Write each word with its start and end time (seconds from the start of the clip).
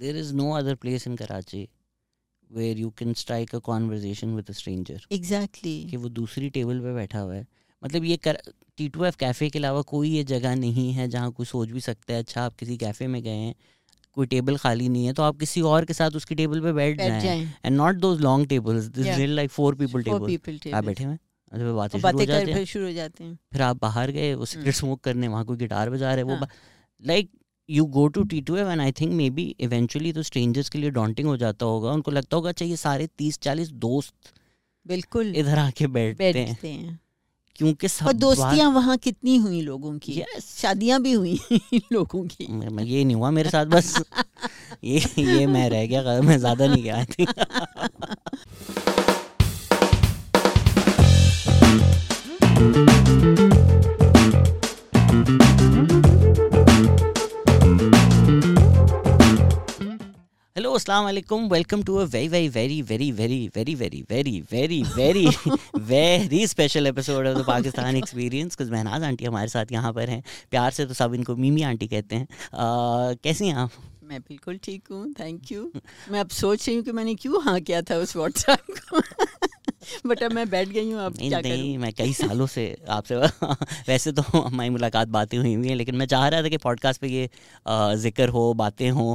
There 0.00 0.16
is 0.16 0.34
no 0.34 0.50
other 0.52 0.74
place 0.74 1.06
in 1.06 1.16
Karachi 1.16 1.68
where 2.50 2.78
you 2.78 2.90
can 2.90 3.12
strike 3.14 3.54
a 3.54 3.58
conversation 3.58 4.34
with 4.34 4.50
a 4.50 4.52
stranger 4.52 5.06
exactly 5.12 5.84
कि 5.90 5.96
वो 5.96 6.08
दूसरी 6.08 6.50
table 6.50 6.80
पे 6.80 6.94
बैठा 6.94 7.18
हुआ 7.18 7.34
है। 7.34 7.46
मतलब 7.82 8.04
ये 8.04 8.16
कर 8.16 8.38
टी 8.76 8.88
टू 8.88 9.04
एफ़ 9.04 9.16
कैफ़े 9.16 9.48
के 9.50 9.58
अलावा 9.58 9.82
कोई 9.82 10.10
ये 10.10 10.24
जगह 10.24 10.54
नहीं 10.54 10.92
है 10.92 11.08
जहाँ 11.08 11.30
कोई 11.32 11.46
सोच 11.46 11.68
भी 11.68 11.80
सकता 11.80 12.14
है 12.14 12.18
अच्छा 12.18 12.42
आप 12.42 12.54
किसी 12.54 12.76
कैफ़े 12.76 13.06
में 13.06 13.22
गए 13.22 13.30
हैं 13.30 13.54
कोई 14.16 14.26
टेबल 14.26 14.56
खाली 14.56 14.88
नहीं 14.88 15.06
है 15.06 15.12
तो 15.12 15.22
आप 15.22 15.38
किसी 15.38 15.60
और 15.60 15.84
के 15.84 15.92
साथ 15.92 16.10
उसकी 16.10 16.34
टेबल 16.34 16.60
पे 16.60 16.72
बैठ 16.72 16.98
जाएँ। 16.98 17.56
And 17.64 17.76
not 17.76 17.96
those 17.96 18.20
long 18.20 18.46
tables 18.46 18.84
this 18.84 19.06
real 19.16 19.30
like 19.30 19.50
four 19.50 19.74
people 19.74 20.02
table 20.02 20.74
आप 20.74 20.84
बैठे 20.84 21.04
हुए 21.04 21.12
हैं? 21.12 21.20
अच्छा, 21.52 21.98
बातें 21.98 21.98
और 21.98 22.64
शुरू 22.64 22.84
हो 22.84 22.88
बातें 22.88 22.94
जाती 22.94 23.24
हैं। 23.24 23.38
फिर 23.52 23.62
हैं 23.62 23.68
आप 23.68 23.80
बाहर 23.80 24.10
गए 24.10 24.34
वो 24.34 24.44
सिगरेट। 24.44 24.74
स्मोक 24.74 25.00
करने 25.00 25.28
वहाँ 25.28 25.44
कोई 25.44 25.56
गिटार 25.56 25.90
बजा 25.90 26.14
रहे 26.14 26.24
हैं 26.24 26.30
वो 26.30 26.36
हाँ। 26.36 26.48
Like 27.02 27.30
you 27.70 27.84
go 27.86 28.06
to 28.08 28.22
T 28.24 28.40
two 28.40 28.56
and 28.56 28.80
I 28.80 28.92
think 28.92 29.12
maybe 29.30 29.44
eventually 29.60 30.12
तो 30.12 30.22
स्ट्रेंजर्स 30.22 30.68
के 30.68 30.78
लिए 30.78 30.90
डॉन्टिंग 30.90 31.28
हो 31.28 31.36
जाता 31.36 31.66
होगा। 31.66 31.90
उनको 31.92 32.10
लगता 32.10 32.36
होगा 32.36 32.48
अच्छा 32.48 32.64
ये 32.64 32.76
सारे 32.76 33.06
तीस 33.18 33.38
चालीस 33.42 33.70
दोस्त 33.84 34.32
बिल्कुल। 34.86 35.34
इधर 35.36 35.58
आके 35.58 35.86
बैठते 35.86 36.24
हैं। 36.24 36.34
बैठते 36.46 36.68
हैं। 36.68 36.98
क्योंकि 37.56 37.88
सब 37.88 38.06
और 38.06 38.12
दोस्तियाँ 38.12 38.70
वहाँ 38.72 38.96
कितनी 38.98 39.36
हुई 39.36 39.60
लोगों 39.62 39.98
की? 39.98 40.12
Yes. 40.14 40.44
शादियाँ 40.56 41.00
भी 41.02 41.12
हुई 41.12 41.38
लोगों 41.92 42.22
की। 42.26 42.46
मैं 42.50 42.84
ये 42.84 43.04
नहीं 43.04 43.16
हुआ 43.16 43.30
मेरे 43.30 43.50
साथ 43.50 43.66
बस 43.66 43.94
ये 44.84 44.98
ये 45.18 45.46
मैं 45.46 45.68
रह 45.70 45.86
गया 45.86 46.20
मैं 46.22 46.38
ज़्यादा 46.38 46.66
नहीं 46.66 46.82
गया। 46.82 47.04
थी 47.04 47.26
हेलो 60.60 60.72
अस्सलाम 60.74 61.04
वालेकुम 61.04 61.46
welcome 61.48 61.82
to 61.82 61.94
a 61.96 62.02
very 62.04 62.48
very 62.48 62.80
very 62.82 63.10
very 63.12 63.38
very 63.54 63.74
very 63.74 63.74
very 63.74 64.02
very 64.10 64.40
very 64.50 64.82
very 64.96 65.26
very 65.84 66.46
special 66.46 66.86
episode 66.86 67.26
of 67.26 67.38
the 67.38 67.44
Pakistan 67.46 67.96
experience 67.96 68.56
कुछ 68.56 68.70
महनाज 68.70 69.02
आंटी 69.02 69.24
हमारे 69.24 69.48
साथ 69.48 69.72
यहाँ 69.72 69.92
पर 69.92 70.10
हैं 70.10 70.22
प्यार 70.50 70.70
से 70.70 70.86
तो 70.86 70.94
सब 70.94 71.14
इनको 71.14 71.36
मीमी 71.36 71.62
आंटी 71.62 71.86
कहते 71.86 72.16
हैं 72.16 72.26
कैसे 72.26 73.16
कैसी 73.22 73.46
हैं 73.46 73.54
आप 73.56 73.70
मैं 74.04 74.20
बिल्कुल 74.20 74.58
ठीक 74.58 74.92
हूँ 74.92 75.12
थैंक 75.20 75.52
यू 75.52 75.70
मैं 76.10 76.20
अब 76.20 76.28
सोच 76.36 76.68
रही 76.68 76.76
हूँ 76.76 76.84
कि 76.84 76.92
मैंने 76.92 77.14
क्यों 77.14 77.42
हाँ 77.42 77.60
किया 77.60 77.82
था 77.82 77.96
उस 77.98 78.16
व्हाट्सएप 78.16 78.74
को 78.82 79.02
बट 80.06 80.22
अब 80.22 80.32
मैं 80.32 80.48
बैठ 80.50 80.68
गई 80.68 80.90
हूँ 80.90 81.08
नहीं 81.10 81.28
क्या 81.30 81.40
नहीं 81.40 81.76
मैं 81.78 81.92
कई 81.92 82.12
सालों 82.12 82.46
से 82.46 82.64
आपसे 82.88 83.16
वैसे 83.88 84.12
तो 84.12 84.22
हमारी 84.38 84.70
मुलाकात 84.70 85.08
बातें 85.08 85.36
हुई 85.38 85.54
हुई 85.54 85.68
हैं 85.68 85.76
लेकिन 85.76 85.96
मैं 85.96 86.06
चाह 86.06 86.26
रहा 86.28 86.42
था 86.42 86.48
कि 86.48 86.56
पॉडकास्ट 86.56 87.00
पे 87.00 87.08
ये 87.08 87.28
ज़िक्र 87.98 88.28
हो 88.28 88.52
बातें 88.54 88.88
हो 88.90 89.06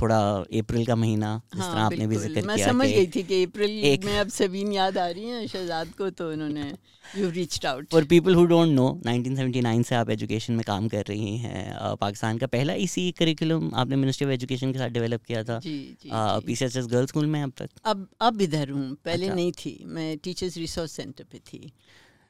थोड़ा 0.00 0.18
अप्रैल 0.60 0.86
का 0.86 0.96
महीना 0.96 1.40
जिस 1.54 1.62
तरह 1.62 1.72
हाँ 1.72 1.84
आपने 1.86 2.06
भी 2.06 2.16
ज़िक्र 2.16 2.42
मैं 2.42 2.56
किया 2.56 2.66
समझ 2.66 2.88
गई 2.88 3.06
थी 3.06 3.22
कि 3.22 3.42
अप्रैल 3.44 3.70
एक- 3.84 4.04
में 4.04 4.18
अब 4.18 4.28
सबीन 4.30 4.72
याद 4.72 4.98
आ 4.98 5.06
रही 5.08 5.28
है 5.28 5.46
शहजाद 5.46 5.92
को 5.98 6.10
तो 6.10 6.30
उन्होंने 6.32 6.72
you 7.18 7.28
reached 7.30 7.66
out 7.66 7.86
for 7.92 8.04
people 8.04 8.34
who 8.34 8.44
don't 8.46 8.68
know 8.68 8.86
1979 9.06 9.82
से 9.82 9.94
आप 9.94 10.10
एजुकेशन 10.10 10.52
में 10.52 10.62
काम 10.66 10.88
कर 10.88 11.04
रही 11.08 11.36
हैं 11.38 11.94
पाकिस्तान 11.96 12.38
का 12.38 12.46
पहला 12.46 12.72
इसी 12.86 13.10
करिकुलम 13.18 13.70
आपने 13.74 13.96
मिनिस्ट्री 13.96 14.26
ऑफ़ 14.26 14.32
एजुकेशन 14.32 14.72
के 14.72 14.78
साथ 14.78 14.88
डेवलप 14.88 15.22
किया 15.22 15.42
था। 15.44 15.58
जी 15.58 15.76
जी, 16.02 16.10
Uh, 16.10 16.40
जी। 16.40 16.46
P 16.46 16.56
C 16.56 16.64
S 16.64 16.76
S 16.76 16.86
girls 16.86 17.08
school 17.08 17.26
में 17.26 17.42
अब 17.42 17.52
तक? 17.58 17.68
अब 17.84 18.06
अब 18.20 18.40
इधर 18.42 18.70
हूँ 18.70 18.94
पहले 19.04 19.26
अच्छा। 19.26 19.34
नहीं 19.34 19.52
थी। 19.52 19.75
मैं 19.84 20.16
टीचर्स 20.18 20.56
रिसोर्स 20.56 20.92
सेंटर 20.92 21.24
पे 21.24 21.38
थी 21.38 21.72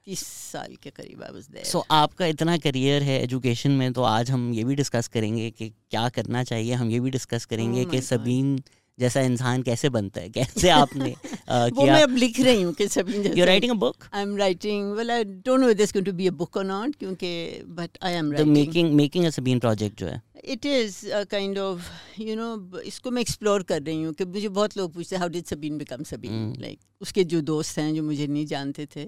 तीस 0.06 0.20
साल 0.26 0.74
के 0.82 0.90
करीब 0.90 1.22
आई 1.22 1.32
वाज 1.34 1.46
देयर 1.48 1.64
सो 1.64 1.84
आपका 1.90 2.26
इतना 2.26 2.56
करियर 2.58 3.02
है 3.02 3.22
एजुकेशन 3.22 3.70
में 3.70 3.92
तो 3.92 4.02
आज 4.02 4.30
हम 4.30 4.52
ये 4.52 4.64
भी 4.64 4.74
डिस्कस 4.74 5.08
करेंगे 5.08 5.50
कि 5.50 5.68
क्या 5.68 6.08
करना 6.08 6.44
चाहिए 6.44 6.74
हम 6.74 6.90
ये 6.90 7.00
भी 7.00 7.10
डिस्कस 7.10 7.44
करेंगे 7.44 7.84
Oh 7.84 7.90
कि 7.90 8.00
सबीन 8.00 8.56
God. 8.56 8.70
जैसा 8.98 9.20
इंसान 9.20 9.62
कैसे 9.62 9.88
बनता 9.88 10.20
है 10.20 10.28
कैसे 10.30 10.68
आपने 10.70 11.10
वो 11.48 11.70
किया? 11.70 11.92
मैं 11.94 12.02
अब 12.02 12.16
लिख 12.16 12.40
रही 12.40 12.62
हूँ 12.62 12.72
कि 12.74 12.86
Sabeen 12.88 13.26
you 13.38 13.44
writing 13.46 13.72
a 13.72 13.74
book 13.80 14.04
I 14.12 14.22
am 14.22 14.36
writing 14.36 14.92
well 14.92 15.10
I 15.10 15.24
don't 15.24 15.60
know 15.60 15.72
this 15.74 15.92
going 15.92 16.06
to 16.06 16.12
be 16.12 16.26
a 16.26 16.30
book 16.42 16.56
और 16.56 16.64
नॉट 16.64 16.96
क्योंकि 16.96 17.32
but 17.80 17.98
I 18.02 18.12
am 18.12 18.32
writing 18.32 18.52
making 18.54 18.92
making 18.94 19.24
a 19.26 19.30
Sabeen 19.30 19.58
project 19.58 19.98
जो 20.00 20.06
है। 20.06 20.20
It 20.44 20.66
is 20.66 20.96
kind 21.30 21.58
of 21.58 21.90
you 22.20 22.36
know 22.36 22.80
इसको 22.86 23.10
मैं 23.10 23.22
explore 23.22 23.62
कर 23.70 23.82
रही 23.82 24.02
हूँ 24.02 24.12
कि 24.14 24.24
मुझे 24.24 24.48
बहुत 24.48 24.76
लोग 24.76 24.92
पूछते 24.94 25.16
हैं 25.16 25.20
how 25.20 25.28
did 25.28 25.44
Sabeen 25.44 25.78
become 25.78 26.02
Sabeen. 26.04 26.52
Like 26.60 26.78
उसके 27.02 27.24
जो 27.24 27.40
दोस्त 27.52 27.78
हैं 27.78 27.94
जो 27.94 28.02
मुझे 28.02 28.26
नहीं 28.26 28.46
जानते 28.46 28.86
थे 28.96 29.06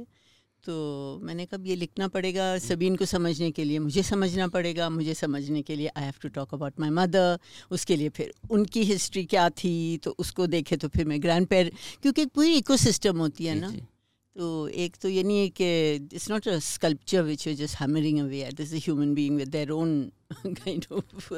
तो 0.65 1.21
मैंने 1.23 1.47
कब 1.47 1.67
ये 1.67 1.77
लिखना 1.77 2.09
पड़ेगा 2.09 2.59
सबीन 2.59 2.97
को 2.97 3.05
समझने 3.05 3.51
के 3.51 3.65
लिए 3.65 3.79
मुझे 3.79 4.03
समझना 4.03 4.49
पड़ेगा 4.49 4.91
मुझे 4.91 5.15
समझने 5.15 5.63
के 5.63 5.77
लिए 5.77 5.87
I 5.87 6.05
have 6.05 6.15
to 6.23 6.29
talk 6.29 6.55
about 6.55 6.81
my 6.81 6.91
mother 6.91 7.39
उसके 7.71 7.97
लिए 7.97 8.09
फिर 8.09 8.35
उनकी 8.51 8.83
हिस्ट्री 8.83 9.25
क्या 9.25 9.51
थी 9.51 9.97
तो 9.97 10.17
उसको 10.19 10.47
देखे 10.47 10.77
तो 10.77 10.89
फिर 10.89 11.05
मैं 11.05 11.23
ग्रैंड 11.23 11.47
पेर 11.47 11.73
क्योंकि 12.03 12.23
एक 12.23 12.29
पूरी 12.29 12.55
इकोसिस्टम 12.55 13.19
होती 13.19 13.45
है 13.45 13.55
ना। 13.55 13.71
तो 14.37 14.69
एक 14.69 14.97
तो 14.97 15.09
ये 15.09 15.23
नहीं 15.23 15.39
है 15.39 15.49
कि 15.49 15.95
it's 15.95 16.31
not 16.31 16.49
a 16.49 16.59
sculpture 16.59 17.23
which 17.23 17.47
you 17.47 17.55
just 17.55 17.77
hammering 17.81 18.21
away 18.21 18.43
at 18.45 18.55
this 18.55 18.73
human 18.73 19.15
being 19.15 19.37
with 19.37 19.49
their 19.49 19.71
own 19.71 20.13
kind 20.47 20.87
of 20.93 21.35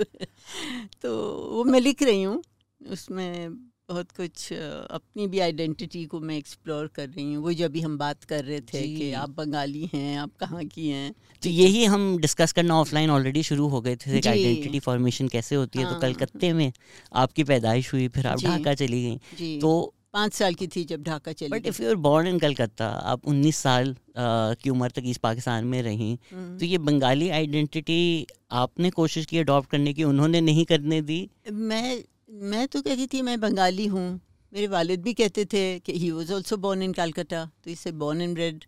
तो 1.02 1.32
वो 1.52 1.64
मैं 1.64 1.80
लिख 1.80 2.02
रही 2.02 2.22
हूँ 2.22 2.42
उसमें 2.90 3.69
बहुत 3.90 4.10
कुछ 4.10 4.52
अपनी 4.52 5.26
भी 5.26 5.38
आइडेंटिटी 5.40 6.04
को 6.04 6.20
मैं 6.20 6.36
एक्सप्लोर 6.36 6.86
कर 6.94 7.08
रही 7.08 7.32
हूँ। 7.34 7.42
वो 7.44 7.52
जो 7.52 7.64
अभी 7.64 7.80
हम 7.80 7.96
बात 7.98 8.24
कर 8.24 8.44
रहे 8.44 8.60
थे 8.60 8.82
कि 8.96 9.12
आप 9.12 9.30
बंगाली 9.30 9.90
हैं 9.94 10.16
आप 10.18 10.30
कहाँ 10.40 10.64
की 10.64 10.88
हैं? 10.88 11.12
तो 11.42 11.48
यही 11.50 11.84
हम 11.84 12.04
डिस्कस 12.18 12.52
करना 12.52 12.74
ऑफलाइन 12.80 13.10
ऑलरेडी 13.10 13.42
शुरू 13.42 13.66
हो 13.68 13.80
गए 13.80 13.96
थे। 13.96 14.20
आइडेंटिटी 14.28 14.78
फॉर्मेशन 14.80 15.28
कैसे 15.28 15.54
होती 15.54 15.78
है? 15.78 15.84
हाँ। 15.84 15.94
तो 15.94 16.00
हाँ। 16.00 16.12
कलकत्ते 16.12 16.52
में 16.52 16.72
आपकी 17.14 17.44
पैदाइश 17.44 17.92
हुई 17.92 18.08
फिर 18.08 18.26
आप 18.26 18.42
ढाका 18.42 18.74
चली 18.74 19.02
गई। 19.04 19.58
तो 19.58 19.72
पाँच 20.12 20.32
साल 20.34 20.54
की 20.54 20.66
थी 20.66 20.84
जब 20.84 21.02
ढाका 21.02 21.32
चली 21.32 21.48
but 21.48 21.66
if 21.66 21.82
you 21.82 21.88
are 21.88 21.94
born 22.06 22.26
in 22.26 22.38
Calcutta 22.38 22.86
आप 22.86 23.26
19 23.26 23.56
साल 23.56 23.92
अ, 23.92 24.54
की 24.62 24.70
उम्र 24.70 24.88
तक 24.90 25.02
ईस्ट 25.06 25.20
पाकिस्तान 25.20 25.64
में 25.64 25.82
रहीं। 25.82 26.16
हम्म। 26.32 26.58
तो 26.58 26.64
ये 26.64 26.78
बंगाली 26.78 27.28
आइडेंटिटी 27.30 28.26
आपने 28.52 28.90
कोशिश 28.90 29.26
की 29.26 29.38
अडॉप्ट 29.38 29.70
करने 29.70 29.92
की? 29.94 30.04
उन्होंने 30.04 30.40
नहीं 30.40 30.64
करने 30.64 31.00
दी? 31.02 31.20
मैं 31.52 32.02
मैं 32.30 32.66
तो 32.68 32.80
कहती 32.82 33.06
थी, 33.06 33.20
मैं 33.22 33.38
बंगाली 33.40 33.86
हूँ। 33.86 34.20
मेरे 34.52 34.66
वालिद 34.68 35.02
भी 35.02 35.12
कहते 35.14 35.44
थे 35.44 35.62
कि 35.80 35.92
he 35.98 36.10
was 36.10 36.32
also 36.32 36.56
born 36.56 36.82
in 36.82 36.92
Calcutta 36.92 37.44
तो 37.64 37.70
इससे 37.70 37.92
बॉर्न 37.92 38.20
इन 38.22 38.34
ब्रेड 38.34 38.64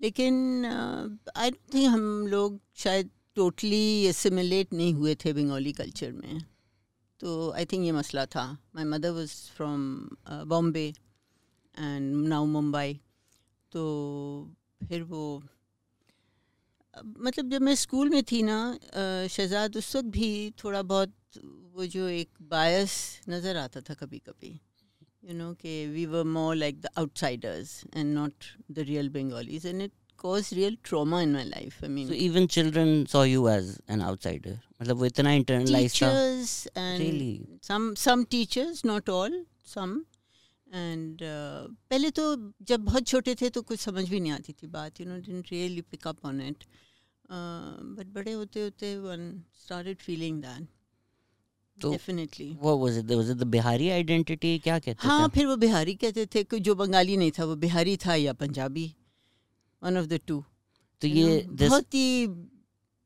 लेकिन 0.00 0.64
आई 0.64 1.50
डोंट 1.50 1.74
थिंक 1.74 1.86
हम 1.88 2.26
लोग 2.26 2.60
शायद 2.76 3.10
टोटली 3.36 4.04
एसिमुलेट 4.06 4.72
नहीं 4.72 4.92
हुए 4.94 5.14
थे 5.24 5.32
बंगाली 5.32 5.72
कल्चर 5.72 6.12
में। 6.12 6.42
तो 7.20 7.50
आई 7.52 7.64
थिंक 7.64 7.84
ये 7.84 7.92
मसला 7.92 8.24
था। 8.26 8.44
My 8.74 8.84
mother 8.84 9.10
was 9.10 9.34
from 9.56 9.82
Bombay 10.48 10.86
and 11.74 12.26
now 12.28 12.44
Mumbai 12.46 13.00
तो 13.72 13.82
फिर 14.88 15.02
वो 15.04 15.42
मतलब 17.18 17.50
जब 17.50 17.62
मैं 17.62 17.74
स्कूल 17.76 18.08
में 18.10 18.22
थी 18.32 18.42
ना 18.42 18.58
शहजाद 19.30 19.76
उस 19.76 19.94
वक्त 19.96 20.08
भी 20.08 20.30
थोड़ा 20.64 20.82
बहुत 20.84 21.12
वो 21.38 21.86
जो 21.86 22.08
एक 22.08 22.28
बायस 22.50 22.92
नज़र 23.28 23.56
आता 23.56 23.80
था 23.88 23.94
कभी 24.02 24.18
कभी 24.28 24.58
यू 25.24 25.34
नो 25.34 25.52
कि 25.62 25.86
we 25.94 26.04
were 26.06 26.24
more 26.36 26.54
like 26.56 26.80
the 26.80 26.88
outsiders 26.98 27.82
and 27.96 28.14
not 28.14 28.44
the 28.70 28.78
real 28.90 29.08
Bengalis 29.16 29.66
and 29.66 29.82
it 29.82 29.92
cause 30.18 30.52
real 30.54 30.76
trauma 30.84 31.20
in 31.22 31.32
my 31.32 31.44
life 31.44 31.82
I 31.84 31.90
mean 31.90 32.12
even 32.12 32.46
children 32.56 33.04
saw 33.12 33.24
you 33.24 33.48
as 33.48 33.76
an 33.90 34.00
outsider 34.02 34.58
मतलब 34.80 34.96
वो 34.96 35.06
इतना 35.06 35.32
internalize 35.32 36.00
Really? 36.76 37.34
some 37.70 37.90
some 38.04 38.24
teachers 38.36 38.84
not 38.92 39.12
all 39.18 39.42
some. 39.74 39.98
And 40.78 41.22
uh, 41.22 41.68
पहले 41.90 42.10
तो 42.16 42.24
जब 42.62 42.80
बहुत 42.84 43.06
छोटे 43.06 43.34
थे 43.40 43.48
तो 43.50 43.62
कुछ 43.62 43.80
समझ 43.80 44.08
भी 44.08 44.20
नहीं 44.20 44.32
आती 44.32 44.52
थी 44.52 44.66
बात 44.76 45.00
you 45.00 45.06
know 45.06 45.42
really 45.52 45.82
pick 45.94 46.06
up 46.06 46.24
on 46.24 46.40
it. 46.40 46.66
Uh, 47.30 48.04
बड़े 48.14 48.32
होते 48.32 48.62
होते 48.62 48.96
one 49.04 49.24
started 49.64 50.00
feeling 50.00 50.40
that. 50.40 50.68
तो 51.82 51.90
डेफिनेटली 51.90 52.48
वो 52.60 52.76
was 52.78 52.98
it 52.98 53.10
was 53.12 53.30
it 53.30 53.36
the 53.36 53.46
Bihari 53.56 53.88
identity 53.90 54.58
क्या 54.58 54.78
कहते 54.78 55.08
हाँ 55.08 55.28
थे? 55.28 55.32
फिर 55.34 55.46
वो 55.46 55.56
बिहारी 55.56 55.94
कहते 55.94 56.26
थे 56.34 56.42
कि 56.44 56.60
जो 56.60 56.74
बंगाली 56.74 57.16
नहीं 57.16 57.30
था 57.38 57.44
वो 57.44 57.56
बिहारी 57.56 57.96
था 58.06 58.14
या 58.14 58.32
Punjabi. 58.42 58.86
One 59.82 59.98
of 59.98 60.06
the 60.06 60.20
two 60.26 60.44
तो 61.02 61.08
you 61.08 61.16
ये 61.16 61.42
know, 61.42 61.56
this 61.56 61.68
बहुत 61.68 61.94
ही 61.94 62.26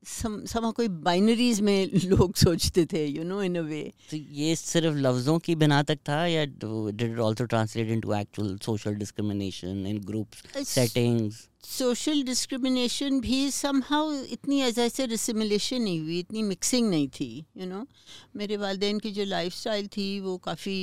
सम 0.07 0.71
कोई 0.71 0.89
बाइनरीज 1.05 1.61
में 1.61 1.91
लोग 2.05 2.35
सोचते 2.37 2.85
थे 2.93 3.05
यू 3.07 3.25
नो 3.25 3.43
इन 3.43 3.57
अ 3.57 3.63
वे 3.63 3.83
तो 4.11 4.17
ये 4.17 4.55
सिर्फ़ 4.57 4.97
लफ्जों 4.97 5.39
की 5.39 5.55
बिना 5.55 5.83
तक 5.83 5.99
था 6.09 6.25
या 6.27 6.45
did 6.45 7.03
it 7.03 7.19
also 7.21 7.45
translate 7.45 7.89
into 7.89 8.15
actual 8.15 8.57
social 8.65 8.95
discrimination 8.95 9.87
in 9.87 9.99
groups 10.05 10.67
settings 10.69 11.49
social 11.69 12.23
discrimination 12.23 13.21
भी 13.21 13.51
समहाउ 13.51 14.13
इतनी 14.33 14.61
ऐसा 14.61 14.89
से 14.89 15.07
रिसिमुलेशन 15.07 15.83
नहीं 15.83 16.01
हुई 16.01 16.19
इतनी 16.19 16.43
मिक्सिंग 16.43 16.89
नहीं 16.91 17.09
थी 17.11 17.29
यू 17.37 17.63
you 17.63 17.71
नो 17.71 17.79
know? 17.79 17.89
मेरे 18.37 18.57
वालदेन 18.57 18.99
की 18.99 19.11
जो 19.11 19.25
लाइफ 19.25 19.55
स्टाइल 19.55 19.87
थी 19.97 20.09
वो 20.21 20.37
काफ़ी 20.45 20.77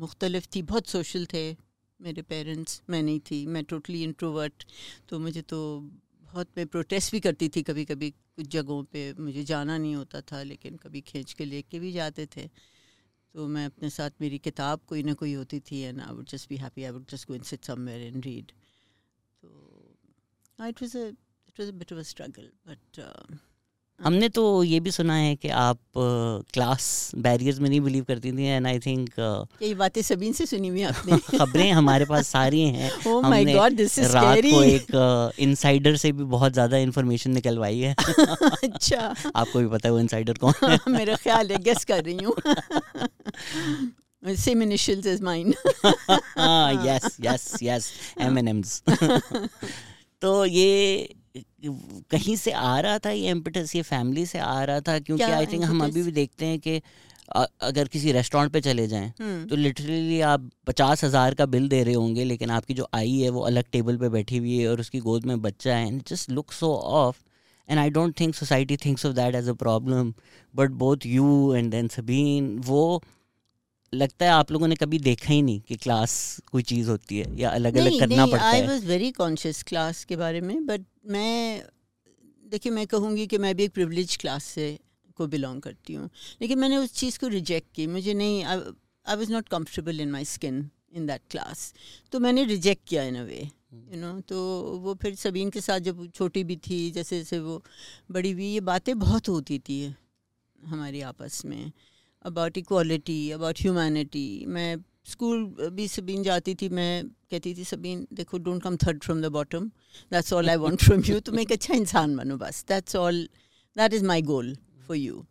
मुख्तलिफ़ 0.00 0.46
थी 0.54 0.62
बहुत 0.62 0.86
सोशल 0.86 1.26
थे 1.34 1.44
मेरे 2.00 2.22
पेरेंट्स 2.22 2.80
मैं 2.90 3.02
नहीं 3.02 3.20
थी 3.20 3.46
मैं 3.46 3.64
टोटली 3.64 4.02
इंट्रोवर्ट 4.02 4.64
तो 5.08 5.18
मुझे 5.18 5.42
तो 5.42 5.58
बहुत 6.24 6.48
मैं 6.56 6.66
प्रोटेस्ट 6.66 7.12
भी 7.12 7.20
करती 7.20 7.48
थी 7.48 7.62
कभी 7.62 7.84
कभी 7.84 8.12
कुछ 8.36 8.46
जगहों 8.48 8.82
पे 8.92 9.12
मुझे 9.20 9.44
जाना 9.44 9.76
नहीं 9.78 9.94
होता 9.94 10.20
था, 10.20 10.42
लेकिन 10.42 10.76
कभी 10.76 11.00
खींच 11.00 11.32
के 11.32 11.44
लेके 11.44 11.78
भी 11.78 11.92
जाते 11.92 12.26
थे। 12.36 12.48
तो 13.34 13.46
मैं 13.48 13.64
अपने 13.66 13.90
साथ 13.90 14.10
मेरी 14.20 14.38
किताब 14.38 14.80
कोई 14.86 15.02
ना 15.02 15.14
कोई 15.14 15.32
होती 15.34 15.60
थी 15.60 15.78
and 15.80 16.00
I 16.00 16.14
would 16.14 16.28
just 16.28 16.48
be 16.48 16.56
happy 16.56 16.84
I 16.84 16.90
would 16.90 17.06
just 17.10 17.28
go 17.28 17.34
in 17.34 17.42
sit 17.50 17.64
somewhere 17.64 18.00
and 18.06 18.24
read 18.24 18.52
तो 19.42 19.48
it 20.68 20.82
was 20.82 20.96
a 20.96 21.06
it 21.48 21.60
was 21.60 21.68
a 21.68 21.72
bit 21.72 21.92
of 21.92 22.00
a 22.00 22.02
struggle 22.02 22.50
but 22.68 23.00
हमने 24.04 24.28
तो 24.28 24.42
ये 24.64 24.78
भी 24.80 24.90
सुना 24.90 25.14
है 25.14 25.34
कि 25.36 25.48
आप 25.48 25.78
क्लास 25.96 26.84
बैरियर्स 27.16 27.58
में 27.60 27.68
नहीं 27.68 27.80
बिलीव 27.80 28.04
करती 28.04 28.32
थी 28.32 28.44
एंड 28.44 28.66
आई 28.66 28.78
थिंक 28.78 29.10
ये 29.62 29.74
बातें 29.74 30.00
सबीन 30.02 30.32
से 30.32 30.46
सुनी 30.46 30.68
हुई 30.68 30.82
आपने। 30.82 31.18
खबरें 31.38 31.70
हमारे 31.72 32.04
पास 32.04 32.28
सारी 32.28 32.60
हैं। 32.60 32.90
Oh 33.12 33.20
my 33.24 33.40
God, 33.44 33.76
this 33.80 33.98
is 33.98 34.14
रात 34.14 34.38
scary. 34.38 34.52
को 34.52 34.62
एक 34.62 35.34
इनसाइडर 35.38 35.96
से 35.96 36.12
भी 36.12 36.24
बहुत 36.34 36.52
ज़्यादा 36.52 36.76
इन्फॉर्मेशन 36.78 37.30
निकलवाई 37.30 37.78
है। 37.78 37.94
अच्छा। 38.00 39.14
आपको 39.36 39.58
भी 39.58 39.66
पता 39.66 39.88
है 39.88 39.92
वो 39.92 39.98
इनसाइडर 40.00 40.38
कौन 40.44 40.54
है। 40.64 40.78
मेरा 40.88 41.16
ख्याल 41.22 41.50
है 41.52 41.58
गेस 41.62 41.84
कर 41.84 42.04
रही 42.04 42.24
हूँ। 42.24 42.34
Same 44.22 44.62
initials 44.62 45.06
as 45.06 45.20
mine 45.22 45.54
yes 46.86 47.16
yes 47.20 47.56
yes 47.62 47.92
MNMs 48.20 48.82
तो 50.22 50.44
ये 50.46 51.14
कहीं 51.34 52.36
से 52.36 52.52
आ 52.52 52.78
रहा 52.80 52.98
था 52.98 53.10
ये 53.10 53.30
एम्पटस 53.30 53.74
ये 53.76 53.82
फैमिली 53.84 54.24
से 54.26 54.38
आ 54.38 54.62
रहा 54.64 54.80
था 54.80 54.98
क्योंकि 55.00 55.24
आई 55.24 55.46
थिंक 55.46 55.64
हम 55.64 55.84
अभी 55.84 56.02
भी 56.02 56.12
देखते 56.12 56.46
हैं 56.46 56.58
कि 56.58 56.80
अगर 57.28 57.88
किसी 57.88 58.12
रेस्टोरेंट 58.12 58.52
पे 58.52 58.60
चले 58.60 58.86
जाएँ 58.86 59.12
हम्म। 59.20 59.46
तो 59.46 59.56
लिटरली 59.56 60.20
आप 60.26 60.50
पचास 60.66 61.04
हज़ार 61.04 61.34
का 61.34 61.46
बिल 61.46 61.68
दे 61.68 61.82
रहे 61.82 61.94
होंगे 61.94 62.24
लेकिन 62.24 62.50
आपकी 62.50 62.74
जो 62.74 62.88
आई 62.94 63.18
है 63.18 63.30
वो 63.30 63.40
अलग 63.42 63.64
टेबल 63.72 63.96
पे 63.96 64.08
बैठी 64.08 64.38
हुई 64.38 64.58
है 64.58 64.68
और 64.68 64.80
उसकी 64.80 64.98
गोद 65.00 65.26
में 65.26 65.40
बच्चा 65.42 65.74
है 65.74 65.86
and 65.86 66.02
just 66.08 66.30
look 66.30 66.52
so 66.52 66.74
off 66.74 67.22
and 67.68 67.78
I 67.78 67.90
don't 67.90 68.18
think 68.20 68.34
society 68.34 68.76
thinks 68.76 69.06
of 69.06 69.14
that 69.14 69.34
as 69.34 69.48
a 69.48 69.52
problem 69.58 70.12
but 70.54 70.70
both 70.78 71.06
you 71.06 71.54
and 71.54 71.70
then 71.70 71.88
Sabeen 71.88 72.56
वो 72.66 73.02
लगता 73.92 74.24
है 74.24 74.30
आप 74.32 74.50
लोगों 74.52 74.68
ने 74.68 74.74
कभी 74.74 74.98
देखा 74.98 75.32
ही 75.32 75.40
नहीं 75.42 75.60
कि 75.60 75.76
क्लास 75.76 76.12
कोई 76.52 76.62
चीज़ 76.62 76.88
होती 76.90 77.18
है 77.18 77.26
या 77.40 77.50
अलग 77.50 77.76
अलग 77.76 77.98
करना 78.00 78.26
पड़ता 78.26 78.44
है। 78.46 78.52
I 78.54 78.66
was 78.66 78.84
very 78.86 79.10
conscious 79.12 79.62
class 79.62 80.04
के 80.04 80.16
बारे 80.16 80.40
में 80.40 80.66
बट 80.66 80.84
मैं 81.06 81.62
देखिए 82.44 82.72
मैं 82.72 82.86
कहूँगी 82.86 83.26
कि 83.26 83.38
मैं 83.38 83.54
भी 83.56 83.64
एक 83.64 83.72
प्रिविलेज 83.72 84.16
क्लास 84.16 84.44
से 84.44 84.78
को 85.16 85.26
बिलोंग 85.26 85.60
करती 85.62 85.94
हूँ। 85.94 86.08
लेकिन 86.42 86.58
मैंने 86.58 86.76
उस 86.76 86.92
चीज़ 86.94 87.18
को 87.18 87.28
रिजेक्ट 87.28 87.74
की 87.74 87.86
मुझे 87.86 88.14
नहीं 88.14 88.42
I 88.44 89.16
was 89.16 89.30
not 89.30 89.48
comfortable 89.48 90.00
in 90.00 90.10
my 90.10 90.24
skin 90.24 90.68
in 90.96 91.06
that 91.06 91.22
class 91.30 91.72
तो 92.12 92.20
मैंने 92.20 92.44
रिजेक्ट 92.44 92.88
किया 92.88 93.02
इन 93.04 93.16
अ 93.16 93.22
वे 93.24 93.40
यू 93.40 94.00
नो 94.00 94.18
तो 94.28 94.40
वो 94.82 94.94
फिर 95.02 95.14
सबीन 95.14 95.50
के 95.50 95.60
साथ 95.60 95.80
जब 95.80 96.06
छोटी 96.14 96.44
भी 96.44 96.56
थी 96.66 96.90
जैसे 96.90 97.18
जैसे 97.18 97.38
वो 97.40 97.62
बड़ी 98.10 98.32
हुई 98.32 98.46
ये 98.46 98.60
बातें 98.60 98.98
बहुत 98.98 99.28
होती 99.28 99.58
थी 99.58 99.82
हमारी 100.58 101.00
आपस 101.02 101.44
में। 101.44 101.72
अबाउट 102.24 102.58
इक्वालिटी 102.58 103.20
अबाउट 103.32 103.60
ह्यूमैनिटी 103.60 104.44
मैं 104.48 104.76
स्कूल 105.10 105.44
भी 105.74 105.86
सबीन 105.88 106.22
जाती 106.22 106.54
थी, 106.54 106.68
मैं 106.68 107.04
कहती 107.30 107.54
थी 107.54 107.64
सबीन 107.64 108.06
देखो 108.14 108.38
don't 108.38 108.62
come 108.62 108.76
third 108.76 109.02
from 109.04 109.22
the 109.22 109.26
bottom 109.32 109.68
that's 110.12 110.32
all 110.32 110.50
I 110.50 110.56
want 110.56 110.82
from 110.82 111.02
you 111.06 111.18
तुम 111.20 111.38
एक 111.38 111.52
अच्छा 111.52 111.74
इंसान 111.74 112.16
बनो 112.16 112.36
बस. 112.36 112.64
That's 112.68 112.96
all 112.96 113.28
that 113.76 113.94
is 113.94 114.04
my 114.04 114.22
goal 114.22 114.54
for 114.86 114.96
you 114.96 115.24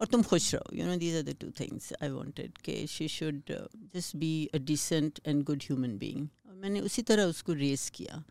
और 0.00 0.06
तुम 0.06 0.22
खुश 0.22 0.54
रहो. 0.54 0.76
You 0.76 0.86
know 0.86 0.96
these 0.96 1.16
are 1.16 1.22
the 1.22 1.36
two 1.40 1.50
things 1.60 1.92
I 2.02 2.08
wanted 2.10 2.58
कि 2.64 2.86
she 2.86 3.08
should 3.08 3.52
just 3.94 4.16
be 4.16 4.32
a 4.54 4.58
decent 4.58 5.20
and 5.26 5.42
good 5.44 5.62
human 5.62 5.96
being 5.98 6.26
और 6.48 6.54
मैंने 6.54 6.80
उसी 6.80 7.02
तरह 7.02 7.24
उसको 7.24 7.52
रेस 7.54 7.90
किया. 7.94 8.22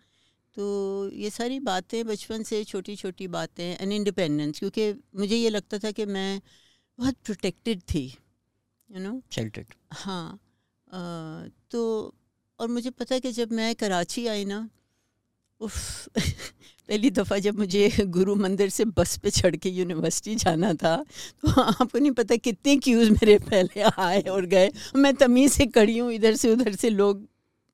तो 0.58 0.66
ये 1.10 1.30
सारी 1.30 1.60
बातें, 1.60 2.06
बचपन 2.08 2.44
से 2.44 2.64
छोटी 2.64 2.96
छोटी 2.96 3.28
बातें 3.28 3.66
एंड 3.66 3.92
इंडिपेंडेंस 3.92 4.60
क्योंकि 4.60 4.92
मुझे 5.20 5.36
ये 5.36 5.50
लगता 5.50 5.78
था 5.80 5.92
कि 5.92 6.06
मैं 6.06 6.42
बहुत 7.00 7.16
प्रोटेक्टेड 7.26 7.82
थी 7.94 8.04
यू 8.90 9.00
नो 9.00 9.22
शेल्टर्ड 9.32 9.74
हाँ 9.94 10.40
अ, 10.88 11.00
तो 11.72 11.84
और 12.60 12.68
मुझे 12.70 12.90
पता 12.92 13.16
है 13.16 13.22
कि 13.22 13.32
जब 13.32 13.52
मैं 13.52 13.74
कराची 13.76 14.26
आई 14.28 14.46
ना 14.46 14.70
उफ 15.62 16.08
पहली 16.90 17.10
दफ़ा 17.12 17.38
जब 17.40 17.58
मुझे 17.60 17.90
गुरु 18.16 18.36
मंदिर 18.36 18.70
से 18.70 18.86
बस 18.98 19.18
पे 19.18 19.30
चढ़ 19.32 19.56
के 19.56 19.70
यूनिवर्सिटी 19.70 20.36
जाना 20.36 20.74
था 20.76 20.96
तो 21.44 21.62
आपको 21.62 22.00
नहीं 22.00 22.12
पता 22.12 22.36
कितने 22.38 22.78
क्यूज़ 22.80 23.12
मेरे 23.12 23.38
पहले 23.42 23.82
आए 24.00 24.22
और 24.30 24.46
गए। 24.48 24.72
मैं 24.96 25.14
तमीज़ 25.16 25.54
से 25.54 25.66
खड़ी 25.68 25.98
हूँ 25.98 26.12
इधर 26.14 26.36
से 26.36 26.52
उधर 26.54 26.76
से 26.76 26.90
लोग 26.90 27.28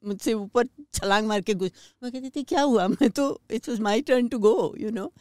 मुझसे 0.04 0.34
ऊपर 0.34 0.68
छलांग 0.94 1.28
मार 1.28 1.42
के 1.42 1.54
घुस 1.54 1.72
मैं 2.04 2.12
कहती 2.12 2.30
थी 2.30 2.44
क्या 2.44 2.62
हुआ? 2.62 2.88
मैं 2.90 3.10
तो 3.12 3.30
it 3.52 3.70
was 3.70 3.82
my 3.82 4.02
turn 4.04 4.28
to 4.28 4.40
go 4.40 4.56
you 4.80 4.92
know 4.92 5.12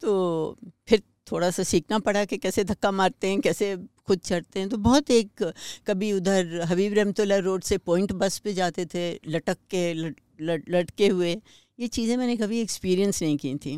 तो 0.00 0.58
फिर 0.88 1.02
थोड़ा 1.30 1.50
सा 1.50 1.62
सीखना 1.64 1.98
पड़ा 2.00 2.24
कि 2.24 2.36
कैसे 2.38 2.64
धक्का 2.64 2.90
मारते 2.92 3.28
हैं 3.28 3.40
कैसे 3.40 3.76
खुद 4.06 4.18
चढ़ते 4.20 4.60
हैं। 4.60 4.68
तो 4.68 4.76
बहुत 4.78 5.10
एक 5.10 5.42
कभी 5.86 6.12
उधर 6.12 6.60
हबीब 6.68 6.94
रहमतुल्लाह 6.94 7.38
रोड 7.40 7.62
से 7.62 7.78
पॉइंट 7.80 8.12
बस 8.14 8.38
पे 8.38 8.52
जाते 8.54 8.86
थे 8.86 9.04
लटक 9.26 9.58
के 9.70 9.92
लट, 9.94 10.16
लटके 10.68 11.08
हुए। 11.08 11.32
ये 11.78 11.86
चीज़ें 11.88 12.16
मैंने 12.16 12.36
कभी 12.36 12.60
एक्सपीरियंस 12.60 13.22
नहीं 13.22 13.36
की 13.36 13.54
थी। 13.56 13.76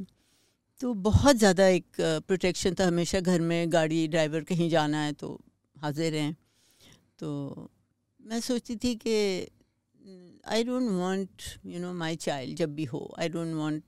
तो 0.81 0.93
बहुत 1.05 1.37
ज़्यादा 1.37 1.67
एक 1.69 2.01
प्रोटेक्शन 2.01 2.75
था 2.75 2.87
हमेशा 2.87 3.21
घर 3.21 3.41
में 3.41 3.73
गाड़ी 3.73 4.07
ड्राइवर 4.09 4.45
कहीं 4.45 4.69
जाना 4.71 5.03
है 5.03 5.13
तो 5.15 5.39
हाजिर 5.77 6.15
हैं। 6.15 6.37
तो 7.19 7.71
मैं 8.21 8.41
सोचती 8.41 8.77
थी 8.77 8.95
कि 8.97 9.17
I 10.49 10.65
don't 10.65 10.91
want 10.91 11.43
you 11.67 11.81
know 11.81 11.93
my 11.95 12.17
child 12.19 12.57
जब 12.57 12.75
भी 12.75 12.85
हो 12.85 13.03
I 13.19 13.29
don't 13.29 13.55
want 13.55 13.83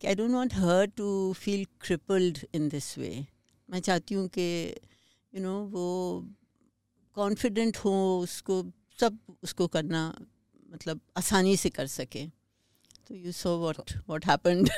कि 0.00 0.08
I 0.08 0.14
don't 0.14 0.34
want 0.34 0.52
her 0.52 0.86
to 0.86 1.34
feel 1.34 1.66
crippled 1.86 2.44
in 2.54 2.68
this 2.68 2.98
way. 2.98 3.26
मैं 3.70 3.80
चाहती 3.80 4.14
हूँ 4.14 4.28
कि 4.28 4.74
you 5.34 5.42
know 5.42 5.72
वो 5.72 6.28
confident 7.18 7.76
हो 7.76 8.20
उसको 8.22 8.72
सब 9.00 9.18
उसको 9.42 9.66
करना 9.66 10.14
मतलब 10.74 11.00
आसानी 11.16 11.56
से 11.56 11.70
कर 11.70 11.86
सके। 11.86 12.26
तो 13.08 13.14
you 13.14 13.32
so 13.32 13.60
what 13.60 13.76
what 14.08 14.26
happened 14.26 14.70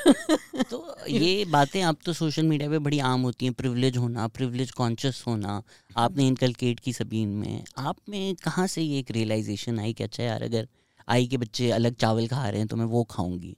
तो 0.69 0.95
ये 1.09 1.45
बातें 1.45 1.81
आप 1.81 1.99
तो 2.05 2.13
सोशल 2.13 2.43
मीडिया 2.43 2.69
पे 2.69 2.79
बड़ी 2.79 2.99
आम 2.99 3.21
होती 3.21 3.45
हैं। 3.45 3.53
प्रिविलेज 3.53 3.97
होना 3.97 4.27
प्रिविलेज 4.27 4.71
कॉन्शियस 4.71 5.23
होना 5.27 5.63
आपने 5.97 6.27
इनकलकेट 6.27 6.79
की 6.79 6.93
सबीन 6.93 7.29
में। 7.29 7.63
आप 7.77 7.97
में 8.09 8.35
कहाँ 8.35 8.67
से 8.67 8.81
ये 8.81 8.99
एक 8.99 9.11
रियलाइजेशन 9.11 9.79
आई 9.79 9.93
कि 9.93 10.03
अच्छा 10.03 10.23
यार 10.23 10.43
अगर 10.43 10.67
आई 11.09 11.27
के 11.27 11.37
बच्चे 11.37 11.71
अलग 11.71 11.95
चावल 11.95 12.27
खा 12.27 12.49
रहे 12.49 12.59
हैं 12.59 12.67
तो 12.67 12.75
मैं 12.75 12.85
वो 12.85 13.03
खाऊँगी। 13.03 13.57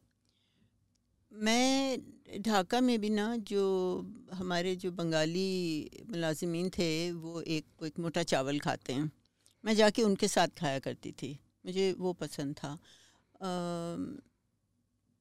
मैं 1.34 1.98
ढाका 2.42 2.82
में 2.82 3.00
भी 3.02 3.10
ना 3.10 3.36
जो 3.38 3.64
हमारे 4.34 4.76
जो 4.76 4.92
बंगाली 4.92 5.90
मुलाजमीन 6.10 6.70
थे 6.70 7.12
वो 7.12 7.42
एक 7.42 7.66
एक 7.84 8.00
मोटा 8.00 8.24
चावल 8.24 8.60
खाते 8.60 8.94
हैं। 8.94 9.12
मैं 9.66 9.76
जाके 9.76 10.04
उनके 10.04 10.28
साथ 10.28 10.48
खाया 10.48 10.80
करती 10.80 11.12
थी। 11.12 11.40
मुझे 11.66 11.96
वो 12.00 12.14
पसंद 12.14 12.56
था। 12.56 12.80
अम, 13.42 14.20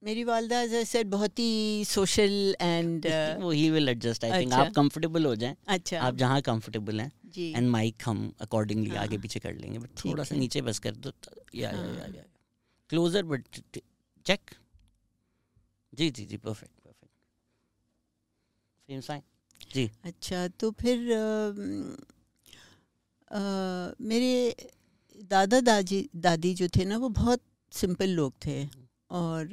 मेरी 0.03 0.23
वालदा 0.23 0.59
एज 0.61 0.73
आई 0.75 0.85
सेड 0.85 1.07
बहुत 1.09 1.39
ही 1.39 1.83
सोशल 1.85 2.55
एंड 2.61 3.05
वो 3.41 3.49
he 3.51 3.69
will 3.71 3.89
adjust 3.89 4.23
I 4.25 4.31
think 4.31 4.51
अच्छा। 4.53 4.63
आप 4.65 4.71
कंफर्टेबल 4.75 5.25
हो 5.25 5.35
जाएँ। 5.35 5.55
अच्छा। 5.67 5.99
आप 6.01 6.15
जहाँ 6.15 6.41
कंफर्टेबल 6.41 6.99
हैं 7.01 7.11
जी। 7.35 7.51
एंड 7.55 7.69
माइक 7.69 8.03
हम 8.05 8.31
अकॉर्डिंगली 8.41 8.89
हाँ। 8.89 9.03
आगे 9.03 9.17
पीछे 9.25 9.39
कर 9.39 9.53
लेंगे 9.55 9.79
बट 9.79 9.89
थोड़ा 10.05 10.23
सा 10.23 10.35
नीचे 10.35 10.61
बस 10.69 10.79
कर 10.79 10.95
दो 10.97 11.11
या 11.55 11.69
या 11.71 11.81
या 11.81 12.03
हाँ। 12.03 12.25
क्लोजर 12.89 13.23
बट 13.33 13.59
चेक 14.25 14.55
जी 15.93 16.09
जी 16.09 16.25
जी 16.25 16.37
परफेक्ट 16.37 16.73
परफेक्ट 16.85 17.11
सेम 18.89 19.01
साइन 19.01 19.21
जी। 19.73 19.89
अच्छा 20.05 20.47
तो 20.59 20.71
फिर 20.81 20.97
मेरे 24.01 24.55
दादा 25.31 25.59
दादी 25.61 26.07
दादी 26.15 26.53
जो 26.53 26.67
थे 26.75 26.85
ना 26.85 26.97
वो 26.97 27.09
बहुत 27.17 27.41
सिंपल 27.71 28.09
लोग 28.09 28.33
थे। 28.45 28.63
और 29.11 29.49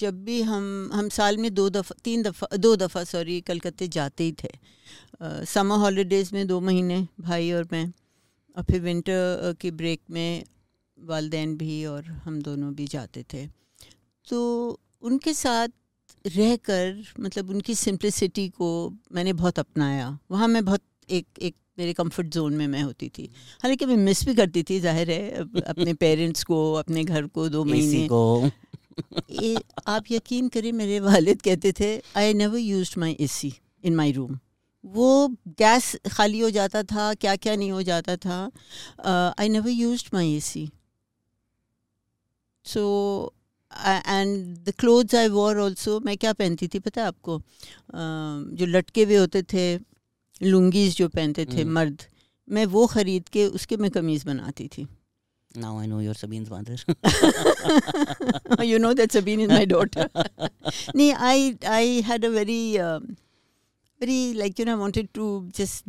जब 0.00 0.22
भी 0.24 0.40
हम 0.42 0.90
हम 0.92 1.08
साल 1.08 1.36
में 1.36 1.52
दो 1.54 1.68
दफ़ा, 1.70 1.94
तीन 2.04 2.22
दफ़ा, 2.22 2.56
दो 2.56 2.74
दफ़ा 2.76 3.02
सॉरी 3.04 3.40
कलकत्ते 3.40 3.88
जाते 3.88 4.24
ही 4.24 4.32
थे। 4.32 5.44
समर 5.46 5.76
हॉलीडेज़ 5.78 6.30
में 6.34 6.46
दो 6.46 6.60
महीने, 6.60 7.06
भाई 7.20 7.52
और 7.52 7.68
मैं, 7.72 7.92
और 8.56 8.62
फिर 8.62 8.80
विंटर 8.80 9.54
की 9.60 9.70
ब्रेक 9.72 10.00
में 10.10 10.44
वालदेन 10.98 11.56
भी 11.56 11.84
और 11.86 12.04
हम 12.24 12.40
दोनों 12.42 12.72
भी 12.74 12.86
जाते 12.86 13.24
थे। 13.34 13.46
तो 14.26 14.80
उनके 15.02 15.34
साथ 15.34 15.68
रहकर 16.26 17.02
मतलब 17.20 17.50
उनकी 17.50 17.74
सिंप्लिसिटी 17.74 18.48
को 18.48 18.68
मैंने 19.12 19.32
बहुत 19.32 19.58
अपनाया। 19.58 20.18
वहाँ 20.30 20.48
मैं 20.48 20.64
बहुत 20.64 20.82
एक 21.08 21.26
एक 21.40 21.54
मेरे 21.78 21.92
कंफर्ट 21.92 22.26
जोन 22.28 22.54
में 22.54 22.66
मैं 22.68 22.82
होती 22.82 23.08
थी। 23.08 23.28
हालाँकि 23.62 23.86
मैं 23.86 23.96
मिस 23.96 24.24
भी 24.26 24.34
करती 24.34 24.62
थी 24.62 24.78
ज़ाहिर 24.80 25.10
है 25.10 25.62
अपने 25.62 25.94
पेरेंट्स 25.94 26.44
को 26.44 26.58
अपने 26.74 27.04
घर 27.04 27.26
को 27.26 27.48
दो 27.48 27.64
महीने। 27.72 28.06
को। 28.08 28.50
ये 29.30 29.56
आप 29.86 30.04
यकीन 30.10 30.48
करें 30.48 30.70
मेरे 30.72 30.98
वालिद 31.00 31.42
कहते 31.42 31.72
थे 31.80 31.96
I 32.16 32.34
never 32.34 32.58
use 32.58 32.94
my 32.98 33.16
A 33.20 33.26
C 33.26 33.52
in 33.84 33.94
my 33.96 34.12
room 34.12 34.38
वो 34.84 35.28
गैस 35.58 35.94
खाली 36.12 36.38
हो 36.40 36.50
जाता 36.50 36.82
था 36.82 37.12
क्या 37.14 37.34
क्या 37.36 37.54
नहीं 37.56 37.70
हो 37.72 37.82
जाता 37.82 38.16
था। 38.16 38.38
I 39.38 39.48
never 39.48 39.70
use 39.70 40.04
my 40.14 40.34
A 40.36 40.40
C 40.40 40.70
so 42.64 42.82
and 43.72 44.56
the 44.64 44.72
clothes 44.78 45.14
I 45.14 45.28
wore 45.28 45.58
also 45.60 45.98
मैं 46.00 46.16
क्या 46.16 46.32
पहनती 46.32 46.68
थी 46.68 46.78
पता 46.78 47.00
है 47.00 47.06
आपको? 47.06 47.36
अ, 47.38 47.42
जो 47.94 48.66
लटके 48.66 49.04
हुए 49.04 49.16
होते 49.16 49.42
थे 49.52 49.64
लुंगीज 50.42 50.96
जो 50.96 51.08
पहनते 51.08 51.44
थे 51.46 51.62
हम्म। 51.62 51.74
मर्द 51.74 52.02
मैं 52.48 52.64
वो 52.66 52.86
ख़रीद 52.86 53.28
के 53.32 53.46
उसके 53.58 53.76
मैं 53.76 53.90
कमीज़ 53.90 54.26
बनाती 54.26 54.68
थी 54.76 54.86
now 55.58 55.78
I 55.78 55.86
know 55.86 56.00
your 56.00 56.14
Sabeen's 56.14 56.50
mother 56.52 56.84
you 58.64 58.78
know 58.78 58.92
that 58.94 59.12
Sabine 59.12 59.40
is 59.40 59.48
my 59.48 59.64
daughter. 59.64 60.08
nee, 60.94 61.12
I 61.14 61.56
I 61.76 62.02
had 62.08 62.24
a 62.24 62.30
very 62.30 62.78
um, 62.78 63.16
very 64.00 64.34
like 64.34 64.58
you 64.58 64.66
know 64.68 64.76
I 64.76 64.80
wanted 64.82 65.12
to 65.14 65.26
just 65.60 65.84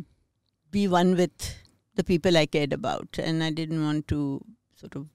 be 0.72 0.86
one 0.94 1.14
with 1.16 1.50
the 1.96 2.04
people 2.04 2.36
I 2.36 2.46
cared 2.46 2.72
about, 2.72 3.18
and 3.18 3.42
I 3.42 3.50
didn't 3.50 3.84
want 3.84 4.08
to 4.08 4.20
sort 4.74 4.96
of 4.96 5.06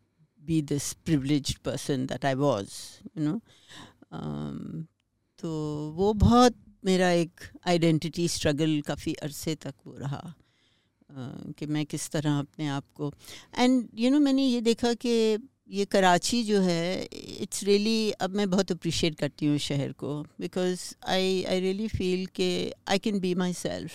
be 0.45 0.61
this 0.61 0.93
privileged 0.93 1.61
person 1.63 2.07
that 2.07 2.25
I 2.25 2.33
was, 2.35 3.01
you 3.13 3.25
know. 3.25 3.41
Um, 4.11 4.87
तो 5.39 5.49
वो 5.97 6.13
बहुत 6.21 6.55
मेरा 6.85 7.11
एक 7.11 7.41
identity 7.67 8.27
struggle 8.27 8.81
काफ़ी 8.87 9.13
अरसे 9.13 9.55
तक 9.55 9.73
वो 9.87 9.97
रहा 9.97 10.33
अ, 11.09 11.51
कि 11.57 11.65
मैं 11.65 11.85
किस 11.85 12.09
तरह 12.09 12.39
अपने 12.39 12.67
आप 12.67 12.83
को 12.95 13.13
एंड 13.57 13.87
यू 13.99 14.11
नो 14.11 14.19
मैंने 14.19 14.45
ये 14.45 14.61
देखा 14.61 14.93
कि 14.93 15.37
ये 15.69 15.85
कराची 15.85 16.43
जो 16.43 16.61
है 16.61 17.03
इट्स 17.41 17.63
रियली 17.63 18.11
अब 18.11 18.35
मैं 18.35 18.49
बहुत 18.49 18.71
अप्रिशिएट 18.71 19.15
करती 19.15 19.45
हूँ 19.45 19.57
शहर 19.57 19.91
को 19.91 20.21
because 20.39 20.95
I 21.07 21.43
I 21.43 21.59
really 21.59 21.87
feel 21.87 22.25
कि 22.25 22.71
I 22.89 22.99
can 22.99 23.19
be 23.19 23.33
myself 23.53 23.91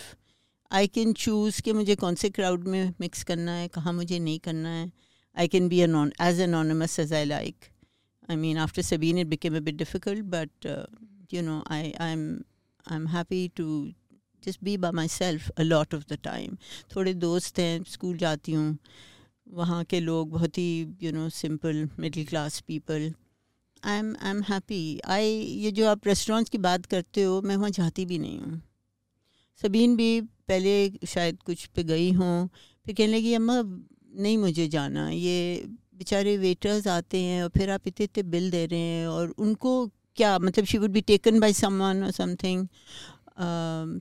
I 0.72 0.86
can 0.86 1.12
choose 1.12 1.62
कि 1.62 1.72
मुझे 1.72 1.94
कौन 1.96 2.14
से 2.14 2.30
क्राउड 2.30 2.68
में 2.68 2.94
मिक्स 3.00 3.22
करना 3.24 3.52
है 3.52 3.68
कहाँ 3.68 3.92
मुझे 3.92 4.18
नहीं 4.18 4.38
करना 4.38 4.68
है 4.68 4.90
I 5.36 5.48
can 5.48 5.68
be 5.68 5.80
as 5.80 6.40
anonymous 6.40 6.98
as 7.00 7.12
I 7.12 7.26
like. 7.26 7.70
I 8.28 8.36
mean, 8.36 8.56
after 8.56 8.82
Sabine, 8.82 9.18
it 9.18 9.28
became 9.28 9.54
a 9.54 9.60
bit 9.60 9.76
difficult, 9.76 10.20
but 10.30 10.48
uh, 10.64 10.86
you 11.30 11.42
I 11.42 11.62
I, 11.68 11.92
I'm 12.00 12.44
I'm 12.86 13.06
happy 13.06 13.48
to 13.56 13.92
just 14.42 14.62
be 14.62 14.76
by 14.76 14.90
myself 14.92 15.50
a 15.56 15.64
lot 15.64 15.94
of 15.94 16.06
the 16.08 16.16
time. 16.24 16.56
थोड़े 16.94 17.14
दोस्त 17.14 17.58
हैं, 17.58 17.82
school 17.88 18.16
जाती 18.18 18.52
हूँ। 18.52 18.76
वहाँ 19.54 19.82
के 19.84 20.00
लोग 20.00 20.30
बहुत 20.30 20.58
ही 20.58 20.96
you 21.02 21.12
know 21.12 21.28
simple 21.28 21.88
middle 22.00 22.26
class 22.26 22.60
people 22.68 23.12
I 23.82 23.98
am 23.98 24.14
I 24.22 24.30
am 24.30 24.42
happy 24.42 25.00
I 25.06 25.30
ये 25.62 25.70
जो 25.70 25.86
आप 25.88 26.06
रेस्टोरेंट्स 26.06 26.50
की 26.50 26.58
बात 26.58 26.86
करते 26.86 27.22
हो, 27.22 27.40
मैं 27.42 27.56
वहाँ 27.56 27.70
जाती 27.70 28.06
भी 28.06 28.18
नहीं 28.18 28.38
हूँ। 28.40 28.60
सबीन 29.60 29.96
भी 29.96 30.20
पहले 30.20 31.06
शायद 31.06 31.42
कुछ 31.46 31.66
पे 31.66 31.82
गई 31.84 32.10
हूँ, 32.12 32.48
फिर 32.86 32.94
कहने 32.94 33.16
लगी, 33.16 33.34
अम्मा, 33.34 33.60
नहीं 33.62 34.38
मुझे 34.38 34.68
जाना। 34.68 35.08
ये 35.10 35.66
बेचारे 35.96 36.36
वेटर्स 36.38 36.86
आते 36.88 37.20
हैं 37.22 37.42
और 37.42 37.48
फिर 37.56 37.70
आप 37.70 37.86
इतने 37.86 38.04
इतने 38.04 38.22
बिल 38.30 38.50
दे 38.50 38.64
रहे 38.66 38.78
हैं 38.80 39.06
और 39.08 39.34
उनको 39.38 39.72
क्या 40.16 40.38
मतलब 40.38 40.64
she 40.64 40.78
would 40.78 40.90
be 40.92 41.00
taken 41.11 41.40
by 41.40 41.52
someone 41.52 42.02
और 42.04 42.11
समथिंग 42.21 42.66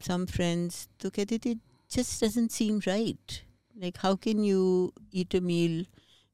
सम 0.07 0.25
फ्रेंड्स 0.31 0.87
तो 1.01 1.09
कहती 1.15 1.37
थी 1.45 1.53
just 1.91 2.23
doesn't 2.23 2.51
seem 2.51 2.79
right 2.87 3.31
like 3.75 3.97
how 3.99 4.15
can 4.23 4.43
you 4.45 4.61
eat 5.15 5.35
a 5.35 5.39
meal 5.49 5.85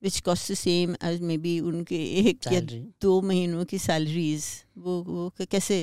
which 0.01 0.19
cost 0.25 0.51
the 0.51 0.55
same 0.55 0.95
as 1.03 1.21
maybe 1.45 1.59
उनके 1.59 2.03
एक 2.19 2.47
या 2.47 2.59
Salary. 2.59 2.81
दो 3.01 3.21
महीनों 3.21 3.65
की 3.71 3.77
सैलरीज 3.79 4.45
वो 4.77 5.01
वो 5.07 5.29
क- 5.41 5.47
कैसे 5.51 5.79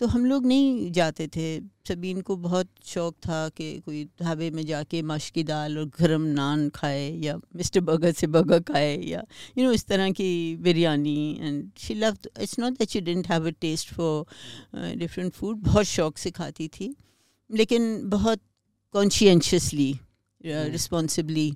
तो 0.00 0.06
हम 0.06 0.24
लोग 0.26 0.46
नहीं 0.46 0.90
जाते 0.92 1.26
थे। 1.28 1.60
सबीन 1.88 2.20
को 2.20 2.36
बहुत 2.36 2.68
शौक 2.84 3.14
था 3.26 3.48
कि 3.48 3.66
कोई 3.80 4.04
ढाबे 4.22 4.50
में 4.50 4.64
जाके 4.66 5.02
मश 5.02 5.28
की 5.30 5.44
दाल 5.44 5.78
और 5.78 5.86
गरम 6.00 6.22
नान 6.34 6.68
खाए 6.68 7.08
या 7.24 7.36
मिस्टर 7.56 7.80
बर्गर 7.80 8.12
से 8.12 8.26
बर्गर 8.26 8.60
खाए 8.62 8.96
या 8.98 9.22
यू 9.58 9.64
नो 9.64 9.72
इस 9.72 9.84
तरह 9.86 10.10
की 10.10 10.56
biryani 10.56 11.38
and 11.40 11.70
she 11.78 11.94
love 11.94 12.16
it's 12.40 12.58
not 12.58 12.78
that 12.78 12.90
she 12.90 13.00
didn't 13.00 13.28
have 13.28 13.46
a 13.46 13.50
taste 13.60 13.92
for 13.94 14.94
different 14.96 15.32
food 15.32 15.56
बहुत 15.62 15.84
शौक 15.86 16.18
से 16.18 16.30
खाती 16.30 16.68
थी। 16.68 16.94
लेकिन 17.50 18.08
बहुत 18.10 18.40
कॉन्शियसली 18.94 19.92
रिस्पॉन्सिबली 20.44 21.52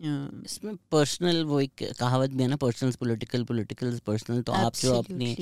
इसमें 0.00 0.74
पर्सनल 0.92 1.42
वो 1.44 1.60
एक 1.60 1.82
कहावत 1.98 2.30
भी 2.30 2.42
है 2.42 2.48
ना 2.48 2.56
पर्सनल 2.56 2.92
पॉलिटिकल 3.00 3.44
पॉलिटिकल 3.44 3.98
पर्सनल 4.06 4.42
तो 4.42 4.52
आप 4.54 4.76
जो 4.76 4.94
अपने 4.94 5.34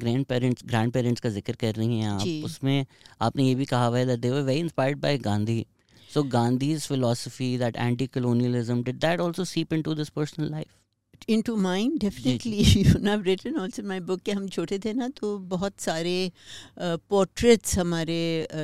ग्रैंड 0.00 0.24
पेरेंट्स 0.26 0.64
ग्रैंड 0.66 0.92
पेरेंट्स 0.92 1.20
का 1.20 1.28
ज़िक्र 1.30 1.54
कर 1.60 1.74
रही 1.74 1.98
हैं 1.98 2.08
आप 2.10 2.44
उसमें 2.44 2.84
आपने 3.20 3.44
ये 3.44 3.54
भी 3.54 3.64
कहा 3.64 3.86
हुआ 3.86 3.98
है 3.98 4.06
that 4.06 4.20
they 4.20 4.30
were 4.30 4.42
very 4.42 4.60
inspired 4.60 5.00
by 5.00 5.18
Gandhi 5.20 5.64
so 6.10 6.22
Gandhi's 6.30 6.86
philosophy 6.86 7.56
that 7.58 7.76
anti 7.78 8.06
colonialism 8.08 8.82
did 8.82 9.00
that 9.00 9.20
also 9.20 9.44
seep 9.46 9.72
into 9.72 9.94
this 9.94 10.08
personal 10.10 10.46
personal 10.46 10.81
life 11.28 11.34
into 11.36 11.56
mine 11.56 11.98
definitely. 11.98 12.62
You 12.62 12.98
know 13.00 13.12
i've 13.14 13.26
written 13.26 13.58
also 13.58 13.82
in 13.82 13.88
my 13.88 14.00
book 14.00 14.20
कि 14.24 14.32
हम 14.32 14.48
छोटे 14.48 14.78
थे 14.78 14.92
ना 14.92 15.08
तो 15.16 15.38
बहुत 15.38 15.80
सारे 15.80 16.32
portraits 16.80 17.78
हमारे 17.78 18.18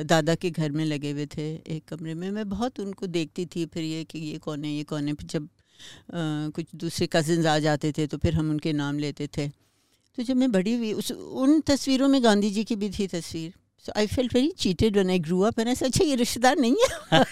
दादा 0.05 0.35
के 0.35 0.49
घर 0.51 0.71
में 0.71 0.85
लगे 0.85 1.11
हुए 1.11 1.25
थे 1.37 1.47
एक 1.75 1.83
कमरे 1.89 2.13
में। 2.13 2.29
मैं 2.31 2.49
बहुत 2.49 2.79
उनको 2.79 3.07
देखती 3.07 3.45
थी 3.45 3.65
फिर 3.65 3.83
ये 3.83 4.03
कि 4.03 4.19
ये 4.19 4.37
कौन 4.37 4.63
है 4.65 4.71
ये 4.71 4.83
कौन 4.83 5.07
है। 5.07 5.13
फिर 5.13 5.27
जब 5.27 5.45
अ, 5.45 6.49
कुछ 6.55 6.65
दूसरे 6.75 7.07
कजिन्स 7.13 7.45
आ 7.45 7.59
जाते 7.59 7.91
थे 7.97 8.07
तो 8.07 8.17
फिर 8.17 8.33
हम 8.35 8.49
उनके 8.51 8.73
नाम 8.73 8.99
लेते 8.99 9.27
थे। 9.37 9.47
तो 10.17 10.23
जब 10.23 10.37
मैं 10.37 10.51
बड़ी 10.51 10.73
हुई 10.75 10.93
उस 10.93 11.11
उन 11.11 11.61
तस्वीरों 11.61 12.07
में 12.07 12.23
गांधी 12.23 12.51
जी 12.51 12.63
की 12.63 12.75
भी 12.75 12.89
थी 12.99 13.07
तस्वीर। 13.07 13.53
So 13.85 13.91
I 13.99 14.07
felt 14.07 14.33
very 14.35 14.51
cheated 14.59 14.93
when 14.95 15.09
I 15.09 15.19
grew 15.27 15.39
up 15.49 15.59
and 15.59 15.67
I 15.67 15.75
अच्छा 15.85 16.03
ये 16.05 16.15
रिश्तेदार 16.21 16.57
नहीं 16.57 16.75
है 17.13 17.23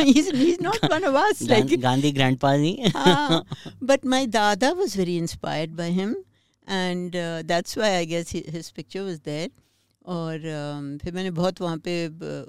he 0.00 0.10
is 0.20 0.62
not 0.62 0.84
one 0.92 1.04
of 1.04 1.16
us 1.24 1.42
like 1.50 1.78
Gandhi 1.80 2.12
grandpa 2.12 2.54
नहीं 2.56 2.92
Ah, 3.00 3.42
but 3.90 4.04
my 4.12 4.20
dada 4.36 4.68
was 4.80 4.94
very 5.00 5.16
inspired 5.22 5.74
by 5.80 5.88
him, 5.98 6.14
and 6.66 7.16
uh, 7.16 7.42
that's 7.50 7.76
why 7.80 7.90
I 7.98 8.04
guess 8.12 8.32
hi- 8.36 8.48
his 8.56 8.70
picture 8.78 9.04
was 9.10 9.20
there. 9.30 9.48
और 10.16 10.44
um, 10.50 10.86
फिर 11.02 11.12
मैंने 11.14 11.30
बहुत 11.38 11.60
वहाँ 11.60 11.76
पे 11.86 11.94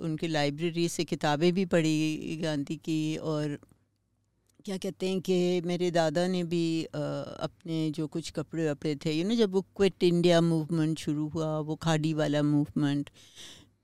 उनकी 0.08 0.28
लाइब्रेरी 0.28 0.88
से 0.90 1.04
किताबें 1.06 1.52
भी 1.54 1.66
पढ़ी 1.74 2.38
गांधी 2.44 2.76
की 2.86 3.00
और 3.32 3.58
क्या 4.66 4.78
कहते 4.78 5.10
हैं 5.10 5.22
कि 5.22 5.62
मेरे 5.62 5.90
दादा 5.92 6.28
ने 6.28 6.44
भी 6.44 6.84
अ, 6.84 7.00
अपने 7.40 7.92
जो 7.92 8.08
कुछ 8.08 8.32
कपड़े 8.32 8.72
वपड़े 8.72 8.96
थे 8.96 9.12
यू 9.12 9.24
नो 9.28 9.36
जब 9.36 9.52
वो 9.52 9.62
क्विट 9.62 10.04
इंडिया 10.04 10.42
मूवमेंट 10.42 11.00
शुरू 11.00 11.28
हुआ 11.28 11.60
वो 11.60 11.76
खाड़ी 11.76 12.14
वाला 12.14 12.42
मूवमेंट 12.44 13.10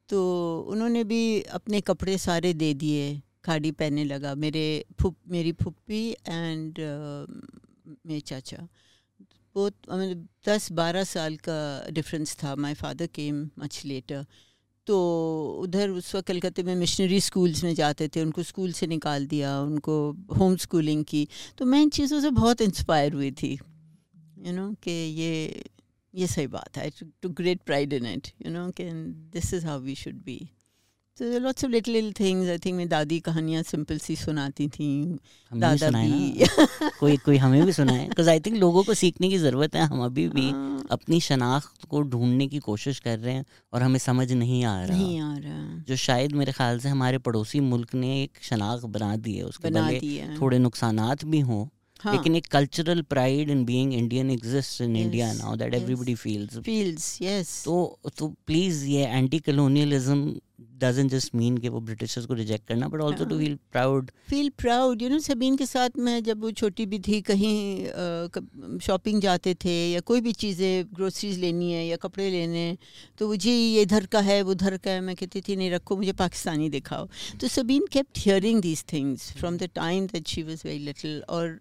तो 0.09 0.19
उन्होंने 0.69 1.03
भी 1.03 1.41
अपने 1.41 1.81
कपड़े 1.81 2.17
सारे 2.17 2.53
दे 2.53 2.73
दिए 2.73 3.21
खाड़ी 3.45 3.71
पहनने 3.71 4.03
लगा 4.03 4.35
मेरे 4.35 4.85
फुप 5.01 5.15
मेरी 5.27 5.51
फुप्पी 5.51 6.11
एंड 6.11 6.79
मेरे 8.05 8.19
चाचा। 8.19 8.67
बहुत 9.55 9.73
मतलब 9.89 10.27
दस 10.47 10.71
बारह 10.71 11.03
साल 11.03 11.35
का 11.49 11.59
डिफरेंस 11.91 12.35
था 12.43 12.55
my 12.55 12.73
father 12.73 13.07
came 13.07 13.49
much 13.59 13.81
later 13.85 14.25
तो 14.87 14.97
उधर 15.61 15.89
उस 15.89 16.13
वक्त 16.15 16.27
कलकत्ते 16.27 16.63
में 16.63 16.75
मिशनरी 16.75 17.19
स्कूल्स 17.21 17.63
में 17.63 17.73
जाते 17.75 18.07
थे, 18.07 18.21
उनको 18.21 18.43
स्कूल 18.43 18.71
से 18.71 18.87
निकाल 18.87 19.25
दिया, 19.27 19.59
उनको 19.61 19.95
होम 20.37 20.55
स्कूलिंग 20.57 21.03
की। 21.05 21.27
तो 21.57 21.65
मैं 21.65 21.81
इन 21.81 21.89
चीज़ों 21.89 22.21
से 22.21 22.29
बहुत 22.31 22.61
इंस्पायर 22.61 23.13
हुई 23.13 23.31
थी 23.31 23.53
यू 23.53 24.53
नो 24.53 24.71
कि 24.83 24.91
ये 24.91 25.63
ये 26.13 26.27
सही 26.27 26.47
बात 26.47 26.77
है 26.77 26.89
to 27.21 27.29
great 27.29 27.61
pride 27.65 27.93
in 27.93 28.05
it 28.05 28.27
you 28.45 28.51
know 28.51 28.69
कि 28.71 28.83
this 29.33 29.53
is 29.53 29.65
how 29.65 29.79
we 29.79 29.95
should 29.95 30.23
be 30.23 30.39
तो 31.19 31.39
lots 31.39 31.65
of 31.65 31.71
little 31.71 31.93
little 31.93 32.13
things 32.19 32.49
I 32.49 32.57
think 32.57 32.75
मेरी 32.75 32.89
दादी 32.89 33.19
कहानियाँ 33.19 33.63
सिंपल 33.63 33.97
सी 33.97 34.15
सुनाती 34.15 34.67
थी 34.67 35.05
भी 35.05 35.59
दादा 35.59 35.87
सुनाए 35.87 36.09
भी। 36.09 36.45
कोई 36.99 37.17
कोई 37.17 37.37
हमें 37.37 37.65
भी 37.65 37.73
सुनाए। 37.73 38.07
बिकॉज़ 38.07 38.29
आई 38.29 38.39
थिंक 38.39 38.57
लोगों 38.57 38.83
को 38.83 38.93
सीखने 38.93 39.29
की 39.29 39.37
ज़रूरत 39.37 39.75
है 39.75 39.81
हम 39.81 40.05
अभी 40.05 40.29
भी 40.29 40.49
हाँ, 40.49 40.87
अपनी 40.91 41.19
शनाख्त 41.21 41.85
को 41.85 42.01
ढूँढने 42.01 42.47
की 42.47 42.59
कोशिश 42.59 42.99
कर 42.99 43.19
रहे 43.19 43.33
हैं 43.33 43.45
और 43.73 43.83
हमें 43.83 43.99
समझ 43.99 44.31
नहीं 44.31 44.65
आ 44.65 44.85
रहा। 44.85 44.97
नहीं 44.97 45.19
आ 45.19 45.37
रहा। 45.37 45.83
जो 45.87 45.95
शायद 45.95 46.31
मेरे 46.31 46.51
ख्याल 46.51 46.79
से 46.79 46.89
हमारे 46.89 47.17
पड़ोसी 47.17 47.59
मुल्क 47.59 47.95
ने 47.95 48.23
एक 48.23 48.31
शनाख्त 48.41 48.85
बना 48.85 49.15
दी 49.15 49.33
है 49.33 49.43
उसके 49.43 49.69
बना 49.69 49.87
भले 49.87 49.99
दिया 49.99 50.37
थोड़े 50.41 50.59
नुकसान 50.59 51.15
भी 51.25 51.39
हों 51.39 51.67
हाँ, 52.01 52.15
लेकिन 52.15 52.35
एक 52.35 52.47
cultural 52.47 53.01
pride 53.01 53.49
in 53.49 53.65
being 53.65 53.93
Indian 53.93 54.31
exist 54.31 54.81
in 54.81 54.95
India 54.95 55.33
now 55.33 55.55
that. 55.55 55.73
Everybody 55.73 56.15
feels 56.15 56.57
feels 56.57 57.21
yes 57.21 57.61
तो 57.65 57.99
तो 58.17 58.27
प्लीज़ 58.47 58.85
ये 58.85 59.05
anti 59.05 59.39
colonialism 59.39 60.35
doesn't 60.59 61.11
just 61.11 61.35
mean 61.35 61.57
कि 61.57 61.69
वो 61.69 61.79
ब्रिटिशर्स 61.81 62.25
को 62.25 62.33
रिजेक्ट 62.33 62.67
करना 62.67 62.87
but 62.87 63.01
also 63.01 63.25
to. 63.25 63.37
Feel 63.39 63.57
proud 63.71 64.11
feel 64.29 64.49
proud 64.57 65.01
you 65.01 65.09
know 65.09 65.19
Sabeen 65.19 65.55
के 65.57 65.65
साथ 65.65 65.97
मैं 65.99 66.23
जब 66.23 66.41
वो 66.41 66.51
छोटी 66.53 66.85
भी 66.85 66.99
थी 67.07 67.21
कहीं 67.29 68.79
शॉपिंग 68.79 69.21
जाते 69.21 69.53
थे 69.65 69.75
या 69.91 69.99
कोई 70.07 70.21
भी 70.21 70.31
चीज़ें 70.33 70.85
ग्रोसरीज 70.95 71.39
लेनी 71.39 71.71
है 71.71 71.85
या 71.87 71.97
कपड़े 71.97 72.29
लेने 72.29 72.59
हैं 72.59 72.77
तो 73.19 73.27
वो 73.27 73.35
जी 73.37 73.51
ये 73.51 73.81
इधर 73.81 74.05
का 74.05 74.19
है 74.21 74.41
वो 74.41 74.51
उधर 74.51 74.77
का 74.77 74.91
है। 74.91 75.01
मैं 75.01 75.15
कहती 75.15 75.41
थी 75.41 75.55
नहीं 75.55 75.71
रखो 75.71 75.95
मुझे 75.97 76.13
पाकिस्तानी 76.17 76.69
दिखाओ। 76.69 77.07
तो 77.41 77.47
Sabeen 77.47 77.85
kept 77.91 78.19
hearing 78.25 78.61
these 78.61 78.83
things 78.93 79.31
from 79.39 79.57
the 79.57 79.69
time 79.75 80.07
that 80.07 80.27
she 80.27 80.43
was 80.43 80.61
very 80.65 80.79
little 80.85 81.21
और 81.29 81.59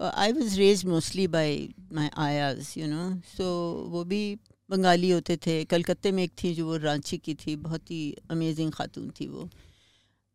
I 0.00 0.32
was 0.32 0.58
raised 0.58 0.88
mostly 0.88 1.26
by 1.28 1.56
my 1.94 2.10
ayahs 2.18 2.74
you 2.78 2.86
know 2.86 3.10
so 3.36 3.46
वो 3.90 4.04
भी 4.04 4.22
बंगाली 4.70 5.10
होते 5.10 5.36
थे। 5.36 5.64
कलकत्ते 5.64 6.12
में 6.12 6.22
एक 6.22 6.32
थी 6.42 6.54
जो 6.54 6.66
वो 6.66 6.76
रांची 6.76 7.18
की 7.18 7.34
थी। 7.34 7.56
बहुत 7.56 7.90
ही 7.90 8.16
अमेजिंग 8.30 8.72
खातून 8.72 9.10
थी 9.10 9.26
वो। 9.26 9.48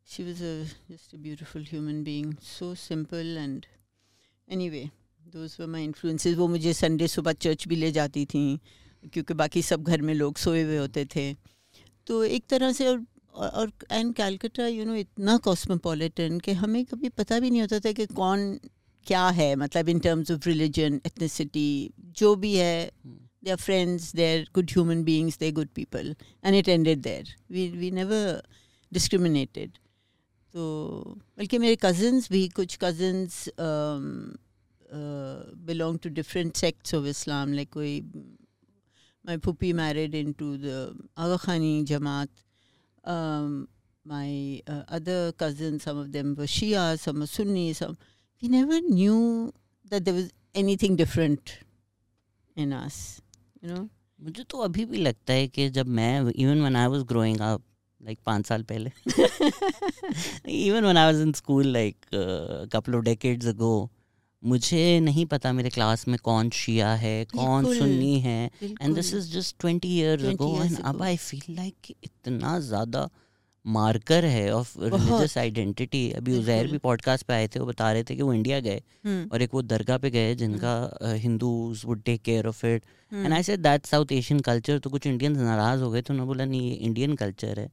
She 0.08 0.24
was 0.24 0.44
just 0.92 1.13
a 1.13 1.20
beautiful 1.25 1.66
human 1.72 2.00
being 2.04 2.32
so 2.46 2.70
simple 2.80 3.38
and 3.38 3.68
anyway 4.48 4.86
those 5.36 5.58
were 5.60 5.70
my 5.75 5.84
influences. 5.88 6.38
वो 6.38 6.48
मुझे 6.48 6.74
संडे 6.74 7.08
सुबह 7.08 7.34
चर्च 7.34 7.68
भी 7.68 7.75
ले 7.75 7.92
जाती 7.92 8.25
थी 8.25 8.60
क्योंकि 9.13 9.34
बाकी 9.34 9.62
सब 9.62 9.84
घर 9.84 10.02
में 10.02 10.13
लोग 10.13 10.38
सोए 10.38 10.63
हुए 10.63 10.78
होते 10.78 11.06
थे। 11.06 11.34
तो 12.08 12.24
एक 12.24 12.46
तरह 12.50 12.72
से 12.72 12.88
और, 12.88 13.06
और 13.36 13.72
एंड 13.92 14.13
कैलकटा 14.16 14.68
यू 14.68 14.86
नो 14.86 14.96
इतना 14.96 15.38
कॉस्मोपॉलिटन 15.38 16.40
कि 16.40 16.52
हमें 16.52 16.86
कभी 16.86 17.10
पता 17.10 17.40
भी 17.40 17.50
नहीं 17.50 17.62
होता 17.62 17.80
था 17.80 17.92
कि 17.92 18.06
कौन 18.06 18.60
क्या 19.08 19.28
है। 19.30 19.56
मतलब 19.56 19.90
in 19.90 20.00
terms 20.00 20.32
of 20.32 20.48
religion 20.48 21.02
ethnicity 21.06 21.94
जो 22.00 22.36
भी 22.36 22.56
है। 22.56 22.92
They 23.45 23.50
are 23.50 23.57
friends 23.64 24.12
they 24.17 24.31
are 24.33 24.47
good 24.55 24.71
human 24.71 25.02
beings 25.05 25.38
they 25.38 25.50
good 25.59 25.69
people 25.75 26.14
and 26.45 26.55
it 26.55 26.69
ended 26.69 27.02
there 27.02 27.35
we 27.52 27.69
we 27.83 27.90
never 28.00 28.43
discriminated 28.93 29.78
तो 30.55 30.64
बल्कि 31.38 31.59
मेरे 31.59 31.76
कज़न्स 31.85 32.31
भी 32.33 32.49
कुछ 32.57 32.78
cousins 32.83 33.45
belong 35.71 35.99
to 36.02 36.11
different 36.21 36.57
sects 36.57 36.95
of 36.95 37.07
Islam 37.07 37.52
like 37.55 37.73
कोई 37.73 38.00
my 39.25 39.37
puppy 39.37 39.73
married 39.75 40.14
into 40.14 40.57
the 40.57 40.97
Aga 41.17 41.38
Khani 41.38 41.85
Jamaat. 41.85 42.28
Um, 43.05 43.69
my 44.07 44.62
uh, 44.67 44.85
other 44.88 45.33
cousins, 45.33 45.83
some 45.83 45.99
of 45.99 46.12
them 46.12 46.35
were 46.35 46.45
Shia, 46.45 46.99
some 46.99 47.21
were 47.21 47.26
Sunni. 47.26 47.75
Some 47.75 47.99
we 48.43 48.49
never 48.49 48.81
knew 48.81 49.52
that 49.90 50.07
there 50.07 50.14
was 50.14 50.31
anything 50.55 50.97
different 50.97 51.59
in 52.57 52.73
us. 52.73 53.21
You 53.63 53.70
know. 53.70 53.88
मुझे 54.20 54.43
तो 54.43 54.58
अभी 54.58 54.84
भी 54.86 54.98
लगता 54.98 55.34
है 55.34 55.48
कि 55.48 55.70
जब 55.70 55.88
मैं 55.96 56.12
even 56.22 56.60
when 56.60 56.75
I 56.75 56.88
was 56.88 57.01
growing 57.08 57.39
up 57.41 57.62
like 58.01 58.20
पाँच 58.25 58.46
साल 58.48 58.63
पहले 58.63 58.91
even 60.58 60.84
when 60.84 60.98
I 60.98 61.05
was 61.05 61.22
in 61.22 61.32
school 61.34 61.67
like 61.67 62.05
couple 62.74 62.96
of 62.96 63.03
decades 63.03 63.48
ago 63.48 63.74
मुझे 64.43 65.00
नहीं 65.00 65.25
पता 65.25 65.51
मेरे 65.53 65.70
क्लास 65.70 66.08
में 66.08 66.17
कौन 66.24 66.50
शिया 66.53 66.93
है 67.03 67.24
कौन 67.25 67.65
सुन्नी 67.77 68.20
है 68.20 68.39
and 68.63 68.96
this 68.96 69.13
is 69.13 69.32
just 69.34 69.60
twenty 69.60 69.96
years 69.98 70.24
ago 70.34 70.53
and 70.63 70.77
अब 70.84 71.01
आई 71.01 71.17
फील 71.17 71.55
लाइक 71.55 71.93
इतना 72.03 72.60
ज़्यादा 72.62 73.10
मार्कर 73.65 74.25
है 74.25 74.50
ऑफ़ 74.53 74.74
रिलीजियस 74.79 75.38
आइडेंटिटी 75.38 76.10
अभी 76.12 76.38
उजैर 76.38 76.67
भी 76.67 76.77
पॉडकास्ट 76.77 77.25
पे 77.27 77.34
आए 77.34 77.48
थे 77.48 77.60
वो 77.60 77.65
बता 77.65 77.91
रहे 77.91 78.03
थे 78.03 78.15
कि 78.15 78.22
वो 78.22 78.34
इंडिया 78.34 78.60
गए 78.60 78.82
हम्म, 79.05 79.29
और 79.34 79.41
एक 79.41 79.53
वो 79.53 79.62
दरगाह 79.62 79.98
पे 79.98 80.10
गए 80.12 80.34
जिनका 80.36 80.74
Hindus 81.22 81.82
would 81.86 82.01
take 82.05 82.22
care 82.22 82.48
of 82.48 82.65
it 82.65 82.84
and. 83.12 83.34
I 83.34 83.43
said 83.43 83.60
that 83.60 83.86
South 83.86 84.12
Asian 84.12 84.39
culture 84.50 84.79
तो 84.79 84.89
कुछ 84.89 85.08
इंडियंस 85.08 85.38
नाराज़ 85.38 85.82
हो 85.82 85.91
गए 85.91 86.01
तो 86.01 86.13
उन्होंने 86.13 86.27
बोला 86.27 86.46
नहीं 86.46 86.70
ये 86.70 86.75
इंडियन 86.75 87.15
कल्चर 87.15 87.60
है. 87.60 87.70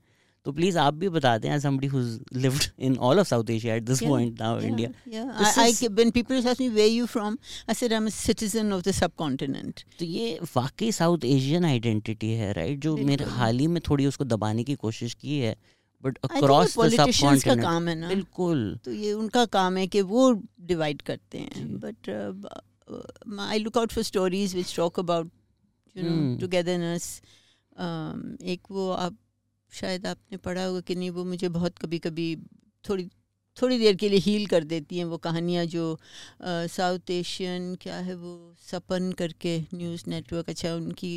तो 0.47 0.53
प्लीज़ 0.53 0.77
आप 0.79 0.95
भी 0.95 1.09
बता 1.09 1.37
दें 1.39 1.49
as 1.55 1.63
somebody 1.63 1.87
who 1.87 2.21
lived 2.35 2.63
in 2.79 2.97
all 2.99 3.19
of 3.21 3.27
South 3.29 3.51
Asia 3.51 3.75
at 3.75 3.83
this 3.83 4.01
point 4.03 4.41
now 4.41 4.61
India 4.61 4.89
Yeah, 5.15 5.27
This 5.41 5.59
I, 5.59 5.67
is- 5.73 5.81
ke- 5.81 5.91
when 5.99 6.13
people 6.13 6.47
ask 6.53 6.61
me 6.61 6.69
where 6.77 6.93
you 6.93 7.09
from, 7.15 7.37
I 7.69 7.77
said 7.81 7.93
I'm 7.93 8.07
a 8.07 8.13
citizen 8.13 8.73
of 8.77 8.85
the 8.87 8.95
subcontinent. 9.01 9.85
तो 9.99 10.05
ये 10.05 10.39
वाकई 10.57 10.91
South 10.93 11.25
Asian 11.25 11.65
identity 11.65 12.31
है 12.33 12.53
right 12.53 12.71
right? 12.71 12.83
जो 12.85 12.97
मेरे 13.11 13.25
हाल 13.35 13.59
ही 13.59 13.67
में 13.67 13.81
थोड़ी 13.89 14.07
उसको 14.07 14.25
दबाने 14.25 14.65
की 14.65 14.75
कोशिश 14.87 15.15
की 15.15 15.39
है 15.39 15.55
बट 16.03 16.19
अक्रॉस 16.25 16.75
द 16.75 16.81
politicians 16.81 17.45
का 17.45 17.55
काम 17.57 17.89
है 17.89 17.95
ना। 17.95 18.09
बिल्कुल। 18.09 18.79
तो 18.85 18.93
ये 18.93 19.13
उनका 19.13 19.45
काम 19.55 19.77
है 19.77 19.87
कि 19.87 20.01
वो 20.03 20.31
डिवाइड 20.63 21.03
करते 21.03 21.39
हैं। 21.39 21.79
But 21.81 22.09
I 23.41 23.59
look 23.59 23.79
out 23.79 23.93
for 23.93 24.05
stories 24.05 24.55
which 24.57 24.75
talk 24.77 24.99
about 24.99 25.31
you 25.97 26.03
know. 26.05 26.39
Togetherness 26.41 27.21
एक 28.47 28.71
वो 28.71 28.91
आप 28.91 29.17
शायद 29.73 30.07
आपने 30.07 30.37
पढ़ा 30.39 30.65
होगा 30.65 30.81
कि 30.81 30.95
नहीं 30.95 31.11
वो 31.11 31.25
मुझे 31.25 31.49
बहुत 31.49 31.79
कभी 31.79 31.99
कभी 31.99 32.37
थोड़ी 32.85 33.09
थोड़ी 33.57 33.79
देर 33.79 33.97
के 33.97 34.09
लिए 34.09 34.19
हील 34.19 34.47
कर 34.47 34.65
देती 34.65 34.99
हैं 34.99 35.05
वो 35.05 35.17
कहानियाँ 35.19 35.65
जो 35.67 35.85
साउथ 36.43 37.11
एशियन 37.11 37.75
क्या 37.83 37.97
है 37.97 38.15
वो 38.15 38.33
सपन 38.71 39.13
करके 39.13 39.59
न्यूज़ 39.75 40.05
नेटवर्क 40.09 40.49
अच्छा 40.51 40.75
उनकी 40.75 41.13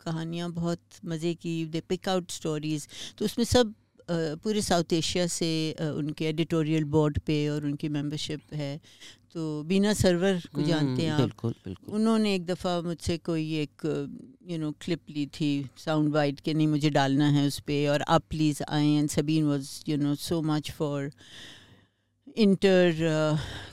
कहानियाँ 0.00 0.50
बहुत 0.52 0.80
मज़े 1.04 1.34
की 1.34 1.64
दे 1.66 1.80
पिक 1.88 2.08
आउट 2.08 2.30
स्टोरीज़ 2.30 2.86
तो 3.18 3.24
उसमें 3.24 3.44
सब 3.44 3.74
पूरे 4.10 4.60
साउथ 4.62 4.92
एशिया 4.92 5.26
से 5.26 5.50
उनके 5.80 6.24
एडिटोरियल 6.24 6.84
बोर्ड 6.94 7.18
पे 7.26 7.36
और 7.48 7.64
उनकी 7.66 7.88
मेंबरशिप 7.88 8.54
है। 8.54 8.80
तो 9.34 9.62
बीना 9.62 9.92
सर्वर 9.92 10.40
को 10.54 10.62
जानते 10.62 11.02
हैं 11.02 11.10
हम्म, 11.10 11.12
आप। 11.12 11.20
बिल्कुल 11.20 11.54
बिल्कुल। 11.64 11.94
उन्होंने 11.94 12.34
एक 12.34 12.46
दफ़ा 12.46 12.80
मुझसे 12.82 13.16
कोई 13.18 13.44
एक 13.60 13.84
यू 14.50 14.58
नो 14.58 14.70
क्लिप 14.80 15.10
ली 15.10 15.26
थी 15.34 15.50
साउंड 15.78 16.12
बाइट 16.12 16.40
के 16.40 16.54
नहीं 16.54 16.68
मुझे 16.68 16.90
डालना 16.90 17.28
है 17.28 17.46
उस 17.46 17.58
पर 17.60 17.88
और 17.92 18.02
आप 18.08 18.22
प्लीज़ 18.30 18.62
आए 18.68 18.86
and 18.86 19.08
Sabeen 19.10 19.44
was 19.44 19.68
you 19.88 19.96
know 19.96 20.14
so 20.14 20.40
much 20.42 20.70
for 20.70 21.10
inter 22.36 22.94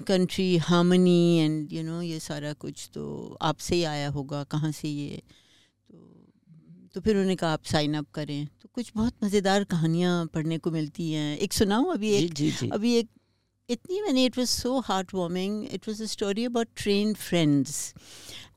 country 0.08 0.56
harmony 0.58 1.38
and 1.38 1.74
you 1.74 1.84
know 1.84 2.02
ये 2.02 2.20
सारा 2.20 2.54
कुछ। 2.60 2.90
तो 2.94 3.38
आपसे 3.42 3.76
ही 3.76 3.84
आया 3.84 4.10
होगा 4.10 4.44
कहाँ 4.52 4.72
से 4.72 4.90
ये 4.90 5.22
तो 6.96 7.02
फिर 7.02 7.16
उन्होंने 7.16 7.36
कहा 7.36 7.52
आप 7.54 7.64
साइन 7.66 7.94
अप 7.94 8.06
करें। 8.14 8.48
तो 8.62 8.70
कुछ 8.74 8.92
बहुत 8.96 9.14
मज़ेदार 9.24 9.64
कहानियाँ 9.72 10.26
पढ़ने 10.34 10.58
को 10.58 10.72
मिलती 10.72 11.12
हैं। 11.12 11.38
एक 11.38 11.54
सुनाऊँ 11.54 11.94
अभी 11.94 12.12
एक? 12.12 12.34
जी 12.34 12.50
जी। 12.52 12.58
जी. 12.58 12.70
अभी 12.74 12.94
एक 12.98 13.10
इतनी 13.70 14.02
मैंने 14.02 14.24
it 14.26 14.38
was 14.38 14.50
so 14.50 14.80
heart 14.88 15.14
warming 15.14 15.66
it 15.74 15.88
was 15.88 16.02
a 16.04 16.06
story 16.08 16.46
about 16.46 16.68
train 16.78 17.14
friends 17.14 17.94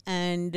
and 0.09 0.57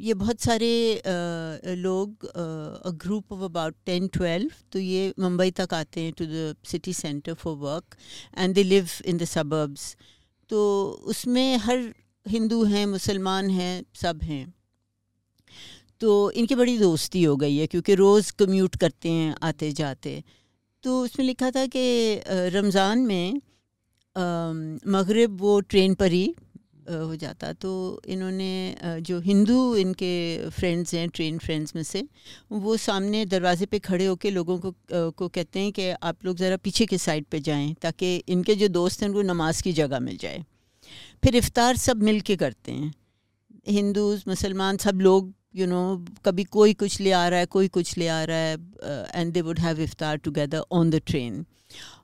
ये 0.00 0.14
बहुत 0.14 0.40
सारे 0.40 0.70
uh, 0.96 1.74
लोग 1.76 2.24
a 2.24 2.90
group 3.04 3.32
of 3.32 3.42
about 3.44 3.74
ten 3.86 4.06
twelve 4.08 4.50
तो 4.72 4.78
ये 4.78 5.12
मुंबई 5.18 5.50
तक 5.60 5.74
आते 5.74 6.00
हैं 6.00 6.12
to 6.18 6.26
the 6.26 6.54
city 6.66 6.92
centre 6.92 7.34
for 7.34 7.56
work 7.56 7.96
and 8.38 8.54
they 8.54 8.62
live 8.62 8.88
in 9.06 9.18
the 9.18 9.24
suburbs 9.24 9.94
तो 10.50 10.60
उसमें 11.06 11.56
हर 11.66 11.92
हिंदू 12.26 12.62
हैं 12.64 12.86
मुसलमान 12.86 13.50
हैं 13.50 13.84
सब 14.02 14.22
हैं। 14.22 14.44
तो 16.00 16.30
इनकी 16.32 16.54
बड़ी 16.54 16.78
दोस्ती 16.78 17.22
हो 17.22 17.36
गई 17.36 17.56
है, 17.56 17.66
क्योंकि 17.66 17.94
रोज़ 17.96 18.32
कम्यूट 18.38 18.76
करते 18.76 19.10
हैं 19.10 19.34
आते 19.44 19.70
जाते 19.74 20.22
तो 20.84 21.00
उसमें 21.02 21.24
लिखा 21.26 21.50
था 21.50 21.66
कि 21.66 22.20
रमज़ान 22.26 22.98
में 23.00 23.40
मगरब 24.88 25.40
वो 25.40 25.58
ट्रेन 25.62 25.94
पर 25.94 26.12
ही 26.12 26.34
हो 26.88 27.16
जाता। 27.16 27.52
तो 27.54 27.70
इन्होंने 28.08 29.00
जो 29.02 29.18
हिंदू 29.20 29.74
इनके 29.76 30.50
फ्रेंड्स 30.50 30.94
हैं 30.94 31.08
ट्रेन 31.08 31.38
फ्रेंड्स 31.38 31.74
में 31.76 31.82
से, 31.82 32.02
वो 32.52 32.76
सामने 32.78 33.24
दरवाजे 33.26 33.66
पे 33.66 33.78
खड़े 33.80 34.06
होके 34.06 34.30
लोगों 34.30 34.58
को 34.58 34.72
को 35.12 35.28
कहते 35.28 35.60
हैं 35.60 35.72
कि 35.72 35.88
आप 35.90 36.24
लोग 36.24 36.36
ज़रा 36.36 36.56
पीछे 36.58 36.86
के 36.86 36.98
साइड 36.98 37.24
पे 37.26 37.40
जाएँ, 37.40 37.74
ताकि 37.82 38.16
इनके 38.28 38.54
जो 38.54 38.68
दोस्त 38.70 39.02
हैं, 39.02 39.08
उनको 39.08 39.22
नमाज़ 39.24 39.62
की 39.62 39.72
जगह 39.74 40.00
मिल 40.00 40.16
जाए। 40.16 40.44
फिर 41.24 41.36
इफ़ार 41.36 41.76
सब 41.78 42.02
मिल 42.02 42.20
के 42.20 42.36
करते 42.36 42.72
हैं। 42.72 42.92
हिंदूज, 43.68 44.24
मुसलमान 44.28 44.76
सब 44.78 45.00
लोग 45.00 45.32
यू 45.54 45.64
you 45.64 45.74
नो 45.74 45.96
know, 45.96 46.24
कभी 46.24 46.44
कोई 46.44 46.74
कुछ 46.74 47.00
ले 47.00 47.12
आ 47.12 47.28
रहा 47.28 47.38
है 47.38 47.46
कोई 47.46 47.68
कुछ 47.68 47.98
ले 47.98 48.08
आ 48.08 48.24
रहा 48.24 48.36
है 48.36 48.56
and 49.14 49.32
they 49.32 49.40
would 49.40 49.58
have 49.58 49.80
iftar 49.80 50.16
together 50.16 50.62
on 50.72 50.90
the 50.90 50.94
train 50.94 51.46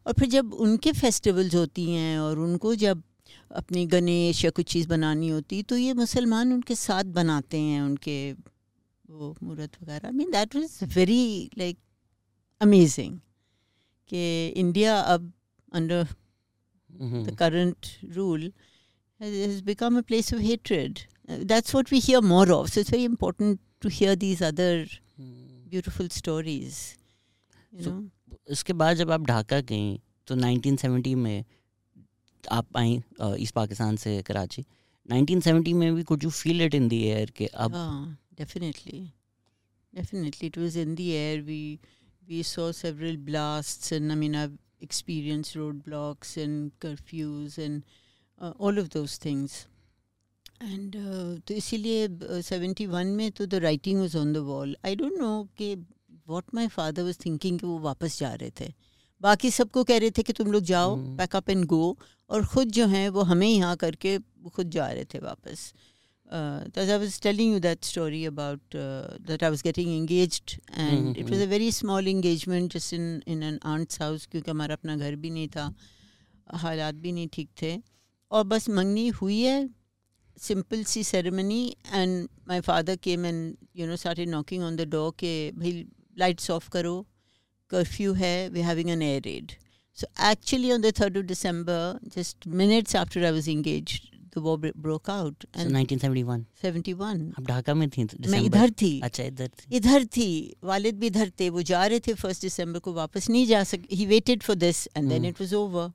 और 0.06 0.12
फिर 0.12 0.28
जब 0.28 0.54
उनके 0.54 0.92
फेस्टिवल्स 0.92 1.54
होती 1.54 1.90
हैं 1.90 2.18
और 2.18 2.38
उनको 2.38 2.74
जब 2.74 3.02
अपनी 3.50 3.86
गणेश 3.86 4.44
या 4.44 4.50
कुछ 4.50 4.66
चीज़ 4.66 4.88
बनानी 4.88 5.28
होती 5.28 5.62
तो 5.62 5.76
ये 5.76 5.92
मुसलमान 5.92 6.52
उनके 6.52 6.74
साथ 6.74 7.04
बनाते 7.04 7.58
हैं 7.58 7.82
उनके 7.82 8.32
वो 9.10 9.36
मूर्त 9.42 9.82
वगैरह। 9.82 10.10
Mean 10.10 10.30
that 10.30 10.56
was 10.56 10.78
very 10.82 11.50
like 11.58 11.78
amazing 12.60 13.18
कि 14.08 14.48
इंडिया 14.48 15.00
अब 15.00 15.32
under 15.72 16.06
the 16.92 17.36
the 17.40 17.50
rule 17.50 17.74
rule 18.16 18.52
has, 19.20 19.34
has 19.46 19.62
become 19.62 19.96
a 19.96 20.02
place 20.02 20.32
of 20.32 20.40
hatred. 20.50 20.92
Uh, 20.98 21.13
that's 21.51 21.73
what 21.73 21.91
we 21.91 21.99
hear 21.99 22.21
more 22.21 22.47
of. 22.51 22.69
So 22.73 22.81
it's 22.81 22.89
very 22.95 23.03
important 23.11 23.59
to 23.81 23.89
hear 23.99 24.15
these 24.15 24.41
other 24.51 24.71
hmm. 25.19 25.69
beautiful 25.73 26.09
stories. 26.19 26.79
You 27.73 27.83
So- 27.83 27.91
know? 27.91 28.09
इसके 28.51 28.73
बाद 28.81 28.95
जब 28.97 29.11
आप 29.11 29.25
ढाका 29.27 29.59
गई 29.71 29.99
तो 30.27 30.35
1970 30.35 31.15
में 31.15 31.43
आप 32.51 32.77
आई 32.77 32.99
east 33.43 33.53
Pakistan 33.55 33.95
से 34.03 34.21
कराची 34.27 34.65
1970 35.11 35.73
में 35.73 35.93
भी 35.95 36.03
could 36.11 36.23
you 36.23 36.29
feel 36.29 36.61
it 36.61 36.75
in 36.75 36.87
the 36.89 36.93
air 36.93 37.31
कि 37.37 37.45
अब 37.65 37.75
Ah, 37.75 38.41
definitely. 38.41 39.01
Definitely. 39.93 40.47
It 40.53 40.57
was 40.63 40.75
in 40.83 40.95
the 41.01 41.07
air. 41.19 41.37
We 41.51 41.59
we 42.31 42.41
saw 42.49 42.65
several 42.79 43.15
blasts 43.29 43.91
and 43.97 44.11
I 44.15 44.17
mean 44.23 44.35
I've 44.41 44.57
experienced 44.87 45.55
roadblocks 45.61 46.33
and 46.43 46.69
curfews 46.85 47.57
and 47.63 47.83
uh, 48.41 48.51
all 48.67 48.77
of 48.83 48.89
those 48.97 49.15
things. 49.25 49.55
And 50.64 50.96
uh, 50.96 51.46
तो 51.46 51.54
इसीलिए 51.54 52.42
seventy 52.42 52.86
one 52.86 53.06
में 53.06 53.30
तो 53.30 53.46
the 53.46 53.54
writing 53.64 54.00
was 54.00 54.16
on 54.18 54.32
the 54.32 54.36
wall 54.48 54.76
I 54.86 54.96
don't 54.96 55.18
know 55.18 55.32
कि 55.58 55.74
what 56.28 56.44
my 56.54 56.68
father 56.68 57.02
was 57.02 57.18
thinking 57.24 57.58
कि 57.60 57.66
वो 57.66 57.78
वापस 57.78 58.18
जा 58.18 58.34
रहे 58.34 58.50
थे। 58.60 58.72
बाकी 59.20 59.50
सबको 59.50 59.84
कह 59.84 59.98
रहे 59.98 60.10
थे 60.10 60.22
कि 60.22 60.32
तुम 60.32 60.52
लोग 60.52 60.62
जाओ 60.64 60.96
पैकअप 61.16 61.50
एंड 61.50 61.64
गो 61.64 61.98
और 62.30 62.46
ख़ुद 62.46 62.70
जो 62.72 62.86
हैं 62.86 63.08
वो 63.08 63.22
हमें 63.22 63.48
यहाँ 63.48 63.76
करके 63.76 64.18
खुद 64.54 64.70
जा 64.70 64.90
रहे 64.92 65.04
थे 65.04 65.18
वापस। 65.18 65.72
Uh, 66.26 66.64
as 66.74 66.90
I 66.90 66.96
was 67.00 67.16
telling 67.20 67.50
you 67.52 67.60
that 67.60 67.84
story 67.84 68.20
about 68.24 68.76
uh, 68.82 69.08
that 69.26 69.42
I 69.42 69.50
was 69.54 69.62
getting 69.62 69.90
engaged, 69.96 70.54
and 70.84 71.18
it 71.22 71.32
was 71.32 71.42
a 71.42 71.46
very 71.46 71.70
small 71.70 72.08
engagement 72.12 72.76
just 72.76 72.94
in 72.94 73.04
in 73.34 73.42
an 73.48 73.58
क्योंकि 73.60 74.50
हमारा 74.50 74.74
अपना 74.74 74.96
घर 74.96 75.16
भी 75.16 75.30
नहीं 75.30 75.48
था। 75.48 75.66
हालात 76.62 76.94
भी 76.94 77.12
नहीं 77.12 77.28
ठीक 77.32 77.50
थे। 77.62 77.76
और 78.30 78.44
बस 78.44 78.68
मंगनी 78.68 79.08
हुई 79.20 79.40
है। 79.40 79.58
Simple 80.46 80.84
C 80.84 81.04
ceremony 81.04 81.76
and 81.92 82.28
my 82.48 82.60
father 82.60 82.96
came 82.96 83.26
and 83.26 83.56
you 83.76 83.86
know 83.86 83.96
started 83.96 84.28
knocking 84.28 84.62
on 84.62 84.76
the 84.76 84.88
door 84.88 85.10
के 85.18 85.34
भाई 85.52 85.86
लाइट्स 86.18 86.50
ऑफ़ 86.50 86.70
करो 86.70 87.06
कर्फ्यू 87.70 88.12
है 88.12 88.48
we 88.48 88.60
having 88.60 88.90
an 88.90 89.02
air 89.02 89.22
raid 89.22 89.52
so 89.94 90.06
actually 90.30 90.72
on 90.72 90.82
the 90.82 90.92
third 91.00 91.18
of 91.18 91.24
December 91.24 92.10
just 92.16 92.46
minutes 92.46 92.96
after 92.96 93.24
I 93.24 93.32
was 93.32 93.48
engaged 93.48 94.12
war 94.36 94.72
broke 94.76 95.10
out 95.10 95.44
So 95.56 95.66
1971 95.70 96.40
71 96.64 97.02
आप 97.38 97.46
ढाका 97.48 97.74
में 97.74 97.88
थी 97.90 98.04
मैं 98.26 98.40
इधर 98.40 98.70
थी। 98.70 99.00
अच्छा 99.00 99.24
इधर 99.24 99.48
थी। 99.48 99.76
इधर 99.76 100.04
थी। 100.04 100.56
वालिद 100.64 100.98
भी 100.98 101.06
इधर 101.06 101.30
थे। 101.40 101.48
वो 101.50 101.62
जा 101.62 101.86
रहे 101.86 102.00
थे 102.00 102.14
फ़र्स्ट 102.14 102.42
दिसंबर 102.42 102.78
को 102.78 102.92
वापस 102.92 103.30
नहीं 103.30 103.46
जा 103.46 103.62
सक 103.64 103.82
he 103.92 104.06
waited 104.06 104.42
for 104.42 104.56
this 104.56 104.86
and 104.96 105.08
then. 105.08 105.24
It 105.24 105.40
was 105.40 105.54
over 105.54 105.92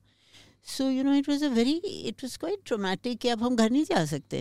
so 0.67 0.89
you 0.91 1.03
know 1.05 1.15
it 1.15 1.29
was 1.29 1.45
a 1.45 1.49
very 1.55 1.77
it 2.11 2.25
was 2.25 2.37
quite 2.37 2.65
traumatic 2.67 3.19
कि 3.21 3.29
अब 3.29 3.43
हम 3.43 3.57
घर 3.57 3.71
नहीं 3.71 3.85
जा 3.85 4.05
सकते 4.07 4.41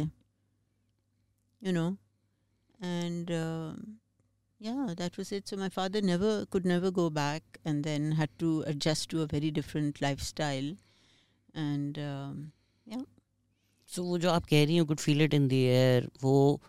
you 1.61 1.73
know 1.73 1.89
and 2.79 3.31
yeah 4.61 4.93
that 4.95 5.17
was 5.17 5.29
it 5.33 5.49
so 5.51 5.57
my 5.59 5.67
father 5.67 6.01
never 6.01 6.29
could 6.45 6.65
never 6.65 6.89
go 6.97 7.05
back 7.15 7.57
and 7.65 7.83
then 7.83 8.03
had 8.13 8.29
to 8.39 8.51
adjust 8.65 9.09
to 9.09 9.21
a 9.21 9.25
very 9.27 9.51
different 9.51 10.01
lifestyle 10.01 10.69
and 11.55 11.99
um, 11.99 12.51
so 13.89 14.03
वो 14.03 14.17
जो 14.17 14.29
आप 14.31 14.45
कह 14.49 14.63
रही 14.65 14.75
हैं 14.75 14.85
could 14.85 14.99
feel 14.99 15.21
it 15.21 15.33
in 15.33 15.47
the 15.47 15.53
air 15.53 16.07
वो 16.21 16.61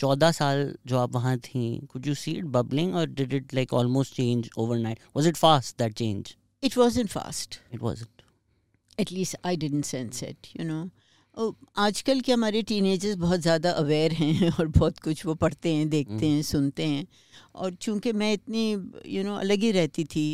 चौदह 0.00 0.30
साल 0.32 0.74
जो 0.86 0.98
आप 0.98 1.12
वहाँ 1.14 1.36
थी 1.38 1.64
could 1.90 2.06
you 2.06 2.14
see 2.14 2.32
it 2.38 2.44
bubbling 2.56 2.94
और 2.96 3.06
did 3.10 3.34
it 3.34 3.54
like 3.54 3.72
almost 3.80 4.14
change 4.14 4.48
overnight 4.58 5.00
was 5.16 5.26
it 5.28 5.36
fast 5.36 5.78
that 5.78 5.94
change 5.98 6.34
it 6.62 6.76
wasn't 6.78 7.12
fast 7.12 7.58
it 7.74 7.80
wasn't 7.82 8.15
At 8.97 9.11
least 9.11 9.35
I 9.43 9.55
didn't 9.55 9.83
sense 9.85 10.21
it, 10.23 10.49
you 10.53 10.65
know. 10.65 10.89
Oh, 11.37 11.53
आजकल 11.77 12.21
के 12.21 12.31
हमारे 12.31 12.61
टीनेजर्स 12.69 13.15
बहुत 13.23 13.39
ज़्यादा 13.39 13.71
aware 13.79 14.13
हैं 14.13 14.49
और 14.59 14.67
बहुत 14.67 14.99
कुछ 14.99 15.25
वो 15.25 15.33
पढ़ते 15.35 15.73
हैं 15.73 15.89
देखते 15.89 16.13
हम्म। 16.13 16.25
हैं 16.25 16.41
सुनते 16.43 16.85
हैं। 16.85 17.05
और 17.55 17.73
चूँकि 17.75 18.11
मैं 18.13 18.31
इतनी 18.33 18.71
यू 19.15 19.23
नो 19.23 19.35
अलग 19.35 19.59
ही 19.63 19.71
रहती 19.71 20.03
थी 20.05 20.25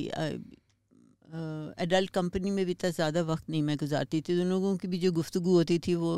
एडल्ट 1.84 2.10
कंपनी 2.10 2.52
में 2.52 2.66
भी 2.66 2.72
इतना 2.72 2.90
ज़्यादा 2.90 3.22
वक्त 3.32 3.50
नहीं 3.50 3.62
मैं 3.62 3.76
गुजारती 3.78 4.22
थी। 4.22 4.40
उन 4.42 4.50
लोगों 4.50 4.76
की 4.78 4.88
भी 4.88 4.98
जो 5.00 5.12
गुफ्तु 5.12 5.40
होती 5.42 5.78
थी 5.88 5.96
वो 5.96 6.14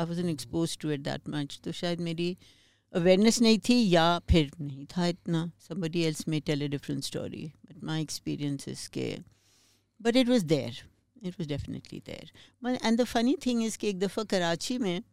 I 0.00 0.06
was 0.06 0.20
an 0.20 0.28
exposed 0.28 0.76
to 0.80 0.90
it 0.90 1.00
that 1.00 1.28
much 1.28 1.58
तो 1.64 1.72
शायद 1.72 2.00
मेरी 2.00 2.36
अवेयरनेस 2.94 3.40
नहीं 3.42 3.58
थी 3.68 3.78
या 3.88 4.18
फिर 4.30 4.50
नहीं 4.60 4.86
था 4.96 5.06
इतना। 5.06 5.50
Somebody 5.68 6.04
else 6.10 6.22
may 6.34 6.40
tell 6.50 6.62
a 6.62 6.68
different 6.76 7.08
story 7.08 7.42
but 7.64 7.82
my 7.90 7.98
experience 8.04 8.68
is 8.74 8.86
के 8.88 9.08
it 9.10 10.28
was 10.28 10.44
was 10.44 10.82
there 11.21 11.29
it 11.29 11.37
was 11.37 11.47
definitely 11.47 12.01
there 12.05 12.27
Well, 12.61 12.77
and 12.81 12.97
the 12.97 13.05
funny 13.05 13.35
thing 13.35 13.61
is 13.61 13.77
कि 13.77 13.89
एक 13.89 13.99
दफ़ा 13.99 14.23
कराची 14.33 14.77
में 14.77 15.03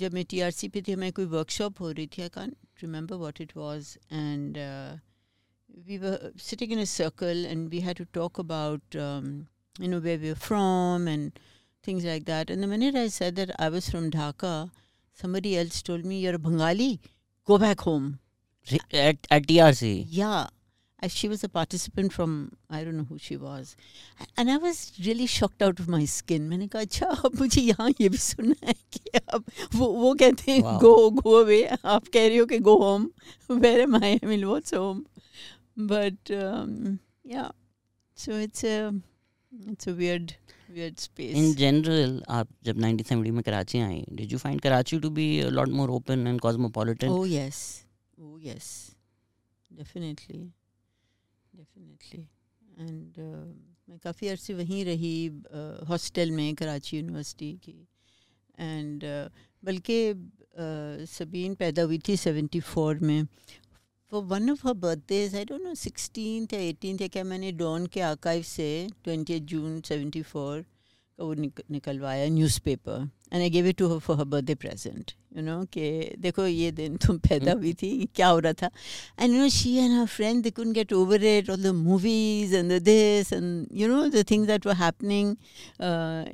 जब 0.00 0.12
मैं 0.14 0.24
टीआरसी 0.30 0.68
पे 0.68 0.82
थी 0.86 0.94
मैं 0.96 1.12
कोई 1.12 1.24
वर्कशॉप 1.36 1.80
हो 1.80 1.90
रही 1.90 2.06
थी 2.16 2.22
I 2.22 2.28
can't 2.34 2.52
remember 2.82 3.16
what 3.16 3.40
it 3.40 3.56
was 3.56 3.96
and 4.12 4.58
we 5.88 5.96
were 6.02 6.32
sitting 6.36 6.72
in 6.74 6.80
a 6.80 6.86
circle 6.86 7.46
and 7.46 7.72
we 7.72 7.80
had 7.80 7.96
to 7.96 8.04
talk 8.16 8.38
about 8.42 8.96
um, 9.02 9.26
you 9.78 9.88
know 9.90 10.00
where 10.06 10.18
we 10.22 10.30
were 10.30 10.40
from 10.46 11.06
and 11.12 11.38
things 11.88 12.04
like 12.04 12.24
that 12.30 12.50
and 12.50 12.62
the 12.62 12.70
minute 12.72 12.96
I 13.02 13.06
said 13.16 13.36
that 13.36 13.52
I 13.66 13.68
was 13.68 13.88
from 13.88 14.10
Dhaka 14.16 14.70
somebody 15.22 15.56
else 15.60 15.80
told 15.90 16.04
me 16.04 16.18
you're 16.24 16.34
a 16.34 16.42
Bengali 16.48 16.90
go 17.52 17.58
back 17.66 17.86
home 17.90 18.10
at 18.72 19.26
at 19.32 19.46
TRC 19.46 19.94
yeah 20.10 20.40
and 20.40 20.53
she 21.12 21.28
was 21.32 21.42
a 21.46 21.48
participant 21.48 22.12
from 22.14 22.32
I 22.68 22.78
don't 22.84 22.96
know 23.00 23.06
who 23.10 23.16
she 23.26 23.36
was 23.42 23.68
and 24.36 24.50
I 24.54 24.56
was 24.64 24.80
really 25.04 25.26
shocked 25.34 25.62
out 25.66 25.78
of 25.82 25.86
my 25.94 26.00
skin 26.14 26.48
मैंने 26.48 26.66
कहा 26.74 26.82
अच्छा 26.82 27.06
अब 27.28 27.38
मुझे 27.40 27.60
यहाँ 27.60 27.88
ये 28.00 28.08
भी 28.08 28.18
सुनना 28.24 28.66
है 28.66 28.74
कि 28.96 29.18
अब 29.36 29.44
वो 29.76 29.86
वो 30.02 30.12
कहते 30.22 30.50
हैं 30.52 30.60
Wow. 30.66 30.74
go 30.82 30.92
go 31.20 31.32
away 31.44 31.60
आप 31.94 32.08
कह 32.16 32.26
रही 32.28 32.36
हो 32.36 32.46
कि 32.52 32.58
go 32.68 32.74
home 32.82 33.06
where 33.62 33.80
am 33.86 33.96
I 34.00 34.10
I 34.18 34.26
mean 34.32 34.44
what's 34.50 34.76
home 34.80 35.00
but 35.94 36.34
um, 36.42 36.76
yeah 37.36 37.48
so 38.26 38.38
it's 38.48 38.62
a 38.74 38.76
it's 39.74 39.90
a 39.94 39.96
weird 40.04 40.36
weird 40.76 41.00
space 41.08 41.34
in 41.44 41.54
general 41.64 42.22
आप 42.40 42.48
जब 42.64 42.82
1970 42.86 43.30
में 43.38 43.42
Karachi 43.50 43.80
I 43.88 44.04
did 44.20 44.32
you 44.32 44.38
find 44.46 44.60
Karachi 44.68 44.98
to 45.06 45.10
be 45.22 45.28
a 45.40 45.48
lot 45.58 45.68
more 45.80 45.90
open 46.00 46.26
and 46.26 46.40
cosmopolitan 46.40 47.16
Oh 47.18 47.24
yes, 47.36 47.64
oh 48.20 48.36
yes, 48.50 48.68
definitely, 49.70 50.42
Definitely. 51.95 52.27
And 52.77 53.17
uh, 53.17 53.45
मैं 53.89 53.97
काफ़ी 54.03 54.27
अरसे 54.27 54.53
वहीं 54.53 54.83
रही 54.85 55.15
hostel 55.89 56.31
में 56.31 56.55
Karachi 56.55 56.97
university 56.97 57.51
की 57.63 57.87
एंड 58.59 59.03
बल्कि 59.63 59.97
uh, 60.13 61.05
सबीन 61.09 61.55
पैदा 61.55 61.83
हुई 61.83 61.99
थी 62.07 62.15
सेवेंटी 62.17 62.59
फोर 62.59 62.99
में 62.99 63.27
for 64.11 64.23
one 64.23 64.49
of 64.51 64.67
her 64.67 64.73
birthdays 64.73 65.35
I 65.35 65.45
don't 65.45 65.61
know 65.61 65.73
sixteen 65.75 66.47
या 66.53 66.59
एटीन 66.59 66.97
या 67.01 67.07
क्या 67.07 67.23
मैंने 67.23 67.51
डॉन 67.61 67.85
के 67.93 68.01
आकाइव 68.01 68.43
से 68.43 68.69
ट्वेंटी 69.03 69.39
जून 69.53 69.79
सेवेंटी 69.87 70.21
फोर 70.21 70.65
वो 71.18 71.32
निक, 71.34 71.60
निकलवाया 71.70 72.28
newspaper 72.28 73.08
and 73.32 73.42
I 73.42 73.50
give 73.50 73.66
it 73.66 73.76
to 73.78 73.88
her 73.92 73.98
for 74.06 74.16
her 74.18 74.24
birthday 74.34 74.54
present 74.64 75.12
you 75.36 75.42
know 75.42 75.62
कि 75.72 76.14
देखो 76.18 76.46
ये 76.46 76.70
दिन 76.72 76.96
तुम 77.06 77.18
पैदा 77.28 77.52
हुई 77.52 77.72
थी 77.82 78.08
क्या 78.14 78.28
हो 78.28 78.38
रहा 78.38 78.52
था 78.62 78.70
and 79.20 79.34
you 79.34 79.40
know 79.40 79.48
she 79.56 79.74
and 79.76 79.98
her 79.98 80.06
friend 80.06 80.42
they 80.42 80.50
couldn't 80.50 80.74
get 80.74 80.92
over 80.92 81.24
it 81.24 81.50
all 81.50 81.62
the 81.62 81.74
movies 81.82 82.54
and 82.54 82.72
the 82.72 82.82
this 82.82 83.32
and 83.32 83.66
you 83.80 83.88
know 83.88 84.06
the 84.08 84.24
things 84.30 84.46
that 84.48 84.66
were 84.66 84.74
happening 84.76 85.36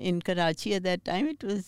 in 0.08 0.20
Karachi 0.26 0.72
at 0.72 0.82
that 0.82 1.04
time 1.06 1.28
it 1.28 1.44
was 1.44 1.64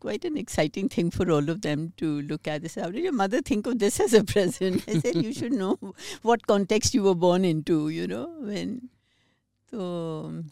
quite 0.00 0.24
an 0.24 0.36
exciting 0.36 0.88
thing 0.88 1.10
for 1.10 1.24
all 1.30 1.48
of 1.48 1.60
them 1.62 1.92
to 1.96 2.08
look 2.22 2.48
at 2.48 2.62
this. 2.62 2.74
How 2.74 2.90
did 2.90 3.04
your 3.04 3.12
mother 3.12 3.40
think 3.42 3.66
of 3.66 3.78
this 3.78 3.98
as 4.00 4.12
a 4.12 4.22
present? 4.24 4.84
I 4.88 4.98
said, 4.98 5.16
you 5.16 5.32
should 5.32 5.52
know 5.52 5.70
what 6.22 6.46
context 6.46 6.94
you 6.94 7.02
were 7.02 7.14
born 7.14 7.44
into, 7.44 7.88
you 7.88 8.06
know, 8.06 8.24
when. 8.40 8.74
So, 9.72 9.78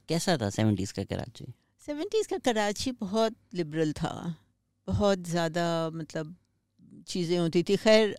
कैसा 0.09 0.37
था 0.37 0.49
70s 0.51 0.93
का 0.93 1.03
Karachi 1.05 1.53
seventies 1.88 2.28
का 2.28 2.38
कराची 2.46 2.92
बहुत 2.92 3.36
liberal 3.54 3.92
था। 3.94 4.14
बहुत 4.88 5.28
ज़्यादा 5.28 5.66
मतलब 5.94 6.36
चीज़ें 7.08 7.38
होती 7.38 7.62
थी। 7.64 7.76
खैर, 7.78 8.16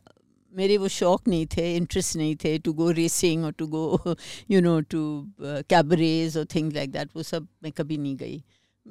मेरे 0.54 0.76
वो 0.78 0.88
शौक 0.88 1.28
नहीं 1.28 1.46
थे 1.56 1.64
इंटरेस्ट 1.76 2.16
नहीं 2.16 2.36
थे 2.44 2.56
टू 2.58 2.72
गो 2.72 2.90
रेसिंग 2.90 3.44
और 3.44 3.52
to 3.52 3.66
go 3.66 4.14
you 4.50 4.60
know 4.60 4.78
to 4.92 5.00
cabarets 5.40 6.36
और 6.36 6.44
थिंग्स 6.54 6.74
लाइक 6.74 6.92
दैट 6.92 7.10
वो 7.16 7.22
सब 7.22 7.48
मैं 7.62 7.72
कभी 7.72 7.96
नहीं 7.98 8.16
गई। 8.16 8.42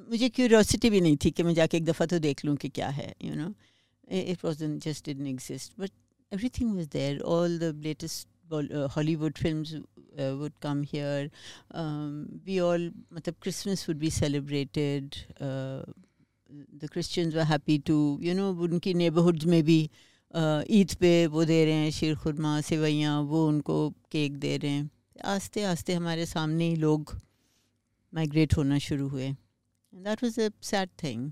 मुझे 0.09 0.29
क्यूरियोसिटी 0.29 0.89
भी 0.89 1.01
नहीं 1.01 1.17
थी 1.25 1.31
कि 1.31 1.43
मैं 1.43 1.53
जाके 1.53 1.77
एक 1.77 1.85
दफ़ा 1.85 2.05
तो 2.05 2.19
देख 2.19 2.45
लूँ 2.45 2.55
कि 2.57 2.69
क्या 2.69 2.89
है 2.99 3.13
you 3.23 3.35
know 3.35 3.53
it 4.11 4.45
was 4.45 4.63
just 4.83 5.05
didn't 5.05 5.27
exist 5.27 5.79
but 5.79 5.91
everything 6.59 6.75
was 6.75 6.89
there 6.89 7.21
all 7.37 7.57
the 7.59 7.73
latest 7.83 8.27
Hollywood 8.50 9.38
films 9.38 9.74
uh, 9.74 10.36
would 10.36 10.58
come 10.60 10.82
here. 10.82 11.30
Um, 11.72 12.40
we 12.44 12.60
all, 12.60 12.90
matlab, 13.14 13.40
Christmas 13.40 13.86
would 13.86 13.98
be 13.98 14.10
celebrated. 14.10 15.16
Uh, 15.40 15.82
the 16.78 16.88
Christians 16.88 17.34
were 17.34 17.44
happy 17.44 17.78
to, 17.78 18.18
you 18.20 18.34
know, 18.34 18.52
उनकी 18.52 18.94
neighborhoods 18.94 19.44
में 19.46 19.62
भी 19.64 19.88
uh, 20.34 20.62
Eid 20.70 20.94
पे 21.00 21.26
वो 21.26 21.44
दे 21.44 21.64
रहे 21.64 21.74
हैं 21.74 21.90
शीर 21.90 22.14
खुरमा 22.22 22.60
सेवैयाँ 22.60 23.20
वो 23.30 23.46
उनको 23.48 23.78
cake 24.12 24.36
दे 24.38 24.56
रहे 24.56 24.70
हैं 24.70 24.90
आस्ते 25.34 25.62
आस्ते 25.64 25.94
हमारे 25.94 26.26
सामने 26.26 26.68
ही 26.68 26.76
लोग 26.76 27.14
माइग्रेट 28.12 28.56
होना 28.56 28.78
शुरू 28.88 29.08
हुए 29.08 29.30
that 29.92 30.22
was 30.24 30.38
a 30.40 30.48
sad 30.70 30.88
thing 31.02 31.30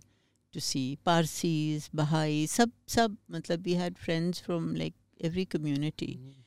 to 0.54 0.60
see 0.60 0.82
Parsis 1.06 1.88
Bahai 1.94 2.46
सब 2.56 2.72
सब 2.96 3.16
मतलब 3.30 3.62
we 3.66 3.74
had 3.82 3.96
friends 4.04 4.42
from 4.42 4.74
like 4.76 4.94
every 5.24 5.44
community 5.54 6.06
did 6.06 6.41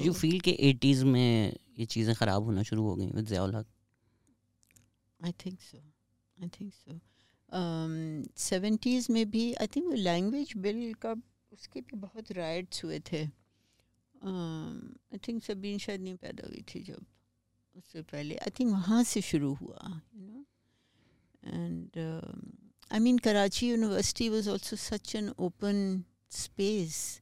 you 0.00 0.12
feel 0.12 0.40
कि 0.40 0.56
80s 0.72 1.02
में 1.04 1.56
ये 1.78 1.86
चीज़ें 1.86 2.14
ख़राब 2.16 2.42
होना 2.44 2.62
शुरू 2.62 2.82
हो 2.84 2.94
गई 2.96 3.10
with 3.10 3.26
Ziaul 3.26 3.54
Haq 3.54 3.66
I 5.20 5.32
think 5.44 5.60
so 5.60 5.78
I 6.38 6.48
think 6.60 6.72
so 6.74 7.00
seventies 8.40 9.10
में 9.12 9.30
भी 9.30 9.52
आई 9.54 9.66
थिंक 9.76 9.86
वो 9.86 9.92
लैंग्वेज 9.92 10.52
बिल 10.56 10.92
का, 11.02 11.14
उसके 11.52 11.80
भी 11.80 11.96
बहुत 11.98 12.32
राइट्स 12.32 12.84
हुए 12.84 12.98
थे। 13.12 13.22
आई 14.24 15.18
थिंक 15.28 15.42
सबीन 15.42 15.78
शायद 15.78 16.00
नहीं 16.00 16.14
पैदा 16.16 16.46
हुई 16.46 16.62
थी 16.68 16.82
जब, 16.82 17.04
उससे 17.74 18.02
पहले। 18.02 18.36
आई 18.36 18.50
थिंक 18.58 18.70
वहाँ 18.72 19.02
से 19.04 19.20
शुरू 19.20 19.52
हुआ 19.54 20.00
you 20.16 20.22
know 20.22 20.44
and 21.44 21.98
I 22.90 22.98
mean 23.00 23.18
Karachi 23.18 23.68
university 23.68 24.28
was 24.28 24.48
also 24.48 24.76
such 24.76 25.14
an 25.16 25.28
open 25.38 26.04
space 26.30 27.20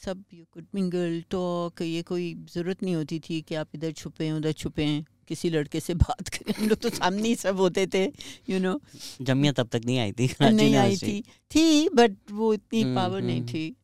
सब 0.00 0.22
यू 0.34 0.44
कुड 0.52 0.66
मिंगल 0.74 1.22
टॉक 1.30 1.82
ये 1.82 2.02
कोई 2.02 2.34
ज़रूरत 2.52 2.82
नहीं 2.82 2.94
होती 2.94 3.18
थी 3.20 3.40
कि 3.42 3.54
आप 3.54 3.74
इधर 3.74 3.92
छुपें 3.92 4.30
उधर 4.32 4.52
छुपें 4.52 5.04
किसी 5.28 5.50
लड़के 5.50 5.80
से 5.80 5.94
बात 5.94 6.28
करें। 6.28 6.52
हम 6.54 6.68
लोग 6.68 6.78
तो 6.78 6.90
सामने 6.90 7.28
ही 7.28 7.34
सब 7.36 7.56
होते 7.56 7.86
थे 7.86 8.04
you 8.04 8.54
you 8.54 8.60
know 8.62 8.72
know, 8.72 9.24
Jamia 9.26 9.52
तब 9.52 9.68
तक 9.72 9.82
नहीं 9.86 9.98
आई 9.98 10.12
थी 10.12 10.28
नहीं 10.42 10.74
आई 10.76 10.96
थी। 10.96 11.20
थी 11.50 11.88
बट 11.88 12.16
वो 12.30 12.52
इतनी 12.54 12.82
हम्म, 12.82 12.94
पावर 12.96 13.22
नहीं 13.22 13.40
हम्म। 13.40 13.48
थी। 13.48 13.76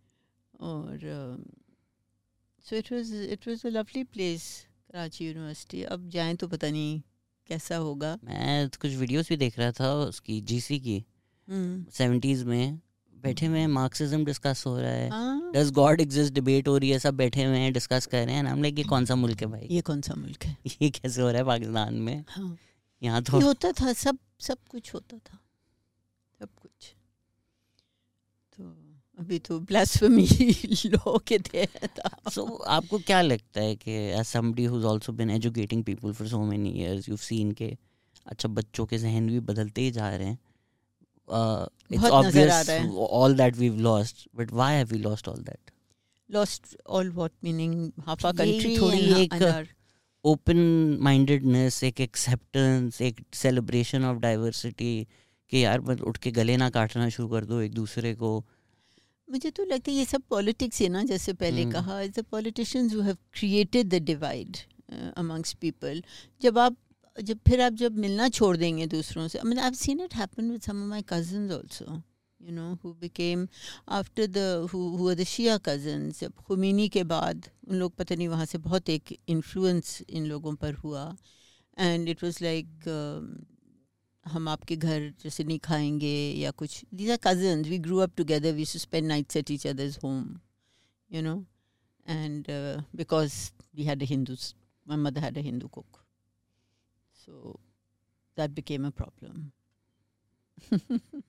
और 0.60 0.98
so 2.66 2.76
it 2.76 2.92
was 2.92 3.12
it 3.32 3.48
was 3.48 3.66
a 3.66 3.70
lovely 3.70 4.04
place 4.06 4.48
Karachi 4.92 5.26
university 5.26 5.82
अब 5.84 6.08
जाएँ 6.10 6.34
तो 6.36 6.48
पता 6.48 6.70
नहीं 6.70 7.00
कैसा 7.48 7.76
होगा। 7.76 8.18
मैं 8.24 8.68
कुछ 8.80 8.94
वीडियोस 8.94 9.28
भी 9.28 9.36
देख 9.36 9.58
रहा 9.58 9.72
था 9.72 9.92
उसकी 9.96 10.40
जीसी 10.42 10.78
की। 10.80 10.98
सेवेंटीज़ 11.48 12.44
में। 12.44 12.80
बैठे 13.26 13.46
हुए 13.46 13.58
हैं 13.58 13.66
मार्क्सिज्म 13.68 14.24
डिस्कस 14.24 14.62
हो 14.66 14.78
रहा 14.80 14.90
है। 14.90 15.52
डज 15.52 15.70
गॉड 15.72 16.00
एग्जिस्ट 16.00 16.34
डिबेट 16.34 16.68
हो 16.68 16.76
रही 16.78 16.90
है 16.90 16.98
सब 16.98 17.16
बैठे 17.16 17.44
हुए 17.44 17.58
हैं 17.58 17.72
डिस्कस 17.72 18.06
कर 18.06 18.26
रहे 18.26 18.34
हैं 18.34 18.56
लाइक 18.62 18.78
ये 18.78 18.84
कौन 18.84 19.04
सा 19.04 19.14
मुल्क 19.16 19.40
है 19.40 19.46
भाई? 19.46 19.66
ये 19.70 19.80
कौन 19.80 20.00
सा 20.00 20.14
मुल्क 20.14 20.44
है? 20.44 20.56
ये 20.82 20.90
कैसे 20.90 21.22
हो 21.22 21.28
रहा 21.28 21.38
है 21.38 21.44
पाकिस्तान 21.44 21.94
में? 21.94 22.24
हाँ। 22.28 22.56
यहाँ 23.02 23.22
तो 23.22 23.40
होता 23.40 23.72
था 23.72 23.92
सब 23.92 24.18
सब 24.40 24.58
कुछ 24.70 24.94
होता 24.94 25.18
था। 25.18 25.38
सब 26.40 26.48
कुछ। 26.62 26.94
तो 28.52 28.64
अभी 29.18 29.38
तो 29.38 29.58
ब्लास्फेमी 29.60 30.26
लॉ 30.86 31.18
के 31.18 31.38
तहत 31.38 32.00
सो 32.32 32.44
आपको 32.68 32.98
क्या 32.98 33.20
लगता 33.22 33.60
है 33.60 33.76
कि 33.76 33.92
as 33.92 34.24
somebody 34.26 34.64
who 34.64 34.84
also 34.84 35.12
been 35.12 35.30
educating 35.30 35.84
people 35.84 36.12
for 36.12 36.28
so 36.28 36.40
many 36.44 36.70
years 36.70 37.08
you 37.08 37.16
seen 37.16 37.52
के 37.52 37.76
अच्छा 38.26 38.48
बच्चों 38.48 38.86
के 38.86 38.98
जहन 38.98 39.26
भी 39.26 39.40
बदलते 39.40 39.80
ही 39.80 39.90
जा 39.90 40.08
रहे 40.16 40.26
हैं। 40.26 40.38
कंट्री 48.32 48.78
थोड़ी 48.78 48.98
एक- 48.98 49.66
ओपन 50.24 50.56
माइंडेडनेस 51.00 51.84
एक 51.84 52.00
एक्सेप्टेंस 52.00 53.00
एक 53.02 53.20
सेलिब्रेशन 53.34 54.04
ऑफ़ 54.04 54.18
डाइवर्सिटी 54.18 55.06
कि 55.50 55.64
यार 55.64 55.80
बस 55.80 56.00
उठ 56.00 56.16
के 56.16 56.30
गले 56.30 56.56
ना 56.56 56.70
काटना 56.70 57.08
शुरू 57.08 57.28
कर 57.28 57.44
दो 57.44 57.60
एक 57.60 57.72
दूसरे 57.74 58.14
को। 58.14 58.44
मुझे 59.30 59.50
तो 59.50 59.64
लगता 59.64 59.90
है 59.90 59.96
ये 59.96 60.04
सब 60.04 60.22
पॉलिटिक्स 60.30 60.82
है 60.82 60.88
ना 60.88 61.04
जैसे 61.04 61.32
पहले 61.32 61.62
हम्म। 61.62 61.72
कहा 61.72 62.06
the 62.06 62.24
politicians 62.30 62.94
who 62.94 63.00
have 63.00 63.16
created 63.32 63.88
the 63.88 63.94
divide 63.94 64.56
amongst 65.16 65.52
people 65.52 66.02
जब 66.42 66.58
आप 66.58 66.76
जब, 67.22 67.38
फिर 67.48 67.60
आप 67.60 67.72
जब 67.72 67.96
मिलना 67.98 68.28
छोड़ 68.28 68.56
देंगे 68.56 68.86
दूसरों 68.86 69.26
से 69.28 69.40
मतलब 69.44 69.62
आप 69.62 69.72
seen 69.74 70.00
it 70.00 70.14
happen 70.14 70.50
with 70.50 70.60
some 70.62 70.76
my 70.88 71.02
cousin 71.08 71.50
also 71.52 72.02
you 72.40 72.52
know 72.52 72.72
who 72.84 72.92
became 73.00 73.46
after 73.98 74.26
the 74.26 74.38
who 74.72 75.14
the 75.14 75.24
Shia 75.24 75.56
cousin 75.58 76.10
जब 76.20 76.34
खुमीनी 76.46 76.88
के 76.88 77.04
बाद, 77.04 77.48
उन 77.68 77.76
लोग 77.76 77.94
पता 77.96 78.14
नहीं 78.14 78.28
वहाँ 78.28 78.44
से 78.46 78.58
बहुत 78.58 78.88
एक 78.90 79.16
इन्फ्लुंस 79.28 80.02
इन 80.08 80.26
लोगों 80.26 80.54
पर 80.54 80.74
हुआ 80.74 81.04
एंड 81.76 82.08
इट 82.08 82.24
वॉज़ 82.24 82.42
लाइक 82.44 82.88
हम 84.26 84.48
आपके 84.48 84.76
घर 84.76 85.12
जैसे 85.22 85.44
नहीं 85.44 85.58
खाएँगे 85.58 86.16
या 86.38 86.50
कुछ। 86.50 86.84
These 86.94 87.10
are 87.10 87.18
cousin 87.24 87.62
we 87.62 87.78
grew 87.78 87.98
up 87.98 88.12
together 88.16 88.52
we 88.52 88.64
should 88.64 88.78
spend 88.78 89.06
nights 89.08 89.32
at 89.32 89.50
each 89.50 89.66
others 89.66 89.98
home 90.04 90.24
you 91.10 91.22
know 91.22 91.36
and 92.06 92.46
because 92.96 93.34
we 93.76 93.84
had 93.84 94.02
a 94.02 94.06
Hindu 94.06 94.36
my 94.86 94.98
mother 94.98 95.20
had 95.20 95.38
a 95.38 95.42
Hindu 95.42 95.68
cook 95.68 96.04
so 97.26 97.58
that 98.36 98.54
became 98.54 98.84
a 98.84 98.90
problem. 98.90 99.52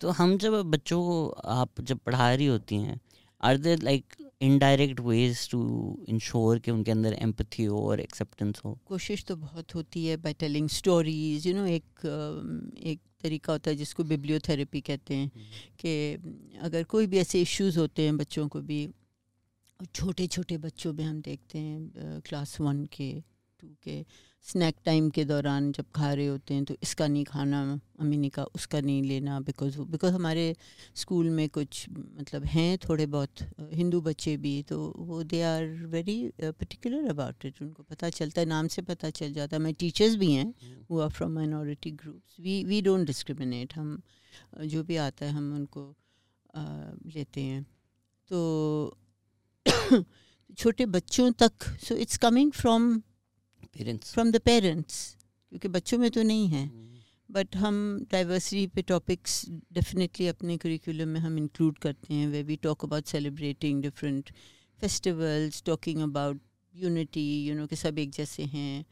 तो 0.00 0.10
हम 0.10 0.36
जब 0.38 0.62
बच्चों 0.62 1.02
को 1.02 1.28
आप 1.28 1.80
जब 1.80 1.98
पढ़ा 1.98 2.34
रही 2.34 2.46
होती 2.46 2.76
हैं 2.76 3.00
are 3.40 3.56
there 3.56 3.82
like 3.82 4.04
indirect 4.42 5.00
ways 5.00 5.50
to 5.50 5.60
ensure 6.08 6.58
कि 6.58 6.70
उनके 6.70 6.90
अंदर 6.90 7.12
एम्पथी 7.12 7.64
हो 7.64 7.88
और 7.88 8.00
एक्सेप्टेंस 8.00 8.60
हो? 8.64 8.78
कोशिश 8.86 9.24
तो 9.24 9.36
बहुत 9.36 9.74
होती 9.74 10.06
है 10.06 10.16
by 10.16 10.32
telling 10.32 10.68
stories 10.68 11.46
you 11.46 11.54
know 11.54 11.66
एक 11.66 11.84
एक 12.82 13.00
तरीका 13.22 13.52
होता 13.52 13.70
है 13.70 13.76
जिसको 13.76 14.04
बिब्लियोथेरेपी 14.04 14.80
कहते 14.80 15.14
हैं 15.14 15.30
कि 15.78 16.58
अगर 16.58 16.84
कोई 16.84 17.06
भी 17.06 17.18
ऐसे 17.18 17.40
इश्यूज़ 17.42 17.78
होते 17.78 18.02
हैं 18.02 18.16
बच्चों 18.16 18.48
को 18.48 18.60
भी 18.60 18.88
छोटे 19.94 20.26
छोटे 20.26 20.58
बच्चों 20.58 20.92
में 20.92 21.04
हम 21.04 21.20
देखते 21.20 21.58
हैं 21.58 22.20
क्लास 22.20 22.60
वन 22.60 22.84
के 22.84 23.22
टू 23.62 23.68
के 23.82 24.04
स्नैक 24.46 24.76
टाइम 24.84 25.08
के 25.10 25.24
दौरान 25.24 25.70
जब 25.72 25.84
खा 25.94 26.12
रहे 26.12 26.26
होते 26.26 26.54
हैं 26.54 26.64
तो 26.64 26.74
इसका 26.82 27.06
नहीं 27.08 27.24
खाना 27.24 27.60
अम्मी 28.00 28.16
ने 28.16 28.28
कहा 28.28 28.44
उसका 28.54 28.80
नहीं 28.80 29.02
लेना 29.02 29.38
बिकॉज़ 29.40 29.78
बिकॉज़ 29.92 30.14
हमारे 30.14 30.46
स्कूल 30.96 31.28
में 31.30 31.48
कुछ 31.48 31.84
मतलब 31.90 32.44
हैं 32.44 32.76
थोड़े 32.78 33.06
बहुत 33.06 33.42
हिंदू 33.72 34.00
बच्चे 34.00 34.36
भी 34.36 34.62
तो 34.62 34.78
वो 34.98 35.22
they 35.24 35.42
are 35.42 35.64
very 35.94 36.16
particular 36.40 37.08
about 37.10 37.44
it 37.44 37.62
उनको 37.62 37.82
पता 37.82 38.10
चलता 38.10 38.40
है 38.40 38.46
नाम 38.46 38.68
से 38.68 38.82
पता 38.82 39.10
चल 39.10 39.32
जाता 39.32 39.56
है। 39.56 39.62
मैं 39.62 39.74
टीचर्स 39.74 40.16
भी 40.16 40.32
हैं 40.32 40.52
वो 40.90 41.00
are 41.00 41.10
from 41.10 41.32
minority 41.32 41.90
groups 42.02 42.36
we 42.40 42.62
we 42.64 42.80
don't 42.82 43.06
discriminate 43.06 43.74
हम 43.74 44.00
जो 44.66 44.82
भी 44.84 44.96
आता 44.96 45.26
है 45.26 45.32
हम 45.32 45.54
उनको 45.54 45.84
अ, 46.54 46.60
लेते 47.14 47.40
हैं। 47.40 47.62
तो 48.30 48.98
छोटे 50.58 50.86
बच्चों 50.86 51.30
तक 51.32 51.64
so 51.84 51.94
it's 51.96 52.16
coming 52.18 52.52
from 52.52 53.02
parents 53.76 54.12
from 54.12 54.30
the 54.32 54.40
parents 54.44 54.96
क्योंकि 55.52 55.68
बच्चों 55.68 55.98
में 55.98 56.10
तो 56.10 56.22
नहीं 56.22 56.48
है। 56.48 56.66
बट 57.28 57.56
हम 57.56 57.76
डाइवर्सिटी 58.12 58.66
पे 58.66 58.82
टॉपिक्स 58.82 59.44
डेफिनेटली 59.72 60.26
अपने 60.28 60.56
करिकुलम 60.56 61.08
में 61.08 61.20
हम 61.20 61.38
इंक्लूड 61.38 61.78
करते 61.78 62.14
हैं 62.14 62.26
way 62.28 62.42
we 62.42 62.56
talk 62.62 62.84
about 62.84 63.06
celebrating 63.06 63.82
different 63.82 64.32
festivals 64.78 65.62
talking 65.66 66.02
about 66.02 66.40
unity 66.74 67.24
you 67.46 67.54
know 67.54 67.66
कि 67.66 67.76
सब 67.76 67.98
एक 67.98 68.10
जैसे 68.10 68.42
हैं। 68.42 68.84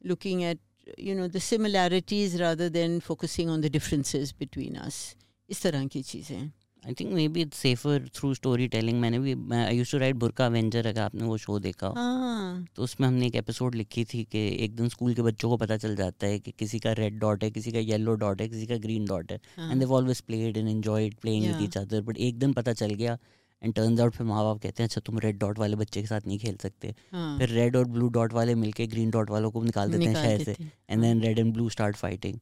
Looking 0.00 0.42
at 0.42 0.60
you 1.00 1.14
know 1.14 1.28
the 1.28 1.38
similarities 1.40 2.36
rather 2.38 2.68
than 2.68 2.98
focusing 3.00 3.50
on 3.50 3.60
the 3.60 3.70
differences 3.72 4.34
between 4.38 4.74
us 4.76 5.00
इस 5.48 5.62
तरह 5.62 5.86
की 5.86 6.02
चीज़ें। 6.02 6.50
I 6.86 6.94
think 6.94 7.12
maybe 7.28 7.40
it's 7.42 7.58
safer 7.58 8.08
through 8.14 8.32
story 8.34 8.66
telling 8.68 9.00
मैंने 9.00 9.18
भी 9.18 9.34
मैं 9.34 9.64
I 9.66 9.76
use 9.76 9.92
to 9.92 9.98
write 9.98 10.16
Burka 10.16 10.46
Avenger 10.46 10.86
अगर 10.86 11.00
आपने 11.00 11.24
वो 11.24 11.36
शो 11.38 11.58
देखा 11.58 11.86
हो। 11.86 11.94
हाँ। 11.94 12.66
तो 12.76 12.82
उसमें 12.82 13.06
हमने 13.08 13.26
एक 13.26 13.36
एपिसोड 13.36 13.74
लिखी 13.74 14.04
थी 14.04 14.22
कि 14.32 14.46
एक 14.64 14.74
दिन 14.76 14.88
स्कूल 14.88 15.14
के 15.14 15.22
बच्चों 15.22 15.48
को 15.50 15.56
पता 15.56 15.76
चल 15.76 15.96
जाता 15.96 16.26
है 16.26 16.38
कि 16.38 16.52
किसी 16.58 16.78
का 16.78 16.92
रेड 16.92 17.18
डॉट 17.18 17.44
है 17.44 17.50
किसी 17.50 17.72
का 17.72 17.78
येलो 17.80 18.14
डॉट 18.16 18.40
है 18.40 18.48
किसी 18.48 18.66
का 18.66 18.76
ग्रीन 18.78 19.06
डॉट 19.06 19.32
है। 19.32 19.40
And 19.60 19.80
they 19.80 19.92
always 19.94 20.20
played 20.20 20.56
and 20.56 20.68
enjoyed 20.68 21.14
playing 21.22 21.46
with 21.46 21.62
each 21.62 21.78
other 21.78 22.02
but 22.02 22.18
एक 22.18 22.38
दिन 22.38 22.52
पता 22.52 22.72
चल 22.72 22.94
गया 22.94 23.18
एंड 23.62 23.74
टर्न्स 23.74 24.00
आउट 24.00 24.14
फिर 24.14 24.26
माँ 24.26 24.42
बाप 24.44 24.58
कहते 24.62 24.82
हैं 24.82 24.88
अच्छा 24.88 25.00
तुम 25.00 25.18
रेड 25.18 25.38
डॉट 25.38 25.58
वाले 25.58 25.76
बच्चे 25.76 26.00
के 26.00 26.06
साथ 26.06 26.26
नहीं 26.26 26.38
खेल 26.38 26.56
सकते। 26.62 26.94
हाँ। 27.12 27.38
फिर 27.38 27.48
रेड 27.50 27.76
और 27.76 27.84
ब्लू 27.88 28.08
डॉट 28.16 28.32
वाले 28.32 28.54
मिलके 28.54 28.86
ग्रीन 28.86 29.10
डॉट 29.10 29.30
वालों 29.30 29.50
को 29.50 29.62
निकाल 29.62 29.92
देते 29.92 30.04
हैं 30.04 30.14
शहर 30.14 30.44
से। 30.44 30.56
And 30.90 31.02
then 31.02 31.20
red 31.20 31.38
and 31.38 31.52
blue 31.54 31.68
start 31.70 31.96
fighting. 31.96 32.38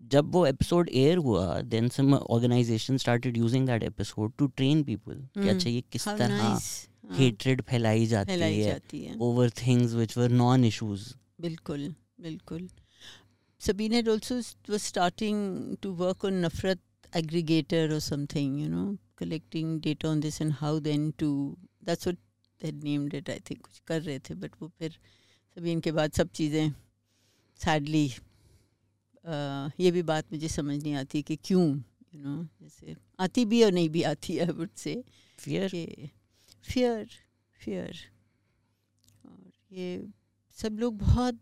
जब 0.00 0.30
वो 0.32 0.44
एपिसोड 0.46 0.88
एयर 0.92 1.16
हुआ 1.18 1.60
then 1.62 1.88
some 1.88 2.14
organisation 2.14 2.96
started 2.96 3.36
using 3.36 3.66
that 3.66 3.82
episode 3.82 4.32
to 4.38 4.46
train 4.46 4.82
people 4.84 5.26
कि 5.34 5.48
अच्छा 5.48 5.70
ये 5.70 5.80
किस 5.92 6.08
तरह 6.08 6.60
हेट्रेड 7.18 7.62
फैलाई 7.62 8.06
जाती 8.06 9.00
है 9.00 9.16
over 9.20 9.50
things 9.50 9.92
which 9.94 10.16
were 10.18 10.30
non 10.30 10.64
issues 10.64 11.12
बिल्कुल 11.40 11.94
बिल्कुल. 12.20 12.68
Sabeen 13.60 13.92
had 13.92 14.08
also 14.08 14.36
was 14.70 14.80
starting 14.80 15.76
to 15.82 15.92
work 15.92 16.24
on 16.24 16.44
Nafrat 16.44 16.80
aggregator 17.12 17.92
और 17.94 18.00
something 18.00 18.60
you 18.60 18.68
know 18.68 18.96
collecting 19.18 19.80
data 19.80 20.08
on 20.08 20.20
this 20.20 20.40
and 20.42 20.52
how 20.52 20.80
then 20.80 21.10
to 21.18 21.30
that's 21.84 22.06
what 22.06 22.18
they 22.60 22.72
named 22.84 23.14
it 23.14 23.30
I 23.30 23.40
think 23.50 23.62
कुछ 23.62 23.80
कर 23.86 24.02
रहे 24.02 24.18
थे 24.18 24.34
but 24.34 24.50
वो 24.62 24.68
फिर 24.78 24.98
सबीन 25.56 25.80
के 25.80 25.92
बाद 25.92 26.12
सब 26.12 26.28
चीज़ें 26.30 26.72
सैडली 27.60 28.10
ये 29.24 29.90
भी 29.90 30.02
बात 30.02 30.32
मुझे 30.32 30.48
समझ 30.48 30.82
नहीं 30.82 30.94
आती 30.94 31.22
कि 31.22 31.36
क्यों 31.44 31.66
यू 32.14 32.22
नो 32.22 32.42
जैसे 32.62 32.96
आती 33.20 33.44
भी 33.44 33.62
और 33.64 33.72
नहीं 33.72 33.88
भी 33.90 34.02
आती 34.02 34.36
है 34.36 34.50
would 34.52 34.70
say 34.76 35.02
fear 35.38 35.70
fear 36.64 37.08
fear 37.60 37.98
और 39.26 39.50
ये 39.72 40.08
सब 40.58 40.78
लोग 40.78 40.96
बहुत 40.98 41.40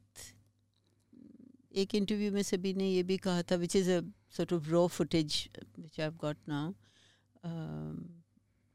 एक 1.75 1.95
इंटरव्यू 1.95 2.33
में 2.33 2.43
सभी 2.43 2.75
ने 2.75 2.89
ये 2.89 3.03
भी 3.03 3.17
कहा 3.17 3.43
था 3.43 3.57
which 3.57 3.77
is 3.77 3.91
a 3.91 4.01
sort 4.37 4.53
of 4.53 4.69
raw 4.71 4.87
footage 4.89 5.49
which 5.79 6.01
I 6.01 6.05
have 6.05 6.17
got 6.17 6.37
now 6.49 6.73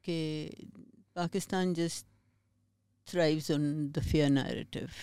के 0.04 0.20
Pakistan 1.16 1.74
just 1.74 2.06
thrives 3.08 3.52
on 3.52 3.92
the 3.92 4.02
fear 4.12 4.30
narrative 4.32 4.94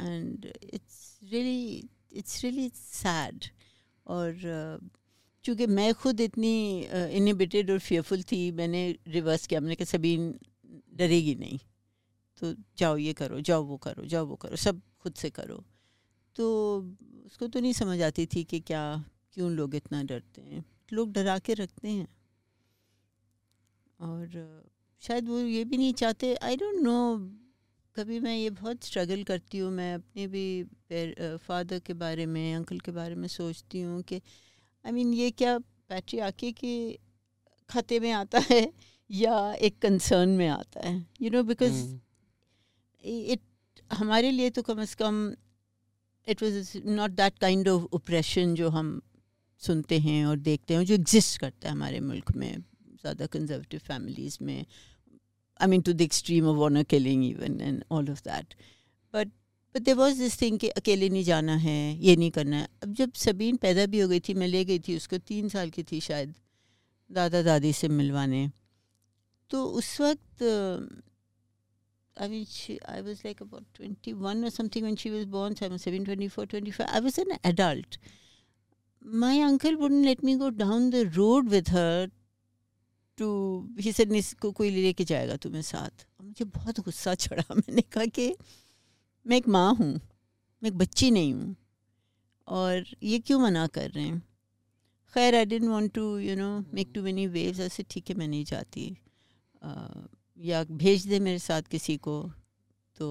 and 0.00 0.46
it's 0.74 1.18
really 1.22 1.88
it's 2.16 2.42
really 2.42 2.68
sad 2.74 3.44
और 4.06 4.32
uh, 4.32 4.88
चूँकि 5.44 5.66
मैं 5.66 5.92
खुद 5.94 6.20
इतनी 6.20 6.80
इनिबिटेड 7.16 7.70
और 7.70 7.78
फियरफुल 7.78 8.22
थी 8.22 8.50
मैंने 8.52 8.80
रिवर्स 9.08 9.46
किया। 9.46 9.60
मैंने 9.60 9.74
कहा 9.74 9.84
सभी 9.84 10.16
डरेगी 10.94 11.34
नहीं। 11.34 11.58
तो 12.40 12.54
जाओ 12.78 12.96
ये 12.96 13.12
करो 13.12 13.40
जाओ 13.40 13.64
वो 13.64 13.76
करो 13.76 14.04
जाओ 14.04 14.26
वो 14.26 14.36
करो 14.36 14.56
सब 14.56 14.80
खुद 15.00 15.14
से 15.14 15.30
करो। 15.30 15.64
तो 16.36 16.46
उसको 17.26 17.46
तो 17.46 17.60
नहीं 17.60 17.72
समझ 17.72 18.00
आती 18.02 18.26
थी 18.26 18.44
कि 18.44 18.60
क्या 18.60 18.82
क्यों 19.34 19.50
लोग 19.52 19.74
इतना 19.74 20.02
डरते 20.02 20.42
हैं। 20.42 20.64
लोग 20.92 21.12
डरा 21.12 21.38
के 21.38 21.54
रखते 21.54 21.88
हैं। 21.88 22.08
और 24.00 24.64
शायद 25.02 25.28
वो 25.28 25.38
ये 25.38 25.64
भी 25.64 25.76
नहीं 25.76 25.92
चाहते। 25.94 26.34
आई 26.34 26.56
डोंट 26.56 26.80
नो 26.82 26.96
कभी 28.00 28.20
मैं 28.20 28.36
ये 28.36 28.50
बहुत 28.50 28.84
स्ट्रगल 28.84 29.22
करती 29.22 29.58
हूँ 29.58 29.70
मैं 29.70 29.94
अपने 29.94 30.26
भी 30.26 30.64
फादर 31.46 31.78
के 31.78 31.94
बारे 31.94 32.26
में 32.26 32.54
अंकल 32.54 32.78
के 32.80 32.92
बारे 32.92 33.14
में 33.14 33.28
सोचती 33.28 33.80
हूँ 33.80 34.02
कि 34.02 34.20
आई 34.84 34.92
मीन 34.92 35.12
ये 35.14 35.30
क्या 35.30 35.58
पैट्री 35.88 36.18
आके 36.18 36.52
के 36.52 36.72
खाते 37.70 38.00
में 38.00 38.12
आता 38.12 38.38
है 38.50 38.72
या 39.10 39.52
एक 39.52 39.78
कंसर्न 39.78 40.28
में 40.28 40.48
आता 40.48 40.88
है? 40.88 41.06
यू 41.22 41.30
नो 41.30 41.42
बिकॉज़ 41.42 41.82
इट 43.04 43.40
हमारे 43.92 44.30
लिए 44.30 44.50
तो 44.50 44.62
कम 44.62 44.84
से 44.84 44.94
कम 44.94 45.34
it 46.28 46.42
was 46.42 46.72
not 46.86 47.10
that 47.10 47.38
kind 47.38 47.68
of 47.68 47.84
oppression 47.92 48.54
जो 48.54 48.68
हम 48.68 49.00
सुनते 49.62 49.98
हैं 49.98 50.24
और 50.26 50.38
देखते 50.38 50.74
हैं 50.74 50.84
जो 50.84 50.94
एग्जिस्ट 50.94 51.40
करता 51.40 51.68
है 51.68 51.74
हमारे 51.74 52.00
मुल्क 52.00 52.32
में 52.36 52.52
ज़्यादा 53.00 53.26
कंजर्वेटिव 53.26 53.80
फैमिलीज़ 53.80 54.38
में 54.42 54.64
I 55.60 55.68
mean 55.68 55.80
to 55.88 55.92
the 55.92 56.00
extreme 56.00 56.46
of 56.48 56.58
honour 56.68 56.82
killing 56.94 57.24
even 57.24 57.60
and 57.60 57.82
all 57.90 58.10
of 58.10 58.22
that 58.28 58.54
but 59.14 59.28
but 59.74 59.82
there 59.82 59.94
was 59.96 60.18
this 60.18 60.40
thing 60.40 60.58
कि 60.58 60.68
अकेले 60.82 61.08
नहीं 61.08 61.24
जाना 61.24 61.56
है 61.66 61.78
ये 62.06 62.16
नहीं 62.16 62.30
करना 62.38 62.56
है 62.56 62.68
अब 62.82 62.94
जब 63.02 63.12
सबीन 63.24 63.56
पैदा 63.66 63.86
भी 63.92 64.00
हो 64.00 64.08
गई 64.08 64.20
थी 64.28 64.34
मैं 64.42 64.48
ले 64.48 64.64
गई 64.64 64.78
थी 64.88 64.96
उसको 64.96 65.18
तीन 65.32 65.48
साल 65.48 65.70
की 65.76 65.82
थी 65.92 66.00
शायद 66.08 66.34
दादा 67.10 67.42
दादी 67.42 67.72
से 67.72 67.88
मिलवाने 68.00 68.48
तो 69.50 69.64
उस 69.82 70.00
वक्त 70.00 70.42
I 72.16 72.28
mean, 72.28 72.44
she, 72.44 72.78
I 72.86 73.00
was 73.00 73.24
like 73.24 73.40
about 73.40 73.64
21 73.74 74.44
or 74.44 74.50
something 74.50 74.84
when 74.84 74.96
she 74.96 75.10
was 75.10 75.24
born. 75.24 75.56
So 75.56 75.66
I 75.66 75.68
was 75.70 75.82
7, 75.82 76.04
24, 76.04 76.46
25. 76.46 76.86
I 76.92 77.00
was 77.00 77.16
an 77.16 77.38
adult. 77.42 77.96
My 79.02 79.40
uncle 79.40 79.76
wouldn't 79.76 80.04
let 80.04 80.22
me 80.22 80.36
go 80.36 80.50
down 80.50 80.90
the 80.90 81.06
road 81.06 81.48
with 81.48 81.68
her 81.68 82.08
to, 83.20 83.28
he 83.78 83.92
said, 83.92 84.34
को 84.34 84.52
कोई 84.52 84.70
लेके 84.70 85.04
जाएगा 85.04 85.36
तुम्हें 85.36 85.62
साथ. 85.62 86.06
मुझे 86.22 86.44
बहुत 86.44 86.80
गुस्सा 86.80 87.14
चढ़ा। 87.14 87.54
मैंने 87.54 87.82
कहा 87.82 88.06
कि 88.06 88.36
मैं 89.26 89.36
एक 89.36 89.48
माँ 89.48 89.74
हूँ 89.74 90.00
मैं 90.62 90.66
एक 90.66 90.78
बच्ची 90.78 91.10
नहीं 91.10 91.34
हूँ 91.34 91.56
और 92.48 92.84
ये 93.02 93.18
क्यों 93.18 93.40
मना 93.40 93.66
कर 93.66 93.90
रहे 93.90 94.04
हैं? 94.04 94.28
खैर 95.14 95.34
I 95.34 95.44
don't 95.44 95.64
want 95.64 95.92
to 95.92 96.18
you 96.18 96.36
know 96.36 96.64
make 96.74 96.92
too 96.94 97.02
many 97.02 97.26
waves 97.26 97.60
ऐसे 97.60 97.82
ठीक 97.82 98.10
है 98.10 98.16
मैं 98.16 98.28
नहीं 98.28 98.44
जाती। 98.44 98.96
uh, 99.66 100.08
या 100.38 100.64
भेज 100.64 101.06
दे 101.06 101.20
मेरे 101.20 101.38
साथ 101.38 101.62
किसी 101.62 101.96
को। 101.96 102.32
तो 102.96 103.08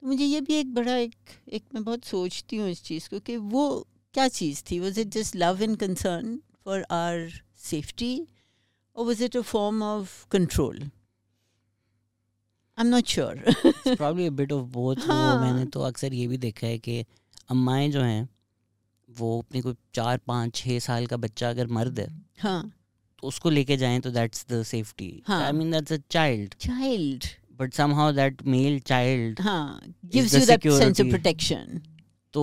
तो 0.00 0.06
मुझे 0.06 0.24
ये 0.24 0.40
भी 0.40 0.54
एक 0.54 0.74
बड़ा 0.74 0.96
एक 0.96 1.14
एक 1.48 1.64
मैं 1.74 1.84
बहुत 1.84 2.04
सोचती 2.04 2.56
हूँ 2.56 2.68
इस 2.68 2.82
चीज़ 2.82 3.08
को 3.08 3.20
कि 3.20 3.36
वो 3.36 3.86
क्या 4.14 4.28
चीज़ 4.28 4.62
थी? 4.70 4.80
Was 4.80 5.00
it 5.00 5.08
just 5.08 5.36
love 5.36 5.62
and 5.62 5.76
concern 5.76 6.42
for 6.64 6.82
our 6.90 7.42
safety 7.56 8.28
और 8.98 9.04
was 9.06 9.22
it 9.24 9.36
a 9.36 9.40
form 9.40 9.82
of 9.82 10.24
control 10.30 10.78
I 12.78 12.84
am 12.84 12.86
not 12.86 13.06
sure 13.06 13.42
probably 13.86 14.26
a 14.26 14.30
bit 14.40 14.52
of 14.52 14.64
both 14.72 15.06
वो 15.08 15.36
मैंने 15.38 15.64
तो 15.74 15.80
अक्सर 15.82 16.14
ये 16.14 16.26
भी 16.26 16.36
देखा 16.38 16.66
है 16.66 16.78
कि 16.78 17.04
अम्माएँ 17.50 17.90
जो 17.90 18.00
हैं 18.00 18.28
वो 19.08 19.38
अपने 19.38 19.60
कोई 19.62 19.74
चार 19.94 20.18
पाँच 20.26 20.54
छः 20.54 20.78
साल 20.78 21.06
का 21.06 21.16
बच्चा 21.16 21.50
अगर 21.50 21.66
मर्द 21.66 21.98
है। 22.00 22.06
हाँ 22.38 22.72
उसको 23.22 23.50
लेके 23.50 23.76
जाएँ 23.76 24.00
तो 24.00 24.10
that's 24.10 24.44
the 24.50 24.62
safety 24.62 25.10
I 25.30 25.52
mean 25.52 25.70
that's 25.70 25.92
a 25.92 25.96
child 26.10 26.54
child 26.60 27.24
but 27.60 27.74
somehow 27.74 28.12
that 28.12 28.42
male 28.46 28.78
child 28.86 29.40
हाँ। 29.40 29.80
Gives 30.06 30.34
you 30.34 30.44
that 30.46 30.68
sense 30.68 31.00
of 31.00 31.08
protection 31.08 31.80
तो 32.34 32.42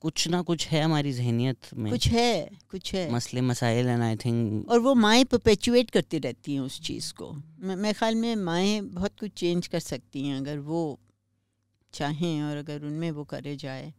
कुछ 0.00 0.26
ना 0.28 0.40
कुछ 0.42 0.66
है 0.68 0.82
हमारी 0.82 1.12
जहनीत 1.12 1.72
में। 1.74 1.90
कुछ 1.92 2.06
है 2.08 2.50
कुछ 2.70 2.92
है। 2.94 3.10
मसले 3.12 3.40
मसाइल 3.40 3.86
एंड 3.86 4.02
आई 4.02 4.16
थिंक 4.16 4.70
और 4.70 4.80
वो 4.80 4.94
माएँ 4.94 5.24
परपेचुएट 5.24 5.90
करती 5.90 6.18
रहती 6.18 6.54
हैं 6.54 6.60
उस 6.60 6.80
चीज़ 6.80 7.12
को। 7.12 7.30
मेरे 7.60 7.92
ख्याल 7.92 8.14
में 8.14 8.34
माएँ 8.36 8.80
बहुत 8.80 9.18
कुछ 9.20 9.32
चेंज 9.32 9.66
कर 9.66 9.80
सकती 9.80 10.26
हैं 10.26 10.36
अगर 10.36 10.58
वो 10.60 10.98
चाहें 11.92 12.42
और 12.42 12.56
अगर 12.56 12.84
उनमें 12.84 13.10
वो 13.10 13.24
करे 13.24 13.56
जाए। 13.56 13.92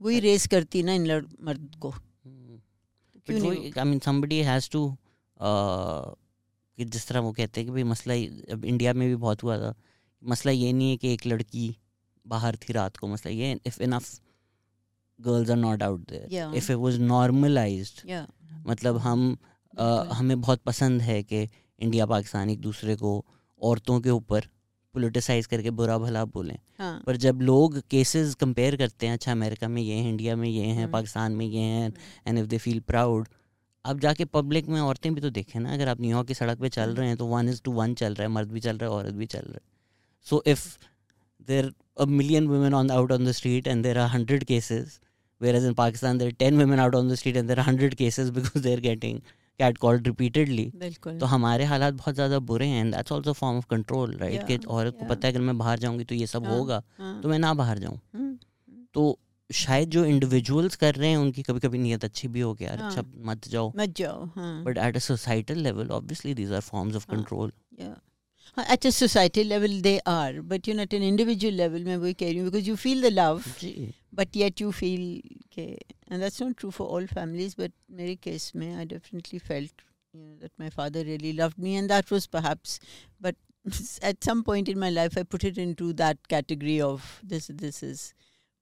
वही 0.00 0.20
रेस 0.20 0.46
करती 0.46 0.82
ना 0.82 0.92
इन 0.92 1.06
लड़ 1.06 1.24
मर्द 1.42 1.74
को। 1.80 1.90
I 3.28 3.84
mean 3.84 3.98
somebody 3.98 4.38
has 4.42 4.68
to 4.70 4.86
कि 5.40 6.84
जिस 6.84 7.06
तरह 7.08 7.20
वो 7.20 7.32
कहते 7.32 7.60
हैं 7.60 7.66
कि 7.66 7.72
भाई 7.72 7.82
मसला 7.84 8.14
अब 8.54 8.64
इंडिया 8.64 8.92
में 8.92 9.08
भी 9.08 9.16
बहुत 9.16 9.42
हुआ 9.42 9.58
था। 9.58 9.74
मसला 10.22 10.52
ये 10.52 10.72
नहीं 10.72 10.90
है 10.90 10.96
कि 10.96 11.12
एक 11.12 11.26
लड़की 11.26 11.76
बाहर 12.26 12.56
थी 12.56 12.72
रात 12.72 12.96
को 12.96 13.06
मसला 13.06 13.32
ये 13.32 13.58
if 13.66 13.82
enough 13.82 14.20
girls 15.20 15.50
are 15.50 15.56
not 15.56 15.82
out 15.82 16.00
there 16.10 16.54
if 16.56 16.70
it 16.72 16.78
was 16.78 16.98
normalised 17.00 18.26
मतलब 18.66 18.96
हम 18.98 19.36
uh, 19.74 20.12
हमें 20.12 20.40
बहुत 20.40 20.60
पसंद 20.62 21.02
है 21.02 21.22
कि 21.22 21.42
इंडिया 21.42 22.06
पाकिस्तान 22.06 22.50
एक 22.50 22.60
दूसरे 22.60 22.96
को 22.96 23.24
औरतों 23.60 24.00
के 24.00 24.10
ऊपर 24.10 24.48
पोलिटिसाइज 24.94 25.46
करके 25.46 25.70
बुरा 25.70 25.96
भला 25.98 26.24
बोलें। 26.24 26.56
हाँ. 26.78 27.02
पर 27.06 27.16
जब 27.16 27.40
लोग 27.42 27.78
केसेस 27.90 28.34
कंपेयर 28.34 28.76
करते 28.76 29.06
हैं 29.06 29.12
अच्छा 29.12 29.32
अमेरिका 29.32 29.68
में 29.68 29.80
ये 29.82 29.94
हैं 29.94 30.10
इंडिया 30.10 30.36
में 30.36 30.48
ये 30.48 30.64
हैं 30.64 30.82
हम्म। 30.82 30.92
पाकिस्तान 30.92 31.32
में 31.32 31.46
ये 31.46 31.60
हैं 31.60 31.92
and 32.26 32.38
if 32.38 32.46
they 32.46 32.58
feel 32.58 32.80
proud 32.80 33.28
अब 33.84 34.00
जाके 34.00 34.24
पब्लिक 34.34 34.68
में 34.68 34.80
औरतें 34.80 35.14
भी 35.14 35.20
तो 35.20 35.30
देखें 35.30 35.58
ना 35.60 35.72
अगर 35.74 35.88
आप 35.88 36.00
न्यूयॉर्क 36.00 36.28
की 36.28 36.34
सड़क 36.34 36.58
पे 36.58 36.68
चल 36.68 36.82
हम्म। 36.82 36.96
रहे 36.96 37.08
हैं 37.08 37.16
तो 37.16 37.26
वन 37.26 37.48
इज़ 37.48 37.60
टू 37.62 37.72
वन 37.72 37.94
चल 37.94 38.14
रहा 38.14 38.28
है 38.28 38.34
मर्द 38.34 38.52
भी 38.52 38.60
चल 38.60 38.78
रहा 38.78 38.90
है 38.90 38.96
औरत 38.96 39.14
भी 39.14 39.26
चल 39.26 39.40
रहा 39.40 39.54
है। 39.54 39.60
So 40.26 40.42
if 40.46 40.66
there 41.48 41.72
million 41.98 42.46
women 42.48 42.74
on 42.74 42.90
out 42.90 43.12
on 43.12 43.24
the 43.24 43.32
street 43.32 43.66
and 43.66 43.82
there 43.82 43.98
are 43.98 44.08
hundred 44.10 44.44
cases 44.44 44.98
whereas 45.56 45.64
in 45.64 45.74
Pakistan 45.74 46.18
there 46.18 46.32
ten 46.38 46.60
women 46.60 46.80
out 46.80 46.94
on 46.94 47.08
the 47.08 47.14
street 47.14 47.36
and 47.36 47.48
there 47.48 47.58
are 47.60 47.66
hundred 47.66 47.94
cases 47.94 48.30
because 48.30 48.62
they 48.62 48.72
are 48.72 48.80
getting 48.80 49.18
catcalled 49.78 50.06
repeatedly 50.06 50.70
तो 51.20 51.26
हमारे 51.26 51.64
हालात 51.64 51.94
बहुत 51.94 52.14
ज़्यादा 52.14 52.38
बुरे 52.46 52.66
हैं 52.66 52.90
that's 52.90 53.12
also 53.12 53.32
form 53.32 53.58
of 53.58 53.66
control 53.70 54.16
right 54.18 54.46
कि 54.46 54.56
औरत 54.68 54.96
को 55.00 55.06
पता 55.08 55.26
है 55.28 55.32
अगर 55.32 55.40
मैं 55.40 55.56
बाहर 55.58 55.78
जाऊँगी 55.78 56.04
तो 56.04 56.14
ये 56.14 56.26
सब 56.26 56.46
हाँ, 56.46 56.56
होगा 56.56 56.82
हाँ। 56.98 57.20
तो 57.22 57.28
मैं 57.28 57.38
ना 57.38 57.52
बाहर 57.54 57.78
जाऊँ। 57.78 57.98
हम्म, 58.14 58.24
हम्म। 58.24 58.84
तो 58.94 59.18
शायद 59.50 59.90
जो 59.90 60.04
इंडिविजुअल्स 60.04 60.76
कर 60.76 60.94
रहे 60.94 61.08
हैं 61.10 61.16
उनकी 61.16 61.42
कभी 61.42 61.60
कभी 61.60 61.78
नीयत 61.78 62.04
अच्छी 62.04 62.28
भी 62.28 62.40
हो 62.40 62.52
गया 62.54 62.74
हाँ, 62.74 62.88
अच्छा 62.88 63.04
मत 63.26 63.48
जाओ। 63.48 63.72
मत 63.76 63.94
जाओ 63.96 64.24
but 64.64 64.78
at 64.78 64.96
a 64.96 65.00
societal 65.00 65.58
level 65.58 65.90
obviously 65.90 66.34
these 66.34 66.52
are 66.52 66.60
forms 66.62 66.96
of 66.96 67.06
control 67.10 67.52
Uh, 68.56 68.64
at 68.68 68.84
a 68.84 68.92
society 68.92 69.42
level 69.42 69.80
they 69.80 70.00
are. 70.06 70.40
But 70.40 70.66
you 70.68 70.74
know 70.74 70.82
at 70.82 70.92
an 70.92 71.02
individual 71.02 71.54
level 71.54 71.80
maybe 71.80 72.02
wahi 72.02 72.14
keh 72.14 72.42
because 72.42 72.68
you 72.68 72.76
feel 72.76 73.00
the 73.00 73.10
love 73.10 73.48
but 74.12 74.36
yet 74.36 74.60
you 74.60 74.70
feel 74.70 75.20
okay, 75.46 75.78
and 76.08 76.22
that's 76.22 76.40
not 76.40 76.56
true 76.56 76.70
for 76.70 76.86
all 76.86 77.06
families 77.06 77.54
but 77.54 77.72
mere 77.88 78.14
case 78.16 78.54
me, 78.54 78.74
i 78.76 78.84
definitely 78.84 79.40
felt 79.40 79.82
you 80.12 80.20
know, 80.20 80.36
that 80.40 80.52
my 80.58 80.70
father 80.70 81.02
really 81.02 81.32
loved 81.32 81.58
me 81.58 81.74
and 81.76 81.90
that 81.90 82.10
was 82.10 82.28
perhaps 82.28 82.78
but 83.20 83.34
at 84.02 84.22
some 84.22 84.44
point 84.44 84.68
in 84.68 84.78
my 84.78 84.90
life 84.90 85.18
i 85.18 85.24
put 85.24 85.42
it 85.42 85.58
into 85.58 85.92
that 85.92 86.28
category 86.28 86.80
of 86.80 87.20
this 87.24 87.50
this 87.52 87.82
is 87.82 88.14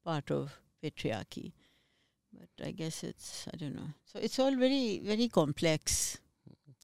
part 0.05 0.31
of 0.31 0.59
patriarchy. 0.83 1.53
But 2.33 2.67
i 2.67 2.71
guess 2.71 3.05
it's 3.05 3.47
i 3.53 3.57
don't 3.59 3.75
know. 3.75 3.91
So 4.07 4.19
it's 4.19 4.39
all 4.39 4.57
very 4.57 5.01
very 5.05 5.29
complex. 5.29 6.19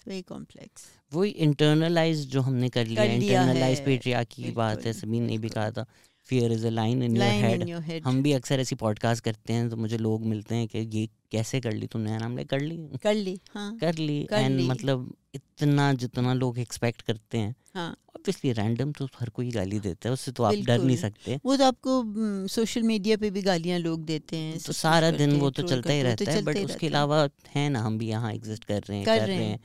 Very 0.08 0.22
complex 0.28 0.86
वही 1.12 1.30
internalise 1.46 2.26
जो 2.30 2.40
हमने 2.40 2.68
कर 2.68 2.86
लिया 2.86 3.04
internalise 3.04 3.84
patriarchy 3.84 4.42
की 4.42 4.50
बात 4.52 4.86
है 4.86 4.92
सभी 4.94 5.20
ने 5.20 5.38
भी 5.38 5.48
कहा 5.48 5.70
था। 5.70 5.86
Fear 6.28 6.52
is 6.52 6.66
a 6.66 6.70
line 6.70 7.02
in 7.02 7.16
your 7.16 7.82
head 7.82 8.02
हम 8.04 8.22
भी 8.22 8.32
अक्सर 8.32 8.60
ऐसी 8.60 8.74
पॉडकास्ट 8.76 9.24
करते 9.24 9.52
हैं 9.52 9.68
तो 9.70 9.76
मुझे 9.76 9.98
लोग 9.98 10.24
मिलते 10.26 10.54
हैं 10.54 10.66
कि 10.68 10.78
ये 10.98 11.08
कैसे 11.32 11.60
कर 11.60 11.72
ली 11.72 11.86
तुमने 11.86 12.16
हमने 12.16 12.44
कर 12.44 12.60
ली। 12.60 12.76
कर 13.02 13.14
ली 13.14 13.38
हाँ। 13.54 13.76
कर 13.78 13.94
ली 13.98 14.26
एंड 14.32 14.60
मतलब 14.62 15.14
इतना 15.34 15.92
जितना 15.94 16.34
लोग 16.34 16.58
एक्सपेक्ट 16.58 17.02
करते 17.02 17.38
हैं। 17.38 17.54
हाँ। 17.74 17.90
ऑब्वियसली 18.16 18.52
रैंडम 18.52 18.92
तो 18.92 19.08
हर 19.20 19.28
कोई 19.30 19.50
गाली 19.50 19.78
देता 19.80 20.08
है 20.08 20.12
उससे 20.12 20.32
तो 20.32 20.42
आप 20.42 20.54
डर 20.66 20.82
नहीं 20.82 20.96
सकते। 20.96 21.38
वो 21.44 21.56
तो 21.56 21.64
आपको 21.64 22.02
सोशल 22.48 22.82
मीडिया 22.82 23.16
पे 23.16 23.30
भी 23.30 23.42
गालियाँ 23.42 23.78
लोग 23.78 24.04
देते 24.04 24.36
हैं 24.36 24.58
तो 24.58 24.72
सारा 24.74 25.10
दिन 25.12 25.36
वो 25.40 25.50
तो 25.50 25.62
चलता 25.64 25.92
ही 25.92 26.02
रहता 26.02 26.30
है 26.32 26.42
बट 26.42 26.58
उसके 26.58 26.86
अलावा 26.86 27.28
है 27.56 27.68
ना 27.68 27.82
हम 27.82 27.98
भी 27.98 28.08
यहाँ 28.08 28.32
एग्जिस्ट 28.34 28.64
कर 28.64 28.82
रहे 28.88 28.96
हैं 28.98 29.06
कर 29.06 29.26
रहे 29.26 29.44
हैं। 29.44 29.58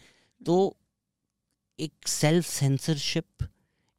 तो 0.45 0.55
एक 1.79 2.07
सेल्फ 2.07 2.45
सेंसरशिप 2.45 3.47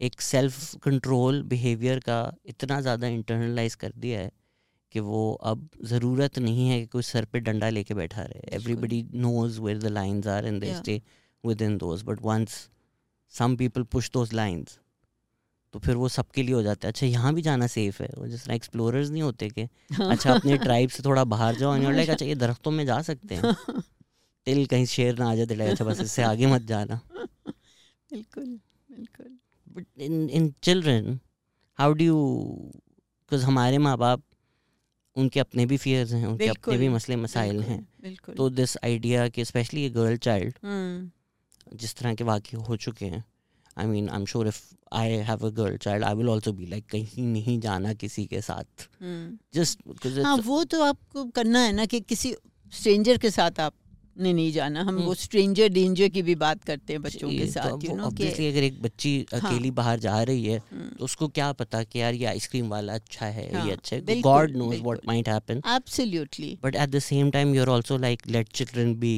एक 0.01 0.21
सेल्फ 0.21 0.75
कंट्रोल 0.85 1.43
बिहेवियर 1.43 1.99
का 2.01 2.19
इतना 2.47 2.81
ज़्यादा 2.81 3.07
इंटरनलाइज 3.09 3.75
कर 3.75 3.93
दिया 3.97 4.21
है 4.21 4.31
कि 4.95 5.01
वो 5.01 5.33
अब 5.45 5.69
ज़रूरत 5.85 6.39
नहीं 6.39 6.69
है 6.69 6.81
कि 6.81 6.87
कोई 6.87 7.03
सर 7.03 7.25
पे 7.25 7.41
डंडा 7.41 7.69
लेके 7.69 7.95
बैठा 7.95 8.23
रहे। 8.23 8.57
Everybody 8.57 9.03
knows 9.15 9.61
where 9.61 9.79
the 9.79 9.87
lines 9.87 10.27
are 10.27 10.47
and 10.47 10.61
they 10.61 10.75
stay 10.75 11.01
within 11.63 11.77
those 11.79 12.03
but 12.03 12.19
once 12.23 12.69
some 13.35 13.57
people 13.57 13.83
push 13.83 14.11
those 14.11 14.33
lines 14.33 14.79
तो 15.75 15.79
फिर 15.79 15.97
वो 15.97 16.09
सबके 16.09 16.43
लिए 16.43 16.55
हो 16.55 16.63
जाता 16.63 16.87
है। 16.87 16.93
अच्छा 16.93 17.07
यहाँ 17.07 17.33
भी 17.35 17.43
जाना 17.43 17.67
सेफ़ 17.67 18.03
है। 18.03 18.09
वो 18.19 18.27
जिस 18.27 18.45
तरह 18.45 18.55
एक्सप्लोरर्स 18.55 19.11
नहीं 19.11 19.23
होते 19.23 19.49
कि 19.49 19.69
अच्छा 20.01 20.35
अपने 20.35 20.59
ट्राइब 20.59 20.91
से 20.91 21.03
थोड़ा 21.03 21.25
बाहर 21.25 21.55
जाओ 21.55 21.75
लाइक 21.77 22.11
अच्छा 22.17 22.27
ये 22.27 22.35
दरख्तों 22.35 22.71
में 22.71 22.85
जा 22.87 23.01
सकते 23.03 23.35
हैं। 23.35 23.55
तिल 24.47 24.67
कहीं 24.67 24.87
शेर 24.87 25.19
ना 25.19 25.31
आ 25.31 25.35
जाए 25.35 25.47
दिलाए 25.47 25.69
अच्छा 25.69 25.85
बस 25.85 26.01
इससे 26.01 26.23
आगे 26.23 26.47
मत 26.47 26.63
जाना। 26.63 27.01
बिल्कुल 28.13 28.45
बिल्कुल। 28.45 29.39
But 29.69 29.87
in 29.99 30.31
in 30.31 30.55
children 30.63 31.21
how 31.79 31.93
do 31.93 32.05
you 32.05 32.17
because 32.71 33.45
हमारे 33.45 33.79
माँ 33.79 33.99
बाप 33.99 34.23
उनके 35.17 35.41
अपने 35.41 35.67
भी 35.67 35.77
फियर्स 35.77 36.13
हैं 36.13 36.27
उनके 36.27 36.47
अपने 36.47 36.79
भी 36.79 36.89
मसले 36.89 37.17
मसाइल 37.17 37.63
हैं। 37.63 37.89
तो 38.37 38.51
दिस 38.51 38.77
आइडिया 38.85 39.29
कि 39.29 39.45
स्पेशली 39.45 39.85
ए 39.85 39.91
गर्ल 39.91 40.17
चाइल्ड 40.17 40.55
जिस 41.75 41.95
तरह 41.95 42.15
के 42.15 42.25
वाक्य 42.25 42.57
हो 42.57 42.77
चुके 42.77 43.07
हैं 43.07 43.25
I 43.79 43.87
mean 43.87 44.09
I 44.09 44.19
am 44.19 44.25
sure 44.25 44.49
if 44.49 44.75
I 44.93 45.09
have 45.11 45.47
a 45.47 45.51
girl 45.51 45.77
child 45.77 46.05
I 46.05 46.15
will 46.15 46.29
also 46.29 46.53
be 46.53 46.67
like 46.67 46.87
कहीं 46.87 47.23
नहीं 47.23 47.61
जाना 47.61 47.95
किसी 47.95 48.27
के 48.27 48.41
साथ। 48.41 48.89
Just 49.55 49.81
hmm. 49.83 50.25
हाँ 50.25 50.37
वो 50.37 50.65
तो 50.65 50.83
आपको 50.83 51.25
करना 51.25 51.59
है 51.59 51.73
ना 51.73 51.87
कि 51.87 52.01
किसी 52.01 52.35
स्ट्रेंजर 52.73 53.19
के 53.19 53.31
साथ 53.31 53.61
आप 53.61 53.75
ने 54.17 54.33
नहीं 54.33 54.53
जाना। 54.53 54.81
हम 54.81 54.89
हम्म। 54.89 55.05
वो 55.05 55.15
स्ट्रेंजर 55.15 55.69
डेंजर 55.69 56.09
की 56.09 56.23
भी 56.23 56.35
बात 56.43 56.65
करते 56.65 56.93
हैं 56.93 57.03
बच्चों 57.03 57.31
के 57.31 57.39
तो 57.39 57.51
साथ 57.53 57.85
यू 57.85 57.95
नो 57.97 58.11
कि 58.13 58.27
अगर 58.49 58.63
एक 58.63 58.81
बच्ची 58.83 59.15
अकेली 59.35 59.71
बाहर 59.79 59.99
जा 60.01 60.23
रही 60.23 60.45
है 60.45 60.59
हम्म, 60.61 60.89
तो 60.89 61.05
उसको 61.05 61.29
क्या 61.31 61.51
पता 61.55 61.83
कि 61.85 62.01
यार 62.01 62.15
ये 62.15 62.27
आइसक्रीम 62.27 62.69
वाला 62.69 62.95
अच्छा 62.95 63.27
है 63.29 63.51
हाँ, 63.55 63.67
ये 63.67 63.73
अच्छा 63.73 63.97
है। 63.97 64.21
God 64.23 64.57
knows 64.57 64.81
what 64.83 65.01
might 65.07 65.29
happen 65.29 65.63
absolutely 65.75 66.57
but 66.65 66.77
at 66.77 66.89
the 66.91 66.99
same 67.09 67.31
time 67.31 67.55
you 67.55 67.63
are 67.63 67.71
also 67.71 67.99
like 67.99 68.27
let 68.29 68.53
children 68.55 68.95
be 69.01 69.17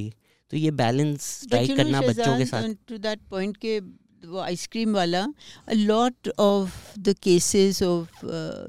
तो 0.53 0.57
ये 0.57 0.71
बैलेंस 0.81 1.21
स्ट्राइक 1.43 1.77
करना 1.77 2.01
बच्चों 2.01 2.37
के 2.39 2.45
साथ। 2.47 2.75
टू 2.89 2.99
दैट 2.99 3.21
पॉइंट 3.31 3.57
के 3.57 3.79
वो 4.27 4.39
आइसक्रीम 4.41 4.93
वाला 4.95 5.23
a 5.69 5.75
lot 5.75 6.29
of 6.41 6.99
the 6.99 7.15
cases 7.23 7.83
of 7.83 8.25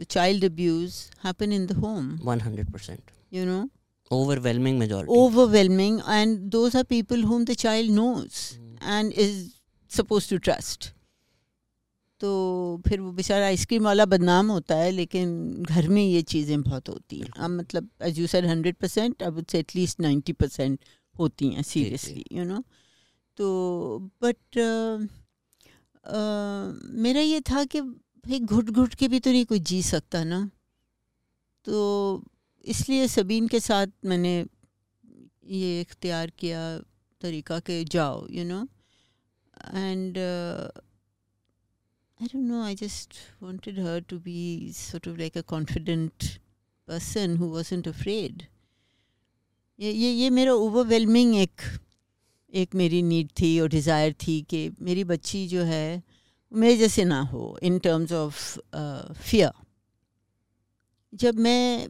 child 0.10 0.46
abuse 0.46 0.96
happen 1.24 1.54
in 1.54 1.66
the 1.66 1.72
home 1.78 2.10
100% 2.28 3.12
you 3.34 3.46
know 3.46 3.60
overwhelming 4.12 4.78
majority. 4.80 5.12
Overwhelming 5.14 6.02
and 6.18 6.52
those 6.52 6.76
are 6.76 6.84
people 6.86 7.26
whom 7.30 7.46
the 7.46 7.56
child 7.56 7.90
knows 7.98 8.38
Hmm. 8.58 8.76
and 8.98 9.14
is 9.26 9.34
supposed 9.92 10.30
to 10.30 10.40
trust. 10.48 10.94
तो 12.22 12.30
फिर 12.88 13.00
वो 13.00 13.12
बेचारा 13.12 13.46
ice cream 13.46 13.84
वाला 13.84 14.06
बदनाम 14.12 14.48
होता 14.52 14.76
है 14.76 14.92
लेकिन 14.92 15.64
घर 15.64 15.88
में 15.88 16.02
ये 16.04 16.22
चीज़ें 16.32 16.62
बहुत 16.62 16.90
होती 16.90 17.20
हैं। 17.20 17.30
अब 17.30 17.50
मतलब 17.52 17.90
as 18.04 18.20
you 18.20 18.28
said 18.28 18.46
hundred 18.46 18.76
percent 18.76 19.24
अब 19.24 19.38
उससे 19.38 19.60
एटलीस्ट 19.60 20.00
नाइन्टी 20.00 20.34
परसेंट 20.34 20.80
होती 21.20 21.50
हैं 21.50 21.64
सीरियसली 21.64 22.24
यू 22.32 22.44
नो 22.46 22.64
तो 23.38 24.00
बट 24.24 24.58
मेरा 27.06 27.22
ये 27.22 27.42
था 27.52 27.64
कि 27.66 27.82
भाई 27.82 28.40
घुट 28.40 28.70
घुट 28.70 28.94
के 28.96 29.08
भी 29.08 29.20
तो 29.20 29.32
नहीं 29.32 29.46
कोई 29.46 29.60
जी 29.60 29.82
सकता 29.84 30.24
ना। 30.24 30.40
तो 31.66 32.24
इसलिए 32.68 33.08
सबीन 33.08 33.48
के 33.48 33.60
साथ 33.60 33.88
मैंने 34.06 34.46
ये 35.52 35.82
इख्तियार 35.82 36.32
किया 36.40 36.80
तरीका 37.22 37.60
के 37.60 37.84
जाओ 37.84 38.28
you 38.32 38.46
know 38.46 38.68
and 39.76 40.18
I 40.18 42.28
don't 42.28 42.36
know 42.36 42.64
I 42.64 42.76
just 42.76 43.14
wanted 43.44 43.80
her 43.80 44.02
to 44.02 44.20
be 44.20 44.74
sort 44.74 45.08
of 45.08 45.18
like 45.18 45.36
a 45.36 45.44
confident 45.44 46.40
person 46.88 47.38
who 47.38 47.56
wasn't 47.56 47.88
afraid. 47.88 48.44
ये 49.80 49.92
ये 49.92 50.12
ये 50.12 50.30
मेरा 50.30 50.54
ओवरवेलमिंग 50.54 51.36
एक 51.36 51.62
एक 52.54 52.76
मेरी 52.76 53.02
नीड 53.02 53.30
थी 53.40 53.60
और 53.60 53.70
डिज़ायर 53.70 54.14
थी 54.14 54.42
कि 54.42 54.72
मेरी 54.82 55.04
बच्ची 55.04 55.48
जो 55.48 55.64
है, 55.64 56.04
मेरे 56.52 56.78
जैसे 56.78 57.06
ना 57.06 57.22
हो 57.22 57.60
इन 57.64 57.80
टर्म्स 57.80 58.12
ऑफ़ 58.12 58.60
फियर 59.14 59.52
जब 61.14 61.36
मैं 61.36 61.88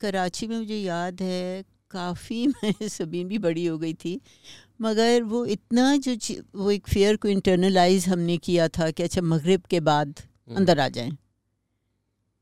कराची 0.00 0.46
में 0.46 0.56
मुझे 0.58 0.76
याद 0.76 1.22
है 1.22 1.64
काफ़ी 1.90 2.46
मैं 2.54 2.88
सबीन 2.88 3.28
भी 3.28 3.38
बड़ी 3.38 3.66
हो 3.66 3.78
गई 3.78 3.94
थी 3.94 4.20
मगर 4.82 5.22
वो 5.22 5.44
इतना 5.46 5.96
जो 5.96 6.14
वो 6.54 6.70
एक 6.70 6.86
फेयर 6.88 7.16
को 7.16 7.28
इंटरनलाइज 7.28 8.08
हमने 8.08 8.36
किया 8.38 8.68
था 8.68 8.90
कि 8.90 9.02
अच्छा 9.02 9.22
मगरिब 9.22 9.62
के 9.70 9.80
बाद 9.80 10.14
हम्म, 10.18 10.56
अंदर 10.56 10.80
आ 10.80 10.88
जाएँ। 10.88 11.16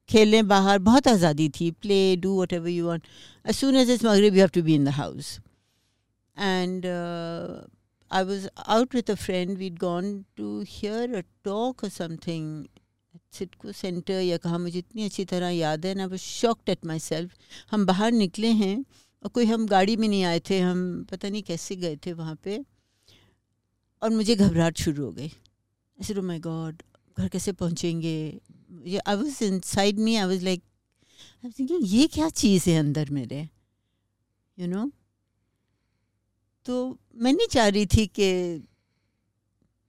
खेलें 0.09 0.47
बाहर 0.49 0.79
बहुत 0.79 1.09
आज़ादी 1.09 1.49
थी 1.61 1.71
play 1.71 2.17
do 2.17 2.41
whatever 2.53 2.69
you 2.69 2.87
want 2.87 3.07
as 3.47 3.55
soon 3.55 3.77
as 3.77 3.91
it's 3.91 4.05
Maghrib 4.05 4.35
you 4.35 4.41
have 4.41 4.49
to 4.49 4.63
be 4.63 4.75
in 4.75 4.85
the 4.85 4.89
house 4.99 5.39
and 6.37 6.87
I 8.11 8.25
was 8.25 8.49
out 8.67 8.95
with 8.95 9.11
a 9.11 9.15
friend 9.17 9.57
we'd 9.59 9.79
gone 9.79 10.25
to 10.37 10.61
hear 10.69 11.15
a 11.17 11.21
talk 11.45 11.85
और 11.85 11.91
समथिंग 11.91 12.65
सिटको 13.33 13.73
centre 13.73 14.21
या 14.23 14.37
कहा, 14.39 14.59
मुझे 14.59 14.79
इतनी 14.79 15.05
अच्छी 15.05 15.25
तरह 15.25 15.49
याद 15.49 15.87
है, 15.87 15.95
ना 15.95 16.07
वो 16.07 16.17
शॉक्ड 16.17 16.69
एट 16.69 16.85
माई 16.87 16.99
सेल्फ 16.99 17.35
हम 17.71 17.87
बाहर 17.87 18.13
निकले 18.13 18.49
हैं 18.55 18.77
और 19.25 19.29
कोई 19.29 19.45
हम 19.45 19.67
गाड़ी 19.67 19.97
में 19.97 20.09
नहीं 20.09 20.23
आए 20.25 20.41
थे, 20.51 20.59
हम 20.61 21.05
पता 21.11 21.29
नहीं 21.29 21.43
कैसे 21.43 21.77
गए 21.77 21.97
थे 22.07 22.13
वहाँ 22.13 22.35
पे 22.45 22.59
और 24.03 24.11
मुझे 24.11 24.35
घबराहट 24.37 24.79
शुरू 24.79 25.05
हो 25.05 25.13
गई। 25.13 25.31
ऐसे 25.99 26.15
रो 26.15 26.23
माई 26.23 26.39
गॉड 26.41 26.83
घर 27.19 27.29
कैसे 27.29 27.53
पहुँचेंगे? 27.53 28.41
ये 28.87 28.99
I 28.99 29.17
was 29.17 29.43
inside 29.61 29.99
me 29.99 30.17
I 30.17 30.27
was 30.27 30.45
like 30.45 30.63
ये 31.71 32.07
क्या 32.07 32.29
चीज़ 32.31 32.69
है 32.71 32.79
अंदर 32.79 33.11
मेरे? 33.11 33.41
You 33.41 34.67
you 34.67 34.75
know 34.75 34.83
know? 34.83 34.93
तो 36.67 36.99
मैं 37.17 37.33
नहीं 37.33 37.47
चाह 37.47 37.69
रही 37.69 37.87
थी 37.87 38.07
कि 38.07 38.29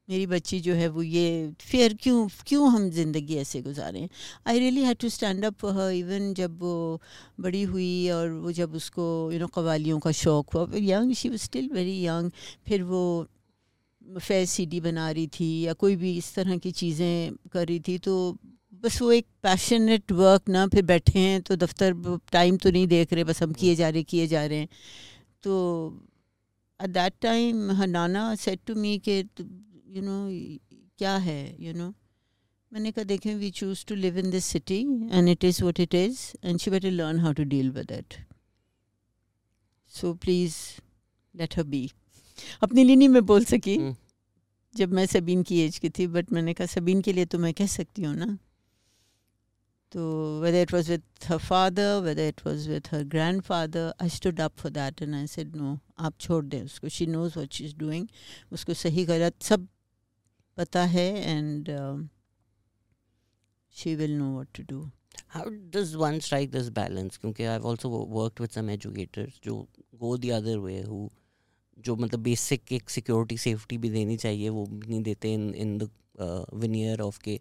मेरी 0.10 0.26
बच्ची 0.28 0.60
जो 0.60 0.74
है 0.74 0.88
वो 0.90 1.04
ये, 1.04 1.54
फिर 1.62 1.94
क्यों 2.02 2.28
क्यों 2.48 2.70
हम 2.72 2.90
ज़िंदगी 2.92 3.36
ऐसे 3.38 3.62
गुजारें 3.62 4.08
I 4.48 4.60
really 4.60 4.84
had 4.84 4.98
to 4.98 5.10
stand 5.10 5.46
up 5.46 5.56
for 5.62 5.92
even 5.94 6.34
जब 6.34 6.60
वो 6.60 7.02
बड़ी 7.40 7.62
हुई 7.64 8.10
और 8.10 8.30
वो 8.46 8.52
जब 8.52 8.74
उसको 8.76 9.06
यू 9.34 9.40
नो 9.40 9.48
कवालियों 9.48 10.00
का 10.00 10.12
शौक़ 10.20 10.58
हुआ। 10.58 10.68
Young 10.76 11.14
she 11.16 11.30
was 11.30 11.40
still 11.40 11.70
very 11.74 12.00
young 12.06 12.32
फिर 12.68 12.84
वो 12.84 13.04
फैज 14.02 14.48
सीडी 14.50 14.80
बना 14.82 15.10
रही 15.12 15.28
थी 15.40 15.50
या 15.62 15.74
कोई 15.74 15.96
भी 15.96 16.18
इस 16.18 16.34
तरह 16.36 16.58
की 16.58 16.72
चीज़ें 16.74 17.36
कर 17.54 17.68
रही 17.68 17.80
थी 17.88 17.98
तो 18.00 18.16
बस 18.84 19.02
वो 19.02 19.12
एक 19.12 19.26
पैशनेट 19.44 20.12
वर्क 20.12 20.50
ना, 20.50 20.66
फिर 20.68 20.84
बैठे 20.86 21.20
हैं 21.20 21.42
तो 21.42 21.56
दफ्तर 21.56 21.94
टाइम 22.32 22.58
तो 22.58 22.72
नहीं 22.72 22.88
देख 22.88 23.14
रहे, 23.14 23.24
बस 23.24 23.42
हम 23.44 23.54
किए 23.54 23.76
जा 23.76 23.90
रहे, 23.90 24.04
किए 24.04 24.28
जा 24.28 24.46
रहे 24.46 24.58
हैं। 24.58 24.68
तो 25.44 25.54
eight 26.80 26.90
that 26.90 27.14
time 27.22 27.72
her 27.72 27.88
Nana 27.88 28.34
set 28.36 28.60
to 28.68 28.76
me 28.76 28.98
के 28.98 29.22
यू 29.90 30.02
नो 30.02 30.18
क्या 30.98 31.16
है 31.18 31.56
यू 31.60 31.74
नो 31.74 31.94
मैंने 32.72 32.92
कहा 32.92 33.04
देखें 33.04 33.34
we 33.36 33.50
choose 33.52 33.86
to 33.86 33.96
live 33.96 34.18
in 34.18 34.30
this 34.32 34.46
city 34.46 34.80
and 35.12 35.30
it 35.30 35.44
is 35.44 35.62
what 35.64 35.80
it 35.80 35.96
is 35.96 36.20
and 36.44 36.60
she 36.60 36.72
better 36.72 36.92
learn 36.92 37.20
how 37.20 37.34
to 37.34 37.44
deal 37.44 37.70
with 37.72 37.92
it 37.92 38.14
so 39.94 40.14
please 40.14 40.56
let 41.36 41.58
her 41.58 41.64
be 41.64 41.90
अपने 42.64 42.84
लिए 42.84 42.96
नहीं 42.96 43.10
मैं 43.10 43.26
बोल 43.26 43.46
सकी 43.46 43.76
हम्म। 43.76 43.96
जब 44.76 44.92
मैं 44.92 45.06
सबीन 45.06 45.42
की 45.44 45.60
एज 45.62 45.78
की 45.80 45.90
थी 45.90 46.08
बट 46.08 46.32
मैंने 46.32 46.54
कहा 46.54 46.68
सबीन 46.68 47.02
के 47.02 47.14
लिए 47.14 47.26
तो 47.26 47.38
मैं 47.38 47.54
कह 47.54 47.68
सकती 47.68 48.04
हूँ 48.04 48.16
ना? 48.16 48.38
तो 49.92 50.40
whether 50.42 50.62
it 50.62 50.74
was 50.74 50.92
was 50.92 51.28
her 51.28 51.38
father 51.38 52.00
father 52.00 52.28
it 52.28 52.46
was 52.48 52.70
was 52.70 52.92
her 52.92 53.04
grandfather 53.42 53.94
I 54.02 54.10
stood 54.10 54.40
up 54.40 54.58
for 54.58 54.72
that 54.72 55.02
and 55.02 55.16
I 55.16 55.28
said 55.28 55.56
no 55.56 55.78
आप 56.00 56.20
छोड़ 56.20 56.44
दें 56.46 56.62
उसको. 56.64 56.90
She 56.90 57.06
knows 57.08 57.40
what 57.40 57.54
she 57.54 57.66
is 57.66 57.76
doing 57.76 58.08
उसको 58.52 58.74
सही 58.74 59.06
गलत 59.06 59.44
सब 59.44 59.68
पता 60.60 60.86
है 60.86 61.32
and 61.32 61.70
she 63.72 63.96
will 63.96 64.12
know 64.12 64.34
what 64.34 64.48
to 64.56 64.64
do 64.64 64.92
how 65.28 65.50
does 65.50 65.96
one 65.96 66.20
strike 66.20 66.52
this 66.52 66.70
balance 66.70 67.18
क्योंकि 67.18 67.44
I 67.44 67.60
also 67.60 67.90
work 67.90 68.42
with 68.42 68.50
some 68.50 68.70
educators 68.70 69.40
जो 69.44 69.68
go 69.96 70.18
the 70.18 70.26
other 70.26 70.58
way 70.58 70.82
who 70.82 71.10
जो 71.80 71.96
मतलब 71.96 72.20
बेसिक 72.20 72.72
एक 72.72 72.90
सिक्योरिटी 72.90 73.38
सेफ्टी 73.38 73.78
भी 73.78 73.90
देनी 73.90 74.18
चाहिए, 74.18 74.50
वो 74.50 74.66
भी 74.66 74.88
नहीं 74.88 75.04
देते 75.04 75.34
इन 75.34 75.54
इन 75.56 75.78
द 75.78 77.02
ऑफ़ 77.02 77.20
के 77.20 77.40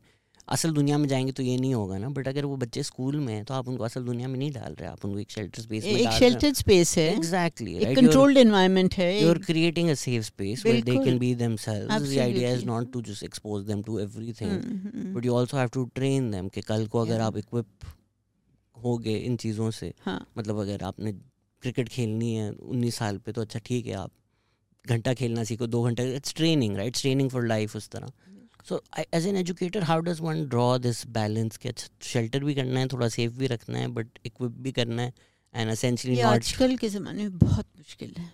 असल 0.49 0.71
दुनिया 0.73 0.99
में 0.99 1.07
जाएँगे 1.09 1.33
तो 1.33 1.43
ये 1.43 1.57
नहीं 1.57 1.75
होगा 1.75 1.97
ना 1.99 2.09
बट 2.09 2.29
अगर 2.29 2.45
वो 2.45 2.57
बच्चे 2.57 2.83
स्कूल 2.83 3.17
में 3.21 3.33
हैं 3.35 3.45
तो 3.45 3.55
आप 3.55 3.69
उनको 3.69 3.85
असल 3.85 4.05
दुनिया 4.05 4.29
में 4.29 4.39
नहीं 4.39 4.51
डाल 4.53 4.75
रहे 4.75 4.89
आप 4.89 5.05
उनको 5.05 5.19
एक 5.19 5.31
शेल्टर 5.31 5.63
स्पेस 5.63 5.85
में 5.85 5.91
एक 5.93 6.11
शेल्टेड 6.19 6.55
स्पेस 6.55 6.97
है। 6.99 7.05
एग्जैक्टली 7.17 7.75
एक 7.77 7.97
कंट्रोल्ड 7.97 8.39
एनवायरनमेंट 8.39 8.95
है 8.95 9.09
you're 9.23 9.37
एक- 9.37 9.51
creating 9.51 9.91
a 9.95 9.97
safe 10.05 10.29
space 10.31 10.65
where 10.67 10.79
they 10.79 10.85
बिल्कुल। 10.85 11.05
can 11.09 11.21
be 11.25 11.31
themselves. 11.43 12.07
The 12.07 12.21
idea 12.27 12.53
is 12.53 12.63
Absolutely. 12.63 12.71
not 12.71 12.93
to 12.95 13.03
just 13.11 13.27
expose 13.29 13.67
them 13.71 13.83
to 13.89 13.99
everything 14.07 14.53
hmm, 14.53 14.79
hmm, 14.89 15.15
but 15.15 15.27
you 15.27 15.35
also 15.35 15.57
have 15.57 15.69
to 15.69 15.85
train 15.95 16.31
them 16.31 16.49
कि 16.49 16.61
कल 16.61 16.87
को 16.87 16.99
अगर 16.99 17.21
आप 17.21 17.37
equip 17.37 17.67
हो 18.77 18.97
गए 18.99 19.17
इन 19.19 19.37
चीज़ों 19.37 19.71
से 19.71 19.93
हाँ। 20.05 20.19
मतलब 20.39 20.59
अगर 20.61 20.83
आपने 20.83 21.13
क्रिकेट 21.63 21.89
खेलनी 21.89 22.35
है 22.35 22.51
उन्नीस 22.51 22.95
साल 22.97 23.19
पे 23.19 23.33
तो 23.33 23.41
अच्छा 23.41 23.61
ठीक 23.65 23.87
है 23.87 23.95
आप 23.95 24.11
घंटा 24.87 25.15
खेलना 25.15 25.45
सीखो 25.45 25.67
दो 25.67 25.83
घंटे 25.83 26.15
it's 26.17 26.35
training 26.35 26.77
right 26.77 26.97
training 27.01 27.31
for 27.31 27.47
life 27.47 27.77
उस 27.77 27.89
तरह। 27.89 28.13
So 28.69 28.83
as 29.15 29.27
an 29.27 29.37
educator 29.37 29.83
how 29.83 30.01
does 30.01 30.21
one 30.21 30.45
draw 30.49 30.67
this 30.79 31.07
balance 31.11 31.57
कि 31.57 31.69
अच्छा 31.69 31.89
शेल्टर 32.03 32.45
भी 32.45 32.55
करना 32.55 32.81
है 32.81 32.87
थोड़ा 32.89 33.09
सेफ़ 33.09 33.33
भी 33.33 33.47
रखना 33.47 33.79
है 33.79 33.89
बट 33.89 34.19
इक्विप 34.27 34.53
भी 34.63 34.73
करना 34.73 35.03
है 35.03 35.13
एंड 35.55 35.71
असेंशली 35.71 36.19
आजकल 36.31 36.77
के 36.77 36.89
ज़माने 36.89 37.23
में 37.23 37.39
बहुत 37.39 37.67
मुश्किल 37.79 38.15
है। 38.19 38.33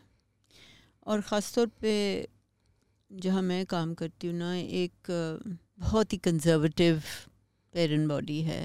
और 1.07 1.20
ख़ास 1.20 1.55
तौर 1.55 1.66
पे 1.80 1.95
जहाँ 3.11 3.43
मैं 3.43 3.64
काम 3.66 3.95
करती 3.95 4.26
हूँ 4.26 4.37
ना 4.37 4.55
एक 4.57 5.11
बहुत 5.11 6.12
ही 6.12 6.18
कंजर्वेटिव 6.18 7.03
पेरेंट 7.74 8.09
बॉडी 8.09 8.41
है 8.43 8.62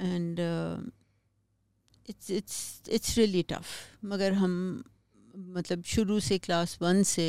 and 0.00 0.40
it's 2.08 2.30
it's 2.30 2.58
it's 2.90 3.16
really 3.18 3.42
tough 3.42 3.66
मगर 4.04 4.32
हम 4.32 4.52
मतलब 5.36 5.82
शुरू 5.84 6.18
से 6.20 6.38
क्लास 6.38 6.78
वन 6.82 7.02
से 7.02 7.26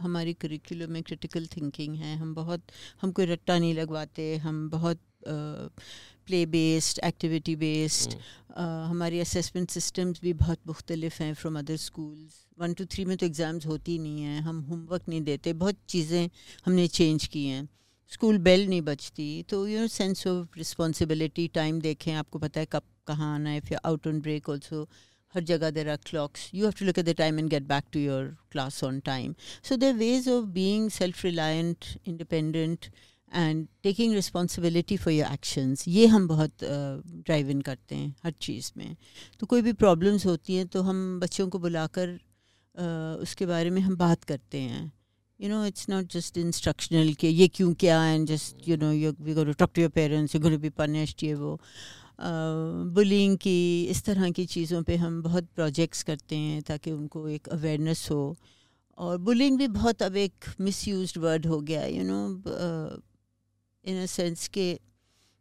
हमारी 0.00 0.32
करिकुलम 0.42 0.92
में 0.92 1.02
क्रिटिकल 1.02 1.46
थिंकिंग 1.56 1.96
है 1.96 2.16
हम 2.16 2.34
बहुत 2.34 2.62
हम 3.02 3.12
कोई 3.12 3.26
रट्टा 3.26 3.58
नहीं 3.58 3.74
लगवाते 3.74 4.36
हम 4.46 4.68
बहुत 4.70 5.00
प्ले 5.26 6.44
बेस्ड 6.46 7.00
एक्टिविटी 7.04 7.56
बेस्ड 7.56 8.14
हमारी 8.58 9.20
असेसमेंट 9.20 9.70
सिस्टम्स 9.70 10.20
भी 10.22 10.32
बहुत 10.44 10.58
मुख्तलिफ़ 10.66 11.22
हैं 11.22 11.32
from 11.34 11.58
other 11.58 11.76
schools 11.76 12.46
one 12.58 12.74
two 12.74 12.84
three 12.84 13.04
में 13.04 13.16
तो 13.16 13.26
एग्ज़ाम्स 13.26 13.66
होती 13.66 13.98
नहीं 13.98 14.22
हैं 14.22 14.40
हम 14.42 14.60
होमवर्क 14.70 15.08
नहीं 15.08 15.20
देते 15.22 15.52
बहुत 15.62 15.78
चीज़ें 15.88 16.28
हमने 16.66 16.86
चेंज 16.88 17.26
की 17.26 17.44
हैं. 17.46 17.68
स्कूल 18.12 18.38
बेल 18.38 18.66
नहीं 18.68 18.82
बजती 18.82 19.26
तो 19.50 19.66
you 19.68 19.80
know 19.80 19.86
sense 19.88 20.26
of 20.26 20.58
responsibility 20.58 21.46
time 21.54 21.80
देखें 21.80 22.12
आपको 22.14 22.38
पता 22.38 22.60
है 22.60 22.66
कब 22.72 22.82
कहाँ 23.06 23.34
आना 23.34 23.50
है 23.50 23.60
फिर 23.60 23.78
आउट 23.84 24.06
ऑन 24.06 24.20
ब्रेक 24.20 24.48
ऑल्सो 24.48 24.88
हर 25.34 25.44
जगह 25.44 25.70
there 25.70 25.88
are 25.88 25.98
clocks 26.06 26.50
you 26.54 26.64
have 26.64 26.72
to 26.78 26.84
look 26.86 26.98
at 26.98 27.04
the 27.04 27.14
time 27.18 27.38
and 27.38 27.48
get 27.50 27.62
back 27.62 27.84
to 27.92 28.00
your 28.00 28.36
class 28.52 28.82
on 28.84 29.00
time 29.00 29.34
so 29.68 29.76
there 29.76 29.94
ways 29.94 30.28
of 30.28 30.44
being 30.44 30.90
self 30.90 31.24
reliant 31.24 31.84
independent 32.06 32.86
and 33.34 33.66
taking 33.82 34.14
responsibility 34.14 34.96
for 34.96 35.12
your 35.12 35.32
actions 35.32 35.84
ये 35.88 36.06
हम 36.06 36.28
बहुत 36.28 36.52
drive 36.62 37.46
uh, 37.46 37.50
इन 37.50 37.60
करते 37.60 37.94
हैं 37.94 38.14
हर 38.24 38.32
चीज़ 38.40 38.70
में. 38.76 38.96
तो 39.40 39.46
कोई 39.46 39.62
भी 39.62 39.72
problems 39.72 40.26
होती 40.26 40.54
हैं 40.54 40.66
तो 40.66 40.82
हम 40.82 41.20
बच्चों 41.20 41.48
को 41.48 41.58
बुलाकर 41.58 42.16
uh, 42.16 43.22
उसके 43.22 43.46
बारे 43.46 43.70
में 43.70 43.80
हम 43.82 43.96
बात 43.96 44.24
करते 44.24 44.58
हैं. 44.58 44.92
You 45.40 45.48
know 45.48 45.64
it's 45.64 45.88
not 45.88 46.12
just 46.12 46.38
instructional 46.38 47.12
कि 47.14 47.26
ये 47.26 47.48
क्यों 47.48 47.72
क्या 47.74 47.98
you 48.66 48.76
know 48.76 48.90
you're, 48.92 49.14
you're 49.26 49.34
going 49.34 49.46
to 49.46 49.54
talk 49.54 49.72
to 49.72 49.80
your 49.80 49.90
parents 49.90 50.34
you're 50.34 50.42
going 50.42 50.56
to 50.56 50.62
be 50.62 50.70
punished 50.70 51.22
ये 51.24 51.34
वो. 51.34 51.60
बुलिंग 52.94 53.36
की 53.38 53.84
इस 53.84 54.02
तरह 54.04 54.30
की 54.30 54.44
चीज़ों 54.46 54.82
पे 54.82 54.96
हम 54.96 55.20
बहुत 55.22 55.44
प्रोजेक्ट्स 55.54 56.02
करते 56.02 56.36
हैं 56.36 56.62
ताकि 56.62 56.90
उनको 56.90 57.28
एक 57.28 57.48
अवेयरनेस 57.48 58.06
हो। 58.10 58.36
और 58.98 59.18
बुलिंग 59.18 59.58
भी 59.58 59.68
बहुत 59.68 60.02
अब 60.02 60.16
एक 60.16 60.44
मिस 60.60 61.16
वर्ड 61.18 61.46
हो 61.46 61.60
गया 61.60 61.84
you 61.86 62.02
know 62.04 62.20
in 63.84 64.02
a 64.02 64.06
sense 64.06 64.48
के 64.48 64.72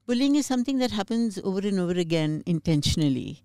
bullying 0.07 0.38
is 0.38 0.45
something 0.45 0.80
that 0.80 0.91
happens 0.91 1.39
over 1.39 1.65
and 1.67 1.80
over 1.80 1.97
again 1.99 2.41
intentionally 2.47 3.38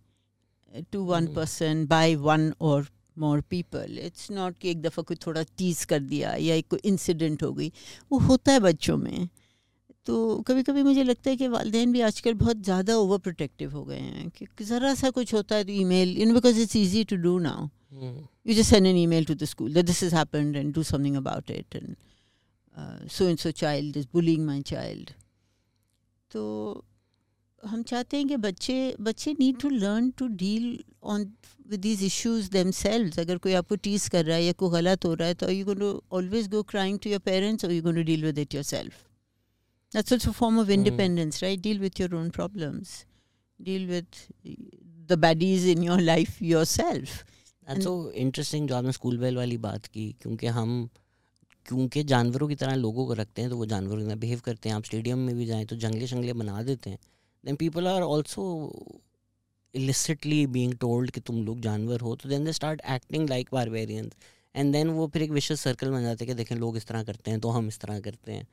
to 0.92 1.02
one 1.04 1.26
person 1.34 1.86
by 1.86 2.14
one 2.16 2.52
और 2.60 2.86
मोर 3.18 3.40
पीपल 3.50 3.98
इट्स 4.02 4.30
नॉट 4.30 4.58
कि 4.58 4.70
एक 4.70 4.82
दफ़ा 4.82 5.02
कोई 5.02 5.16
थोड़ा 5.26 5.42
टीज 5.58 5.84
कर 5.84 6.00
दिया 6.00 6.34
या 6.36 6.54
एक 6.54 6.66
कोई 6.70 6.80
इंसिडेंट 6.84 7.42
हो 7.42 7.52
गई। 7.52 7.72
वो 8.12 8.18
होता 8.18 8.52
है 8.52 8.60
बच्चों 8.60 8.96
में। 8.96 9.28
तो 10.06 10.16
कभी 10.46 10.62
कभी 10.62 10.82
मुझे 10.82 11.02
लगता 11.02 11.30
है 11.30 11.36
कि 11.36 11.48
वालदेन 11.48 11.92
भी 11.92 12.00
आजकल 12.00 12.34
बहुत 12.34 12.56
ज़्यादा 12.62 12.96
ओवर 12.96 13.18
प्रोटेक्टिव 13.18 13.70
हो 13.70 13.84
गए 13.84 13.98
हैं 13.98 14.28
कि 14.30 14.64
ज़रा 14.64 14.94
सा 14.94 15.10
कुछ 15.10 15.34
होता 15.34 15.56
है 15.56 15.64
तो 15.64 15.72
email 15.84 16.16
in 16.18 16.34
because 16.34 16.60
it's 16.60 16.76
easy 16.76 17.04
to 17.04 17.16
do 17.16 17.38
now 17.38 17.68
you 18.46 18.54
just 18.54 18.70
send 18.70 18.86
an 18.86 18.96
email 19.06 19.24
to 19.24 19.34
the 19.34 19.44
school 19.44 19.82
this 19.82 20.02
is 20.02 20.14
happened 20.14 20.56
and 20.56 20.74
do 20.74 20.82
something 20.82 21.16
about 21.16 21.50
it 21.50 21.76
and 21.76 21.94
so 23.10 23.28
and 23.28 23.38
so 23.38 23.50
child 23.50 23.96
is 23.96 24.06
bullying 24.12 24.46
my 24.46 24.62
child 24.62 25.10
तो 26.30 26.44
हम 27.62 27.82
चाहते 27.82 28.16
हैं 28.16 28.26
कि 28.28 28.36
बच्चे 28.36 28.74
बच्चे 29.00 29.32
need 29.32 29.60
to 29.60 29.68
learn 29.68 30.10
to 30.10 30.26
deal 30.36 30.78
on 31.04 31.24
with 31.70 31.80
these 31.80 32.02
issues 32.04 32.50
them 32.50 32.70
अगर 33.20 33.38
कोई 33.38 33.52
आपको 33.52 33.76
टीज 33.76 34.08
कर 34.08 34.24
रहा 34.24 34.36
है 34.36 34.44
या 34.44 34.52
कोई 34.52 34.70
गलत 34.70 35.04
हो 35.04 35.14
रहा 35.14 35.28
है 35.28 35.34
तो 35.34 35.50
you 35.50 35.74
to 35.74 35.90
always 36.12 36.48
go 36.48 36.62
crying 36.62 36.98
to 36.98 37.10
your 37.10 37.20
parents 37.24 37.64
और 37.64 37.72
you 37.72 37.82
to 37.82 38.02
deal 38.02 38.24
with 38.24 38.38
it 38.38 38.54
yourself 38.64 39.03
that's 39.94 40.12
also 40.12 40.30
form 40.32 40.58
of 40.60 40.70
independence 40.70 41.42
right 41.42 41.60
deal 41.60 41.78
with 41.80 42.00
your 42.00 42.14
own 42.14 42.30
problems 42.30 43.04
deal 43.60 43.86
with 43.86 44.26
the 45.08 45.18
baddies 45.20 45.66
in 45.68 45.82
your 45.82 46.00
life 46.00 46.42
yourself 46.64 47.24
interesting 48.16 48.68
जो 48.68 48.74
आपने 48.76 48.92
school 48.92 49.18
bell 49.18 49.36
वाली 49.36 49.56
बात 49.58 49.86
की 49.86 50.10
क्योंकि 50.22 50.46
हम 50.58 50.88
क्योंकि 51.66 52.02
जानवरों 52.04 52.48
की 52.48 52.54
तरह 52.54 52.74
लोगों 52.74 53.06
को 53.06 53.12
रखते 53.14 53.42
हैं 53.42 53.50
तो 53.50 53.56
वो 53.56 53.66
जानवरों 53.66 53.98
की 53.98 54.04
तरह 54.04 54.16
बिहेव 54.20 54.40
करते 54.44 54.68
हैं। 54.68 54.76
आप 54.76 54.84
स्टेडियम 54.84 55.18
में 55.18 55.34
भी 55.36 55.46
जाएँ 55.46 55.64
तो 55.66 55.76
जंगले 55.76 56.06
शंगले 56.06 56.32
बना 56.32 56.62
देते 56.62 56.90
हैं। 56.90 56.98
Then 57.44 57.56
people 57.62 57.88
are 57.88 58.02
also 58.02 58.44
illicitly 59.74 60.40
being 60.56 60.74
told 60.84 61.10
कि 61.10 61.20
तुम 61.20 61.42
लोग 61.44 61.60
जानवर 61.60 62.00
हो 62.00 62.14
तो 62.16 62.28
then 62.28 62.44
they 62.48 62.54
start 62.58 62.82
acting 62.96 63.24
like 63.30 63.54
barbarians. 63.54 64.12
And 64.54 64.76
then 64.76 64.92
वो 64.96 65.06
फिर 65.08 65.22
एक 65.22 65.30
विशेष 65.30 65.60
सर्कल 65.60 65.90
बन 65.90 66.02
जाते 66.02 66.24
हैं 66.24 66.34
कि 66.34 66.34
देखें 66.34 66.56
लोग 66.56 66.76
इस 66.76 66.86
तरह 66.86 67.02
करते 67.02 67.30
हैं 67.30 67.40
तो 67.40 67.48
हम 67.48 67.68
इस 67.68 67.78
तरह 67.80 68.00
करते 68.00 68.32
हैं। 68.32 68.46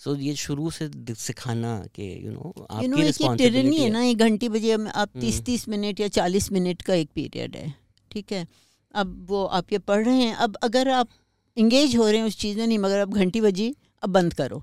सो 0.00 0.14
so, 0.14 0.20
ये 0.20 0.34
शुरू 0.36 0.70
से 0.70 0.88
सिखाना 1.14 1.76
कि 1.94 2.04
यू 2.26 2.30
नो 2.32 2.54
आपकी 2.70 3.02
रिस्पांसिबिलिटी 3.02 3.82
है 3.82 3.88
ना 3.90 4.02
एक 4.04 4.18
घंटी 4.18 4.48
बजे 4.48 4.72
आप 4.94 5.08
तीस 5.20 5.40
तीस 5.44 5.68
मिनट 5.68 6.00
या 6.00 6.08
चालीस 6.08 6.50
मिनट 6.52 6.82
का 6.82 6.94
एक 6.94 7.10
पीरियड 7.14 7.56
है 7.56 7.74
ठीक 8.10 8.32
है? 8.32 8.46
अब 8.94 9.26
वो 9.28 9.44
आप 9.44 9.72
ये 9.72 9.78
पढ़ 9.78 10.04
रहे 10.06 10.22
हैं 10.22 10.34
अब 10.34 10.56
अगर 10.62 10.88
आप 10.88 11.08
इंगेज 11.56 11.96
हो 11.96 12.06
रहे 12.08 12.18
हैं 12.18 12.26
उस 12.26 12.38
चीज़ 12.38 12.58
में 12.58 12.66
नहीं 12.66 12.78
मगर 12.78 12.98
अब 12.98 13.14
घंटी 13.14 13.40
बजी 13.40 13.74
अब 14.02 14.10
बंद 14.10 14.34
करो। 14.34 14.62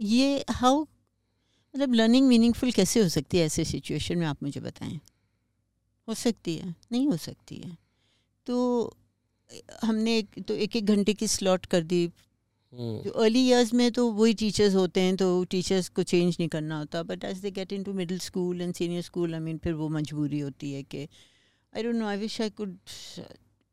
ये 0.00 0.44
हाउ 0.50 0.80
मतलब 0.80 1.94
लर्निंग 1.94 2.26
मीनिंगफुल 2.28 2.70
कैसे 2.72 3.02
हो 3.02 3.08
सकती 3.08 3.38
है 3.38 3.44
ऐसे 3.46 3.64
सिचुएशन 3.64 4.18
में 4.18 4.26
आप 4.26 4.42
मुझे 4.42 4.60
बताएँ? 4.60 5.00
हो 6.08 6.14
सकती 6.14 6.56
है 6.56 6.74
नहीं 6.92 7.06
हो 7.08 7.16
सकती 7.16 7.56
है। 7.56 7.76
तो 8.46 8.96
हमने 9.84 10.18
एक 10.18 10.42
तो 10.48 10.54
एक 10.54 10.76
एक 10.76 10.86
घंटे 10.86 11.14
की 11.14 11.28
स्लॉट 11.28 11.66
कर 11.66 11.82
दी 11.82 12.04
हम्म। 12.04 12.30
जो 12.72 13.10
अर्ली 13.10 13.40
ईयर्स 13.48 13.72
में 13.74 13.90
तो 13.92 14.06
वही 14.12 14.34
टीचर्स 14.34 14.74
होते 14.74 15.00
हैं 15.00 15.16
तो 15.16 15.44
टीचर्स 15.44 15.88
को 15.88 16.02
चेंज 16.02 16.36
नहीं 16.40 16.48
करना 16.48 16.78
होता 16.78 17.02
but 17.02 17.24
as 17.24 17.38
they 17.38 17.50
get 17.50 17.72
in 17.72 17.82
to 17.82 17.92
middle 17.92 18.18
school 18.18 18.60
and 18.60 18.74
senior 18.74 19.02
school 19.02 19.34
I 19.34 19.40
mean 19.40 19.58
फिर 19.58 19.72
वो 19.72 19.88
मजबूरी 19.88 20.40
होती 20.40 20.72
है 20.72 20.82
कि 20.82 21.08
I 21.76 21.82
don't 21.82 21.94
know 21.94 22.06
I 22.06 22.16
wish 22.16 22.40
I 22.40 22.50
could 22.50 22.78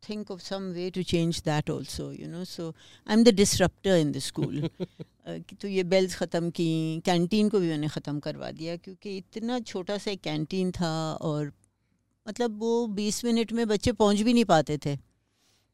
think 0.03 0.29
of 0.29 0.41
some 0.41 0.67
way 0.75 0.83
to 0.95 1.01
change 1.03 1.39
that 1.45 1.69
also 1.69 2.05
you 2.11 2.27
know 2.27 2.43
so 2.43 2.65
i'm 3.07 3.23
the 3.23 3.33
disruptor 3.39 3.95
in 4.03 4.13
the 4.13 4.21
school. 4.27 4.69
तो 5.61 5.67
ये 5.67 5.83
bells 5.83 6.15
ख़त्म 6.15 6.49
की 6.49 6.67
कैंटीन 7.05 7.49
को 7.49 7.59
भी 7.59 7.69
मैंने 7.69 7.87
ख़त्म 7.87 8.19
करवा 8.19 8.51
दिया 8.51 8.75
क्योंकि 8.75 9.17
इतना 9.17 9.59
छोटा 9.59 9.97
सा 9.97 10.11
एक 10.11 10.21
कैंटीन 10.21 10.71
था 10.71 10.91
और 11.13 11.51
मतलब 12.27 12.59
वो 12.59 12.87
बीस 12.87 13.23
मिनट 13.25 13.53
में 13.53 13.67
बच्चे 13.67 13.91
पहुँच 13.91 14.21
भी 14.21 14.33
नहीं 14.33 14.45
पाते 14.45 14.77
थे। 14.77 14.97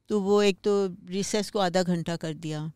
तो 0.10 0.20
वो 0.22 0.42
एक 0.42 0.58
तो 0.64 0.74
रिसेस 1.10 1.50
को 1.52 1.60
आधा 1.60 1.84
घंटा 1.84 2.16
कर 2.16 2.34
दिया। 2.34 2.72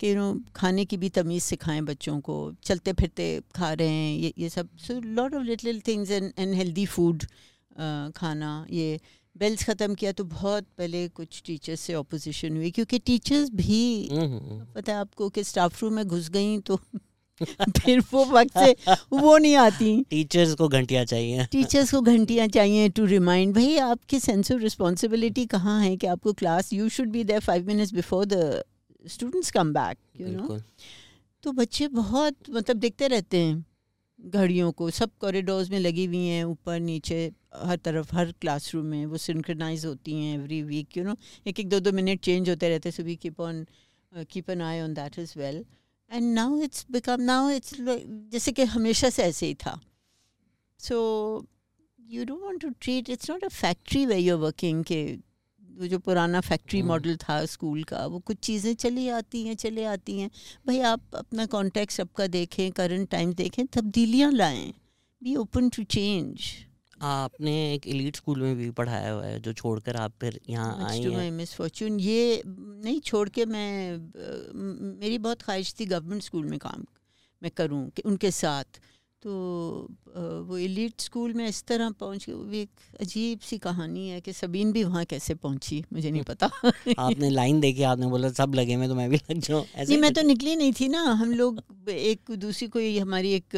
कि 0.00 0.10
यू 0.10 0.14
नो 0.14 0.32
खाने 0.56 0.84
की 0.84 0.96
भी 0.96 1.08
तमीज़ 1.08 1.44
सिखाएँ 1.44 1.80
बच्चों 1.82 2.18
को 2.20 2.36
चलते 2.64 2.92
फिरते 2.92 3.28
खा 3.54 3.72
रहे 3.72 3.88
हैं 3.88 4.16
ये 4.16 4.32
ये 4.38 4.48
सब। 4.48 4.68
So 4.86 5.00
lot 5.00 5.34
of 5.34 5.42
little 5.42 5.80
things 5.88 6.10
and 6.10 6.32
and 6.38 6.54
healthy 6.54 6.86
food 6.86 7.24
खाना 8.16 8.54
ये। 8.70 8.98
बेल्स 9.36 9.64
ख़त्म 9.64 9.94
किया 9.94 10.12
तो 10.12 10.24
बहुत 10.24 10.64
पहले 10.78 11.06
कुछ 11.14 11.42
टीचर्स 11.46 11.80
से 11.80 11.94
ऑपोजिशन 11.94 12.56
हुई 12.56 12.70
क्योंकि 12.70 12.98
टीचर्स 12.98 13.50
भी 13.52 14.08
हम्म, 14.12 14.22
हम्म, 14.22 14.50
हम्म। 14.50 14.66
पता 14.74 14.92
है 14.92 14.98
आपको 14.98 15.28
कि 15.28 15.44
स्टाफ 15.44 15.82
रूम 15.82 15.92
में 15.92 16.04
घुस 16.06 16.28
गई 16.30 16.58
तो 16.60 16.78
फिर 17.78 18.00
वो 18.12 18.24
वक्त 18.24 18.58
से 18.58 18.94
वो 19.12 19.36
नहीं 19.38 19.54
आती। 19.56 19.88
टीचर्स 20.10 20.54
को 20.54 20.68
घंटियाँ 20.68 21.04
चाहिए। 21.04 21.46
टीचर्स 21.52 21.90
को 21.90 22.00
घंटियाँ 22.02 22.46
चाहिए 22.48 22.88
टू 22.88 23.04
रिमाइंड 23.04 23.54
भाई 23.54 23.76
आपकी 23.78 24.20
सेंस 24.20 24.52
ऑफ़ 24.52 24.60
रिस्पॉन्सिबिलिटी 24.60 25.46
कहाँ 25.46 25.80
है 25.80 25.96
कि 25.96 26.06
आपको 26.06 26.32
class 26.32 26.72
you 26.72 26.88
should 26.88 27.08
be 27.10 27.24
there 27.24 27.40
five 27.40 27.66
minutes 27.66 27.92
before 27.94 28.24
the 28.24 28.62
students 29.06 29.50
come 29.50 29.72
back 29.72 29.98
you 30.20 30.28
know 30.28 30.58
तो 31.42 31.52
बच्चे 31.52 31.88
बहुत 31.88 32.36
मतलब 32.50 32.76
देखते 32.76 33.08
रहते 33.08 33.38
हैं 33.38 33.66
घड़ियों 34.20 34.72
को 34.72 34.90
सब 34.90 35.10
कॉरिडोर्स 35.20 35.70
में 35.70 35.78
लगी 35.78 36.04
हुई 36.04 36.26
हैं 36.26 36.44
ऊपर 36.44 36.80
नीचे 36.80 37.32
हर 37.54 37.76
तरफ़ 37.76 38.14
हर 38.16 38.32
क्लासरूम 38.32 38.86
में 38.86 39.06
वो 39.06 39.16
सिंक्रनाइज 39.16 39.86
होती 39.86 40.12
हैं 40.12 40.38
एवरी 40.38 40.62
वीक 40.62 40.96
यू 40.96 41.04
नो 41.04 41.16
एक 41.46 41.60
एक 41.60 41.68
दो 41.68 41.80
दो 41.80 41.92
मिनट 41.92 42.20
चेंज 42.20 42.50
होते 42.50 42.68
रहते 42.68 42.88
हैं 42.88 42.96
so 42.96 43.02
we 43.02 43.16
keep 43.16 43.40
on 43.40 43.66
keep 44.30 44.50
an 44.50 44.62
eye 44.62 44.80
on 44.80 44.94
that 44.94 45.18
is 45.18 45.38
well 45.38 45.64
and 46.12 46.34
now 46.34 46.60
it's 46.60 46.86
become 46.90 47.20
now 47.20 47.50
it's 47.50 47.76
जैसे 47.80 48.52
कि 48.52 48.64
हमेशा 48.64 49.10
से 49.10 49.22
ऐसे 49.22 49.46
ही 49.46 49.54
था। 49.54 49.80
So 50.78 50.96
you 52.00 52.24
don't 52.24 52.42
want 52.42 52.60
to 52.60 52.68
treat 52.80 53.10
it's 53.10 53.30
not 53.30 53.44
a 53.44 53.48
factory 53.48 54.06
way 54.06 54.18
you 54.18 54.38
working 54.38 54.84
के 54.84 55.18
वो 55.76 55.86
जो 55.86 55.98
पुराना 55.98 56.40
फैक्ट्री 56.42 56.82
मॉडल 56.82 57.10
हम्म। 57.10 57.18
था 57.18 57.44
स्कूल 57.46 57.82
का 57.84 58.04
वो 58.06 58.18
कुछ 58.20 58.38
चीज़ें 58.42 58.74
चली 58.76 59.08
आती 59.10 59.46
हैं 59.46 59.54
चले 59.56 59.84
आती 59.86 60.18
हैं। 60.18 60.30
भाई 60.66 60.80
आप 60.90 61.14
अपना 61.16 61.46
कॉन्टेक्ट 61.46 61.92
सबका 61.92 62.26
देखें 62.28 62.70
करंट 62.72 63.08
टाइम 63.10 63.32
देखें 63.34 63.66
तब्दीलियाँ 63.68 64.30
लाएँ। 64.32 64.72
बी 65.22 65.34
ओपन 65.36 65.68
टू 65.68 65.82
चेंज 65.84 66.52
आपने 67.02 67.52
एक 67.74 67.86
एलिट 67.88 68.16
स्कूल 68.16 68.40
में 68.40 68.56
भी 68.56 68.70
पढ़ाया 68.70 69.10
हुआ 69.10 69.24
है 69.24 69.38
जो 69.40 69.52
छोड़कर 69.52 69.96
आप 69.96 70.12
फिर 70.20 70.40
यहाँ 70.50 70.88
आई 70.90 71.00
हैं। 71.02 71.30
मिस 71.32 71.54
फॉर्चून 71.54 71.98
ये 72.00 72.42
नहीं 72.46 73.00
छोड़ 73.00 73.28
के 73.28 73.44
मैं 73.46 73.98
मेरी 75.00 75.18
बहुत 75.18 75.42
ख्वाहिश 75.42 75.74
थी 75.80 75.86
गवर्नमेंट 75.86 76.22
स्कूल 76.22 76.44
में 76.46 76.58
काम 76.58 76.84
मैं 77.42 77.50
करूँ 77.56 77.88
कि 77.90 78.02
उनके 78.06 78.30
साथ 78.30 78.80
तो 79.24 79.34
वो 80.48 80.56
एलिट 80.58 81.00
स्कूल 81.00 81.32
में 81.34 81.46
इस 81.48 81.62
तरह 81.64 81.90
पहुँच 81.90 82.24
गए। 82.26 82.32
वो 82.32 82.42
भी 82.44 82.60
एक 82.60 83.00
अजीब 83.00 83.38
सी 83.40 83.58
कहानी 83.58 84.08
है 84.08 84.20
कि 84.20 84.32
सबीन 84.32 84.72
भी 84.72 84.82
वहाँ 84.84 85.04
कैसे 85.04 85.34
पहुँची 85.34 85.82
मुझे 85.92 86.10
नहीं 86.10 86.22
पता। 86.22 86.46
आपने 86.98 87.30
लाइन 87.30 87.60
देखी 87.60 87.82
आपने 87.82 88.06
बोला 88.06 88.28
सब 88.30 88.54
लगे 88.54 88.76
मैं 88.76 88.88
तो 88.88 88.94
मैं 88.94 89.08
भी 89.10 89.16
लग 89.16 89.38
जाऊँ। 89.38 89.64
नहीं 89.78 89.98
मैं 89.98 90.12
तो 90.14 90.22
निकली 90.22 90.56
नहीं 90.56 90.72
थी 90.72 90.88
ना। 90.88 91.02
हम 91.02 91.32
लोग 91.32 91.62
एक 91.88 92.30
दूसरी 92.38 92.68
कोई 92.68 92.98
हमारी 92.98 93.32
एक 93.32 93.56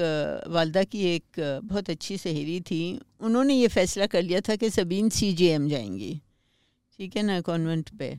वालदा 0.48 0.84
की 0.84 1.02
एक 1.06 1.40
बहुत 1.64 1.90
अच्छी 1.90 2.18
सहेली 2.18 2.60
थी। 2.60 2.80
उन्होंने 3.20 3.54
ये 3.54 3.68
फैसला 3.68 4.06
कर 4.06 4.22
लिया 4.22 4.40
था 4.40 4.56
कि 4.56 4.70
सबीन 4.70 5.08
सी 5.08 5.32
जे 5.32 5.52
एम 5.52 5.68
जाएँगी। 5.68 6.14
ठीक 6.98 7.16
है 7.16 7.22
ना 7.22 7.40
कॉन्वेंट 7.40 7.90
पे। 7.98 8.16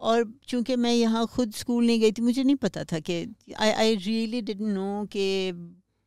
और 0.00 0.24
चूँकि 0.48 0.76
मैं 0.76 0.94
यहाँ 0.94 1.26
खुद 1.26 1.52
स्कूल 1.54 1.86
नहीं 1.86 2.00
गई 2.00 2.12
थी 2.12 2.22
मुझे 2.22 2.42
नहीं 2.42 2.56
पता 2.56 2.84
था 2.84 2.98
कि 3.00 3.24
I 3.58 3.70
I 3.70 3.94
really 3.96 4.40
didn't 4.40 4.74
know 4.74 5.04
कि 5.06 5.52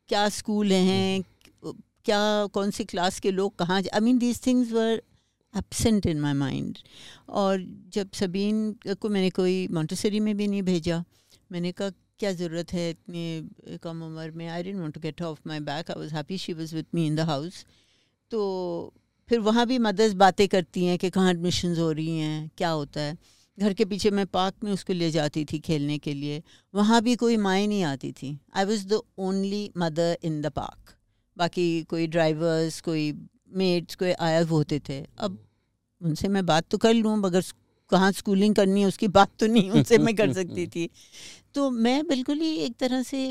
क्या 0.10 0.28
स्कूल 0.30 0.72
हैं, 0.72 1.24
क्या, 2.06 2.48
कौन 2.54 2.72
सी 2.72 2.84
क्लास 2.86 3.20
के 3.20 3.32
लोग 3.32 3.56
कहाँ 3.58 3.82
I 3.82 4.00
mean 4.02 4.18
these 4.20 4.46
things 4.46 4.72
were 4.72 5.02
absent 5.54 6.06
in 6.06 6.20
my 6.22 6.34
mind 6.36 6.78
और 7.30 7.66
जब 7.94 8.12
सबीन 8.16 8.72
को 9.02 9.10
मैंने 9.10 9.30
कोई 9.30 9.68
मोन्टेसरी 9.72 10.20
में 10.20 10.36
भी 10.38 10.48
नहीं 10.48 10.62
भेजा, 10.64 11.04
मैंने 11.52 11.72
कहा, 11.72 11.90
क्या 12.20 12.32
ज़रूरत 12.34 12.74
है 12.74 12.90
इतनी 12.90 13.78
कम 13.84 14.02
उम्र 14.04 14.32
में? 14.32 14.48
I 14.48 14.64
didn't 14.64 14.80
want 14.80 14.94
to 14.94 15.02
get 15.02 15.22
off 15.22 15.40
my 15.48 15.60
back 15.68 15.92
I 15.92 16.00
was 16.00 16.14
happy 16.16 16.38
she 16.38 16.54
was 16.54 16.76
with 16.76 16.96
me 16.96 17.06
in 17.08 17.16
the 17.16 17.20
house 17.30 17.66
तो 18.32 18.40
फिर 19.30 19.40
वहाँ 19.40 19.66
भी 19.68 19.78
मदर्स 19.80 20.14
बातें 20.20 20.48
करती 20.48 20.86
हैं 20.86 20.98
कि 20.98 21.10
कहाँ 21.10 21.32
एडमिशन 21.32 21.76
हो 21.78 21.92
रही 21.92 22.18
हैं, 22.18 22.50
क्या 22.58 22.70
होता 22.70 23.02
है। 23.02 23.18
घर 23.60 23.74
के 23.74 23.86
पीछे 23.86 24.12
मैं 24.12 24.26
पार्क 24.28 24.56
में 24.64 24.72
उसको 24.72 24.94
ले 24.94 25.10
जाती 25.12 25.44
थी 25.46 25.60
खेलने 25.60 25.98
के 25.98 26.14
लिए। 26.14 26.42
वहाँ 26.74 27.02
भी 27.02 27.16
कोई 27.16 27.38
माएँ 27.38 27.68
नहीं 27.68 27.84
आती 27.84 28.12
थी। 28.12 28.38
I 28.56 28.66
was 28.66 28.88
the 28.88 29.02
only 29.20 29.70
mother 29.78 30.18
in 30.24 30.42
the 30.42 30.50
park 30.56 30.96
बाकी 31.38 31.68
कोई 31.90 32.08
ड्राइवर्स 32.08 32.82
कोई 32.82 33.12
मेट्स 33.58 33.96
कोई 33.96 34.12
आया 34.12 34.44
होते 34.46 34.80
थे। 34.90 35.00
अब 35.20 35.38
उनसे 36.02 36.28
मैं 36.28 36.46
बात 36.46 36.66
तो 36.72 36.78
कर 36.78 36.94
लूँ 36.94 37.18
मगर 37.18 37.44
कहाँ 37.92 38.12
स्कूलिंग 38.12 38.56
करनी 38.56 38.82
है 38.82 38.88
उसकी 38.88 39.08
बात 39.08 39.30
तो 39.40 39.48
नहीं 39.48 39.70
उनसे 39.72 39.98
मैं 39.98 40.16
कर 40.16 40.34
सकती 40.34 40.66
थी। 40.68 40.90
तो 41.56 41.70
मैं 41.70 42.08
बिल्कुल 42.08 42.40
ही 42.40 42.56
एक 42.66 42.76
तरह 42.80 43.02
से 43.04 43.22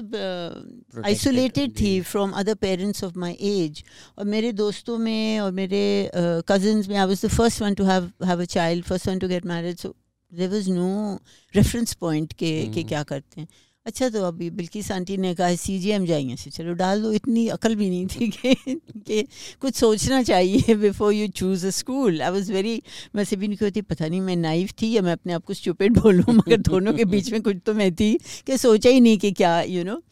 आइसोलेटेड 1.05 1.71
uh, 1.71 1.81
थी 1.81 2.01
from 2.01 2.31
other 2.31 2.55
parents 2.55 3.05
of 3.05 3.19
my 3.19 3.37
age 3.41 3.85
और 4.19 4.25
मेरे 4.25 4.53
दोस्तों 4.53 4.99
में 4.99 5.41
और 5.41 5.53
मेरे 5.53 6.11
कजिन्स 6.49 6.85
uh, 6.85 6.91
में 6.91 6.97
I 6.97 7.07
was 7.07 7.25
the 7.25 7.29
first 7.29 7.63
one 7.63 7.75
to 7.75 7.85
have 7.85 8.11
have 8.25 8.43
a 8.43 8.45
child 8.57 8.85
first 8.85 9.09
one 9.09 9.19
to 9.19 9.29
get 9.29 9.47
married 9.47 9.77
so 9.77 9.95
there 10.33 10.49
was 10.49 10.71
no 10.71 11.21
reference 11.55 11.95
point 11.95 12.33
के 12.33 12.67
के. 12.75 12.83
क्या 12.83 13.03
करते 13.03 13.41
हैं 13.41 13.49
अच्छा 13.87 14.09
तो 14.09 14.23
अभी 14.25 14.51
बिल्किस 14.51 14.91
आंटी 14.93 15.17
ने 15.17 15.35
कहा 15.35 15.55
सी 15.55 15.79
जी 15.79 15.91
एम 15.91 16.07
जाइए 16.07 16.37
से 16.37 16.51
चलो 16.51 16.73
डाल 16.73 17.03
दो 17.03 17.13
इतनी 17.13 17.47
अकल 17.49 17.75
भी 17.75 17.89
नहीं 17.91 18.07
थी 18.07 18.29
कि, 18.29 18.55
कि 18.97 19.23
कुछ 19.61 19.75
सोचना 19.75 20.23
चाहिए 20.23 20.75
before 20.75 21.13
you 21.13 21.29
choose 21.29 21.67
a 21.67 21.71
school 21.71 22.23
I 22.23 22.31
was 22.31 22.53
very 22.53 22.83
वैसे 23.15 23.37
भी 23.37 23.49
नहीं 23.49 23.59
होती 23.63 23.83
पता 23.83 24.09
नहीं 24.09 24.21
मैं 24.21 24.37
नाइफ 24.37 24.73
थी 24.83 24.91
या 24.93 25.03
मैं 25.03 25.13
अपने 25.13 25.33
आप 25.33 25.45
को 25.45 25.55
स्टूपिड 25.55 25.99
बोलूँ 25.99 26.35
मगर 26.35 26.57
दोनों 26.57 26.93
के 26.95 27.05
बीच 27.05 27.33
में 27.33 27.43
कुछ 27.43 27.57
तो 27.67 27.75
मैं 27.75 27.95
थी 27.95 28.19
कि 28.47 28.59
सोचा 28.59 28.91
ही 28.91 29.01
नहीं 29.01 29.19
कि 29.19 29.33
क्या 29.33 29.63
यू 29.63 29.83
you 29.83 29.87
नो 29.87 29.95
know? 29.97 30.05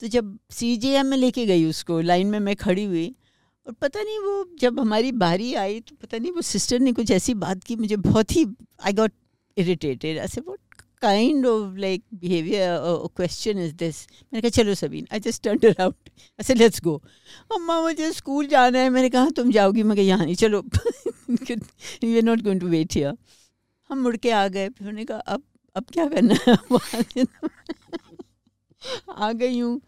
तो 0.00 0.08
जब 0.08 0.38
सी 0.50 0.76
जी 0.76 0.88
एम 0.88 1.06
में 1.06 1.16
लेके 1.16 1.46
गई 1.46 1.64
उसको 1.64 2.00
लाइन 2.00 2.26
में 2.26 2.38
मैं 2.40 2.56
खड़ी 2.56 2.84
हुई 2.84 3.14
और 3.66 3.72
पता 3.72 4.02
नहीं 4.02 4.18
वो 4.18 4.44
जब 4.60 4.80
हमारी 4.80 5.12
बारी 5.12 5.54
आई 5.54 5.80
तो 5.80 5.96
पता 6.02 6.18
नहीं 6.18 6.32
वो 6.32 6.42
सिस्टर 6.42 6.80
ने 6.80 6.92
कुछ 6.92 7.10
ऐसी 7.10 7.34
बात 7.34 7.64
की 7.64 7.76
मुझे 7.76 7.96
बहुत 7.96 8.36
ही 8.36 8.46
आई 8.84 8.92
गॉट 8.92 9.12
इरिटेटेड 9.58 10.18
ऐसे 10.18 10.40
वो 10.40 10.56
kind 11.02 11.46
of 11.46 11.76
like 11.78 12.04
behaviour 12.14 12.78
question 13.16 13.58
is 13.58 13.74
this 13.74 14.06
मैंने 14.10 14.40
कहा, 14.40 14.62
चलो 14.62 14.74
Sabeen 14.74 15.06
I 15.12 15.20
just 15.20 15.42
turn 15.42 15.58
around 15.68 16.10
ऐसे 16.40 16.54
लेट्स 16.54 16.82
गो 16.82 17.02
अम्मा, 17.54 17.80
मुझे 17.80 18.12
स्कूल 18.12 18.46
जाना 18.46 18.78
है. 18.78 18.90
मैंने 18.90 19.10
कहा, 19.10 19.28
तुम 19.30 19.50
जाओगी? 19.50 19.82
मैं 19.82 19.96
यहाँ 19.96 20.24
नहीं, 20.24 20.34
चलो. 20.34 20.64
You 22.04 22.16
are 22.16 22.22
not 22.22 22.40
going 22.40 22.60
to 22.60 22.68
wait 22.68 22.94
here 22.94 23.16
हम 23.90 24.02
मुड़ 24.02 24.16
के 24.16 24.30
आ 24.30 24.48
गए। 24.48 24.68
फिर 24.68 24.88
उन्होंने 24.88 25.04
कहा, 25.04 25.18
अब 25.18 25.42
अब 25.76 25.84
क्या 25.92 26.08
करना 26.08 26.34
है? 26.48 27.24
आ 29.16 29.32
गई 29.32 29.58
हूँ। 29.58 29.80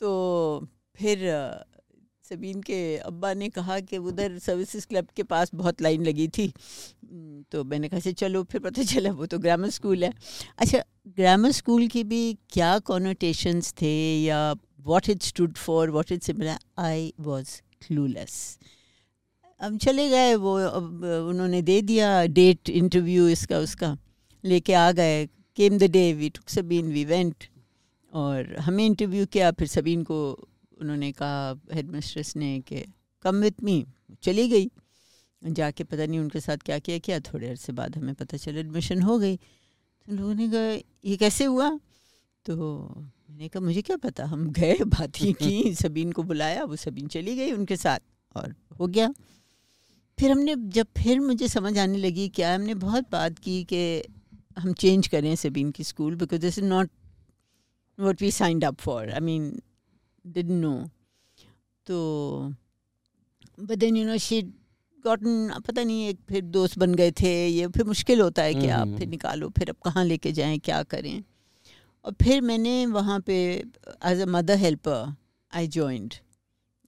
तो 0.00 0.68
फिर 0.96 1.18
सबीन 2.28 2.60
के 2.62 2.96
अब्बा 2.98 3.32
ने 3.34 3.48
कहा 3.48 3.78
कि 3.80 3.98
उधर 3.98 4.38
सर्विसेज़ 4.38 4.86
क्लब 4.86 5.08
के 5.16 5.22
पास 5.22 5.50
बहुत 5.54 5.82
लाइन 5.82 6.04
लगी 6.04 6.28
थी। 6.28 6.52
तो 7.52 7.64
मैंने 7.64 7.88
कहा 7.88 8.12
चलो, 8.12 8.42
फिर 8.42 8.60
पता 8.60 8.82
चला, 8.82 9.12
वो 9.12 9.26
तो 9.26 9.38
ग्रामर 9.38 9.70
स्कूल 9.70 10.04
है। 10.04 10.12
अच्छा 10.58 10.82
ग्रामर 11.16 11.52
स्कूल 11.52 11.86
की 11.88 12.04
भी 12.04 12.22
क्या 12.50 12.78
कॉनोटेशंस 12.78 13.72
थे 13.72 13.94
या 14.22 14.40
what 14.86 15.08
it 15.10 15.22
stood 15.22 15.56
for 15.56 15.90
what 15.90 16.12
it 16.12 16.22
similar 16.22 16.58
I 16.78 17.12
was 17.20 17.60
clueless 17.86 18.58
अब 19.60 19.76
चले 19.78 20.08
गए, 20.08 20.34
वो 20.34 20.54
अब, 20.54 21.04
उन्होंने 21.28 21.60
दे 21.62 21.80
दिया 21.82 22.24
डेट 22.26 22.70
इंटरव्यू 22.70 23.28
इसका, 23.28 23.58
उसका। 23.58 23.96
लेके 24.44 24.72
आ 24.72 24.90
गए। 24.92 25.26
Came 25.56 25.78
the 25.78 25.90
day 25.90 26.12
we 26.12 26.28
took 26.30 26.48
Sabeen 26.48 26.92
we 26.92 27.04
went 27.04 27.44
और 28.12 28.54
हमें 28.56 28.84
इंटरव्यू 28.86 29.26
किया, 29.26 29.50
फिर 29.52 29.68
सबीन 29.68 30.02
को 30.02 30.18
उन्होंने 30.80 31.12
कहा 31.12 31.60
हेड 31.72 31.90
मिस्ट्रेस 31.90 32.36
ने 32.36 32.60
कि 32.60 32.84
कम 33.22 33.36
विथ 33.36 33.52
मी 33.62 33.86
चली 34.22 34.48
गई। 34.48 34.70
जाके 35.42 35.84
पता 35.84 36.06
नहीं 36.06 36.20
उनके 36.20 36.40
साथ 36.40 36.56
क्या 36.56 36.78
किया, 36.78 36.98
क्या 36.98 37.20
थोड़े 37.20 37.48
अरसे 37.48 37.72
बाद 37.72 37.96
हमें 37.96 38.14
पता 38.14 38.36
चला 38.36 38.60
एडमिशन 38.60 39.02
हो 39.02 39.18
गई। 39.18 39.36
तो 40.06 40.12
लोगों 40.12 40.34
ने 40.34 40.48
कहा, 40.48 40.92
ये 41.04 41.16
कैसे 41.16 41.44
हुआ? 41.44 41.80
तो 42.44 42.56
मैंने 43.30 43.48
कहा, 43.48 43.60
मुझे 43.60 43.82
क्या 43.82 43.96
पता, 43.96 44.24
हम 44.24 44.50
गए, 44.50 44.74
बातें 44.86 45.34
की, 45.34 45.74
सबीन 45.74 46.12
को 46.12 46.22
बुलाया, 46.22 46.64
वो 46.64 46.76
सबीन 46.76 47.06
चली 47.06 47.36
गई 47.36 47.52
उनके 47.52 47.76
साथ 47.76 47.98
और 48.36 48.54
हो 48.80 48.86
गया। 48.86 49.14
फिर 50.18 50.30
हमने, 50.30 50.56
जब 50.56 50.86
फिर 50.96 51.20
मुझे 51.20 51.48
समझ 51.48 51.78
आने 51.78 51.98
लगी 51.98 52.28
क्या 52.28 52.54
हमने 52.54 52.74
बहुत 52.74 53.06
बात 53.12 53.38
की 53.38 53.64
कि 53.64 54.02
हम 54.58 54.72
चेंज 54.72 55.08
करें 55.08 55.36
सबीन 55.36 55.70
की 55.70 55.84
school 55.84 56.14
because 56.14 56.40
this 56.40 56.58
is 56.58 56.64
not 56.64 56.90
what 58.00 58.22
we 58.22 58.30
signed 58.30 58.64
up 58.64 58.74
for 58.74 59.10
I 59.10 59.20
mean 59.20 59.62
didn't 60.26 60.60
know. 60.64 60.88
तो 61.86 62.52
but 63.60 63.76
then 63.78 63.96
you 63.96 64.06
know 64.06 64.16
she 64.18 64.42
gotten 65.04 65.60
पता 65.66 65.82
नहीं 65.82 66.08
एक 66.08 66.18
फिर 66.28 66.42
दोस्त 66.44 66.78
बन 66.78 66.94
गए 66.94 67.10
थे 67.10 67.32
ये 67.48 67.66
फिर 67.66 67.84
मुश्किल 67.84 68.20
होता 68.20 68.42
है 68.42 68.54
कि 68.54 68.68
आप 68.68 68.88
फिर 68.98 69.08
निकालो 69.08 69.48
फिर 69.58 69.68
अब 69.70 69.76
कहाँ 69.84 70.04
लेके 70.04 70.32
जाएँ 70.32 70.58
क्या 70.58 70.82
करें? 70.82 71.22
और 72.04 72.12
फिर 72.22 72.40
मैंने 72.40 72.86
वहाँ 72.86 73.20
पे 73.20 73.36
as 74.06 74.20
a 74.20 74.26
mother 74.26 74.56
helper 74.58 75.14
I 75.52 75.66
joined 75.68 76.14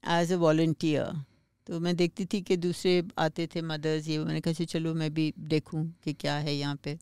as 0.09 0.33
a 0.33 0.37
volunteer 0.37 1.25
तो 1.67 1.81
मैं 1.81 1.97
देखती 1.97 2.25
थी 2.25 2.41
कि 2.43 2.57
दूसरे 2.57 3.03
आते 3.19 3.47
थे 3.55 3.63
मदर्स 3.63 4.09
ये 4.09 4.19
मैंने 4.19 4.41
कहा 4.41 4.65
चलो 4.65 4.95
मैं 4.95 5.15
भी 5.15 5.33
देखूँ 5.39 5.85
कि 6.05 6.13
क्या 6.13 6.37
है 6.37 6.55
यहाँ 6.55 6.77
पे. 6.85 6.99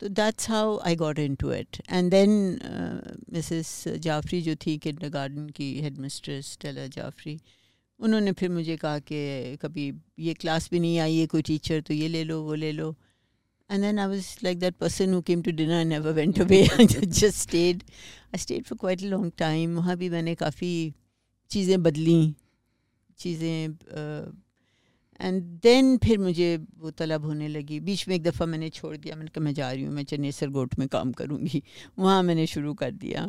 तो 0.00 0.08
that's 0.08 0.48
how 0.50 0.76
I 0.86 0.96
got 0.96 1.18
in 1.18 1.34
to 1.34 1.52
it 1.52 1.80
and 1.90 2.10
then 2.10 2.30
Mrs 3.32 3.72
Jafri 4.06 4.40
जो 4.42 4.54
थी 4.66 4.76
किंडर 4.86 5.08
गार्डन 5.18 5.48
की 5.56 5.72
हेड 5.82 5.98
मिस्ट्रेस 5.98 6.56
टेलर 6.60 6.88
जाफरी 6.96 7.38
उन्होंने 8.00 8.32
फिर 8.40 8.50
मुझे 8.50 8.76
कहा 8.76 8.98
कि 9.10 9.56
कभी 9.62 9.92
ये 10.26 10.34
क्लास 10.34 10.68
भी 10.70 10.80
नहीं 10.80 10.98
आई 11.00 11.16
है 11.16 11.26
कोई 11.26 11.42
टीचर 11.42 11.80
तो 11.88 11.94
ये 11.94 12.08
ले 12.08 12.24
लो 12.24 12.42
वो 12.42 12.54
ले 12.54 12.72
लो 12.72 12.94
and 13.70 13.82
then 13.82 13.98
I 13.98 14.06
was 14.06 14.42
like 14.42 14.60
that 14.60 14.78
person 14.78 15.12
who 15.12 15.22
came 15.22 15.42
to 15.42 15.52
dinner 15.52 15.74
and 15.74 15.90
never 15.90 16.12
went 16.18 16.38
away. 16.38 16.68
I 16.78 16.86
just 16.86 17.38
stayed. 17.38 17.84
I 18.32 18.38
stayed 18.38 18.66
for 18.66 18.76
quite 18.76 19.02
a 19.02 19.08
long 19.08 19.30
time. 19.32 19.74
वहाँ 19.76 19.96
भी 19.96 20.08
मैंने 20.10 20.34
काफ़ी 20.34 20.72
चीज़ें 21.50 21.82
बदली 21.82 22.34
चीज़ें 23.18 23.68
uh, 23.68 24.32
एंड 25.20 25.42
देन 25.62 25.96
फिर 25.98 26.18
मुझे 26.18 26.56
वो 26.78 26.90
तलब 26.90 27.24
होने 27.24 27.48
लगी। 27.48 27.80
बीच 27.80 28.08
में 28.08 28.14
एक 28.16 28.22
दफ़ा 28.22 28.46
मैंने 28.46 28.70
छोड़ 28.70 28.96
दिया। 28.96 29.16
मैंने 29.16 29.28
कहा, 29.28 29.44
मैं 29.44 29.54
जा 29.54 29.72
रही 29.72 29.84
हूँ। 29.84 29.92
मैं 29.94 30.04
चन्नेसर 30.04 30.48
गोट 30.48 30.78
में 30.78 30.88
काम 30.88 31.12
करूँगी। 31.12 31.62
वहाँ 31.98 32.22
मैंने 32.22 32.46
शुरू 32.46 32.74
कर 32.74 32.90
दिया। 32.90 33.26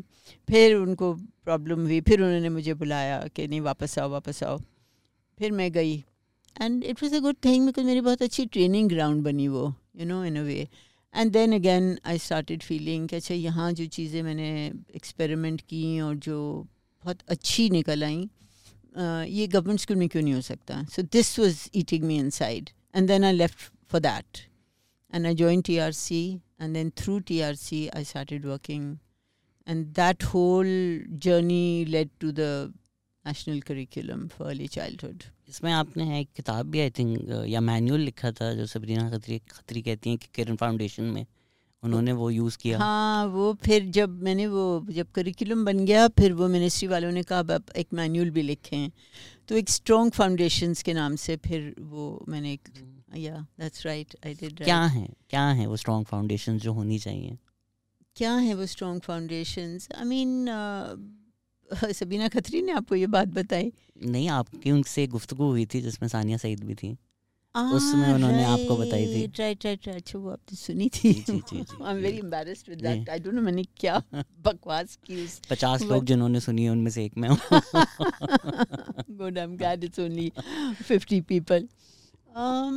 फिर 0.50 0.76
उनको 0.76 1.14
प्रॉब्लम 1.14 1.82
हुई। 1.82 2.02
फिर 2.02 2.22
उन्होंने 2.22 2.50
मुझे 2.50 2.74
बुलाया 2.74 3.20
कि, 3.36 3.48
नहीं, 3.48 3.62
वापस 3.62 4.00
आओ 4.00 4.10
वापस 4.10 4.44
आओ। 4.44 4.60
फिर 5.38 5.52
मैं 5.52 5.72
गई। 5.72 6.04
And 6.62 6.84
it 6.84 7.04
was 7.04 7.16
a 7.16 7.20
good 7.20 7.36
thing 7.46 7.66
because 7.66 7.86
मेरी 7.86 8.02
बहुत 8.02 8.22
अच्छी 8.22 8.46
ट्रेनिंग 8.46 8.90
ग्राउंड 8.90 9.24
बनी 9.24 9.48
वो 9.48 9.74
you 9.96 10.06
know 10.06 10.24
in 10.26 10.38
a 10.38 10.42
way 10.42 10.68
and 11.16 11.32
then 11.32 11.54
again 11.54 11.98
I 12.06 12.18
started 12.18 12.64
feeling 12.64 13.08
कि 13.10 13.16
अच्छा 13.16 13.36
यहाँ 13.36 13.72
जो 13.74 13.86
चीज़ें 13.86 14.22
मैंने 14.24 14.50
एक्सपेरिमेंट 14.96 15.62
की 15.62 16.00
और 16.00 16.16
जो 16.16 16.68
बहुत 17.04 17.20
अच्छी 17.28 17.70
निकल 17.70 18.04
आई 18.04 18.30
ये 18.98 19.48
गवर्नमेंट 19.48 19.80
स्कूल 19.80 19.98
में 19.98 20.08
क्यों 20.10 20.24
नहीं 20.24 20.34
हो 20.34 20.42
सकता 20.42 20.84
so 20.84 21.02
this 21.02 21.40
was 21.40 21.68
eating 21.76 22.04
me 22.04 22.18
inside 22.30 22.70
and 22.96 23.08
then 23.08 23.24
I 23.24 23.34
left 23.34 23.72
for 23.92 24.02
that 24.02 24.38
and 25.14 25.26
I 25.26 25.36
join 25.36 25.62
T 25.62 25.78
R 25.78 25.92
C 25.92 26.22
and 26.62 26.74
then 26.74 26.90
through 26.98 27.20
T 27.20 27.40
R 27.42 27.56
C 27.56 27.88
I 27.88 28.04
started 28.04 28.46
working 28.46 28.98
and 29.68 29.86
that 29.86 30.24
whole 30.24 30.68
journey 31.24 31.86
led 31.86 32.10
to 32.20 32.32
the 32.32 32.74
national 33.26 33.60
curriculum 33.62 34.28
for 34.28 34.48
early 34.48 34.68
childhood 34.68 35.24
इसमें 35.50 35.72
आपने 35.72 36.20
एक 36.20 36.30
किताब 36.36 36.66
भी 36.66 36.80
I 36.80 36.90
think 36.90 37.46
या 37.48 37.62
manual 37.62 38.02
लिखा 38.02 38.32
था, 38.32 38.54
जो 38.54 38.66
Sabrina 38.66 39.10
Khatri 39.12 39.40
Khatri 39.40 39.82
कहती 39.82 40.10
हैं 40.10 40.20
कि 40.20 40.28
किरण 40.34 40.56
फाउंडेशन 40.56 41.04
में 41.04 41.26
उन्होंने 41.84 42.12
वो 42.12 42.30
यूज़ 42.30 42.58
किया। 42.58 42.80
हाँ 42.80 43.26
वो 43.28 43.54
फिर 43.64 43.86
जब 43.92 44.22
मैंने 44.24 44.48
वो 44.48 44.86
जब 44.90 45.12
करिकुलम 45.12 45.66
बन 45.66 45.86
गया 45.86 46.08
फिर 46.20 46.34
वो 46.34 46.48
मिनिस्ट्री 46.48 46.88
वालों 46.88 47.12
ने 47.12 47.24
कहा 47.24 47.40
अब 47.40 47.72
एक 47.78 47.94
मैनुअल 47.94 48.30
भी 48.30 48.42
लिखे 48.42 48.76
हैं। 48.76 48.92
तो 49.48 49.56
एक 49.56 49.70
स्ट्रॉन्ग 49.70 50.14
फाउंडेशंस 50.14 50.84
के 50.84 50.94
नाम 50.94 51.16
से 51.16 51.36
फिर 51.38 51.74
वो 51.80 52.26
मैंने 52.30 52.54
एक 52.54 52.70
या 53.18 53.46
दैट्स 53.60 53.86
राइट 53.86 54.16
आई 54.26 54.34
डिड 54.34 54.64
क्या 54.64 54.82
है 54.88 55.08
क्या 55.30 55.48
है 55.52 55.68
वो 55.68 55.78
स्ट्रॉन्ग 55.78 56.06
फाउंडेशन 56.06 56.58
जो 56.58 56.74
होनी 56.74 57.00
चाहिए? 57.00 57.38
क्या 58.16 58.36
है 58.36 58.54
वो 58.54 58.66
strong 58.66 59.02
foundations 59.02 59.88
I 59.98 60.06
mean 60.06 60.46
Sabina 61.94 62.28
Khatri 62.28 62.62
ने 62.62 62.72
आपको 62.72 62.96
ये 62.96 63.08
बात 63.08 63.28
बताई। 63.28 63.72
नहीं 64.06 64.30
आपकी 64.30 64.72
उनसे 64.72 65.06
गुफ्तगु 65.08 65.44
हुई 65.44 65.66
थी 65.66 65.82
जिसमें 65.82 66.08
सानिया 66.10 66.38
सईद 66.38 66.64
भी 66.64 66.76
थी। 66.76 66.98
उसमें 67.56 68.14
उन्होंने 68.14 68.44
आपको 68.44 68.76
बताई 68.78 69.06
थी। 69.06 69.26
राइट 69.38 69.66
राइट 69.66 69.88
राइट 69.88 69.96
अच्छा 69.96 70.20
वो 70.20 70.30
आपने 70.30 70.56
सुनी 70.58 70.90
थी। 70.90 71.10
I 71.20 71.92
am 71.92 71.98
very 72.02 72.18
embarrassed 72.20 72.70
with 72.70 72.82
that 72.82 73.10
I 73.10 73.20
don't 73.20 73.36
know 73.36 73.42
मैंने 73.42 73.64
क्या 73.78 74.02
बकवास 74.48 74.96
की 75.06 75.24
उस 75.26 75.40
पचास 75.50 75.84
लोग 75.92 76.06
जिन्होंने 76.06 76.40
सुनी 76.40 76.64
है 76.64 76.70
उनमें 76.70 76.92
से 76.92 77.06
एक 77.06 77.18
मैं 77.18 77.30
हूँ। 77.30 77.38
Good 79.18 79.38
I 79.38 79.44
am 79.44 79.58
glad 79.58 79.84
it's 79.84 80.00
only 80.00 80.32
50 80.92 81.22
people 81.30 81.68
um 82.38 82.76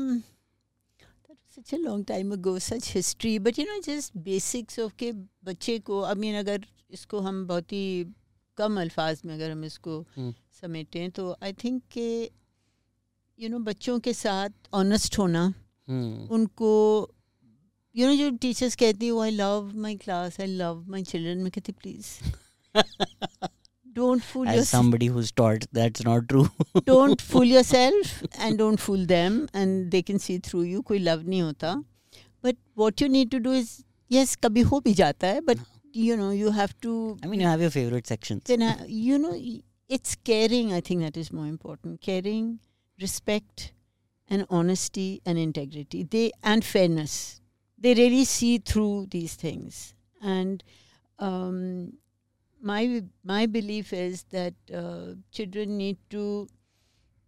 that 1.28 1.36
was 1.36 1.56
such 1.56 1.72
a 1.72 1.78
long 1.78 2.04
time 2.04 2.32
ago 2.32 2.58
such 2.58 2.86
history. 2.98 3.38
But 3.38 3.58
you 3.58 3.66
know 3.66 3.80
just 3.86 4.14
basics 4.24 4.78
of 4.78 4.92
के 4.98 5.12
बच्चे 5.44 5.78
को 5.78 6.02
आई 6.02 6.14
मीन 6.14 6.38
अगर 6.38 6.64
इसको 6.90 7.20
हम 7.20 7.46
बहुत 7.46 7.72
ही 7.72 8.06
कम 8.56 8.80
अल्फाज 8.80 9.22
में 9.24 9.34
अगर 9.34 9.50
हम 9.50 9.64
इसको 9.64 10.04
समेटें 10.60 11.10
तो 11.10 11.36
आई 11.42 11.52
थिंक 11.64 11.82
के 11.92 12.08
यू 13.38 13.48
नो 13.48 13.58
बच्चों 13.60 13.98
के 14.00 14.12
साथ 14.12 14.50
ऑनेस्ट 14.74 15.18
होना 15.18 15.42
उनको 16.36 16.70
यू 17.94 18.06
नो 18.06 18.14
जो 18.16 18.30
टीचर्स 18.40 18.74
कहती 18.76 19.10
वो 19.10 19.20
I 19.22 19.30
love 19.30 19.72
my 19.76 19.96
class 19.96 20.40
I 20.40 20.46
love 20.46 20.84
my 20.90 21.02
children 21.02 21.38
में 21.38 21.50
कहती 21.50 21.72
please 21.72 22.06
don't 23.96 24.22
fool 24.22 24.48
your 24.48 24.64
somebody 24.64 25.06
who's 25.16 25.32
taught 25.36 25.64
that's 25.74 26.04
not 26.06 26.26
true 26.28 26.44
don't 26.86 27.20
fool 27.20 27.52
yourself 27.62 28.22
and 28.40 28.58
don't 28.58 28.78
fool 28.78 29.04
them 29.06 29.42
and 29.54 29.90
they 29.90 30.02
can 30.02 30.18
see 30.18 30.38
through 30.48 30.62
you 30.62 30.80
कोई 30.82 30.98
love 30.98 31.28
नहीं 31.28 31.42
होता. 31.42 31.74
But 32.44 32.56
what 32.78 33.02
you 33.02 33.08
need 33.08 33.30
to 33.30 33.38
do 33.38 33.52
is 33.54 33.76
yes 34.10 34.36
कभी 34.44 34.60
हो 34.70 34.80
भी 34.80 34.94
जाता 34.94 35.26
है 35.26 35.40
but 35.40 35.58
you 35.96 36.16
know 36.16 36.32
you 36.32 36.50
have 36.50 36.70
to 36.82 36.96
I 37.14 37.30
mean 37.30 37.40
you 37.40 37.48
have 37.48 37.62
your 37.62 37.70
favourite 37.70 38.06
section 38.06 38.40
you 38.88 39.18
know 39.18 39.34
it's 39.34 40.14
caring 40.26 40.72
I 40.72 40.80
think 40.80 41.00
that 41.00 41.16
is 41.18 41.30
more 41.34 41.48
important 41.48 41.98
caring 42.04 42.56
respect 43.01 43.73
and 44.29 44.45
honesty 44.49 45.21
and 45.25 45.37
integrity 45.37 46.03
they 46.03 46.31
and 46.43 46.63
fairness 46.65 47.41
they 47.77 47.93
really 47.93 48.25
see 48.25 48.57
through 48.57 49.07
these 49.11 49.35
things 49.35 49.93
and 50.21 50.63
um, 51.19 51.93
my 52.61 53.03
my 53.23 53.45
belief 53.45 53.93
is 53.93 54.23
that 54.31 54.53
uh, 54.73 55.13
children 55.31 55.77
need 55.77 55.97
to 56.09 56.47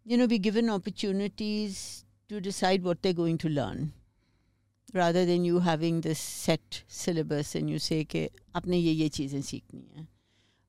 you 0.05 0.17
know 0.17 0.27
be 0.27 0.39
given 0.39 0.69
opportunities 0.69 2.05
to 2.27 2.41
decide 2.41 2.83
what 2.83 3.01
they're 3.01 3.13
going 3.13 3.37
to 3.37 3.49
learn 3.49 3.93
rather 4.93 5.25
than 5.25 5.45
you 5.45 5.59
having 5.59 6.01
this 6.01 6.19
set 6.19 6.83
syllabus 6.87 7.55
and 7.55 7.69
you 7.69 7.79
say 7.79 8.03
कि 8.05 8.29
आपने 8.55 8.77
ये 8.77 8.91
ये 8.91 9.09
चीज़ें 9.09 9.41
सीखनी 9.41 9.87
है 9.97 10.07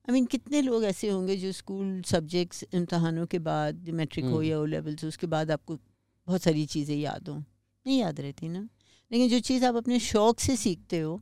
I 0.08 0.12
mean 0.12 0.26
कितने 0.32 0.60
लोग 0.62 0.84
ऐसे 0.84 1.10
होंगे 1.10 1.36
जो 1.36 1.52
स्कूल 1.52 2.02
सब्जेक्ट्स 2.06 2.64
इम्तहानों 2.74 3.26
के 3.26 3.38
बाद 3.38 3.88
मैट्रिक 4.00 4.24
हो 4.24 4.30
हम्म। 4.30 4.42
या 4.42 4.58
ओ 4.58 4.64
लेवल्स 4.64 5.04
उसके 5.04 5.26
बाद 5.26 5.50
आपको 5.50 5.76
बहुत 5.76 6.42
सारी 6.42 6.66
चीज़ें 6.66 6.96
याद 6.96 7.28
हों। 7.28 7.38
नहीं 7.38 7.98
याद 7.98 8.20
रहती 8.20 8.48
ना? 8.48 8.68
लेकिन 9.10 9.28
जो 9.28 9.40
चीज़ 9.40 9.64
आप 9.64 9.76
अपने 9.76 9.98
शौक 10.00 10.40
से 10.40 10.56
सीखते 10.56 11.00
हो 11.00 11.20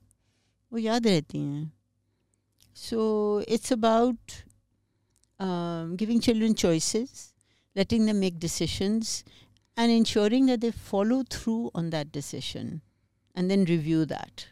वो 0.73 0.79
याद 0.79 1.07
रहती 1.07 1.39
हैं। 1.39 1.73
So 2.77 3.41
it's 3.49 3.73
about 3.73 4.33
giving 6.01 6.21
children 6.21 6.53
choices 6.55 7.31
letting 7.77 8.05
them 8.07 8.21
make 8.21 8.39
decisions 8.39 9.25
and 9.77 9.91
ensuring 9.93 10.47
that 10.47 10.61
they 10.61 10.71
follow 10.71 11.25
through 11.29 11.71
on 11.75 11.91
that 11.91 12.13
decision 12.13 12.83
and 13.37 13.51
then 13.51 13.65
review 13.65 14.05
that. 14.07 14.47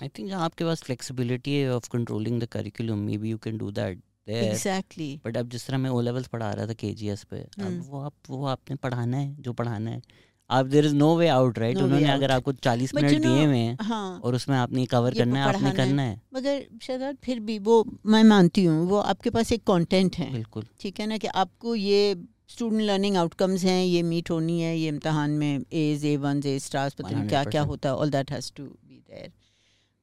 I 0.00 0.08
think 0.08 0.28
जहाँ 0.28 0.44
आपके 0.44 0.64
पास 0.64 0.82
flexibility 0.82 1.56
है 1.56 1.74
of 1.74 1.88
controlling 1.94 2.38
the 2.38 2.48
curriculum. 2.48 3.04
Maybe 3.06 3.28
you 3.28 3.38
can 3.38 3.58
do 3.58 3.70
that 3.78 4.00
there. 4.26 4.46
Exactly. 4.46 5.10
But 5.26 5.36
अब 5.36 5.48
जिस 5.48 5.66
तरह 5.66 5.78
मैं 5.78 5.90
O 5.90 6.00
levels 6.00 6.26
पढ़ा 6.28 6.50
रहा 6.52 6.66
था 6.66 6.88
एस 7.12 7.24
पे 7.30 7.40
अब 7.40 7.62
हम्म। 7.62 7.80
वो 7.82 8.00
आप 8.00 8.30
वो 8.30 8.44
आपने 8.46 8.76
पढ़ाना 8.78 9.16
है 9.16 9.34
जो 9.40 9.52
पढ़ाना 9.52 9.90
है। 9.90 10.02
आप 10.50 10.66
there 10.66 10.86
is 10.86 10.94
no 10.94 11.14
way 11.16 11.28
out 11.28 11.58
right 11.58 11.76
उन्होंने 11.78 12.08
अगर 12.10 12.30
आपको 12.30 12.52
चालीस 12.52 12.94
मिनट 12.94 13.20
दिए 13.22 13.44
हुए 13.44 13.58
हैं 13.58 13.76
हाँ। 13.80 14.20
और 14.24 14.34
उसमें 14.34 14.56
आपने 14.56 14.86
कवर 14.86 15.14
ये 15.14 15.18
करना 15.18 15.44
है 15.44 15.54
आपने 15.54 15.72
करना 15.72 16.02
है। 16.02 16.20
मगर 16.34 16.64
शहजाद 16.82 17.16
फिर 17.24 17.40
भी 17.40 17.58
वो 17.68 17.84
मैं 18.06 18.22
मानती 18.24 18.64
हूँ 18.64 18.86
वो 18.88 19.00
आपके 19.12 19.30
पास 19.30 19.52
एक 19.52 19.62
कंटेंट 19.66 20.16
है। 20.16 20.30
बिल्कुल। 20.32 20.66
ठीक 20.80 21.00
है 21.00 21.06
ना 21.06 21.18
कि 21.18 21.26
आपको 21.44 21.74
ये 21.74 22.14
स्टूडेंट 22.48 22.82
लर्निंग 22.82 23.16
आउटकम्स 23.16 23.64
हैं 23.64 23.84
ये 23.84 24.02
मीट 24.02 24.30
होनी 24.30 24.60
है 24.60 24.76
ये 24.78 24.88
इम्तहान 24.88 25.30
में 25.40 25.64
as 25.82 26.04
A 26.04 26.16
one 26.16 26.40
A 26.46 26.58
stars 26.58 26.94
पता 26.94 27.10
नहीं 27.10 27.28
क्या 27.28 27.44
क्या 27.46 27.62
होता 27.62 27.88
है 27.88 27.94
all 27.96 28.10
that 28.10 28.30
has 28.32 28.52
to 28.56 28.64
be 28.64 29.02
there 29.10 29.32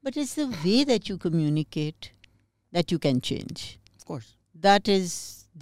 but 0.07 0.17
it's 0.17 0.39
the 0.39 0.49
way 0.63 0.83
that 0.85 1.09
you 1.09 1.17
communicate 1.27 2.11
that 2.73 2.91
you 2.91 2.99
can 3.07 3.19
change 3.29 3.51
of 3.95 4.05
course 4.05 4.33
that 4.55 4.89
is 4.91 5.11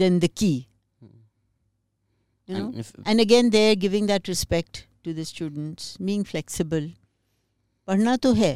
then 0.01 0.19
the 0.19 0.27
key. 0.41 0.67
You 2.49 2.59
know? 2.59 2.83
and 3.05 3.23
again 3.23 3.49
they're 3.55 3.75
giving 3.75 4.05
that 4.11 4.29
respect 4.31 4.79
to 5.07 5.13
the 5.17 5.25
students 5.29 5.89
being 6.09 6.23
flexible. 6.29 6.87
पढ़ना 7.87 8.15
तो 8.17 8.31
है. 8.33 8.53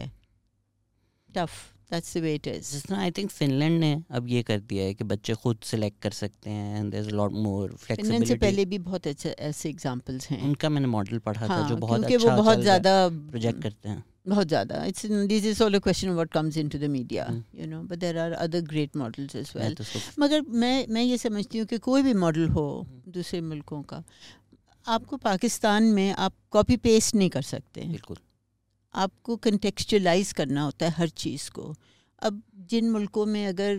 Tough. 1.29 1.57
That's 1.91 2.13
the 2.15 2.21
way 2.23 2.33
it 2.37 2.47
is. 2.49 2.71
जिस 2.71 2.85
तरह 2.85 2.99
I 2.99 3.11
think 3.17 3.29
Finland 3.29 3.79
ने 3.79 3.91
अब 4.17 4.27
ये 4.29 4.41
कर 4.43 4.59
दिया 4.59 4.83
है 4.85 4.93
कि 4.93 5.03
बच्चे 5.11 5.33
खुद 5.43 5.57
सिलेक्ट 5.65 6.01
कर 6.01 6.11
सकते 6.17 6.49
हैं 6.49 6.79
and 6.79 6.91
there 6.91 7.03
is 7.03 7.09
a 7.09 7.15
lot 7.15 7.31
more 7.31 7.75
Finland 7.75 7.77
से 7.77 7.85
फ्लेक्सिबिलिटी 7.85 8.39
पहले 8.45 8.65
भी 8.65 8.77
बहुत 8.89 9.07
अच्छे 9.07 9.29
ऐसे 9.29 9.69
एग्जांपल्स 9.69 10.29
हैं. 10.29 10.41
उनका 10.47 10.69
मैंने 10.69 10.87
मॉडल 10.87 11.19
पढ़ा 11.27 11.47
था 11.47 11.53
हाँ 11.53 11.69
जो 11.69 11.75
बहुत 11.75 11.99
क्योंकि 11.99 12.15
अच्छा 12.15 12.29
वो 12.29 12.41
बहुत 12.43 12.59
ज़्यादा 12.61 12.93
प्रोजेक्ट 13.09 13.61
करते 13.63 13.89
हैं। 13.89 14.03
बहुत 14.29 14.47
ज़्यादा। 14.47 14.83
It's 14.85 15.05
this 15.27 15.45
is 15.45 15.63
all 15.63 15.73
a 15.73 15.79
question 15.79 16.09
what 16.09 16.31
comes 16.33 16.57
into 16.57 16.77
the 16.77 16.89
media 16.91 17.25
Hmm. 17.27 17.41
You 17.55 17.67
know 17.67 17.81
but 17.83 17.97
there 17.99 18.17
are 18.17 18.31
other 18.33 18.61
great 18.69 18.95
models 18.97 19.35
as 19.35 19.51
well 19.55 19.75
मगर 20.19 20.41
मैं 20.41 20.85
मैं 20.89 21.03
ये 21.03 21.17
समझती 21.17 21.57
हूँ 21.57 21.67
कि 21.67 21.77
कोई 21.87 22.01
भी 22.03 22.13
मॉडल 22.23 22.47
हो 22.49 22.65
दूसरे 23.09 23.41
मुल्कों 23.41 23.81
का 23.83 24.03
आपको 24.85 25.17
पाकिस्तान 25.17 25.83
में 25.93 26.11
आप 26.17 26.33
कॉपी 26.51 26.75
पेस्ट 26.83 27.15
नहीं 27.15 27.29
कर 27.29 27.41
सकते। 27.41 27.81
बिल्कुल। 27.81 28.17
आपको 28.93 29.35
कंटेक्चुलाइज 29.37 30.31
करना 30.33 30.61
होता 30.61 30.85
है 30.85 30.91
हर 30.91 31.09
चीज़ 31.23 31.49
को। 31.51 31.73
अब 32.21 32.41
जिन 32.69 32.89
मुल्कों 32.91 33.25
में 33.25 33.45
अगर 33.47 33.75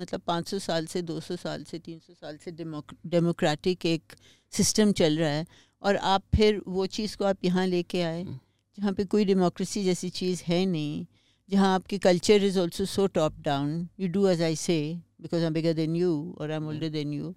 मतलब 0.00 0.20
500 0.28 0.58
साल 0.60 0.86
से 0.86 1.02
200 1.02 1.36
साल 1.36 1.64
से 1.64 1.78
300 1.78 2.14
साल 2.14 2.36
से 2.44 2.50
डेमोक्रेटिक 2.50 3.86
एक 3.86 4.14
सिस्टम 4.52 4.92
चल 4.92 5.18
रहा 5.18 5.30
है 5.30 5.46
और 5.82 5.96
आप 6.08 6.22
फिर 6.34 6.60
वो 6.68 6.86
चीज़ 6.96 7.16
को 7.16 7.24
आप 7.24 7.44
यहाँ 7.44 7.66
लेके 7.66 8.02
आए 8.02 8.22
हम्म। 8.22 8.38
जहाँ 8.78 8.92
पे 8.92 9.04
कोई 9.04 9.24
डेमोक्रेसी 9.24 9.84
जैसी 9.84 10.10
चीज़ 10.10 10.42
है 10.46 10.64
नहीं, 10.66 11.06
जहाँ 11.48 11.74
आपकी 11.74 11.98
culture 11.98 12.44
is 12.44 12.58
also 12.60 12.84
so 12.84 13.06
top 13.18 13.40
down 13.44 13.88
you 14.00 14.08
do 14.08 14.26
as 14.28 14.42
I 14.42 14.56
say 14.56 14.80
because 15.22 15.44
I 15.44 15.50
bigger 15.50 15.72
than 15.74 15.96
you 15.96 16.12
और 16.40 16.50
I 16.50 16.56
am 16.56 16.68
older 16.68 16.88
than 16.88 17.12
you 17.12 17.34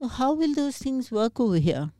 तो 0.00 0.06
how 0.16 0.34
will 0.36 0.54
those 0.54 0.84
things 0.84 1.12
work 1.12 1.40
over 1.40 1.58
here 1.58 1.90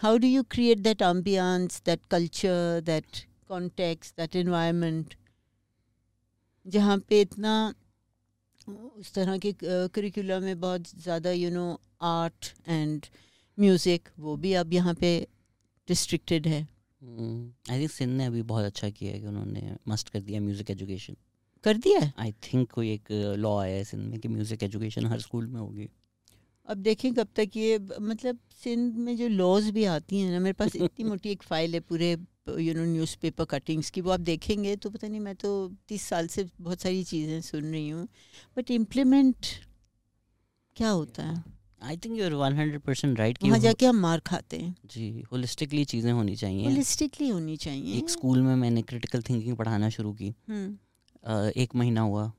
how 0.00 0.10
do 0.18 0.28
you 0.28 0.42
create 0.52 0.80
that 0.84 1.02
ambience 1.06 1.74
that 1.88 2.00
culture, 2.12 2.80
that 2.80 3.18
context, 3.50 4.16
that 4.16 4.34
environment, 4.34 5.12
जहाँ 6.66 6.96
पे 7.08 7.20
इतना, 7.20 7.52
उस 8.98 9.12
तरह 9.14 9.38
के 9.38 9.52
curriculum 9.62 10.42
में 10.42 10.60
बहुत 10.60 10.88
ज़्यादा 11.02 11.30
you 11.32 11.50
know 11.50 11.66
art 12.02 12.52
and 12.68 13.06
music 13.58 14.08
वो 14.18 14.36
भी 14.36 14.52
अब 14.54 14.72
यहाँ 14.72 14.94
पे 14.94 15.14
रिस्ट्रिक्टेड 15.88 16.46
है। 16.48 16.66
आई 17.02 17.78
थिंक 17.80 17.90
सिंध 17.90 18.16
ने 18.16 18.24
अभी 18.26 18.42
बहुत 18.44 18.64
अच्छा 18.64 18.90
किया 18.90 19.12
है 19.12 19.20
कि 19.20 19.26
उन्होंने 19.26 19.74
मस्ट 19.88 20.08
कर 20.08 20.20
दिया 20.20 20.40
म्यूज़िक 20.40 20.70
एजुकेशन 20.70 21.16
कर 21.64 21.76
दिया 21.76 21.98
है? 22.00 22.12
आई 22.18 22.32
थिंक 22.44 22.70
कोई 22.72 22.92
एक 22.92 23.10
लॉ 23.38 23.56
आया 23.58 23.76
है 23.76 23.84
सिंध 23.84 24.02
में 24.10 24.18
कि 24.20 24.28
म्यूज़िक 24.28 24.62
एजुकेशन 24.62 25.06
हर 25.06 25.20
स्कूल 25.20 25.46
में 25.46 25.60
होगी। 25.60 25.88
अब 26.68 26.78
देखें 26.78 27.12
कब 27.14 27.28
तक 27.36 27.56
ये 27.56 27.78
मतलब 27.78 28.38
सिंध 28.62 28.96
में 28.96 29.16
जो 29.16 29.28
लॉज 29.28 29.68
भी 29.70 29.84
आती 29.86 30.18
हैं 30.20 30.30
ना 30.32 30.38
मेरे 30.40 30.52
पास 30.52 30.76
इतनी 30.76 31.04
मोटी 31.04 31.30
एक 31.30 31.42
फ़ाइल 31.42 31.74
है 31.74 31.80
पूरे 31.80 32.10
यू 32.58 32.74
नो 32.74 32.84
न्यूज़पेपर 32.84 33.44
कटिंग्स 33.44 33.90
की। 33.90 34.00
वो 34.00 34.10
आप 34.10 34.20
देखेंगे 34.20 34.76
तो 34.76 34.90
पता 34.90 35.08
नहीं 35.08 35.20
मैं 35.20 35.34
तो 35.36 35.50
तीस 35.88 36.02
साल 36.02 36.26
से 36.28 36.46
बहुत 36.60 36.80
सारी 36.80 37.02
चीज़ें 37.04 37.40
सुन 37.40 37.64
रही 37.64 37.88
हूँ। 37.88 38.06
बट 38.56 38.70
इम्प्लीमेंट 38.70 39.46
क्या 40.76 40.90
होता 40.90 41.22
है? 41.22 41.42
I 41.82 41.96
think 41.96 42.18
you 42.18 42.24
are 42.24 42.32
one 42.32 42.52
hundred 42.52 42.80
percent 42.80 43.18
right 43.18 43.38
कि 43.38 43.48
वहाँ 43.48 43.60
जाके 43.60 43.86
हम 43.86 43.96
मार 43.96 44.20
खाते 44.20 44.58
हैं। 44.58 44.74
जी 44.86 45.24
होलिस्टिकली 45.32 45.84
चीज़ें 45.84 46.12
होनी 46.12 46.36
चाहिए। 46.36 46.64
होलिस्टिकली 46.64 47.28
होनी 47.28 47.56
चाहिए। 47.56 47.98
एक 47.98 48.10
स्कूल 48.10 48.42
में 48.42 48.54
मैंने 48.56 48.82
क्रिटिकल 48.82 49.22
थिंकिंग 49.22 49.56
पढ़ाना 49.56 49.88
शुरू 49.88 50.12
की। 50.12 50.34
हम्म, 50.48 51.48
एक 51.56 51.74
महीना 51.74 52.00
हुआ। 52.00 52.32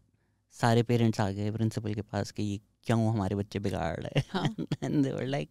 सारे 0.52 0.84
पेरेंट्स 0.84 1.20
आ 1.20 1.30
गए 1.32 1.52
प्रिंसिपल 1.52 1.94
के 1.94 2.02
पास 2.02 2.32
कि 2.32 2.44
ये 2.44 2.60
क्यों 2.84 3.10
हमारे 3.10 3.36
बच्चे 3.36 3.60
बिगाड़ 3.60 4.00
रहे 4.00 4.22
हाँ? 4.30 4.44
हैं। 4.84 5.28
लाइक 5.28 5.50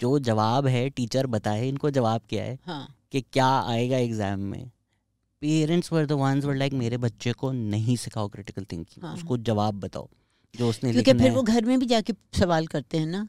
जो 0.00 0.18
जवाब 0.18 0.66
है 0.66 0.88
टीचर 0.90 1.26
बताए 1.26 1.68
इनको 1.68 1.90
जवाब 1.90 2.20
क्या 2.28 2.44
है? 2.44 2.58
हाँ। 2.66 2.94
कि 3.12 3.20
क्या 3.20 3.48
आएगा 3.48 3.96
एग्ज़ाम 3.96 4.40
में? 4.40 4.70
Parents 5.40 5.92
were 5.92 6.06
the 6.06 6.12
ones 6.12 6.44
were 6.44 6.54
like 6.54 6.72
मेरे 6.72 6.96
बच्चे 6.96 7.32
को 7.32 7.52
नहीं 7.52 7.96
सिखाओ 7.96 8.28
क्रिटिकल 8.28 8.64
थिंकिंग 8.64 9.04
हाँ। 9.04 9.14
उसको 9.14 9.36
जवाब 9.36 9.80
बताओ। 9.80 10.08
जो 10.54 10.68
उसने 10.68 10.92
क्योंकि 10.92 11.12
फिर 11.14 11.30
वो 11.32 11.42
घर 11.42 11.64
में 11.64 11.78
भी 11.78 11.86
जाके 11.86 12.12
सवाल 12.38 12.66
करते 12.66 12.98
हैं 12.98 13.06
ना। 13.06 13.26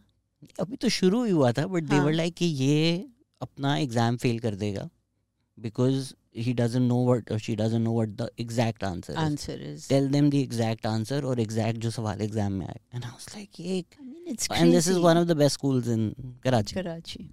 अभी 0.60 0.76
तो 0.76 0.90
शुरू 0.90 1.24
ही 1.24 1.32
हुआ 1.32 1.52
था 1.52 1.66
बट 1.68 1.84
दे 1.84 1.96
हाँ। 1.96 2.06
वर 2.06 2.14
लाइक 2.14 2.34
कि 2.36 2.46
ये 2.46 3.06
अपना 3.42 3.76
एग्ज़ाम 3.78 4.18
फेल 4.18 4.40
कर 4.40 4.56
देगा 4.56 4.90
because 5.58 6.14
he 6.38 6.54
doesn't 6.54 6.88
know 6.88 7.04
what 7.06 7.34
she 7.38 7.56
doesn't 7.56 7.84
know 7.84 7.94
what 7.94 8.10
the 8.22 8.30
exact 8.40 8.84
answer 8.84 9.16
answer 9.16 9.62
is 9.64 9.88
tell 9.90 10.08
them 10.10 10.30
the 10.30 10.36
exact 10.36 10.86
answer 10.86 11.26
और 11.26 11.40
एग्जैक्ट 11.40 11.80
जो 11.80 11.92
सवाल 11.92 12.22
एग्ज़ाम 12.22 12.52
में 12.52 12.66
आए। 12.68 12.80
एंड 12.94 13.04
आई 13.04 13.12
वाज 13.12 13.26
लाइक 13.36 13.60
ये 13.60 13.78
it's 14.28 14.50
and 14.52 14.72
this 14.74 14.88
is 14.88 14.98
one 15.00 15.18
of 15.18 15.28
the 15.28 15.38
best 15.38 15.54
schools 15.54 15.88
in 15.88 16.10
Karachi 16.44 16.76
Karachi 16.76 17.30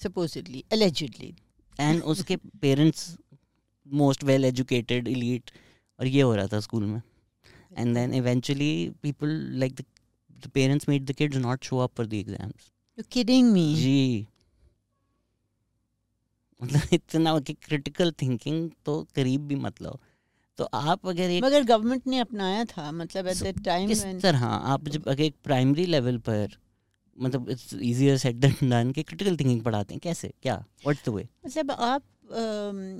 supposedly 0.00 0.62
allegedly 0.74 1.32
and 1.76 2.02
उसके 2.04 2.36
parents 2.60 3.16
most 3.86 4.24
well 4.24 4.44
educated 4.44 5.08
elite 5.08 5.50
और 6.00 6.06
ये 6.06 6.22
हो 6.22 6.34
रहा 6.34 6.46
था 6.46 6.60
स्कूल 6.60 6.84
में। 6.84 7.00
And 7.76 7.94
then 7.94 8.14
eventually 8.14 8.90
people 9.02 9.28
like 9.60 9.80
the 10.30 10.50
parents 10.54 10.88
made 10.88 11.04
the 11.06 11.12
kids 11.12 11.36
not 11.36 11.64
show 11.64 11.78
up 11.78 11.94
for 11.96 12.06
the 12.06 12.14
exams 12.14 12.70
you're 12.98 13.10
kidding 13.14 13.46
me. 13.52 13.66
जी 13.76 14.26
मतलब 16.60 16.92
इतना 16.92 17.38
कि 17.38 17.52
क्रिटिकल 17.62 18.12
थिंकिंग 18.22 18.70
तो 18.86 18.92
करीब 19.14 19.46
भी 19.46 19.54
मत 19.54 19.80
लो 19.82 19.98
तो 20.58 20.64
आप 20.74 21.06
अगर 21.08 21.30
एक 21.30 21.44
मगर 21.44 21.64
गवर्नमेंट 21.64 22.06
ने 22.06 22.18
अपनाया 22.18 22.64
था 22.64 22.90
मतलब 22.92 23.26
एट 23.28 23.36
दैट 23.36 23.62
टाइम 23.64 23.88
किस 23.88 24.04
तरह? 24.22 24.44
आप 24.44 24.88
जब 24.88 25.08
अगर 25.08 25.22
एक 25.22 25.34
प्राइमरी 25.44 25.86
लेवल 25.86 26.18
पर 26.28 26.56
मतलब 27.18 27.50
it's 27.50 27.74
easier 27.74 28.16
said 28.18 28.36
than 28.40 28.70
done 28.70 28.92
कि 28.92 29.02
क्रिटिकल 29.02 29.36
थिंकिंग 29.36 29.62
पढ़ाते 29.62 29.94
हैं 29.94 30.00
कैसे? 30.00 30.32
क्या? 30.42 30.56
व्हाट्स 30.84 31.08
द 31.08 31.14
वे 31.14 31.28
मतलब 31.46 31.70
आप 31.70 32.02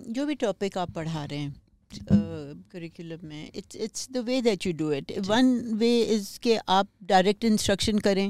जो 0.09 0.27
भी 0.27 0.35
टॉपिक 0.35 0.79
आप 0.79 0.91
पढ़ा 0.91 1.25
रहे 1.25 1.39
हैं 1.39 1.55
करिकुलम 2.03 3.27
में 3.29 3.51
it's 3.55 3.77
it's 3.77 4.09
the 4.13 4.25
way 4.27 4.41
that 4.43 4.67
you 4.67 4.73
do 4.73 4.91
it 4.93 5.13
one 5.27 5.55
way 5.79 5.91
is 6.15 6.39
के 6.43 6.57
आप 6.77 6.89
डायरेक्ट 7.13 7.45
इंस्ट्रक्शन 7.45 7.99
करें 8.07 8.29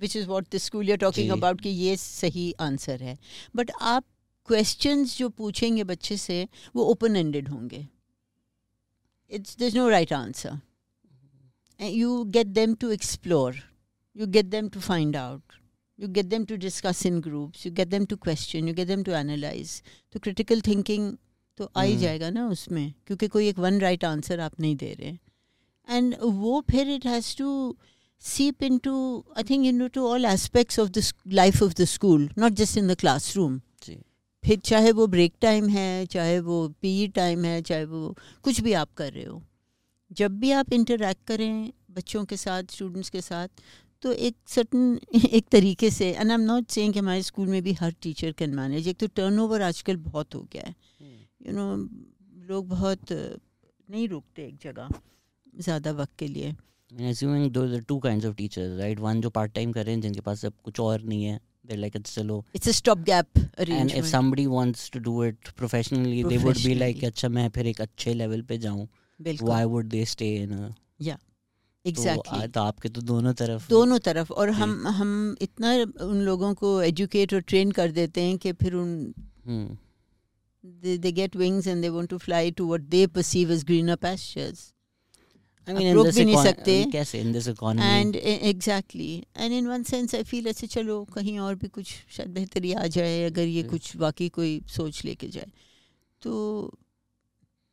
which 0.00 0.16
is 0.16 0.26
what 0.28 0.54
the 0.54 0.58
school 0.66 0.88
you're 0.88 0.98
talking 0.98 1.30
about 1.32 1.60
कि 1.60 1.68
ये 1.68 1.96
सही 1.96 2.52
आंसर 2.60 3.02
है 3.02 3.18
बट 3.56 3.70
आप 3.80 4.04
क्वेश्चंस 4.48 5.16
जो 5.18 5.28
पूछेंगे 5.38 5.84
बच्चे 5.84 6.16
से 6.16 6.46
वो 6.76 6.84
ओपन 6.90 7.16
एंडेड 7.16 7.48
होंगे 7.48 7.86
it's 9.30 9.56
there's 9.56 9.74
no 9.74 9.88
right 9.88 10.12
answer 10.12 10.58
you 11.80 12.22
get 12.36 12.46
them 12.46 12.74
to 12.74 12.90
explore 12.90 13.56
you 14.16 14.26
get 14.26 14.50
them 14.50 14.68
to 14.70 14.80
find 14.80 15.14
out. 15.14 15.42
You 15.98 16.08
get 16.08 16.28
them 16.30 16.44
to 16.46 16.58
discuss 16.58 17.04
in 17.04 17.20
groups. 17.20 17.64
You 17.64 17.70
get 17.70 17.90
them 17.90 18.06
to 18.06 18.16
question. 18.16 18.66
You 18.66 18.74
get 18.74 18.88
them 18.88 19.04
to 19.04 19.14
analyze. 19.14 19.82
तो 20.12 20.20
critical 20.20 20.60
thinking 20.60 21.06
तो 21.58 21.70
आ 21.76 21.82
ही 21.82 21.92
हम्म। 21.92 22.02
जाएगा 22.02 22.30
ना 22.30 22.46
उसमें 22.48 22.92
क्योंकि 23.06 23.28
कोई 23.28 23.48
एक 23.48 23.58
one 23.58 23.78
right 23.80 24.04
answer 24.04 24.40
आप 24.40 24.60
नहीं 24.60 24.76
दे 24.76 24.92
रहे। 25.00 25.16
एंड 25.88 26.16
वो 26.22 26.60
फिर 26.70 26.90
it 26.90 27.06
has 27.06 27.36
to 27.36 27.76
seep 28.22 28.62
into 28.66 28.92
i 29.40 29.42
think 29.48 29.66
into 29.68 30.04
all 30.04 30.24
aspects 30.28 30.78
of 30.82 30.88
the 30.94 31.02
s- 31.02 31.12
life 31.38 31.60
of 31.66 31.74
the 31.80 31.84
school 31.90 32.22
not 32.44 32.54
just 32.60 32.78
in 32.80 32.88
the 32.90 32.96
classroom 33.02 33.58
फिर 34.44 34.58
चाहे 34.58 34.92
वो 34.92 35.06
ब्रेक 35.06 35.32
टाइम 35.40 35.68
है 35.68 36.06
चाहे 36.06 36.38
वो 36.40 36.56
पी 36.82 37.08
टाइम 37.08 37.44
है 37.44 37.60
चाहे 37.62 37.84
वो 37.84 38.16
कुछ 38.42 38.60
भी 38.60 38.72
आप 38.72 38.88
कर 38.96 39.12
रहे 39.12 39.24
हो। 39.24 39.42
जब 40.10 40.38
भी 40.40 40.50
आप 40.52 40.72
इंटरेक्ट 40.72 41.26
करें 41.26 41.72
बच्चों 41.90 42.24
के 42.24 42.36
साथ 42.36 42.62
स्टूडेंट्स 42.70 43.10
के 43.10 43.20
साथ 43.20 43.48
तो 44.02 44.12
एक 44.12 44.36
सर्टन 44.48 44.98
एक 45.32 45.44
तरीके 45.52 45.90
से 45.90 46.10
and 46.12 46.30
I 46.30 46.34
am 46.34 46.40
not 46.40 46.68
saying 46.70 46.92
कि 46.92 46.98
हमारे 46.98 47.22
स्कूल 47.22 47.48
में 47.48 47.62
भी 47.62 47.72
हर 47.72 47.94
टीचर 48.02 48.32
कैन 48.32 48.54
मैनेज 48.54 48.88
एक 48.88 48.96
तो 48.96 49.06
टर्नओवर 49.06 49.62
आजकल 49.62 49.96
बहुत 49.96 50.34
हो 50.34 50.46
गया 50.52 50.64
है। 50.66 50.74
यू 51.46 51.52
नो 51.52 51.76
लोग 52.48 52.68
बहुत 52.68 53.12
नहीं 53.12 54.08
रुकते 54.08 54.46
एक 54.46 54.56
जगह 54.62 54.88
ज़्यादा 55.60 55.92
वक्त 55.92 56.16
के 56.18 56.26
लिए 56.28 56.56
assuming 57.10 57.52
those 57.52 57.72
are 57.76 57.82
two 57.82 57.98
kinds 58.00 58.24
of 58.24 58.34
teachers, 58.36 58.70
right? 58.80 59.00
One 59.00 59.20
जो 59.20 59.30
part 59.30 59.52
time 59.56 59.76
हैं 59.76 60.00
जिनके 60.00 60.20
पास 60.20 60.44
अब 60.44 60.52
कुछ 60.64 60.80
और 60.80 61.02
नहीं 61.02 61.24
है 61.24 61.40
they're 61.66 61.82
like 61.84 61.96
it's 62.00 62.14
चलो 62.14 62.44
it's 62.54 62.68
a 62.68 62.72
stop 62.72 62.98
gap 62.98 63.26
and 63.60 63.94
if 63.98 64.08
somebody 64.12 64.46
wants 64.46 64.84
to 64.96 65.02
do 65.08 65.14
it 65.28 65.50
professionally 65.62 66.22
they 66.22 66.38
would 66.38 66.62
be 66.62 66.74
like 66.74 66.76
Professionally. 66.76 67.04
अच्छा 67.04 67.28
मैं 67.28 67.48
फिर 67.48 67.66
एक 67.66 67.80
अच्छे 67.80 68.14
लेवल 68.14 68.42
पे 68.42 68.58
जाऊँ 68.58 68.88
why 69.42 69.62
would 69.74 69.90
they 69.94 70.04
stay 70.14 70.32
in 70.44 70.52
a 70.52 70.72
तो, 71.84 71.90
एग्जैक्टली 71.90 72.38
आ- 72.38 72.46
तो 72.46 72.60
आपके 72.60 72.88
तो 72.88 73.00
दोनों 73.00 73.32
तरफ़ 73.32 73.68
दोनों 73.68 73.98
तरफ़ 73.98 74.32
और 74.32 74.50
हम 74.50 74.86
हम 74.86 75.36
इतना 75.42 75.72
उन 76.06 76.20
लोगों 76.20 76.54
को 76.54 76.82
एजुकेट 76.82 77.34
और 77.34 77.40
ट्रेन 77.40 77.70
कर 77.70 77.90
देते 77.90 78.22
हैं 78.22 78.38
कि 78.38 78.52
फिर 78.52 78.74
उन 78.74 79.14
Hmm 80.63 80.97
they 80.97 81.11
get 81.11 81.35
wings 81.35 81.67
and 81.67 81.81
they 81.81 81.89
want 81.89 82.09
to 82.09 82.17
fly 82.17 82.51
to 82.51 82.67
what 82.67 82.81
they 82.91 83.05
perceive 83.15 83.51
as 83.51 83.63
greener 83.63 83.95
pastures 84.05 84.69
I 85.67 85.71
आप 85.71 85.77
mean 85.77 85.87
in 85.89 85.93
रोक 85.95 86.05
this 86.05 86.15
भी 86.17 86.23
नहीं 86.25 86.35
econ- 86.35 86.45
सकते। 86.47 86.73
कैसे 86.91 87.21
in 87.23 87.31
this 87.33 87.47
economy 87.47 87.83
and 87.83 88.15
exactly 88.15 89.11
and 89.37 89.53
in 89.53 89.67
one 89.67 89.83
sense 89.83 90.15
I 90.15 90.23
feel 90.23 90.47
ऐसे 90.47 90.67
चलो 90.67 91.03
कहीं 91.13 91.37
और 91.39 91.55
भी 91.55 91.67
कुछ 91.67 91.93
शायद 92.17 92.29
बेहतरी 92.29 92.73
आ 92.73 92.87
जाए 92.87 93.23
अगर 93.25 93.47
ये 93.47 93.61
Yeah. 93.61 93.71
कुछ 93.71 93.95
वाकई 93.97 94.27
कोई 94.29 94.59
सोच 94.69 95.03
लेके 95.05 95.27
जाए 95.27 95.51
तो 96.21 96.33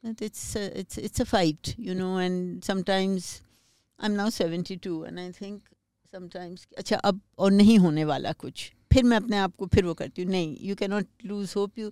it's 0.02 0.56
it's 0.56 0.98
it's 0.98 1.20
a 1.20 1.24
fight 1.24 1.74
you 1.78 1.94
know 1.94 2.18
and 2.20 2.62
sometimes 2.64 3.34
I 4.00 4.08
am 4.08 4.14
now 4.16 4.30
seventy 4.30 4.76
two 4.84 5.04
and 5.04 5.18
I 5.18 5.30
think 5.40 5.60
sometimes 6.14 6.66
अच्छा 6.78 6.96
अब 6.96 7.20
और 7.38 7.52
नहीं 7.52 7.78
होने 7.78 8.04
वाला 8.04 8.32
कुछ 8.44 8.70
फिर 8.92 9.04
मैं 9.04 9.16
अपने 9.16 9.36
आप 9.38 9.56
को 9.56 9.66
फिर 9.74 9.84
वो 9.86 9.94
करती 9.94 10.22
हूँ 10.22 10.30
नहीं 10.30 10.56
you 10.60 10.74
can 10.74 10.90
not 10.90 11.06
lose 11.24 11.52
hope 11.56 11.78
you 11.78 11.90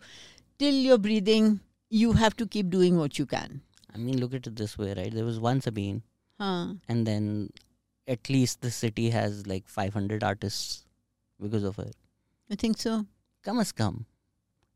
till 0.59 0.85
your 0.85 0.97
breathing 0.99 1.57
you 1.91 2.11
have 2.13 2.31
to 2.37 2.45
keep 2.45 2.65
doing 2.71 2.97
what 2.97 3.19
you 3.19 3.25
can 3.35 3.59
I 3.95 3.99
mean 3.99 4.19
look 4.19 4.31
at 4.33 4.47
it 4.49 4.55
this 4.59 4.71
way 4.77 4.93
right? 4.97 5.13
There 5.15 5.25
was 5.25 5.35
one 5.41 5.59
Sabine 5.63 5.97
हाँ 6.39 6.79
and 6.89 7.07
then 7.07 7.25
at 8.07 8.29
least 8.29 8.61
the 8.61 8.71
city 8.71 9.09
has 9.15 9.35
like 9.47 9.67
500 9.73 10.23
artists 10.29 10.71
because 11.39 11.67
of 11.71 11.77
her 11.81 11.91
I 12.49 12.55
think 12.63 12.77
so 12.77 12.97
कम 13.45 13.59
अज 13.59 13.71
कम 13.71 14.03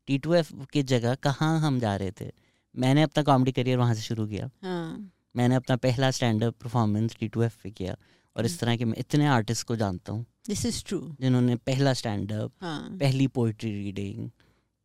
T 0.08 0.18
two 0.18 0.34
F 0.34 0.52
की 0.72 0.82
जगह 0.92 1.14
कहाँ 1.24 1.58
हम 1.60 1.78
जा 1.80 1.94
रहे 1.96 2.10
थे 2.20 2.30
मैंने 2.74 3.02
अपना 3.02 3.22
कॉमेडी 3.22 3.52
करियर 3.52 3.78
वहाँ 3.78 3.94
से 3.94 4.02
शुरू 4.02 4.26
किया 4.26 4.50
हाँ 4.62 5.10
मैंने 5.36 5.54
अपना 5.54 5.76
पहला 5.86 6.10
stand 6.10 6.44
up 6.44 6.54
performance 6.62 7.16
T 7.20 7.28
two 7.28 7.42
F 7.42 7.56
पे 7.62 7.70
किया 7.70 7.96
और 8.36 8.46
इस 8.46 8.58
तरह 8.60 8.76
के 8.76 8.84
मैं 8.84 8.98
इतने 8.98 9.26
आर्टिस्ट 9.26 9.66
को 9.66 9.76
जानता 9.76 10.12
हूँ 10.12 10.24
दिस 10.46 10.64
इज़ 10.66 10.82
ट्रू 10.88 11.00
जिन्होंने 11.20 11.56
पहला 11.70 11.92
स्टैंड 12.02 12.32
अप 12.32 12.52
हाँ 12.62 12.80
पहली 13.00 13.26
पोइट्री 13.38 13.72
रीडिंग 13.82 14.28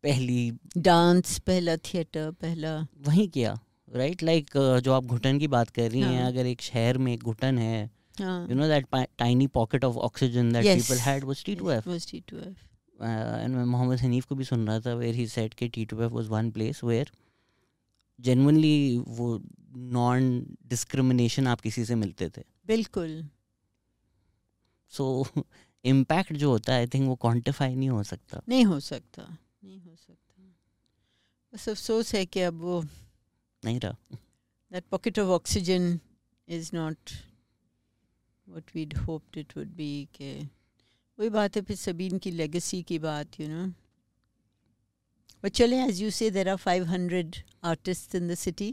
पहली 0.04 0.51
डांस 0.78 1.38
पहला 1.39 1.76
थिएटर 1.78 2.32
पहला 2.32 2.88
वहीं 3.08 3.28
किया 3.30 3.60
राइट 3.93 4.24
लाइक 4.24 4.49
जो 4.84 4.93
आप 4.93 5.06
घुटन 5.06 5.39
की 5.39 5.47
बात 5.47 5.70
कर 5.70 5.91
रही 5.91 6.01
हैं 6.01 6.22
हाँ। 6.22 6.32
अगर 6.32 6.45
एक 6.45 6.62
शहर 6.62 6.97
में 6.97 7.14
एक 7.14 7.24
घुटन 7.24 7.58
है 7.58 7.84
you 8.22 8.56
know 8.56 8.68
that 8.68 8.88
tiny 9.18 9.47
pocket 9.47 9.86
of 9.86 9.95
oxygen 9.95 10.54
that 10.54 10.66
Yes. 10.66 10.76
People 10.76 10.97
had 10.97 11.24
was 11.24 11.43
T 11.45 11.56
two 11.56 11.70
F 11.70 11.89
was 11.89 12.06
T2F. 12.06 12.56
And 13.04 13.56
मैं 13.56 13.66
मोहम्मद 13.66 13.99
हनीफ 13.99 14.26
को 14.26 14.36
भी 14.36 14.43
सुन 14.43 14.68
रहा 14.68 14.80
था 14.80 14.93
वेयर 14.93 15.16
ही 15.16 15.28
सेड 15.28 15.54
कि 15.54 15.68
T 15.68 15.86
two 15.86 16.01
F 16.01 16.12
was 16.14 16.28
one 16.28 16.51
place 16.51 16.84
where 16.84 17.12
genuinely 18.20 18.97
वो 19.08 19.41
नॉन 19.76 20.45
डिस्क्रिमिनेशन 20.68 21.47
आप 21.47 21.62
किसी 21.62 21.86
से 21.86 21.95
मिलते 21.95 22.30
थे। 22.30 22.41
बिल्कुल। 22.68 23.30
सो 24.89 25.26
so, 25.36 25.43
इम्पैक्ट 25.86 26.34
जो 26.34 26.49
होता 26.49 26.74
है 26.74 26.80
आई 26.80 26.88
थिंक 26.88 27.08
वो 27.08 27.16
क्वांटिफाई 27.16 27.76
नहीं 27.76 27.89
हो 27.89 28.04
सकता। 28.04 28.41
नहीं 28.49 28.66
हो 28.66 28.80
सकता। 28.80 29.38
नहीं 29.64 29.80
हो 29.82 29.95
सकता। 29.95 30.43
बस 31.53 31.70
अफसोस 31.70 32.14
है 32.16 32.26
कि 32.26 32.39
अब 32.41 32.59
वो 32.61 32.84
नहीं 33.64 33.80
रहा। 33.80 34.18
That 34.72 34.89
pocket 34.93 35.20
of 35.24 35.30
oxygen 35.36 35.99
is 36.47 36.74
not 36.74 37.14
what 38.47 38.74
we'd 38.76 38.93
hoped 39.05 39.38
it 39.38 39.55
would 39.57 39.74
be 39.78 39.91
के 40.16 40.34
वही 41.20 41.30
बात 41.30 41.55
है 41.55 41.61
फिर 41.61 41.78
सबीन 41.78 42.18
की 42.18 42.32
लेगेसी 42.32 42.82
की 42.84 42.99
बात 42.99 43.39
यू 43.39 43.47
नो 43.47 43.66
बट 45.43 45.51
चले 45.51 45.84
as 45.84 46.01
you 46.01 46.09
say 46.11 46.30
there 46.32 46.49
are 46.49 46.57
500 46.57 47.43
artists 47.66 48.16
in 48.16 48.28
the 48.28 48.39
city. 48.45 48.72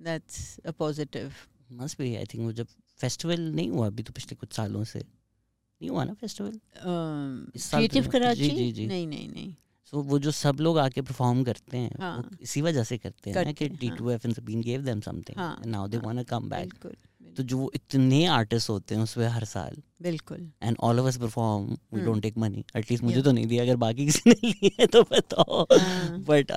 That's 0.00 0.38
a 0.66 0.72
positive 0.80 1.32
must 1.72 1.98
भी 1.98 2.14
आई 2.16 2.24
थिंक 2.24 2.42
वो 2.44 2.52
जब 2.52 2.66
फेस्टिवल 2.98 3.40
नहीं 3.40 3.70
हुआ 3.70 3.86
अभी 3.86 4.02
तो 4.02 4.12
पिछले 4.12 4.34
कुछ 4.36 4.52
सालों 4.52 4.84
से। 4.84 4.98
नहीं 4.98 5.90
हुआ 5.90 6.04
ना 6.04 6.14
फेस्टिवल 6.14 6.58
क्रिएटिव 6.76 8.08
कराची 8.10 8.48
जी, 8.50 8.56
जी, 8.56 8.72
जी। 8.72 8.86
नहीं 8.86 9.06
नहीं 9.06 9.28
नहीं। 9.28 9.54
सो 9.90 10.02
वो 10.02 10.18
जो 10.18 10.30
सब 10.30 10.60
लोग 10.60 10.78
आके 10.78 11.02
परफॉर्म 11.02 11.42
करते 11.44 11.76
हैं 11.78 11.90
वो 11.90 12.02
हाँ। 12.02 12.30
इसी 12.42 12.62
वजह 12.62 12.84
से 12.84 12.98
करते 12.98 13.30
हैं 13.30 13.44
ना 13.44 13.52
कि 13.52 13.68
T. 13.68 13.90
Two 13.98 14.10
F 14.10 14.26
and 14.26 14.40
been 14.44 14.60
gave 14.62 14.82
them 14.84 15.00
something 15.00 15.66
now 15.70 15.88
they 15.88 15.98
want 15.98 16.18
to 16.18 16.24
come 16.30 16.48
back 16.50 16.74
तो 17.36 17.42
जो 17.42 17.56
वो 17.58 17.70
इतने 17.74 18.24
आर्टिस्ट 18.32 18.70
होते 18.70 18.94
हैं 18.94 19.02
उसमें 19.02 19.26
हर 19.28 19.44
साल 19.44 19.82
बिल्कुल 20.02 20.50
and 20.62 20.76
all 20.80 21.00
of 21.00 21.06
us 21.06 21.16
perform 21.20 21.64
we. 21.94 22.00
Don't 22.04 22.22
take 22.22 22.38
money 22.38 22.64
at least 22.76 23.04
मुझे 23.04 23.22
तो 23.22 23.32
नहीं 23.32 23.46
दिया 23.46 23.62
अगर 23.62 23.76
बाकी 23.82 24.06
किसी 24.06 24.30
ने 24.30 24.48
लिए 24.48 24.86
तो 24.86 25.02
बताओ। 25.10 25.66
But 26.28 26.50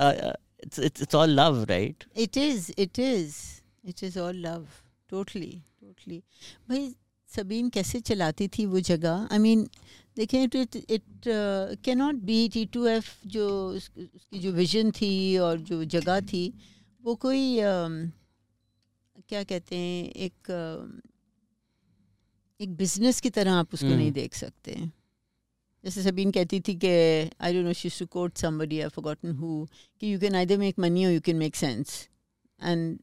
it's 0.64 0.78
it's 0.78 1.02
it's 1.02 1.14
all 1.14 1.30
love 1.40 1.62
right 1.70 2.04
It 2.16 2.36
is, 2.36 2.70
it 2.78 2.98
is. 2.98 3.36
It 3.90 4.02
is 4.06 4.16
all 4.22 4.40
love. 4.46 4.80
Totally, 5.12 5.52
totally. 5.82 6.20
भाई 6.68 6.94
सबीन 7.30 7.68
कैसे 7.74 8.00
चलाती 8.00 8.48
थी 8.48 8.66
वो 8.66 8.80
जगह 8.88 9.28
आई 9.32 9.38
मीन 9.38 9.68
देखें 10.20 10.48
तो 10.48 10.58
it 10.58 10.76
it 10.76 11.28
cannot 11.98 12.14
be 12.30 12.48
T 12.48 12.64
two 12.74 12.86
F 12.86 13.10
जो 13.26 13.46
उसकी 13.68 14.38
जो 14.40 14.52
विजन 14.52 14.90
थी 14.92 15.12
और 15.38 15.58
जो 15.70 15.84
जगह 15.86 16.20
थी 16.22 16.42
वो 17.02 17.14
कोई 17.16 17.44
um, 17.56 17.94
क्या 19.28 19.42
कहते 19.44 19.76
हैं 19.76 20.04
एक 20.26 20.50
um, 20.52 21.10
एक 22.60 22.76
बिज़नेस 22.76 23.20
की 23.20 23.30
तरह 23.30 23.52
आप 23.54 23.74
उसको 23.74 23.86
नहीं 23.86 23.98
हम्म। 23.98 24.14
देख 24.14 24.34
सकते। 24.34 24.74
जैसे 25.84 26.02
सबीन 26.02 26.30
कहती 26.30 26.60
थी 26.60 26.74
कि 26.76 26.88
I 26.88 27.52
don't 27.52 27.64
know 27.64 27.72
she 27.74 27.90
to 27.98 28.06
quote 28.12 28.36
somebody 28.38 28.80
I 28.80 28.88
forgotten 28.88 29.32
who 29.36 29.66
कि 30.00 30.12
you 30.12 30.18
can 30.20 30.34
either 30.34 30.58
make 30.58 30.78
money 30.78 31.04
और 31.06 31.12
you 31.12 31.20
can 31.20 31.36
make 31.36 31.56
sense 31.56 32.08
and 32.60 32.98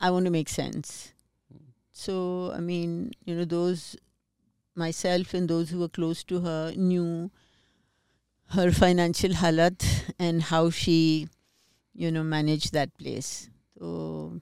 I 0.00 0.10
want 0.10 0.26
to 0.26 0.32
make 0.32 0.48
sense 0.48 0.94
so 1.94 2.52
i 2.52 2.60
mean 2.60 3.12
you 3.24 3.34
know 3.34 3.44
those 3.44 3.96
myself 4.75 5.33
and 5.33 5.49
those 5.49 5.69
who 5.69 5.79
were 5.79 5.93
close 5.99 6.23
to 6.23 6.41
her 6.41 6.73
knew 6.75 7.31
her 8.51 8.71
financial 8.71 9.31
halat 9.43 9.85
and 10.19 10.43
how 10.43 10.69
she 10.69 11.27
you 11.95 12.11
know 12.11 12.23
managed 12.23 12.73
that 12.73 12.93
place 12.97 13.31
so 13.77 14.41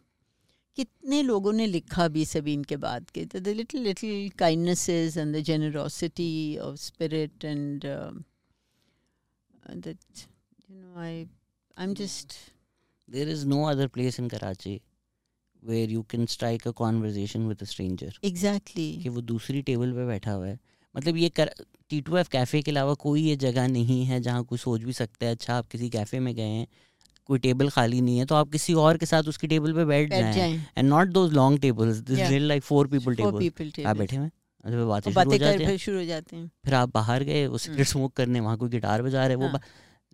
कितने 0.77 1.21
लोगों 1.23 1.51
ने 1.53 1.65
लिखा 1.67 2.07
भी 2.15 2.23
सबीन 2.25 2.63
के 2.69 2.77
बाद 2.77 3.09
के 3.15 3.23
the 3.25 3.47
little 3.47 3.81
little 3.81 4.29
kindnesses 4.39 5.17
and 5.17 5.35
the 5.35 5.39
generosity 5.49 6.57
of 6.61 6.75
spirit 6.79 7.45
and 7.45 7.85
that 9.85 9.97
you 10.71 10.77
know 10.77 10.99
I 11.01 11.23
I 11.77 11.83
am 11.85 11.93
just 12.01 12.33
there 13.09 13.29
is 13.29 13.45
no 13.53 13.63
other 13.69 13.87
place 13.95 14.19
in 14.19 14.27
Karachi 14.29 14.79
where 15.62 15.90
you 15.90 16.02
can 16.10 16.26
strike 16.26 16.66
a 16.68 16.70
conversation 16.76 17.46
with 17.46 17.62
a 17.62 17.64
stranger 17.64 18.18
exactly 18.24 18.92
कि 19.02 19.08
वो 19.08 19.20
दूसरी 19.30 19.62
table 19.62 19.92
पे 19.92 20.06
बैठा 20.06 20.32
हुआ 20.32 20.46
है। 20.46 20.58
मतलब 20.94 21.16
ये 21.16 21.28
कर 21.30 21.50
टी 21.90 22.00
टू 22.00 22.16
एफ़ 22.16 22.28
कैफ़े 22.28 22.60
के 22.62 22.70
अलावा 22.70 22.94
कोई 23.00 23.22
ये 23.22 23.36
जगह 23.36 23.68
नहीं 23.68 24.04
है 24.04 24.20
जहाँ 24.20 24.44
कोई 24.44 24.58
सोच 24.58 24.80
भी 24.82 24.92
सकता 24.92 25.26
है 25.26 25.32
अच्छा 25.32 25.54
आप 25.54 25.66
किसी 25.68 25.88
कैफ़े 25.90 26.18
में 26.20 26.34
गए 26.34 26.42
हैं 26.42 26.66
कोई 27.28 27.38
टेबल 27.38 27.68
खाली 27.70 28.00
नहीं 28.00 28.18
है 28.18 28.24
तो 28.26 28.34
आप 28.34 28.50
किसी 28.52 28.74
और 28.84 28.96
के 28.98 29.06
साथ 29.06 29.28
उसकी 29.28 29.46
टेबल 29.46 29.72
पे 29.72 29.84
बैठ 29.84 30.10
जाएँ। 30.10 30.54
And 30.78 30.88
not 30.88 31.08
those 31.08 31.32
long 31.32 31.60
tables 31.60 31.96
this. 31.98 32.18
Real 32.20 32.48
like 32.48 32.62
four 32.62 32.86
people 32.88 33.14
table 33.14 33.86
आप 33.86 33.96
बैठे 33.96 34.16
हुए 34.16 34.30
बातें 34.64 35.10
हो 35.10 35.14
बातें 35.14 35.76
शुरू 35.78 35.98
हो 35.98 36.04
जाते 36.04 36.36
हैं। 36.36 36.50
फिर 36.64 36.74
आप 36.74 36.92
बाहर 36.94 37.22
गए 37.24 37.46
वो 37.46 37.58
सिगरेट। 37.58 37.86
स्मोक 37.86 38.12
करने 38.16 38.40
वहाँ 38.40 38.56
कोई 38.58 38.68
गिटार 38.68 39.02
बजा 39.02 39.26
रहे 39.26 39.36
वो 39.36 39.46
हाँ। 39.48 39.60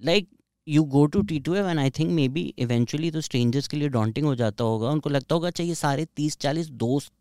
Like 0.01 0.29
you 0.69 0.83
go 0.85 1.05
to 1.07 1.23
T 1.23 1.39
two 1.41 1.55
F 1.55 1.69
and 1.69 1.79
I 1.79 1.91
think 1.91 2.11
maybe 2.29 2.43
eventually 2.59 3.11
तो 3.11 3.21
स्ट्रेंजर्स 3.21 3.69
के 3.69 3.77
लिए 3.77 3.89
डॉन्टिंग 3.89 4.27
हो 4.27 4.35
जाता 4.35 4.65
होगा। 4.65 4.91
उनको 4.91 5.11
लगता 5.11 5.35
होगा 5.35 5.51
चाहिए 5.51 5.75
सारे 5.75 6.07
तीस 6.17 6.37
चालीस 6.37 6.69
दोस्त 6.69 7.13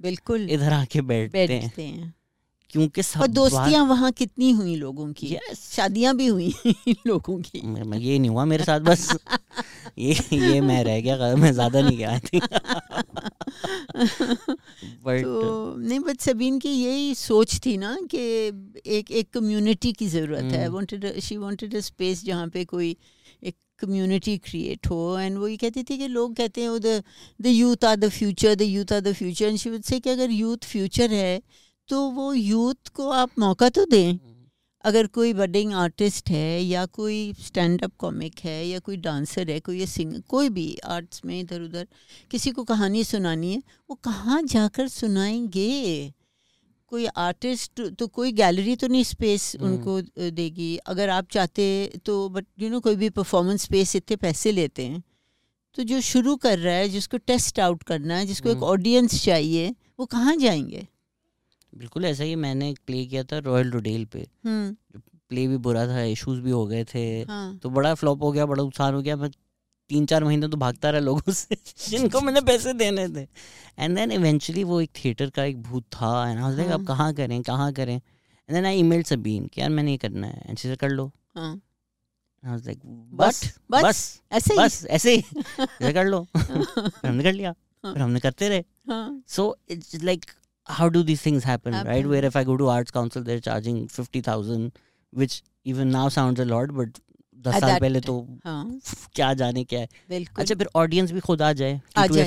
बिल्कुल। 0.00 0.48
इधर 0.50 0.72
आके 0.72 1.00
बैठते 1.02 1.38
हैं। 1.38 1.48
बैठते 1.48 1.82
हैं। 1.82 2.14
क्योंकि 2.72 3.02
सब 3.02 3.20
और 3.20 3.26
दोस्तियाँ 3.28 3.84
वहाँ 3.86 4.10
कितनी 4.12 4.50
हुई 4.50 4.74
लोगों 4.76 5.12
की? 5.12 5.32
यस 5.34 5.58
शादियाँ 5.72 6.14
भी 6.16 6.26
हुई 6.26 6.52
लोगों 7.06 7.38
की। 7.40 7.60
मैं 7.64 7.98
ये 7.98 8.18
नहीं 8.18 8.30
हुआ 8.30 8.44
मेरे 8.44 8.64
साथ 8.64 8.80
बस 8.80 9.16
ये 9.98 10.12
ये 10.32 10.60
मैं 10.60 10.82
रह 10.84 11.00
गया 11.00 11.34
मैं 11.36 11.52
ज़्यादा 11.52 11.80
नहीं 11.80 11.96
गया 11.98 12.18
थी। 12.18 12.40
बट 15.04 15.22
तो 15.22 15.74
नहीं 15.78 15.98
बट 16.00 16.20
सबीन 16.20 16.58
की 16.58 16.70
यही 16.70 17.14
सोच 17.14 17.58
थी 17.66 17.76
ना 17.76 17.96
कि 18.10 18.20
एक 18.96 19.10
एक 19.10 19.30
कम्युनिटी 19.34 19.92
की 19.92 20.06
ज़रूरत 20.08 20.52
है। 20.52 20.68
Wanted 20.68 21.18
she 21.20 21.36
wanted 21.36 21.74
a 21.76 21.80
space 21.80 22.24
जहाँ 22.24 22.48
पे 22.48 22.64
कोई 22.64 22.96
एक 23.42 23.56
कम्युनिटी 23.78 24.36
क्रिएट 24.38 24.86
हो। 24.90 25.18
एंड 25.18 25.38
वो 25.38 25.48
ये 25.48 25.56
कहती 25.56 25.82
थी 25.82 25.98
कि 25.98 26.08
लोग 26.08 26.34
कहते 26.36 26.62
हैं 26.62 27.02
the 27.40 27.46
youth 27.46 27.84
are 27.84 27.96
the 27.96 28.08
future 28.08 28.54
the 28.54 28.62
youth 28.62 28.92
are 28.92 29.00
the 29.00 29.12
future 29.12 29.46
and 29.46 29.58
she 29.58 29.70
would 29.70 29.82
say 29.82 30.00
कि 30.00 30.10
अगर 30.10 30.30
यूथ 30.30 30.64
फ्यूचर 30.64 31.12
है 31.12 31.40
तो 31.92 32.00
वो 32.10 32.32
यूथ 32.32 32.88
को 32.88 33.08
आप 33.10 33.30
मौका 33.38 33.68
तो 33.68 33.84
दें। 33.84 34.18
अगर 34.84 35.06
कोई 35.06 35.32
बडिंग 35.32 35.72
आर्टिस्ट 35.72 36.30
है 36.30 36.62
या 36.62 36.86
कोई 36.86 37.32
स्टैंड 37.40 37.84
अप 37.84 37.92
कॉमिक 37.98 38.38
है 38.38 38.68
या 38.68 38.78
कोई 38.78 38.96
डांसर 38.96 39.50
है 39.50 39.60
कोई 39.60 39.86
सिंगर 39.86 40.20
कोई 40.20 40.48
भी 40.48 40.64
आर्ट्स 40.84 41.24
में 41.24 41.40
इधर 41.40 41.60
उधर 41.60 41.86
किसी 42.30 42.50
को 42.50 42.64
कहानी 42.64 43.04
सुनानी 43.04 43.52
है 43.52 43.62
वो 43.90 43.94
कहाँ 43.94 44.42
जाकर 44.42 44.88
सुनाएँगे? 44.88 46.12
कोई 46.86 47.06
आर्टिस्ट 47.06 47.80
तो 47.98 48.06
कोई 48.06 48.32
गैलरी 48.32 48.76
तो 48.76 48.88
नहीं 48.88 49.04
स्पेस 49.04 49.56
हम्म। 49.60 49.72
उनको 49.72 50.30
देगी। 50.30 50.76
अगर 50.76 51.08
आप 51.08 51.28
चाहते 51.30 51.66
तो 52.04 52.28
बट 52.28 52.46
यू 52.58 52.70
नो 52.70 52.80
कोई 52.80 52.96
भी 52.96 53.10
परफॉर्मेंस 53.10 53.62
स्पेस 53.62 53.96
इतने 53.96 54.16
पैसे 54.16 54.52
लेते 54.52 54.86
हैं 54.86 55.02
तो 55.74 55.82
जो 55.82 56.00
शुरू 56.00 56.36
कर 56.36 56.58
रहा 56.58 56.74
है 56.74 56.88
जिसको 56.88 57.16
टेस्ट 57.16 57.60
आउट 57.60 57.82
करना 57.82 58.16
है 58.16 58.26
जिसको 58.26 58.48
एक 58.48 58.56
हम्म। 58.56 58.66
ऑडियंस 58.66 59.24
चाहिए 59.24 59.74
वो 59.98 60.06
कहाँ 60.06 60.36
जाएँगे? 60.36 60.86
बिल्कुल 61.78 62.04
ऐसा 62.04 62.24
ही 62.24 62.36
मैंने 62.36 62.70
एक 62.70 62.78
प्ले 62.86 63.06
किया 63.06 63.24
था 63.24 63.38
रॉयल 63.38 63.70
रोडेल 63.70 64.04
पे। 64.04 64.26
हम्म। 64.44 65.00
प्ले 65.28 65.46
भी 65.46 65.56
बुरा 65.56 65.86
था 65.86 66.02
इश्यूज़ 66.02 66.40
भी 66.40 66.50
हो 66.50 66.66
गए 66.66 66.84
थे। 66.84 67.22
हाँ। 67.22 67.58
तो 67.58 67.70
बड़ा 67.70 67.94
फ्लॉप 67.94 68.22
हो 68.22 68.32
गया 68.32 68.46
बड़ा 68.46 68.62
नुकसान 68.62 68.94
हो 68.94 69.02
गया। 69.02 69.16
मैं 69.16 69.30
तीन 69.88 70.06
चार 70.06 70.24
महीने 70.24 70.48
तो 70.48 70.56
भागता 70.56 70.90
रहा 70.90 71.00
लोगों 71.00 71.32
से 71.32 71.56
जिनको 71.88 72.20
मैंने 72.20 72.40
पैसे 72.40 72.72
देने 72.72 73.08
थे। 73.08 73.28
एंड 73.78 73.96
देन 73.96 74.12
इवेंचुअली 74.12 74.64
वो 74.64 74.80
एक 74.80 74.90
थिएटर 75.04 75.30
का 75.30 75.44
एक 75.44 75.62
भूत 75.62 75.82
था 75.82 76.30
एंड 76.30 76.40
आई 76.40 76.56
लाइक 76.56 76.70
अब 76.70 76.76
हाँ। 76.76 76.86
कहाँ 76.86 77.14
करें 77.14 77.42
कहाँ 77.42 77.72
करें? 77.72 77.94
And 77.94 78.52
then 78.52 78.66
I 78.66 78.76
email 78.78 79.02
Sabeen 79.02 79.46
कि 79.46 79.60
यार 79.60 79.70
मैंने 79.70 79.90
ये 79.90 79.96
करना 79.96 80.26
है। 80.26 80.42
एंड 80.46 80.58
से 80.58 80.76
कर 80.76 80.88
लो। 80.88 81.12
हाँ। 81.34 81.60
आई 82.46 82.58
लाइक 82.58 82.80
बस, 83.14 83.58
बस 83.70 84.20
ऐसे 84.32 84.56
बस 84.56 84.86
ऐसे 84.86 85.14
ही। 85.14 85.22
कर 85.92 86.04
लो। 86.04 86.26
फिर 86.36 87.06
हमने 87.06 87.22
कर 87.22 87.32
लिया। 87.32 87.54
हाँ। 87.84 87.92
फिर 87.92 88.02
हमने 88.02 88.20
करते 88.20 88.48
रहे। 88.48 88.64
हाँ। 88.88 89.22
So 89.28 89.52
it's 89.70 89.94
like, 90.04 90.26
how 90.66 90.88
do 90.88 91.02
these 91.02 91.22
things 91.22 91.44
happen, 91.44 91.74
right? 91.74 92.06
Where 92.06 92.24
if 92.24 92.36
I 92.36 92.44
go 92.44 92.56
to 92.56 92.68
arts 92.68 92.90
council, 92.90 93.22
they're 93.22 93.40
charging 93.40 93.88
fifty 93.88 94.20
thousand, 94.20 94.72
which 95.12 95.42
even 95.64 95.90
now 95.90 96.08
sounds 96.08 96.40
a 96.40 96.44
lot, 96.44 96.68
but 96.74 97.00
दस 97.44 97.60
साल 97.60 97.78
पहले 97.80 98.00
तो 98.00 98.28
हाँ। 98.44 98.80
क्या 99.14 99.34
जाने 99.34 99.64
क्या 99.64 99.80
है। 99.80 99.88
अच्छा 100.38 100.54
फिर 100.54 100.68
ऑडियंस 100.76 101.12
भी 101.12 101.20
खुद 101.20 101.42
आ 101.42 101.52
जाए। 101.52 101.80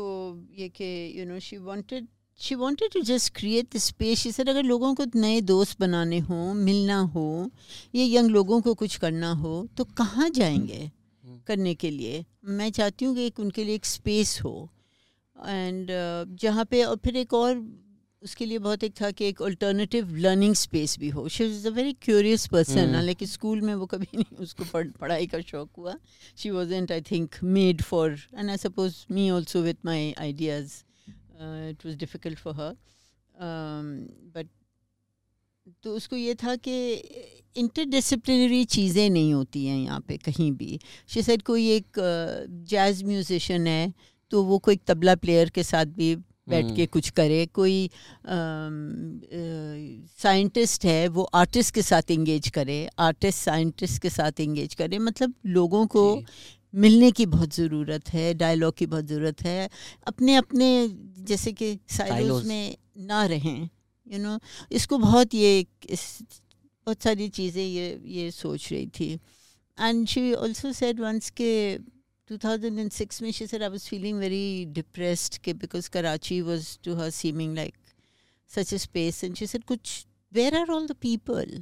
ये 0.57 0.69
कि 0.69 1.19
you 1.19 1.25
know 1.25 1.39
she 1.39 1.57
wanted 1.57 2.07
she 2.39 2.55
wanted 2.55 2.93
to 2.93 3.01
just 3.01 3.35
create 3.35 3.75
the 3.75 3.77
space 3.77 4.35
said 4.35 4.49
अगर 4.49 4.63
लोगों 4.63 4.95
को 4.95 5.05
नए 5.15 5.41
दोस्त 5.41 5.79
बनाने 5.79 6.19
हो 6.19 6.53
मिलना 6.53 6.99
हो 6.99 7.51
ये 7.95 8.17
यंग 8.17 8.27
लोगों 8.27 8.61
को 8.61 8.73
कुछ 8.73 8.95
करना 8.95 9.31
हो 9.31 9.67
तो 9.77 9.83
कहाँ 9.83 10.29
जाएँगे 10.29 10.91
करने 11.47 11.75
के 11.75 11.89
लिए? 11.89 12.25
मैं 12.45 12.71
चाहती 12.71 13.05
हूँ 13.05 13.15
कि 13.15 13.25
एक 13.25 13.39
उनके 13.39 13.63
लिए 13.63 13.75
एक 13.75 13.85
स्पेस 13.85 14.39
हो। 14.43 14.69
एंड 15.47 15.85
uh, 15.85 16.41
जहाँ 16.41 16.65
पे 16.65 16.83
और 16.83 16.95
फिर 16.95 17.15
एक 17.15 17.33
और 17.33 17.55
उसके 18.23 18.45
लिए 18.45 18.57
बहुत 18.59 18.83
एक 18.83 18.93
था 19.01 19.09
कि 19.11 19.25
एक 19.25 19.41
अल्टरनेटिव 19.41 20.15
लर्निंग 20.15 20.55
स्पेस 20.55 20.97
भी 20.99 21.09
हो। 21.09 21.27
She 21.27 21.43
is 21.43 21.67
a 21.67 21.71
very 21.71 21.93
curious 21.93 22.47
person. 22.47 22.95
हालाँकि 22.95 23.25
स्कूल 23.25 23.61
में 23.61 23.73
वो 23.75 23.85
कभी 23.85 24.07
नहीं 24.15 24.37
उसको 24.37 24.63
पढ़, 24.73 24.87
पढ़ाई 24.91 25.27
का 25.27 25.41
शौक 25.41 25.69
हुआ। 25.77 25.95
She 26.37 26.49
was 26.49 26.73
i 26.73 26.91
I 26.91 27.01
think 27.01 27.35
made 27.43 27.81
for 27.81 28.17
and 28.37 28.49
I 28.49 28.57
suppose 28.57 28.95
me 29.11 29.29
also 29.29 29.61
with 29.61 29.85
my 29.85 30.13
ideas 30.19 30.73
it 31.41 31.87
difficult 31.97 32.37
for 32.37 32.53
her. 32.53 32.71
Um, 33.35 34.07
but 34.35 34.47
तो 35.83 35.95
उसको 35.95 36.15
ये 36.15 36.35
था 36.35 36.55
कि 36.55 36.93
इंटरडिसिप्लिनरी 37.55 38.63
चीज़ें 38.65 39.09
नहीं 39.09 39.33
होती 39.33 39.65
हैं 39.65 39.77
यहाँ 39.77 39.99
पे 40.07 40.17
कहीं 40.17 40.51
भी। 40.51 40.79
शी 41.07 41.21
सेड 41.21 41.41
कोई 41.41 41.69
एक 41.71 41.99
जैज़ 42.69 43.03
म्यूज़िशन 43.05 43.67
है 43.67 43.93
तो 44.31 44.43
वो 44.43 44.57
कोई 44.59 44.75
तबला 44.87 45.15
प्लेयर 45.15 45.49
के 45.49 45.63
साथ 45.63 45.85
भी 45.85 46.15
बैठ 46.49 46.65
के 46.65 46.71
हम्म, 46.71 46.85
कुछ 46.85 47.09
करे। 47.09 47.45
कोई 47.53 47.89
साइंटिस्ट 50.19 50.85
है 50.85 51.07
वो 51.07 51.23
आर्टिस्ट 51.35 51.73
के 51.75 51.81
साथ 51.81 52.11
इंगेज 52.11 52.49
करे। 52.49 52.79
आर्टिस्ट 52.99 53.39
साइंटिस्ट 53.39 54.01
के 54.01 54.09
साथ 54.09 54.39
इंगेज 54.39 54.73
करे। 54.75 54.99
मतलब 54.99 55.33
लोगों 55.47 55.85
को 55.87 56.03
मिलने 56.73 57.11
की 57.11 57.25
बहुत 57.25 57.55
ज़रूरत 57.55 58.09
है 58.13 58.33
डायलॉग 58.33 58.73
की 58.77 58.85
बहुत 58.85 59.05
ज़रूरत 59.05 59.41
है। 59.43 59.69
अपने 60.07 60.35
अपने 60.35 60.67
जैसे 61.27 61.51
कि 61.53 61.77
साइलोस 61.89 62.45
में 62.45 62.75
ना 63.07 63.25
रहें 63.25 63.59
यू 64.07 64.17
you 64.17 64.19
नो 64.19 64.29
know, 64.29 64.41
इसको 64.71 64.97
बहुत 64.97 65.33
ये 65.35 65.65
इस, 65.89 66.03
बहुत 66.87 67.03
सारी 67.03 67.27
चीज़ें 67.29 67.63
ये 67.63 68.01
ये 68.05 68.29
सोच 68.31 68.71
रही 68.71 68.87
थी। 68.99 69.11
And 69.77 70.07
she 70.07 70.33
also 70.33 70.71
said 70.73 70.99
once 70.99 71.29
के 71.41 71.51
2006 72.30 73.20
में 73.22 73.30
she 73.32 73.46
said 73.46 73.62
I 73.62 73.68
was 73.68 73.86
feeling 73.88 74.18
very 74.18 74.66
depressed 74.78 75.38
के 75.42 75.54
because 75.58 75.88
Karachi 75.88 76.42
was 76.42 76.76
to 76.78 76.94
her 76.96 77.10
seeming 77.10 77.54
like 77.54 77.74
such 78.46 78.72
a 78.72 78.78
space 78.78 79.22
and 79.22 79.36
she 79.36 79.46
said 79.46 79.66
कुछ 79.66 80.04
where 80.32 80.54
are 80.60 80.70
all 80.76 80.86
the 80.86 80.94
people 81.06 81.52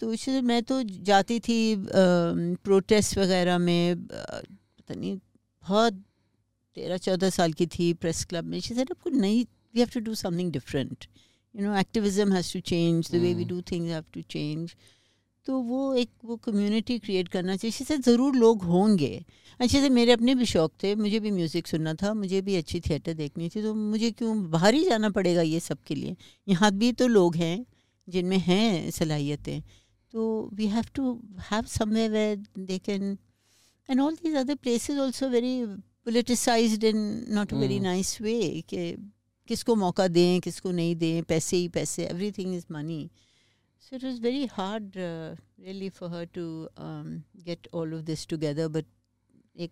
तो 0.00 0.16
she 0.16 0.30
said 0.30 0.44
मैं 0.44 0.62
तो 0.70 0.82
जाती 1.10 1.38
थी 1.48 1.58
protest 2.64 3.16
वगैरह 3.18 3.58
में 3.58 3.92
अ, 3.92 4.40
पता 4.78 4.94
नहीं 4.94 5.16
बहुत 5.68 6.02
तेरह 6.76 6.96
चौदह 7.06 7.30
साल 7.30 7.52
की 7.60 7.66
थी 7.78 7.92
प्रेस 8.04 8.24
क्लब 8.30 8.44
में 8.54 8.58
she 8.60 8.74
said 8.74 8.90
आपको 8.90 9.10
नहीं 9.10 9.44
we 9.74 9.80
have 9.80 9.90
to 9.96 10.00
do 10.08 10.14
something 10.22 10.50
different 10.56 11.06
you 11.54 11.62
know 11.64 11.74
activism 11.84 12.30
has 12.36 12.50
to 12.56 12.60
change 12.72 13.08
the 13.14 13.20
way 13.24 13.32
we 13.34 13.44
Hmm. 13.44 13.54
do 13.54 13.62
things 13.70 13.90
have 13.96 14.10
to 14.16 14.22
change 14.36 14.76
तो 15.45 15.59
वो 15.63 15.93
एक 15.95 16.09
वो 16.25 16.35
कम्युनिटी 16.37 16.97
क्रिएट 16.99 17.27
करना 17.27 17.55
चाहिए। 17.55 17.85
said 17.85 18.01
ज़रूर 18.05 18.35
लोग 18.35 18.63
होंगे। 18.63 19.25
अच्छे 19.59 19.81
से 19.81 19.89
मेरे 19.89 20.11
अपने 20.11 20.35
भी 20.35 20.45
शौक 20.45 20.71
थे 20.83 20.93
मुझे 20.95 21.19
भी 21.19 21.31
म्यूज़िक 21.31 21.67
सुनना 21.67 21.93
था 21.93 22.13
मुझे 22.13 22.41
भी 22.41 22.55
अच्छी 22.55 22.79
थिएटर 22.79 23.13
देखनी 23.13 23.49
थी 23.49 23.61
तो 23.63 23.73
मुझे 23.75 24.11
क्यों 24.11 24.35
बाहर 24.51 24.73
ही 24.73 24.83
जाना 24.85 25.09
पड़ेगा 25.09 25.41
ये 25.41 25.59
सब 25.59 25.77
के 25.87 25.95
लिए? 25.95 26.15
यहाँ 26.47 26.71
भी 26.73 26.91
तो 26.93 27.07
लोग 27.07 27.35
हैं 27.35 27.65
जिनमें 28.07 28.37
हैं 28.39 28.91
सलाहियतें। 28.91 29.61
तो 30.13 30.49
we 30.53 30.67
have 30.67 30.85
to 30.95 31.13
have 31.51 31.63
somewhere 31.69 32.11
where 32.11 32.37
they 32.59 32.77
can 32.79 33.17
and 33.89 34.01
all 34.01 34.15
these 34.15 34.35
other 34.35 34.55
places 34.55 34.99
also 34.99 35.29
very 35.29 35.65
politicized 36.05 36.83
in 36.83 36.97
not 37.29 37.53
a 37.53 37.57
very. 37.57 37.79
Nice 37.79 38.19
way 38.21 38.39
कि 38.69 38.95
किसको 39.49 39.75
मौका 39.75 40.07
दें 40.07 40.39
किसको 40.41 40.71
नहीं 40.71 40.95
दें 40.95 41.23
पैसे 41.23 41.57
ही 41.57 41.67
पैसे 41.69 42.05
everything 42.05 42.55
is 42.55 42.65
money 42.71 43.09
So 43.91 43.95
it 43.95 44.03
was 44.03 44.19
very 44.19 44.45
hard, 44.45 44.97
uh, 44.97 45.35
really, 45.57 45.89
for 45.89 46.09
her 46.09 46.25
to 46.25 46.69
um, 46.77 47.23
get 47.43 47.67
all 47.73 47.93
of 47.93 48.05
this 48.05 48.25
together. 48.25 48.69
But 48.69 48.85
एक 49.55 49.71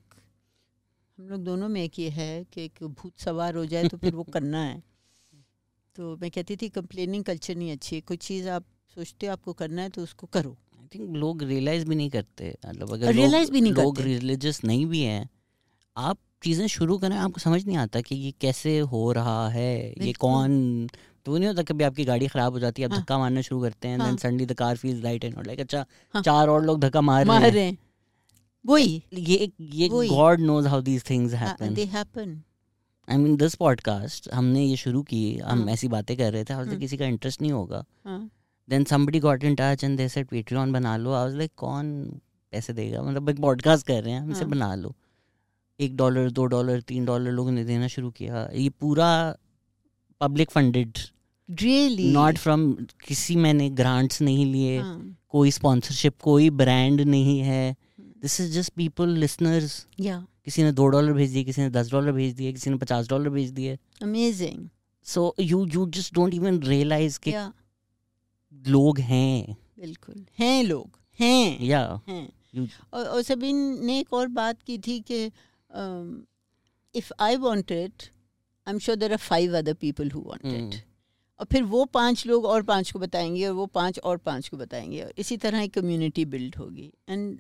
हम 1.18 1.30
लोग 1.30 1.44
दोनों 1.44 1.68
में 1.70 1.84
एक 1.84 2.00
ये 2.00 2.10
है 2.10 2.44
कि 2.44 2.66
एक 2.66 2.84
भूत 2.84 3.20
सवार 3.20 3.56
हो 3.56 3.66
जाए 3.66 3.88
तो 3.88 3.98
फिर 3.98 4.16
वो 4.16 4.24
करना 4.24 4.64
है 4.64 4.84
तो 5.96 6.18
मैं 6.18 6.32
कहती 6.32 6.56
थी 6.56 6.70
कंप्लेनिंग 6.70 7.24
कल्चर 7.24 7.56
नहीं 7.56 7.72
अच्छी 7.72 7.96
है 7.96 8.02
कुछ 8.02 8.20
चीज़ 8.20 8.50
आप 8.50 8.66
सोचते 8.96 9.26
हो 9.26 9.32
आपको 9.34 9.54
करना 9.54 9.82
है 9.82 9.90
तो 9.90 10.04
उसको 10.04 10.28
करो 10.28 10.58
आई 10.80 10.88
थिंक 10.96 11.16
लोग 11.16 11.44
रियलाइज़ 11.44 11.86
भी 11.86 11.96
नहीं 11.96 12.10
करते 12.10 12.58
मतलब 12.68 12.94
अगर 12.94 13.14
Realize 13.16 13.50
भी 13.50 13.62
नहीं 13.62 13.74
लोग। 13.74 14.00
रिलीजियस 14.00 14.64
नहीं 14.64 14.86
भी 14.86 15.02
हैं 15.02 15.30
आप 15.98 16.18
चीज़ें 16.44 16.68
शुरू 16.68 16.98
करें 16.98 17.16
आपको 17.16 17.40
समझ 17.40 17.66
नहीं 17.66 17.78
आता 17.78 18.02
कि 18.02 18.16
ये 18.16 18.32
कैसे 18.32 18.80
हो 18.80 19.12
रहा 19.12 19.50
है 19.50 19.90
ये 19.90 20.14
कौन 20.14 20.90
तो 21.28 21.32
वो 21.32 21.38
नहीं 21.38 21.48
होता 21.48 21.64
कभी 21.64 21.84
आपकी 21.84 22.04
गाड़ी 22.06 22.28
खराब 22.28 22.54
हो 22.54 22.60
जाती 22.60 22.82
है 22.82 22.88
आप 22.88 22.92
हाँ। 22.92 23.00
धक्का 23.02 23.18
मारना 23.18 23.42
शुरू 23.42 23.62
करते 23.62 23.88
हैं 23.88 23.98
देन 24.00 24.08
हाँ। 24.08 24.18
Suddenly 24.18 24.46
the 24.46 24.54
car 24.54 24.76
feels 24.78 25.04
right 25.04 25.24
and 25.24 25.48
like 25.48 25.60
अच्छा 25.60 25.86
हाँ। 26.14 26.22
चार 26.24 26.50
और 26.50 26.64
लोग 26.66 26.80
धक्का 26.82 27.02
मार 27.02 27.26
मार 27.26 27.42
रहे 27.44 27.64
हैं 27.64 27.78
वही 28.66 29.02
ये 29.14 29.52
ये 29.60 29.90
God 29.90 30.40
knows 30.42 30.68
how 30.68 30.82
these 30.82 31.04
things 31.10 31.34
happen 31.34 31.74
they 31.74 31.84
happen 31.96 32.30
I 33.08 33.18
mean 33.18 33.36
this 33.38 33.56
podcast 33.56 34.30
हमने 34.34 34.64
ये 34.64 34.76
शुरू 34.78 35.02
की 35.04 35.22
हम 35.38 35.60
हाँ। 35.60 35.74
ऐसी 35.74 35.88
बातें 35.88 36.16
कर 36.18 36.32
रहे 36.34 36.44
थे 36.44 36.54
और 36.54 36.68
हाँ। 36.68 36.78
किसी 36.78 36.98
का 36.98 37.06
इंटरेस्ट 37.06 37.42
नहीं 37.42 37.52
होगा 37.52 37.84
then 38.68 38.86
somebody 38.86 39.22
got 39.26 39.44
in 39.44 39.58
touch 39.58 39.84
and 39.84 40.04
they 40.04 40.08
said 40.14 40.30
patreon 40.30 40.72
बना 40.74 40.96
लो 40.98 41.14
आई 41.14 41.24
वाज 41.24 41.36
लाइक 41.36 41.52
कौन 41.58 41.92
पैसे 42.54 42.74
देगा 42.74 43.02
मतलब 43.02 43.30
एक 43.30 43.42
पॉडकास्ट 43.42 43.88
कर 43.88 44.02
रहे 44.04 44.14
हैं 44.14 44.22
हम 44.22 44.32
इसे 44.32 44.42
हाँ। 44.42 44.50
बना 44.52 44.74
लो 44.76 44.94
एक 45.80 45.98
डॉलर 45.98 46.32
दो 46.32 46.46
डॉलर 46.46 46.82
तीन 46.86 47.06
डॉलर 47.06 47.32
लोगों 47.32 47.52
ने 47.52 47.64
देना 47.66 47.88
शुरू 47.88 48.12
किया 48.12 48.48
ये 48.54 48.70
पूरा 48.80 49.12
public 50.22 50.52
funded 50.52 50.98
really 51.50 52.12
not 52.12 52.38
from 52.38 52.72
किसी 53.06 53.36
मैंने 53.36 53.70
ग्रांट्स 53.70 54.22
नहीं 54.22 54.46
लिए 54.46 54.78
हाँ। 54.80 55.18
कोई 55.30 55.52
स्पॉन्सरशिप 55.52 56.22
कोई 56.22 56.50
ब्रांड 56.50 57.02
नहीं 57.02 57.40
है। 57.40 57.76
This 58.00 58.40
is 58.42 58.52
just 58.54 58.74
people 58.74 59.10
listeners 59.10 59.86
किसी 60.00 60.64
ने 60.64 60.72
दो 60.72 60.88
डॉलर 60.88 61.14
भेज 61.14 61.32
दिए 61.32 61.44
किसी 61.44 61.62
ने 61.62 61.70
दस 61.70 61.92
डॉलर 61.92 62.12
भेज 62.12 62.34
दिए 62.34 62.52
किसी 62.54 62.70
ने 62.70 62.78
पचास 62.78 63.10
डॉलर 63.10 63.30
भेज 63.30 63.50
दिए। 63.52 63.78
Amazing 64.02 64.68
so 65.06 65.36
you 65.40 65.66
you 65.66 65.86
just 65.90 66.14
don't 66.14 66.34
even 66.34 66.60
realise 66.64 67.20
कि 67.28 67.34
लोग 68.54 69.00
हैं। 69.00 69.56
बिल्कुल। 69.80 70.26
हैं 70.40 70.64
लोग। 70.64 71.00
हैं। 71.20 71.64
या 71.64 71.80
हैं। 72.08 72.30
और, 72.94 73.06
और 73.06 73.22
सबीन 73.22 73.58
ने 73.86 74.00
एक 74.00 74.14
और 74.14 74.28
बात 74.28 74.62
की 74.62 74.78
थी 74.78 75.00
कि 75.12 75.26
if 76.96 77.12
I 77.20 77.36
want 77.38 77.72
it 77.72 78.04
I 78.68 78.74
am 78.74 78.80
sure 78.80 78.98
there 78.98 79.12
are 79.12 79.18
five 79.18 79.58
other 79.58 79.74
people 79.74 80.12
who 80.12 80.22
want. 80.22 80.46
It 80.46 80.84
और 81.40 81.46
फिर 81.46 81.64
वो 81.64 81.84
पाँच 81.86 82.26
लोग 82.28 82.46
और 82.46 82.64
पाँच 82.64 82.92
को 82.92 83.00
बताएँगे 83.00 83.46
और 83.48 83.54
वो 83.54 83.66
पाँच 83.66 84.00
और 84.00 84.18
पाँच 84.18 84.48
को 84.50 84.58
बताएँगे। 84.58 85.02
और 85.02 85.14
इसी 85.18 85.38
तरह 85.38 85.62
एक 85.62 85.74
कम्युनिटी 85.74 86.26
बिल्ड 86.26 86.56
होगी। 86.56 86.92
एंड 87.10 87.40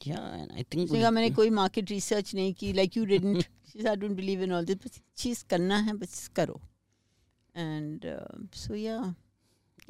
yeah 0.00 1.10
मैंने 1.10 1.30
कोई 1.30 1.50
मार्केट 1.50 1.90
रिसर्च 1.90 2.34
नहीं 2.34 2.52
की। 2.54 2.72
Like 2.72 2.96
you 2.96 3.04
didn't 3.04 3.44
I 3.86 3.96
don't 3.96 4.16
believe 4.16 4.42
in 4.42 4.52
all 4.52 4.64
this 4.64 5.00
चीज़ 5.16 5.44
करना 5.50 5.76
है 5.78 5.94
बस 5.96 6.26
करो। 6.36 6.60
एंड 7.54 8.00
सो 8.54 8.74
या 8.74 9.14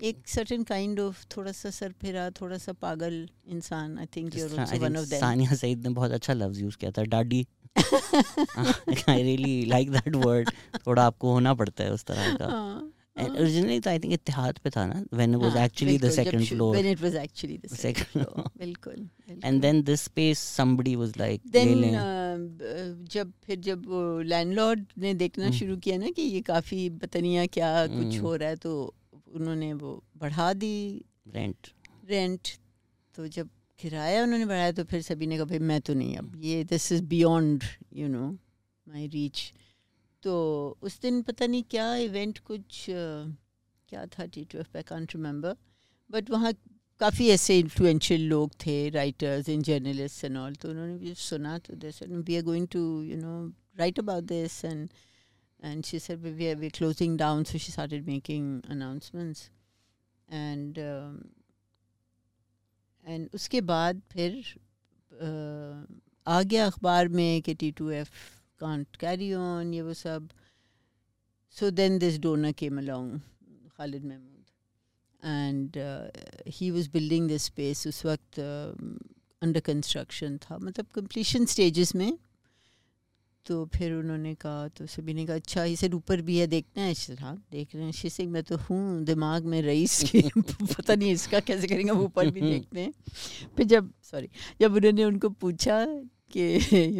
एक 0.02 0.28
सर्टेन 0.28 0.62
काइंड 0.64 1.00
ऑफ़ 1.00 1.24
थोड़ा 1.36 1.52
सा 1.52 1.70
सर 1.70 1.92
फिरा 2.00 2.28
थोड़ा 2.40 2.58
सा 2.58 2.72
पागल 2.72 3.28
इंसान 3.46 3.98
I 3.98 4.06
think 4.16 4.34
one 4.34 4.96
of 4.96 5.06
Sania 5.08 5.54
Saeed 5.54 5.86
ने 5.86 5.92
बहुत 5.94 6.12
अच्छा 6.12 6.32
लफ्ज 6.32 6.60
यूज़ 6.60 6.76
किया 6.76 6.90
था। 6.90 7.02
Daddy 7.04 7.46
I 7.76 9.22
really 9.22 9.64
like 9.66 9.90
that 9.90 10.14
word 10.16 10.50
थोड़ा 10.86 11.06
आपको 11.06 11.32
होना 11.32 11.54
पड़ता 11.54 11.84
है 11.84 11.92
उस 11.92 12.04
तरह 12.04 12.36
का। 12.36 12.46
हाँ। 12.46 12.90
ओरिजिनली 13.16 13.78
तो 13.80 13.90
आई 13.90 13.98
थिंक 13.98 14.12
इत्तेहाद 14.12 14.58
पे 14.58 14.70
था 14.70 14.84
ना 14.86 15.02
व्हेन 15.12 15.34
इट 15.34 15.40
वाज 15.40 15.56
हाँ, 15.56 15.64
actually 15.64 15.98
the 15.98 16.10
second 16.10 16.44
floor 16.46 16.76
when 16.76 16.86
it 16.92 17.02
was 17.02 17.16
actually 17.16 17.58
the 17.58 17.70
second 17.72 18.06
Second 18.06 18.24
floor, 18.24 18.46
बिल्कुल 18.58 19.08
and 19.44 19.60
then 19.62 19.82
this 19.82 20.02
space 20.02 20.42
somebody 20.56 20.94
was 20.96 21.12
like 21.20 21.54
ले 21.54 21.64
देन 21.64 23.06
जब 23.10 23.32
फिर 23.44 23.60
जब 23.60 23.84
लैंडलॉर्ड 24.26 24.84
ने 24.98 25.14
देखना 25.14 25.44
हम्म। 25.44 25.56
शुरू 25.58 25.76
किया 25.76 25.98
ना 25.98 26.10
कि 26.10 26.22
ये 26.22 26.40
काफ़ी 26.40 26.88
बतनिया 27.02 27.46
क्या 27.48 27.86
कुछ 27.86 28.14
हम्म। 28.14 28.20
हो 28.20 28.34
रहा 28.36 28.48
है 28.48 28.56
तो 28.56 28.94
उन्होंने 29.34 29.72
वो 29.74 30.02
बढ़ा 30.16 30.52
दी 30.54 30.76
रेंट 31.34 31.68
रेंट 32.10 32.48
तो 33.14 33.26
जब 33.28 33.48
किराया 33.78 34.22
उन्होंने 34.22 34.46
बढ़ाया 34.46 34.72
तो 34.72 34.84
फिर 34.90 35.02
सभी 35.02 35.26
ने 35.26 35.36
कहा 35.36 35.44
भाई 35.46 35.58
मैं 35.70 35.80
तो 35.88 35.94
नहीं 35.94 36.16
अब 36.16 36.32
ये 36.44 36.62
this 36.64 36.90
is 36.92 37.02
beyond 37.14 37.64
you 37.96 38.08
know 38.08 38.28
my 38.86 39.06
reach 39.14 39.52
तो 40.22 40.34
उस 40.82 41.00
दिन 41.00 41.20
पता 41.22 41.46
नहीं 41.46 41.62
क्या 41.70 41.94
इवेंट 42.08 42.38
कुछ 42.50 42.88
अ, 42.90 43.34
क्या 43.88 44.04
था 44.18 44.26
T 44.34 44.44
two 44.52 44.58
F 44.58 44.76
I 44.76 44.82
can't 44.88 45.14
remember 45.16 45.56
but 46.10 46.30
वहाँ 46.30 46.52
काफ़ी 47.00 47.28
ऐसे 47.30 47.58
इन्फ्लुएंशियल 47.58 48.22
लोग 48.28 48.50
थे 48.66 48.76
writers 48.90 49.48
and 49.48 49.62
journalist 49.64 50.24
and 50.24 50.36
all 50.38 50.54
तो 50.62 50.68
उन्होंने 50.70 50.96
भी 50.98 51.14
सुना 51.22 51.58
तो 51.66 51.74
they 51.84 51.90
said 51.92 52.12
we 52.28 52.36
are 52.36 52.42
going 52.42 52.68
to 52.72 52.80
you 53.02 53.16
know 53.16 53.34
write 53.78 53.98
about 53.98 54.24
this 54.24 54.64
and 54.64 54.88
and 55.60 55.86
she 55.88 55.98
said 56.04 56.24
we 56.38 56.46
are 56.46 56.56
we're 56.62 56.72
closing 56.76 57.12
down. 57.20 57.44
So 57.50 57.58
she 57.64 57.72
started 57.74 58.08
making 58.08 58.48
announcements. 58.72 59.38
And 60.28 60.80
um, 60.80 61.14
and 63.04 63.34
उसके 63.34 63.60
बाद 63.60 64.00
फिर 64.12 64.42
आ 66.26 66.42
गया 66.42 66.66
अखबार 66.66 67.08
में 67.08 67.42
कि 67.42 67.54
T 67.54 67.70
two 67.78 67.90
F 67.90 68.10
can't 68.60 68.96
carry 68.96 69.32
on 69.34 69.74
ये 69.74 69.82
वो 69.82 69.94
सब 69.94 70.28
so 71.56 71.70
then 71.70 71.98
this 71.98 72.18
donor 72.20 72.52
came 72.62 72.78
along 72.78 73.18
Khalid 73.78 74.04
Mahmood 74.04 74.44
and 75.22 75.76
he 76.56 76.70
was 76.70 76.90
building 76.90 77.28
this 77.28 77.44
space 77.44 77.86
उस 77.86 78.04
वक्त 78.06 78.38
अंडर 78.38 79.60
कंस्ट्रक्शन 79.60 80.38
था 80.42 80.58
मतलब 80.58 80.86
कंप्लीशन 80.94 81.44
स्टेजेस 81.46 81.94
में 81.94 82.10
तो 83.46 83.64
फिर 83.74 83.92
उन्होंने 83.92 84.34
कहा 84.34 84.68
तो 84.68 84.86
सभी 84.86 85.14
ने 85.14 85.24
कहा। 85.26 85.36
अच्छा 85.36 85.64
इसे 85.64 85.88
ऊपर 85.88 86.20
भी 86.20 86.38
है 86.38 86.46
देखना 86.46 86.82
है। 86.82 86.94
हाँ 87.20 87.36
देख 87.52 87.74
रहे 87.74 87.84
हैं। 87.84 87.92
शीशे 87.92 88.26
मैं 88.26 88.42
तो 88.42 88.56
हूँ 88.56 89.04
दिमाग 89.04 89.44
में 89.44 89.60
रईस 89.62 90.02
की 90.02 90.22
पता 90.38 90.94
नहीं 90.94 91.12
इसका 91.12 91.40
कैसे 91.40 91.66
करेंगे 91.66 91.92
हम 91.92 92.00
ऊपर 92.00 92.30
भी 92.30 92.40
देखते 92.40 92.80
हैं। 92.80 92.92
फिर 93.56 93.66
जब 93.66 93.92
सॉरी 94.02 94.28
जब 94.60 94.74
उन्होंने 94.74 95.04
उनको 95.04 95.28
पूछा 95.28 95.84
कि 96.36 96.44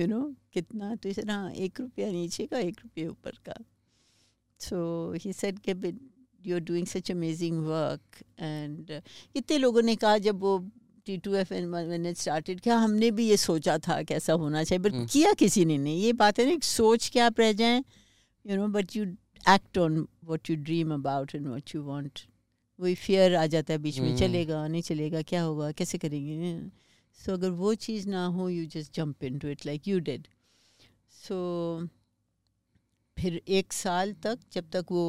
यू 0.01 0.07
नो 0.07 0.23
कितना? 0.53 0.95
तो 0.95 1.09
इसे 1.09 1.23
हाँ 1.31 1.51
एक 1.53 1.81
रुपया 1.81 2.11
नीचे 2.11 2.47
का 2.47 2.59
एक 2.59 2.81
रुपया 2.85 3.11
ऊपर 3.11 3.39
का। 3.49 3.55
सो 4.61 5.13
ही 5.25 5.33
सेड 5.33 5.59
कि 5.69 5.93
you 6.47 6.55
are 6.57 6.61
doing 6.61 6.87
such 6.87 7.11
amazing 7.11 7.59
work 7.67 8.23
and 8.39 8.91
कितने 9.35 9.59
लोगों 9.59 9.83
ने 9.83 9.97
कहा 9.97 10.19
जब 10.19 10.41
वो 10.41 10.59
टी 11.07 11.17
टू 11.19 11.35
एफ़ 11.35 11.53
एन 11.55 11.67
मैंने 11.69 12.13
स्टार्टेड 12.15 12.61
क्या 12.61 12.77
हमने 12.77 13.11
भी 13.11 13.29
ये 13.29 13.37
सोचा 13.37 13.77
था 13.79 14.03
कैसा 14.03 14.33
होना 14.35 14.63
चाहिए? 14.65 14.83
But 14.83 14.93
hmm. 14.93 15.07
किया 15.07 15.33
किसी 15.33 15.65
ने 15.65 15.79
नहीं। 15.79 16.03
ये 16.03 16.13
बात 16.15 16.39
है 16.39 16.47
ना 16.47 16.59
सोच 16.63 17.09
के 17.09 17.21
आप 17.21 17.41
रह 17.41 17.53
जाएँ 17.53 17.83
you 18.45 18.57
know 18.57 18.69
but 18.69 18.97
you 18.97 19.05
act 19.51 19.79
on 19.79 19.99
what 20.25 20.51
you 20.51 20.57
dream 20.57 20.95
about 20.95 21.35
and 21.35 21.47
what 21.47 21.75
you 21.75 21.83
want 21.83 22.21
वही 22.79 22.95
फियर 22.95 23.35
आ 23.35 23.47
जाता 23.47 23.73
है 23.73 23.79
बीच 23.79 23.99
में 23.99 24.07
हम्म। 24.09 24.19
चलेगा 24.19 24.67
नहीं 24.69 24.83
चलेगा 24.83 25.23
क्या 25.23 25.43
होगा 25.43 25.71
कैसे 25.73 25.99
करेंगे? 25.99 26.55
सो 27.21 27.33
अगर 27.33 27.51
वो 27.51 27.75
चीज़ 27.75 28.09
ना 28.09 28.25
हो 28.27 28.49
you 28.49 28.65
just 28.67 28.95
jump 28.95 29.25
into 29.39 29.49
it 29.49 29.67
like 29.67 29.89
you 29.89 29.99
did 30.01 30.27
so 31.15 31.37
फिर 33.17 33.41
एक 33.49 33.73
साल 33.73 34.13
तक 34.23 34.39
जब 34.53 34.71
तक 34.73 34.87
वो 34.91 35.05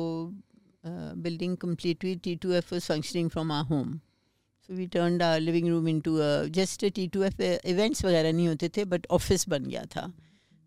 बिल्डिंग 0.86 1.56
कंप्लीट 1.58 2.04
हुई 2.04 2.16
T 2.16 2.36
two 2.36 2.52
F 2.52 2.74
was 2.74 2.86
functioning 2.86 3.30
from 3.30 3.52
our 3.52 3.64
home 3.64 4.00
so 4.70 4.74
we 4.74 4.86
turn 4.88 5.22
living 5.40 5.68
room 5.70 5.88
into 6.02 6.18
just 6.56 6.86
T 6.96 7.08
two 7.08 7.24
F 7.24 7.42
events 7.42 8.06
वगैरह 8.06 8.32
नहीं 8.32 8.48
होते 8.48 8.70
थे 8.78 8.86
बट 8.86 9.08
ऑफ़िस 9.12 9.48
बन 9.50 9.66
गया 9.66 9.84
था। 9.86 10.12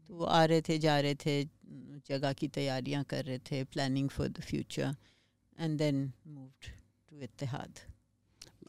तो 0.09 0.15
वो 0.15 0.25
आ 0.25 0.45
रहे 0.45 0.61
थे, 0.61 0.79
जा 0.79 0.99
रहे 1.01 1.15
थे, 1.15 1.45
जगह 2.09 2.33
की 2.33 2.49
तैयारियाँ 2.49 3.03
कर 3.05 3.25
रहे 3.25 3.39
थे 3.51 3.63
planning 3.65 4.09
for 4.09 4.29
the 4.29 4.41
future 4.41 4.95
and 5.59 5.79
then 5.79 6.13
moved 6.27 6.71
to 7.11 7.21
Ittehad 7.23 7.79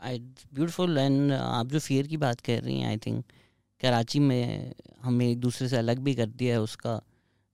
beautiful 0.03 0.97
and 0.97 1.31
आप 1.33 1.67
जो 1.67 1.79
फियर 1.79 2.07
की 2.07 2.17
बात 2.17 2.41
कर 2.41 2.61
रही 2.63 2.79
हैं 2.79 2.87
आई 2.87 2.97
थिंक 2.97 3.23
कराची 3.81 4.19
में 4.19 4.73
हमें 5.01 5.25
एक 5.29 5.39
दूसरे 5.39 5.67
से 5.69 5.77
अलग 5.77 5.99
भी 5.99 6.13
कर 6.15 6.29
दिया 6.29 6.53
है 6.53 6.61
उसका। 6.61 7.01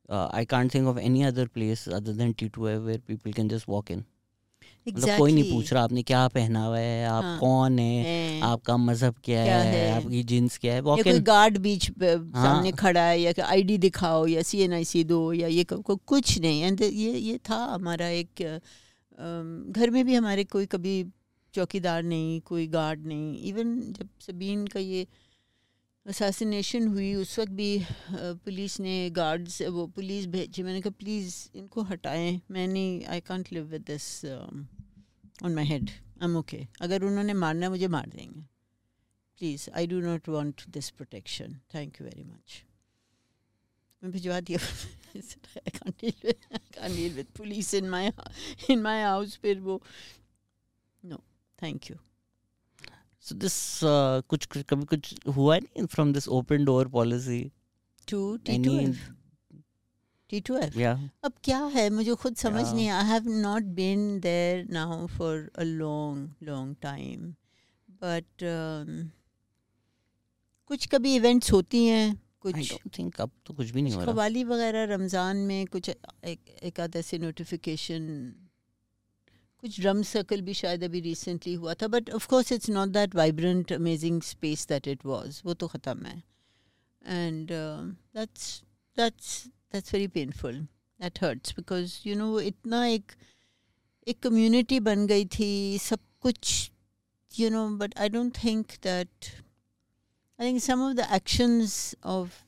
I 0.10 0.46
can't 0.46 0.74
think 0.74 0.88
of 0.88 1.00
any 1.00 1.24
other 1.24 1.48
place 1.48 1.88
other 1.90 2.14
than 2.14 2.34
T 2.34 2.50
two 2.50 2.68
where 2.68 3.00
people 3.08 3.34
can 3.34 3.50
just 3.50 3.70
walk 3.70 3.92
in 3.92 4.04
मतलब 4.88 5.18
कोई 5.18 5.32
नहीं 5.34 5.52
पूछ 5.52 5.72
रहा 5.74 5.84
आपने 5.84 6.02
क्या 6.04 6.28
पहना 6.28 6.64
हुआ 6.66 6.78
है 6.78 7.06
आप 7.08 7.24
हाँ। 7.24 7.40
कौन 7.40 7.80
है 7.80 7.86
हैं। 7.86 8.42
आपका 8.42 8.78
मज़हब 8.78 9.16
क्या, 9.24 9.44
क्या 9.44 9.58
है, 9.58 9.76
है? 9.76 9.96
आपकी 9.96 10.24
जिन्स 10.24 10.58
क्या 10.58 10.74
है 10.74 10.78
या 10.78 11.04
कोई 11.04 11.20
गार्ड 11.20 11.58
बीच 11.58 11.90
पे 11.90 12.12
हाँ। 12.12 12.44
सामने 12.44 12.72
खड़ा 12.72 13.02
है 13.02 13.20
या 13.22 13.34
आईडी 13.46 13.78
दिखाओ 13.78 14.26
या 14.28 14.42
सी 14.42 14.60
एन 14.60 14.74
आई 14.74 14.86
सी 14.86 15.04
दो 15.04 15.22
या 15.34 15.48
ये 15.48 15.64
को, 15.64 15.78
को, 15.78 15.96
कुछ 15.96 16.40
नहीं 16.40 16.62
एंड 16.62 16.82
ये 16.82 17.12
ये 17.12 17.38
था 17.50 17.56
हमारा 17.56 18.08
एक 18.08 18.42
घर 19.72 19.90
में 19.90 20.06
भी 20.06 20.16
हमारे 20.16 20.44
कोई 20.44 20.66
कभी 20.66 21.06
चौकीदार 21.54 22.04
नहीं 22.04 22.40
कोई 22.42 22.68
गार्ड 22.68 23.06
नहीं 23.08 23.38
इवन 23.50 23.80
जब 24.00 24.10
सबीन 24.20 24.68
का 24.68 24.80
ये 24.80 25.08
असैसिनेशन 26.06 26.88
हुई। 26.88 27.16
उस 27.16 27.40
वक्त 27.40 27.52
भी 27.52 27.86
पुलिस 28.12 28.80
ने 28.80 29.10
गार्ड्स 29.10 29.62
वो 29.62 29.88
पुलिस 29.88 30.28
भेजी। 30.28 30.64
मैंने 30.64 30.82
कहा 30.82 30.94
प्लीज़ 31.00 31.50
इनको 31.56 31.82
हटाएँ। 31.82 32.42
मैं 32.52 32.68
नहीं 32.68 33.06
I 33.06 33.22
can't 33.22 33.54
live 33.54 33.64
with 33.64 33.82
this 33.82 34.26
on 34.26 35.56
my 35.56 35.66
head 35.66 35.90
I 35.90 36.24
am 36.24 36.38
okay 36.38 36.68
अगर 36.82 37.04
उन्होंने 37.04 37.34
मारना 37.34 37.70
मुझे 37.70 37.88
मार 37.88 38.10
देंगे। 38.10 38.42
Please 39.40 39.70
I 39.70 39.88
do 39.88 40.02
not 40.02 40.30
want 40.30 40.70
this 40.70 40.90
protection 40.90 41.60
thank 41.74 42.02
you 42.02 42.08
very 42.08 42.24
much 42.24 42.64
मैं 44.04 44.12
भिजवा 44.12 44.40
दिया। 44.40 44.60
Police 47.38 47.74
in 47.74 47.90
my 47.90 48.12
in 48.70 48.84
my 48.84 49.04
house. 49.04 49.36
फिर 49.36 49.60
वो 49.60 49.82
no 51.06 51.24
thank 51.62 51.84
you. 51.84 52.05
So 53.26 53.36
this 53.44 53.56
uh, 53.84 54.22
कुछ 54.30 54.46
कभी 54.70 54.86
कुछ 54.86 55.14
हुआ 55.38 55.58
नहीं 55.58 55.86
from 55.88 56.12
this 56.18 56.28
open 56.40 56.66
door 56.66 56.84
policy? 56.98 57.44
to 58.08 58.18
Any 58.56 58.70
T2F 58.70 58.98
T2F 60.30 60.76
yeah. 60.78 61.00
अब 61.24 61.34
क्या 61.44 61.64
है 61.76 61.90
मुझे 61.90 62.16
खुद 62.16 62.36
समझ 62.36 62.64
Yeah. 62.64 62.76
नहीं 62.76 62.90
I 62.90 63.06
have 63.06 63.30
not 63.30 63.64
been 63.80 64.20
there 64.20 64.66
now 64.70 65.08
for 65.08 65.50
a 65.58 65.64
long 65.64 66.48
long 66.50 66.76
time 66.82 67.32
but 68.04 68.44
कुछ 70.70 70.88
कभी 70.88 71.16
इवेंट्स 71.16 71.52
होती 71.52 71.86
हैं 71.86 72.06
कुछ 72.42 72.56
think 72.98 73.20
अब 73.22 73.32
तो 73.46 73.54
कुछ 73.54 73.70
भी 73.70 73.82
नहीं 73.82 73.94
हो 73.94 74.00
रहा. 74.00 74.12
कवाली 74.14 74.44
वगैरह 74.44 74.84
रमज़ान 74.94 75.38
में 75.38 75.66
कुछ 75.68 75.90
एक 75.90 76.40
एक 76.64 76.80
आध 76.80 76.96
ऐसे 76.96 77.18
नोटिफिकेशन 77.18 78.08
कुछ 79.66 79.80
ड्रम 79.82 80.02
सर्कल 80.04 80.42
भी 80.42 80.54
शायद 80.54 80.84
अभी 80.84 81.00
रिसेंटली 81.02 81.54
हुआ 81.54 81.74
था 81.82 81.88
but 81.88 82.10
of 82.10 82.28
course 82.30 82.52
it's 82.52 82.70
not 82.70 82.90
that 82.90 83.16
vibrant 83.16 83.74
amazing 83.74 84.22
space 84.22 84.68
that 84.68 84.88
it 84.88 85.06
was 85.06 85.42
वो 85.46 85.54
तो 85.54 85.68
ख़त्म 85.68 86.06
है। 86.06 86.22
And 87.02 87.52
that's 87.52 88.62
that's 88.98 89.48
that's 89.48 89.94
very 89.94 90.08
painful 90.18 90.60
that 91.00 91.24
hurts 91.24 91.56
because 91.56 91.98
you 92.06 92.16
know 92.16 92.40
इतना 92.40 92.86
एक 92.88 93.12
एक 94.08 94.20
कम्युनिटी 94.20 94.80
बन 94.80 95.08
गई 95.08 95.26
थी 95.40 95.78
सब 95.82 96.00
कुछ 96.22 96.72
you 97.40 97.50
know 97.50 97.68
but 97.78 97.98
I 97.98 98.10
don't 98.10 98.44
think 98.44 98.72
that 98.84 99.32
I 100.40 100.48
think 100.48 100.62
some 100.62 100.82
of 100.82 100.94
the 100.94 101.08
actions 101.14 101.96
of 102.06 102.42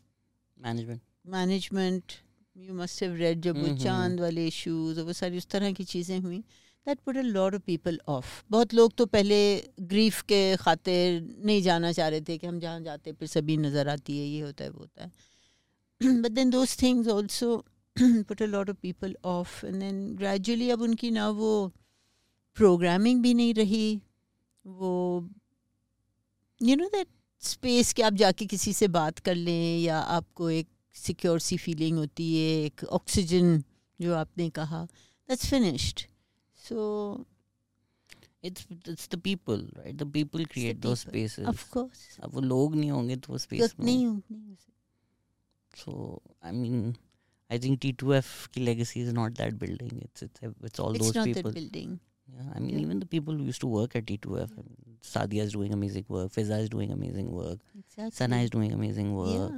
Management. 0.58 1.00
Management 1.28 2.14
you 2.56 2.74
must 2.74 3.02
have 3.04 3.16
read 3.16 3.42
जब 3.42 3.58
वो 3.58 3.66
हम्म, 3.66 3.78
चाँद 3.78 4.20
वाले 4.20 4.48
इश्यूज़ 4.48 5.00
और 5.00 5.06
वो 5.06 5.14
सारी 5.14 5.38
उस 5.38 5.48
तरह 5.48 5.72
की 5.72 5.84
चीज़ें 5.84 6.20
हुई। 6.20 6.44
That 6.88 7.00
put 7.06 7.18
a 7.18 7.22
lot 7.22 7.56
of 7.56 7.62
people 7.66 8.00
off 8.08 8.28
बहुत 8.52 8.74
लोग 8.74 8.94
तो 8.98 9.06
पहले 9.06 9.40
ग्रीफ 9.82 10.22
के 10.22 10.56
खातिर 10.58 11.22
नहीं 11.46 11.62
जाना 11.62 11.92
चाह 11.92 12.08
रहे 12.08 12.22
थे 12.22 12.38
कि 12.38 12.48
हम 12.48 12.60
जहाँ 12.60 12.82
जाते 12.82 13.12
फिर 13.14 13.28
सभी 13.28 13.58
नज़र 13.58 13.90
आती 13.90 14.18
है, 14.18 14.26
ये 14.26 14.42
होता 14.42 14.64
है, 14.64 14.70
वो 14.70 14.80
होता 14.80 15.04
है। 15.04 16.22
But 16.22 16.32
then 16.32 16.50
those 16.50 16.76
things 16.82 17.08
also 17.08 17.58
put 17.98 18.42
a 18.42 18.46
lot 18.46 18.70
of 18.70 18.78
people 18.82 19.16
off 19.26 19.66
and 19.66 19.76
then 19.76 20.16
gradually 20.16 20.70
अब 20.70 20.82
उनकी 20.82 21.12
ना 21.12 21.30
वो 21.32 21.52
प्रोग्रामिंग 22.58 23.22
भी 23.24 23.34
नहीं 23.34 23.54
रही। 23.54 24.02
वो 24.66 25.30
यू 26.62 26.76
नो 26.76 26.88
दैट 26.88 27.08
स्पेस 27.44 27.94
कि 27.94 28.02
आप 28.02 28.14
जाके 28.14 28.46
किसी 28.46 28.74
से 28.74 28.88
बात 28.90 29.20
कर 29.20 29.36
लें 29.36 29.80
या 29.80 30.00
आपको 30.00 30.50
एक 30.50 30.68
सिक्योर 30.96 31.40
सी 31.40 31.58
फीलिंग 31.58 31.98
होती 31.98 32.36
है, 32.36 32.66
एक 32.66 32.84
ऑक्सीजन 32.84 33.64
जो 34.00 34.16
आपने 34.16 34.50
कहा 34.50 34.84
that's 34.86 35.50
finished 35.50 36.02
So 36.69 37.27
It's 38.49 38.65
it's 38.93 39.07
the 39.11 39.19
people, 39.25 39.61
right? 39.81 39.97
The 39.99 40.07
people 40.15 40.45
create 40.53 40.79
those 40.85 41.03
people. 41.05 41.19
spaces. 41.19 41.45
Of 41.49 41.69
course 41.73 42.19
अब 42.23 42.33
वो 42.35 42.41
लोग 42.41 42.75
नहीं 42.75 42.91
होंगे 42.91 43.17
तो 43.17 43.33
वो 43.33 43.39
space 43.39 43.75
में 43.79 43.85
नहीं 43.87 44.07
हूँ 44.07 44.23
नहीं 44.31 44.41
हूँ 44.43 44.57
So 45.83 45.93
I 46.43 46.51
mean, 46.53 46.81
I 47.51 47.59
think 47.59 47.79
T2F 47.85 48.33
की 48.55 48.65
legacy 48.65 49.03
is 49.03 49.13
not 49.19 49.37
that 49.43 49.59
building. 49.61 50.01
It's 50.07 50.25
it's 50.27 50.49
it's 50.71 50.83
all 50.85 50.97
it's 50.97 51.07
those 51.07 51.17
not 51.17 51.27
people. 51.29 51.53
That 51.53 51.55
building 51.55 51.99
Yeah, 52.33 52.51
I 52.57 52.61
mean, 52.65 52.75
Yeah. 52.75 52.83
even 52.87 53.01
the 53.05 53.07
people 53.13 53.39
who 53.39 53.47
used 53.53 53.61
to 53.63 53.71
work 53.71 53.95
at 54.01 54.05
T2F. 54.11 54.53
I 54.61 54.63
mean, 54.67 54.99
Sadia 55.07 55.47
is 55.49 55.55
doing 55.55 55.73
amazing 55.77 56.05
work. 56.17 56.29
Fiza 56.37 56.59
is 56.67 56.69
doing 56.75 56.93
amazing 56.97 57.31
work. 57.39 57.65
Sana 58.19 58.39
is 58.45 58.53
doing 58.55 58.75
amazing 58.77 59.11
work. 59.17 59.57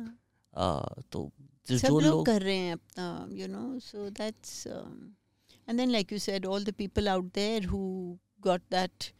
Uh, 0.66 1.02
तो 1.16 1.20
जो 1.68 1.78
सब 1.78 1.88
जो 1.88 2.00
लोग 2.00 2.10
लोग 2.10 2.24
कर 2.26 2.42
रहे 2.42 2.56
हैं 2.56 2.72
अपना 2.72 3.06
you 3.40 3.46
know 3.56 3.62
so 3.88 4.08
that's 4.20 4.56
And 5.68 5.78
then 5.78 5.90
like 5.90 6.12
you 6.12 6.18
said 6.18 6.46
all 6.46 6.64
the 6.64 6.74
people 6.78 7.08
out 7.08 7.32
there 7.34 7.66
who 7.66 7.82
got 8.48 8.62
that 8.70 9.12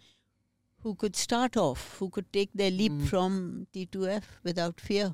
who 0.81 0.91
could 1.03 1.15
start 1.19 1.55
off 1.61 1.83
who 1.99 2.07
could 2.15 2.27
take 2.37 2.51
their 2.61 2.73
leap 2.73 2.95
Mm. 2.95 3.05
from 3.11 3.37
T2F 3.77 4.27
without 4.49 4.83
fear 4.89 5.05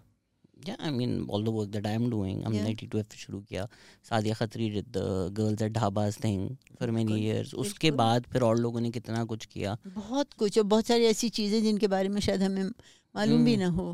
yeah, 0.69 0.81
I 0.87 0.91
mean, 0.95 1.13
all 1.29 1.45
the 1.45 1.53
work 1.59 1.69
that 1.77 1.87
I'm 1.91 2.07
doing. 2.15 2.41
हमने 2.45 2.63
Yeah. 2.63 2.75
T2F 2.81 3.15
शुरू 3.17 3.41
किया. 3.43 3.67
Sadia 4.09 4.35
Khatri 4.41 4.67
did 4.73 4.89
the 4.97 5.05
girls 5.39 5.63
at 5.67 5.73
Dhabas 5.77 6.19
thing 6.25 6.41
for 6.81 6.89
many 6.97 7.05
बिल्कुल, 7.05 7.21
years. 7.21 7.55
उसके 7.55 7.91
बिल्कुल। 7.91 7.97
बाद 7.99 8.27
फिर 8.33 8.43
और 8.49 8.59
लोगों 8.59 8.81
ने 8.81 8.91
कितना 8.97 9.25
कुछ 9.33 9.47
किया. 9.47 9.77
बहुत 9.87 10.35
कुछ 10.43 10.59
और 10.59 10.65
बहुत 10.75 10.87
सारी 10.87 11.05
ऐसी 11.13 11.29
चीज़ें 11.39 11.63
जिनके 11.63 11.89
बारे 11.95 12.09
में 12.17 12.21
शायद 12.21 12.43
हमें 12.43 12.65
मालूम 12.65 13.45
भी 13.45 13.55
हम्म। 13.55 13.63
ना 13.65 13.69
हो 13.79 13.89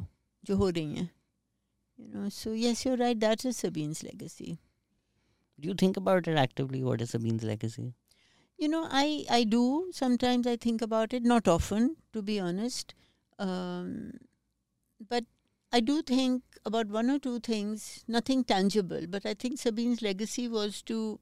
जो 0.44 0.56
हो 0.56 0.68
रही 0.70 0.94
हैं 0.94 1.08
you 1.98 2.06
know 2.14 2.28
so 2.38 2.54
yes 2.64 2.86
you 2.86 2.94
right 3.04 3.16
that's 3.26 3.46
is 3.46 3.54
Sabeen's 3.56 4.02
legacy 4.04 4.56
do 5.61 5.69
you 5.69 5.75
think 5.75 5.97
about 5.97 6.27
it 6.27 6.37
actively? 6.37 6.83
What 6.83 7.01
is 7.01 7.11
Sabine's 7.11 7.43
legacy? 7.43 7.93
You 8.57 8.69
know, 8.69 8.87
I, 8.91 9.25
I 9.29 9.43
do. 9.43 9.87
Sometimes 9.91 10.47
I 10.47 10.55
think 10.55 10.81
about 10.81 11.13
it, 11.13 11.23
not 11.23 11.47
often, 11.47 11.95
to 12.13 12.21
be 12.21 12.39
honest. 12.39 12.93
Um, 13.39 14.13
but 15.09 15.25
I 15.71 15.79
do 15.79 16.01
think 16.01 16.43
about 16.65 16.87
one 16.87 17.09
or 17.09 17.17
two 17.17 17.39
things, 17.39 18.03
nothing 18.07 18.43
tangible, 18.43 19.05
but 19.07 19.25
I 19.25 19.33
think 19.33 19.59
Sabine's 19.59 20.01
legacy 20.01 20.47
was 20.47 20.81
to, 20.83 21.19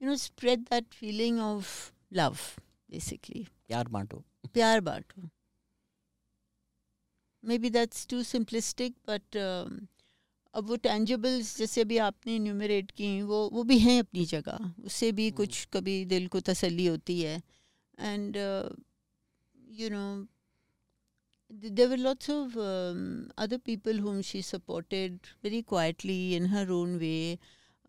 you 0.00 0.06
know, 0.06 0.16
spread 0.16 0.66
that 0.66 0.94
feeling 0.94 1.40
of 1.40 1.92
love, 2.10 2.58
basically. 2.88 3.48
Pyar 3.68 3.84
Bantu. 3.84 4.22
Pyar 4.52 4.80
Bantu. 4.80 5.28
Maybe 7.42 7.68
that's 7.68 8.06
too 8.06 8.20
simplistic, 8.20 8.94
but 9.04 9.22
um, 9.36 9.88
अब 10.54 10.68
वो 10.68 10.76
टेंजिबल्स 10.82 11.56
जैसे 11.58 11.84
भी 11.84 11.96
आपने 12.00 12.38
numerator 12.38 12.90
की 12.92 13.10
वो 13.24 13.48
वो 13.52 13.62
भी 13.64 13.78
हैं 13.78 13.98
अपनी 14.00 14.24
जगह 14.26 14.72
उससे 14.84 15.10
भी 15.12 15.26
हम्म। 15.26 15.36
कुछ 15.36 15.66
कभी 15.72 16.04
दिल 16.06 16.28
को 16.28 16.40
तसल्ली 16.48 16.86
होती 16.86 17.20
है 17.20 17.42
and 17.98 18.36
you 19.78 19.90
know 19.90 20.04
there 21.50 21.88
were 21.88 21.96
lots 21.98 22.28
of 22.28 22.56
um, 22.58 23.30
other 23.38 23.58
people 23.58 23.92
whom 23.94 24.22
she 24.22 24.42
supported 24.42 25.18
very 25.40 25.62
quietly 25.62 26.34
in 26.34 26.46
her 26.46 26.66
own 26.70 26.98
way. 26.98 27.38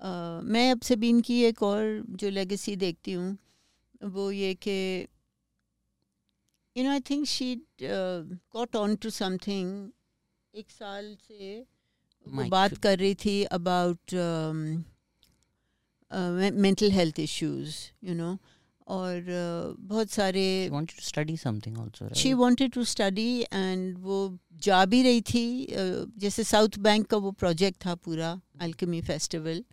Uh, 0.01 0.41
मैं 0.43 0.69
अब 0.71 0.81
सबीन 0.83 1.21
की 1.21 1.41
एक 1.43 1.61
और 1.63 2.03
जो 2.11 2.29
लेगेसी 2.29 2.75
देखती 2.75 3.13
हूँ 3.13 3.37
वो 4.05 4.29
ये 4.31 4.53
कि 4.57 4.75
you 6.75 6.83
know 6.83 6.91
I 6.91 6.99
think 7.09 7.25
she 7.27 7.55
got 7.81 8.75
on 8.75 8.95
to 8.95 9.09
something 9.11 9.89
एक 10.53 10.71
साल 10.71 11.15
से 11.21 11.63
बात 12.27 12.77
कर 12.77 12.97
रही 12.99 13.15
थी 13.15 13.43
about 13.53 14.13
mental 16.59 16.91
health 16.91 17.19
issues 17.19 17.75
you 18.03 18.15
know 18.15 18.37
और 18.87 19.21
uh, 19.21 19.75
बहुत 19.81 20.09
सारे 20.09 20.41
also, 20.69 21.15
right? 21.17 22.17
She 22.17 22.33
wanted 22.33 22.73
to 22.73 22.83
study 22.83 23.41
and 23.43 23.97
वो 23.99 24.37
जा 24.63 24.83
भी 24.85 25.01
रही 25.03 25.21
थी 25.23 25.45
uh, 25.67 26.19
जैसे 26.19 26.43
साउथ 26.43 26.77
बैंक 26.79 27.07
का 27.07 27.17
वो 27.17 27.31
प्रोजेक्ट 27.39 27.85
था 27.85 27.95
पूरा 27.95 28.39
alchemy 28.61 29.01
festival 29.01 29.63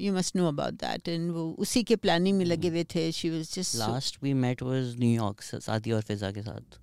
you 0.00 0.12
must 0.14 0.36
know 0.36 0.48
about 0.48 0.74
that 0.80 1.08
and 1.08 1.30
वो 1.32 1.50
उसी 1.58 1.82
के 1.82 1.96
प्लानिंग 1.96 2.38
में 2.38 2.44
लगे 2.44 2.68
हुए 2.68 2.84
थे 2.94 3.10
she 3.12 3.30
was 3.30 3.54
just 3.54 3.76
last 3.76 4.22
we 4.22 4.32
met 4.42 4.62
was 4.62 4.96
New York 4.98 5.42
city 5.42 5.92
और 5.92 6.02
फिजा 6.02 6.30
के 6.32 6.42
साथ 6.42 6.78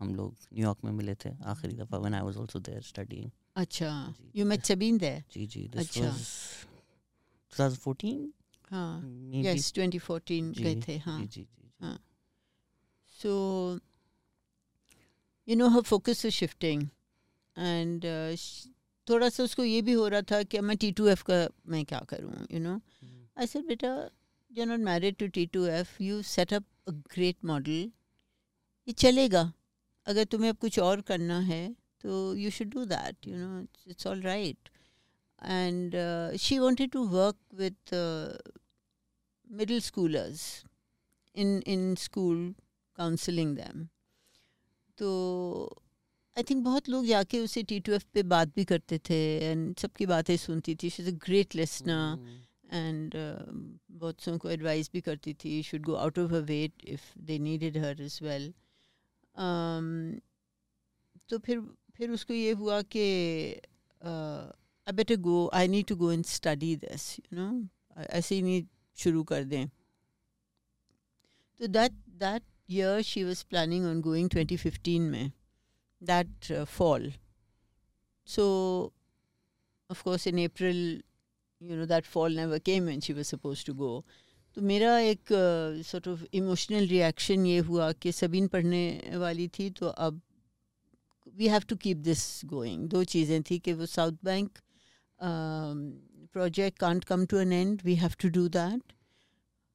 हम 0.00 0.14
लोग 0.14 0.36
न्यूयॉर्क 0.54 0.84
में 0.84 0.92
मिले 0.92 1.14
थे 1.24 1.30
आखिरी 1.52 1.76
दफ़ा 1.76 1.98
when 1.98 2.14
I 2.14 2.22
was 2.22 2.36
also 2.38 2.58
there 2.68 2.82
studying 2.82 3.30
अच्छा 3.60 4.14
यू 4.36 4.46
मेट 4.46 4.60
अच्छा. 5.78 6.00
वाज 6.00 6.24
2014 7.58 8.28
हाँ 8.70 9.00
गए 10.62 10.80
थे 10.88 10.98
हाँ। 10.98 11.26
जी 11.26 11.46
सो 13.22 13.30
यू 15.48 15.56
नो 15.56 15.68
हर 15.68 15.82
थोड़ा 19.08 19.28
सा 19.28 19.42
उसको 19.42 19.64
ये 19.64 19.82
भी 19.82 19.92
हो 19.92 20.08
रहा 20.08 20.22
था 20.22 20.42
कि 20.42 20.60
मैं 20.60 20.76
टी 20.76 20.92
टू 20.92 21.06
एफ़ 21.06 21.24
का 21.30 21.48
मैं 21.66 21.84
क्या 21.84 21.98
करूँ 21.98 22.46
यू 22.52 22.60
नो 22.60 22.80
आई 23.38 23.46
बेटा 23.56 24.10
you 24.52 24.64
not 24.64 24.80
married 24.80 25.16
to 25.16 25.26
T 25.26 25.46
two 25.46 25.66
F 25.66 26.02
you 26.02 26.22
set up 26.22 26.64
a 26.88 26.90
great 26.90 27.36
model 27.44 27.92
ये 28.88 28.92
चलेगा। 28.92 29.52
अगर 30.06 30.24
तुम्हें 30.24 30.50
अब 30.50 30.56
कुछ 30.56 30.78
और 30.78 31.00
करना 31.00 31.40
है 31.40 31.76
तो 32.03 32.35
you 32.35 32.51
should 32.51 32.69
do 32.69 32.85
that. 32.85 33.15
You 33.23 33.37
know, 33.37 33.63
it's, 33.63 33.85
it's 33.87 34.05
all 34.05 34.21
right. 34.21 34.69
And 35.41 35.95
uh, 35.95 36.37
she 36.37 36.59
wanted 36.59 36.91
to 36.93 37.07
work 37.07 37.37
with 37.53 37.93
uh, 37.93 38.33
middle 39.47 39.79
schoolers 39.79 40.63
in 41.35 41.61
in 41.63 41.97
school, 41.97 42.53
counseling 42.97 43.55
them. 43.55 43.89
तो 44.97 45.07
आई 46.37 46.43
थिंक 46.49 46.63
बहुत 46.63 46.89
लोग 46.89 47.05
जाके 47.05 47.39
उसे 47.39 47.63
टी 47.69 47.79
टू 47.87 47.93
एफ 47.93 48.03
पे 48.13 48.23
बात 48.33 48.55
भी 48.55 48.63
करते 48.65 48.97
थे 49.09 49.17
एंड 49.43 49.75
सबकी 49.79 50.05
बातें 50.05 50.35
सुनती 50.37 50.75
थी 50.83 50.89
she 50.89 51.03
is 51.03 51.09
a 51.09 51.17
great 51.25 51.55
listener 51.55 51.93
hmm, 51.93 52.37
and 52.77 53.15
uh, 53.15 53.43
बहुत 53.99 54.21
सौ 54.21 54.37
को 54.37 54.49
एडवाइस 54.49 54.89
भी 54.93 55.01
करती 55.01 55.33
थी 55.43 55.61
should 55.63 55.81
go 55.85 55.93
out 55.95 56.19
of 56.19 56.31
her 56.31 56.41
wait 56.47 56.85
if 56.93 57.01
they 57.27 57.37
needed 57.39 57.77
her 57.85 58.01
is 58.01 58.19
well 58.23 58.53
तो 61.29 61.37
फिर 61.45 61.59
फिर 62.00 62.10
उसको 62.10 62.34
ये 62.34 62.52
हुआ 62.60 62.80
कि 62.96 63.04
I 64.02 64.92
better 64.92 65.16
go 65.28 65.48
I 65.54 65.68
need 65.68 65.86
to 65.86 65.96
go 65.96 66.12
and 66.12 66.24
study 66.26 66.74
this 66.84 67.08
you 67.18 67.38
know 67.38 67.48
ऐसे 68.02 68.34
ही 68.34 68.42
नहीं 68.42 68.62
शुरू 68.98 69.22
कर 69.32 69.44
दें. 69.44 69.66
तो 71.60 71.66
that 71.66 71.92
that 72.22 72.42
year 72.70 73.02
she 73.02 73.24
was 73.24 73.42
planning 73.50 73.86
on 73.86 74.00
going 74.00 74.30
2015 74.30 75.10
में 75.10 75.32
that 76.02 76.52
fall 76.78 77.12
so 78.26 78.46
of 79.90 80.02
course, 80.04 80.24
in 80.26 80.38
april, 80.38 80.76
you 81.60 81.76
know, 81.76 81.84
that 81.84 82.06
fall 82.06 82.28
never 82.30 82.58
came 82.60 82.84
when 82.86 83.00
she 83.00 83.12
was 83.12 83.28
supposed 83.28 83.66
to 83.66 83.72
go. 83.74 84.04
तो 84.56 84.62
मेरा 84.62 84.98
एक 84.98 85.32
सॉर्ट 85.86 86.06
ऑफ़ 86.08 86.22
इमोशनल 86.34 86.86
रिएक्शन 86.86 87.46
ये 87.46 87.58
हुआ 87.66 87.90
कि 88.02 88.12
सबीन 88.12 88.46
पढ़ने 88.48 89.16
वाली 89.18 89.46
थी 89.58 89.68
तो 89.70 89.86
अब 89.86 90.20
we 91.36 91.48
have 91.48 91.62
to 91.68 91.76
keep 91.76 91.96
this 91.96 92.44
going 92.46 92.88
दो 92.88 93.04
चीज़ें 93.14 93.42
थी 93.50 93.58
कि 93.58 93.72
वो 93.72 93.86
south 93.86 94.18
bank 94.24 94.58
project 96.32 96.78
can't 96.78 97.04
come 97.06 97.26
to 97.26 97.38
an 97.38 97.52
end, 97.52 97.82
we 97.82 97.96
have 97.96 98.16
to 98.18 98.30
do 98.30 98.48
that. 98.48 98.80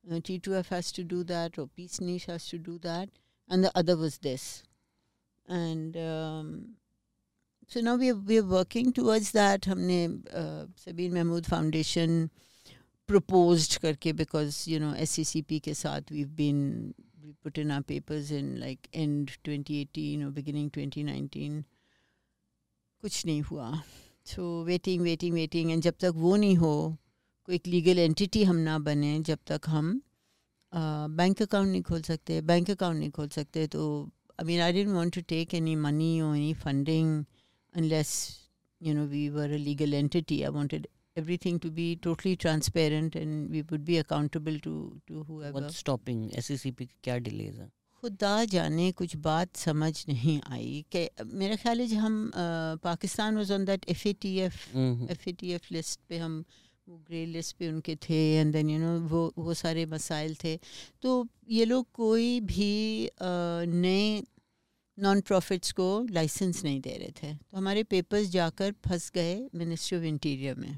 Uh, 0.09 0.15
T2F 0.15 0.67
has 0.67 0.91
to 0.91 1.03
do 1.03 1.23
that, 1.23 1.57
or 1.57 1.67
Peace 1.67 1.99
Niche 1.99 2.25
has 2.25 2.47
to 2.47 2.57
do 2.57 2.77
that. 2.79 3.09
And 3.49 3.63
the 3.63 3.71
other 3.75 3.97
was 3.97 4.19
this. 4.19 4.63
And 5.47 5.95
um, 5.97 6.75
so 7.67 7.81
now 7.81 7.95
we 7.95 8.11
are, 8.11 8.15
we 8.15 8.39
are 8.39 8.43
working 8.43 8.91
towards 8.91 9.31
that. 9.31 9.61
हमने 9.61 10.23
uh, 10.33 10.65
Sabine 10.75 11.13
Mahmood 11.13 11.45
Foundation 11.45 12.29
proposed 13.07 13.79
करके 13.81 14.15
because 14.15 14.67
you 14.67 14.79
know 14.79 14.93
SCCP 14.93 15.61
के 15.61 15.73
साथ 15.73 16.01
we've 16.11 16.35
been 16.35 16.93
we 17.14 17.14
put 17.45 17.57
in 17.63 17.71
our 17.75 17.85
papers 17.91 18.29
in, 18.39 18.51
like, 18.59 18.89
end 19.01 19.33
2018 19.47 20.25
or 20.25 20.29
beginning 20.37 20.69
2019 20.77 21.63
कुछ 23.03 23.25
नहीं 23.25 23.41
हुआ। 23.49 23.71
So 24.25 24.43
waiting 24.65 25.01
waiting 25.03 25.33
waiting 25.33 25.71
and 25.71 25.81
जब 25.83 25.93
तक 26.01 26.13
वो 26.27 26.35
नहीं 26.35 26.55
हो, 26.57 26.75
कोई 27.45 27.55
एक 27.55 27.67
लीगल 27.67 27.99
एंटिटी 27.99 28.43
हम 28.43 28.55
ना 28.69 28.77
बने, 28.87 29.19
जब 29.19 29.39
तक 29.47 29.69
हम 29.69 29.99
बैंक 31.17 31.41
अकाउंट 31.41 31.69
नहीं 31.71 31.81
खोल 31.89 32.01
सकते 32.01 32.41
बैंक 32.53 32.71
अकाउंट 32.71 32.99
नहीं 32.99 33.11
खोल 33.17 33.27
सकते 33.35 33.67
तो 33.75 33.83
I 34.39 34.45
mean 34.47 34.61
I 34.61 34.73
didn't 34.73 34.89
want 34.95 35.13
to 35.15 35.21
take 35.29 35.53
any 35.53 35.75
money 35.83 36.19
और 36.21 36.35
any 36.37 36.53
funding 36.63 37.23
unless 37.75 38.17
you 38.81 38.93
know, 38.93 39.05
we 39.05 39.29
were 39.29 39.45
a 39.45 39.57
legal 39.57 39.93
entity. 39.93 40.45
I 40.45 40.49
wanted 40.49 40.87
everything 41.15 41.59
to 41.59 41.71
be 41.71 41.95
totally 41.95 42.35
transparent 42.35 43.15
and 43.15 43.49
we 43.49 43.61
would 43.71 43.85
be 43.85 43.97
accountable 43.99 44.59
to 44.59 44.75
to 45.07 45.23
whoever. 45.23 45.53
What's 45.57 45.77
stopping 45.77 46.29
SCCP 46.43 46.87
क्या 47.03 47.17
delays 47.27 47.57
है? 47.59 47.69
खुदा 48.03 48.33
जाने 48.45 48.91
कुछ 48.91 49.15
बात 49.25 49.55
समझ 49.57 49.93
नहीं 50.07 50.39
आई 50.51 50.85
कि 50.95 51.07
मेरा 51.33 51.55
ख्याल 51.55 51.79
है 51.81 51.87
जब 51.87 51.97
हम 51.97 52.31
Pakistan 52.83 53.37
was 53.37 53.53
on 53.53 53.65
that 53.65 53.85
F 53.89 54.07
A 54.07 54.13
T 54.21 54.35
F 54.39 54.57
F 55.11 55.29
A 55.29 55.31
T 55.39 55.51
F 55.53 55.67
list 55.71 55.99
पे 56.09 56.17
हम 56.17 56.43
वो 56.89 56.97
ग्रे 57.07 57.25
लिस्ट 57.25 57.55
पे 57.57 57.69
उनके 57.69 57.95
थे 58.09 58.19
एंड 58.35 58.53
देन 58.53 58.69
यू 58.69 58.79
नो 58.79 58.99
वो 59.09 59.21
वो 59.37 59.53
सारे 59.53 59.85
मसाइल 59.95 60.35
थे। 60.43 60.55
तो 61.01 61.27
ये 61.49 61.65
लोग 61.65 61.87
कोई 61.93 62.39
भी 62.53 63.09
नए 63.21 64.23
नॉन 64.97 65.21
प्रॉफिट्स 65.27 65.71
को 65.79 65.87
लाइसेंस 66.11 66.63
नहीं 66.63 66.79
दे 66.81 66.97
रहे 66.97 67.11
थे। 67.23 67.33
तो 67.33 67.57
हमारे 67.57 67.83
पेपर्स 67.83 68.27
जाकर 68.31 68.73
फंस 68.87 69.11
गए 69.15 69.35
मिनिस्ट्री 69.55 69.97
ऑफ़ 69.97 70.05
इंटीरियर 70.05 70.55
में। 70.55 70.77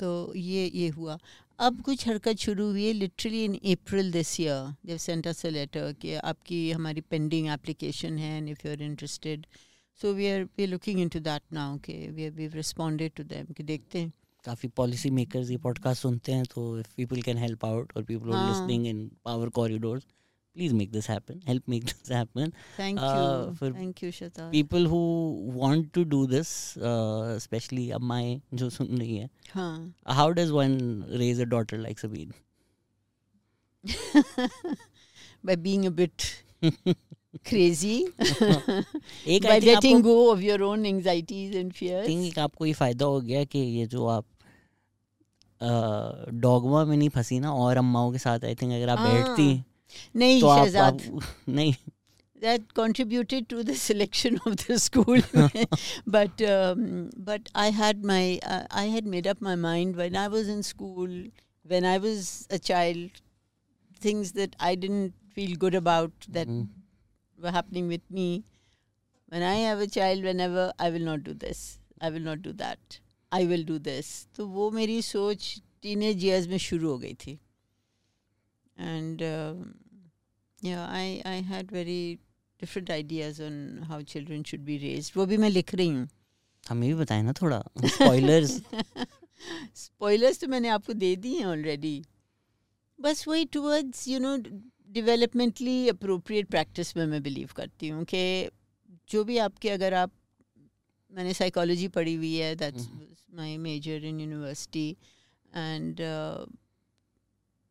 तो 0.00 0.10
ये 0.36 0.66
ये 0.74 0.88
हुआ। 0.88 1.18
अब 1.58 1.80
कुछ 1.82 2.06
हरकत 2.08 2.36
शुरू 2.38 2.70
हुई 2.70 2.86
है 2.86 2.92
literally 2.92 3.44
in 3.44 3.54
April 3.72 4.10
this 4.12 4.40
year 4.40 4.74
जब 4.86 4.96
सेंटर 4.96 5.32
से 5.32 5.50
लेटर 5.50 5.92
कि 5.92 6.14
आपकी 6.14 6.70
हमारी 6.70 7.00
पेंडिंग 7.10 7.48
एप्लीकेशन 7.48 8.18
है 8.18 8.36
and 8.38 8.48
if 8.48 8.66
you 8.66 8.72
are 8.72 8.82
interested 8.82 9.46
so 10.00 10.12
we 10.12 10.28
are 10.30 10.44
we 10.58 10.66
looking 10.66 11.00
into 11.00 11.20
that 11.20 11.42
now 11.52 11.76
के 11.78 11.98
we 12.10 12.24
are 12.24 12.30
we 12.30 12.46
responded 12.54 13.12
to 13.16 13.22
them 13.24 13.52
कि 13.52 13.62
देखते 13.62 13.98
हैं। 13.98 14.12
काफ़ी 14.44 14.68
पॉलिसी 14.76 15.10
मेकर्स 15.10 15.50
ये 15.50 15.56
पॉडकास्ट 15.56 16.02
सुनते 16.02 16.32
हैं 16.32 16.44
तो 16.44 16.78
if 16.80 16.94
people 16.96 17.22
can 17.22 17.38
help 17.38 17.64
out 17.64 17.92
और 17.96 18.02
people 18.04 18.28
listening 18.28 18.86
in 18.86 19.10
power 19.24 19.48
corridors 19.48 20.06
please 20.55 20.73
make 20.73 20.91
this 20.91 21.07
happen 21.07 21.41
help 21.47 21.63
make 21.67 21.85
this 21.85 22.09
happen 22.09 22.53
thank 22.77 22.99
uh, 22.99 23.47
you 23.47 23.55
for 23.55 23.71
thank 23.71 24.01
you 24.03 24.11
Shata. 24.11 24.51
people 24.51 24.85
who 24.85 25.01
want 25.61 25.91
to 25.93 26.05
do 26.05 26.27
this 26.27 26.77
uh, 26.77 27.33
especially 27.35 27.89
अम्माएं 27.91 28.41
जो 28.53 28.69
सुन 28.69 28.97
रही 28.97 29.17
है 29.17 29.29
हाँ. 29.53 29.93
how 30.07 30.31
does 30.31 30.51
one 30.51 30.77
raise 31.23 31.39
a 31.39 31.45
daughter 31.45 31.77
like 31.77 31.99
Sabine 31.99 32.33
by 35.43 35.55
being 35.55 35.87
a 35.87 35.91
bit 35.91 36.29
crazy 37.49 37.95
एक 39.27 39.43
by 39.43 39.59
letting 39.59 40.01
go 40.01 40.31
of 40.31 40.43
your 40.43 40.61
own 40.63 40.85
anxieties 40.85 41.55
and 41.55 41.75
fears 41.75 42.07
think 42.07 42.25
एक 42.27 42.39
आपको 42.39 42.65
ये 42.65 42.73
फायदा 42.83 43.05
हो 43.05 43.19
गया 43.21 43.43
कि 43.43 43.59
ये 43.59 43.85
जो 43.87 44.05
आप 44.07 44.25
डॉगमा 46.45 46.83
में 46.85 46.95
नहीं 46.97 47.09
फंसी 47.09 47.39
ना 47.39 47.53
और 47.53 47.77
अम्माओं 47.77 48.11
के 48.11 48.17
साथ 48.17 48.45
आई 48.45 48.55
थिंक 48.61 48.73
अगर 48.73 48.89
आप 48.89 48.99
बैठती 48.99 49.63
नहीं 50.15 50.39
तो 50.41 50.55
शहजाद 50.55 51.01
नहीं 51.49 51.73
that 52.43 52.73
contributed 52.77 53.45
to 53.51 53.63
the 53.67 53.73
selection 53.81 54.37
of 54.45 54.55
the 54.61 54.77
school 54.77 55.21
but 56.15 56.41
um, 56.53 56.81
but 57.27 57.49
i 57.55 57.69
had 57.77 58.03
my 58.09 58.39
uh, 58.55 58.63
i 58.81 58.85
had 58.95 59.05
made 59.13 59.29
up 59.33 59.43
my 59.47 59.53
mind 59.65 59.95
when 60.01 60.17
i 60.23 60.27
was 60.33 60.49
in 60.55 60.63
school 60.69 61.13
when 61.73 61.87
i 61.91 61.97
was 62.05 62.31
a 62.57 62.59
child 62.71 63.21
things 64.07 64.33
that 64.39 64.57
i 64.71 64.73
didn't 64.75 65.13
feel 65.37 65.55
good 65.63 65.77
about 65.81 66.27
that 66.39 66.51
mm. 66.55 66.67
were 67.45 67.55
happening 67.59 67.87
with 67.87 68.11
me 68.19 68.27
when 69.29 69.47
i 69.51 69.55
have 69.61 69.85
a 69.87 69.89
child 69.99 70.29
whenever 70.31 70.67
i 70.87 70.89
will 70.89 71.07
not 71.11 71.23
do 71.29 71.37
this 71.45 71.63
i 72.01 72.09
will 72.09 72.27
not 72.27 72.43
do 72.49 72.53
that 72.65 72.99
i 73.31 73.45
will 73.53 73.63
do 73.71 73.79
this 73.89 74.11
तो 74.35 74.47
वो 74.57 74.69
मेरी 74.71 75.01
सोच 75.13 75.47
teenage 75.83 76.25
years 76.25 76.47
में 76.47 76.57
शुरू 76.67 76.89
हो 76.89 76.97
गई 76.97 77.13
थी 77.25 77.39
And 78.78 79.22
um, 79.22 79.74
yeah 80.62 80.86
i 80.90 81.22
i 81.24 81.40
had 81.42 81.70
very 81.70 82.18
different 82.62 82.90
ideas 82.90 83.40
on 83.40 83.56
how 83.88 84.02
children 84.02 84.44
should 84.44 84.64
be 84.64 84.78
raised. 84.78 85.16
वो 85.16 85.26
भी 85.26 85.36
मैं 85.36 85.50
लिख 85.50 85.74
रही 85.74 85.88
हूँ। 85.88 86.08
हमें 86.68 86.88
भी 86.88 86.94
बताए 86.94 87.22
ना 87.22 87.32
थोड़ा 87.32 87.62
स्पॉयलर्स 87.84 88.60
स्पॉयलर्स 89.74 90.38
तो 90.40 90.46
मैंने 90.48 90.68
आपको 90.68 90.92
दे 90.92 91.14
दी 91.16 91.34
हैं 91.34 91.44
ऑलरेडी 91.44 92.02
बस 93.00 93.26
वही 93.28 93.44
towards 93.44 94.08
you 94.08 94.18
know 94.18 94.36
developmentally 94.90 95.88
appropriate 95.88 96.48
practice 96.48 96.96
में 96.96 97.06
मैं 97.06 97.22
बिलीव 97.22 97.50
करती 97.56 97.88
हूँ 97.88 98.04
कि 98.04 98.22
जो 99.10 99.24
भी 99.24 99.38
आपके 99.38 99.70
अगर 99.70 99.94
आप 99.94 100.12
मैंने 101.12 101.34
साइकोलॉजी 101.34 101.88
पढ़ी 101.88 102.14
हुई 102.14 102.34
है 102.34 102.54
that's 102.56 102.88
my 103.34 103.56
major 103.56 104.04
in 104.04 104.20
university 104.20 104.96
and 105.54 106.00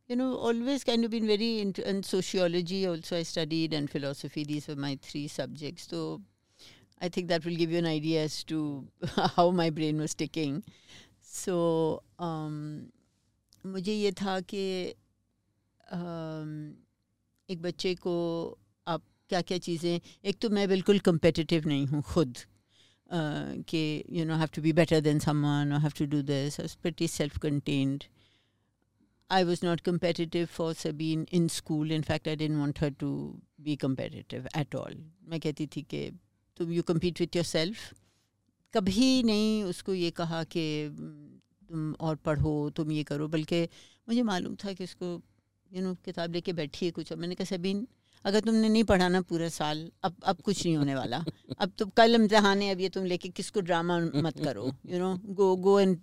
you 0.08 0.16
know, 0.16 0.36
always 0.36 0.84
kind 0.84 1.04
of 1.04 1.10
been 1.10 1.26
very 1.26 1.60
into 1.60 1.86
and 1.86 2.04
sociology 2.04 2.86
also 2.86 3.16
I 3.16 3.22
studied 3.22 3.72
and 3.72 3.88
philosophy. 3.88 4.44
These 4.44 4.68
were 4.68 4.76
my 4.76 4.98
three 5.02 5.28
subjects. 5.28 5.86
So 5.88 6.20
I 7.00 7.08
think 7.08 7.28
that 7.28 7.44
will 7.44 7.56
give 7.56 7.70
you 7.72 7.78
an 7.78 7.86
idea 7.86 8.24
as 8.24 8.44
to 8.44 8.86
how 9.36 9.50
my 9.50 9.70
brain 9.70 9.98
was 9.98 10.14
ticking. 10.14 10.62
So 11.22 12.02
um, 12.18 12.90
मुझे 13.66 13.92
ये 13.92 14.12
था 14.20 14.40
कि 14.52 14.94
um, 15.92 16.52
एक 17.50 17.62
बच्चे 17.62 17.94
को 17.94 18.14
आप 18.88 19.02
क्या 19.28 19.40
क्या 19.42 19.58
चीज़ें 19.58 20.00
एक 20.24 20.38
तो 20.42 20.50
मैं 20.50 20.68
बिल्कुल 20.68 20.98
competitive 21.08 21.66
नहीं 21.66 21.86
हूँ 21.86 22.02
खुद 22.12 22.38
कि 23.68 23.82
you 24.18 24.24
know 24.24 24.36
have 24.38 24.48
to 24.54 24.62
be 24.62 24.72
better 24.72 25.00
than 25.00 25.18
someone 25.18 25.72
और 25.72 25.80
have 25.80 25.92
to 25.98 26.06
do 26.14 26.22
this 26.30 26.74
pretty 26.82 27.08
self 27.08 27.38
contained 27.42 28.04
I 29.29 29.43
was 29.43 29.61
not 29.61 29.83
competitive 29.83 30.49
for 30.49 30.73
Sabine 30.73 31.25
in 31.31 31.49
school. 31.49 31.91
In 31.91 32.01
fact, 32.01 32.27
I 32.27 32.35
didn't 32.35 32.59
want 32.59 32.77
her 32.77 32.91
to 32.91 33.09
be 33.61 33.75
competitive 33.75 34.47
at 34.55 34.73
all. 34.73 34.93
मैं 35.29 35.39
कहती 35.39 35.67
थी 35.67 35.81
कि 35.81 36.09
तुम 36.57 36.71
you 36.71 36.83
compete 36.83 37.19
with 37.21 37.35
your 37.35 37.45
self 37.45 37.93
कभी 38.73 39.23
नहीं 39.23 39.63
उसको 39.63 39.93
ये 39.93 40.11
कहा 40.19 40.43
कि 40.55 40.63
तुम 41.69 41.93
और 41.99 42.15
पढ़ो 42.25 42.69
तुम 42.75 42.91
ये 42.91 43.03
करो. 43.03 43.27
बल्कि 43.27 43.61
मुझे 44.07 44.23
मालूम 44.23 44.55
था 44.63 44.73
कि 44.73 44.83
उसको 44.83 45.21
यू 45.71 45.81
नो 45.83 45.93
किताब 46.05 46.33
लेके 46.33 46.53
बैठी 46.53 46.85
है 46.85 46.91
कुछ। 46.91 47.11
और 47.11 47.17
मैंने 47.17 47.35
कहा 47.35 47.45
सबीन 47.55 47.87
अगर 48.25 48.39
तुमने 48.39 48.69
नहीं 48.69 48.83
पढ़ा 48.83 49.07
ना 49.07 49.21
पूरा 49.29 49.49
साल 49.49 49.89
अब 50.03 50.15
अब 50.23 50.41
कुछ 50.41 50.65
नहीं 50.65 50.77
होने 50.77 50.95
वाला। 50.95 51.23
अब 51.59 51.71
तो 51.77 51.85
कल 51.97 52.15
इम्तहान 52.15 52.61
है 52.61 52.71
अब 52.75 52.79
ये 52.81 52.89
तुम 52.89 53.05
लेके 53.05 53.29
किसको 53.29 53.61
ड्रामा 53.61 53.99
मत 54.15 54.39
करो 54.43 54.71
you 54.85 54.99
know 54.99 55.15
go 55.39 55.55
go 55.55 55.79
and 55.79 55.99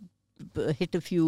hit 0.81 0.97
a 0.97 0.99
few 0.99 1.27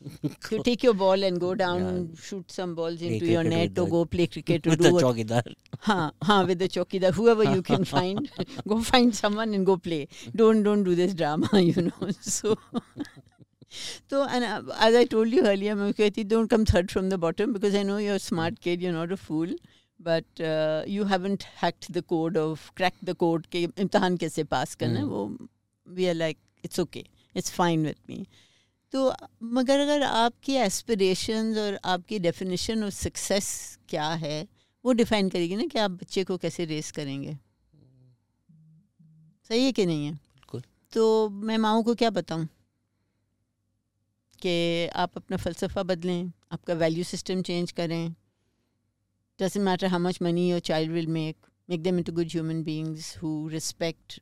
you 0.50 0.62
take 0.62 0.82
your 0.82 0.94
ball 0.94 1.22
and 1.24 1.40
go 1.40 1.54
down, 1.54 1.80
yeah. 1.80 2.20
shoot 2.20 2.50
some 2.50 2.74
balls 2.74 3.02
into 3.02 3.26
your 3.26 3.42
net, 3.42 3.78
or 3.78 3.88
go 3.88 4.04
play 4.04 4.26
cricket, 4.26 4.66
or 4.66 4.70
with 4.70 4.78
do 4.80 4.92
the 4.92 5.02
chokidar. 5.02 5.42
Ha 5.80 6.12
ha! 6.22 6.44
with 6.44 6.58
the 6.58 6.68
chokidar, 6.68 7.12
whoever 7.14 7.44
you 7.44 7.62
can 7.62 7.84
find, 7.96 8.30
go 8.66 8.80
find 8.82 9.14
someone 9.14 9.54
and 9.54 9.66
go 9.66 9.76
play. 9.76 10.08
Don't 10.34 10.62
don't 10.62 10.84
do 10.84 10.94
this 10.94 11.14
drama, 11.14 11.48
you 11.54 11.82
know. 11.82 12.10
So. 12.20 12.56
So, 14.08 14.24
and 14.24 14.44
uh, 14.44 14.62
as 14.78 14.94
I 14.94 15.04
told 15.04 15.28
you 15.28 15.46
earlier, 15.46 15.76
Mamukati, 15.76 16.26
don't 16.26 16.48
come 16.48 16.64
third 16.64 16.90
from 16.90 17.10
the 17.10 17.18
bottom 17.18 17.52
because 17.52 17.74
I 17.74 17.82
know 17.82 17.98
you're 17.98 18.14
a 18.14 18.18
smart 18.18 18.54
hmm. 18.54 18.62
kid, 18.62 18.80
you're 18.80 18.94
not 18.94 19.12
a 19.12 19.16
fool, 19.16 19.48
but 20.00 20.24
uh, 20.40 20.84
you 20.86 21.04
haven't 21.04 21.42
hacked 21.56 21.92
the 21.92 22.02
code 22.02 22.36
of, 22.36 22.72
cracked 22.76 23.04
the 23.04 23.14
code, 23.14 23.48
ke, 23.50 23.68
imtihan 23.84 24.18
kaise 24.18 24.48
pass 24.48 24.74
karna. 24.74 25.00
Mm. 25.00 25.08
Wo, 25.08 25.48
we 25.94 26.08
are 26.08 26.14
like, 26.14 26.38
it's 26.62 26.78
okay, 26.78 27.04
it's 27.34 27.50
fine 27.50 27.82
with 27.82 28.00
me. 28.08 28.26
तो 28.92 29.14
मगर 29.42 29.80
अगर 29.80 30.02
आपकी 30.02 30.54
aspirations 30.54 31.56
और 31.56 31.80
आपकी 31.84 32.18
definition 32.18 32.84
of 32.84 32.94
success 32.94 33.78
क्या 33.88 34.08
है 34.08 34.48
वो 34.84 34.92
define 34.92 35.28
करेगी 35.28 35.56
ना 35.56 35.62
कि 35.62 35.78
आप 35.78 35.90
बच्चे 35.90 36.24
को 36.24 36.36
कैसे 36.36 36.64
रेस 36.64 36.90
करेंगे। 36.90 37.38
सही 39.48 39.64
है 39.64 39.72
कि 39.72 39.86
नहीं 39.86 40.06
है? 40.06 40.12
बिल्कुल। 40.12 40.62
तो 40.92 41.28
मैं 41.28 41.58
माओ 41.58 41.82
को 41.82 41.94
क्या 41.94 42.10
बताऊँ? 42.10 42.48
कि 44.42 44.86
आप 44.86 45.10
अपना 45.16 45.36
फ़लसफ़ा 45.36 45.82
बदलें 45.82 46.32
आपका 46.52 46.74
वैल्यू 46.74 47.04
सिस्टम 47.04 47.42
चेंज 47.42 47.72
करें। 47.72 48.14
Doesn't 49.40 49.64
matter 49.64 49.92
how 49.92 50.02
much 50.06 50.18
money 50.18 50.52
your 50.52 50.70
child 50.70 50.96
will 50.96 51.08
make 51.08 51.36
make 51.70 51.84
them 51.84 51.98
into 51.98 52.12
good 52.12 52.26
human 52.26 52.64
beings 52.64 53.22
who 53.22 53.50
respect 53.52 54.20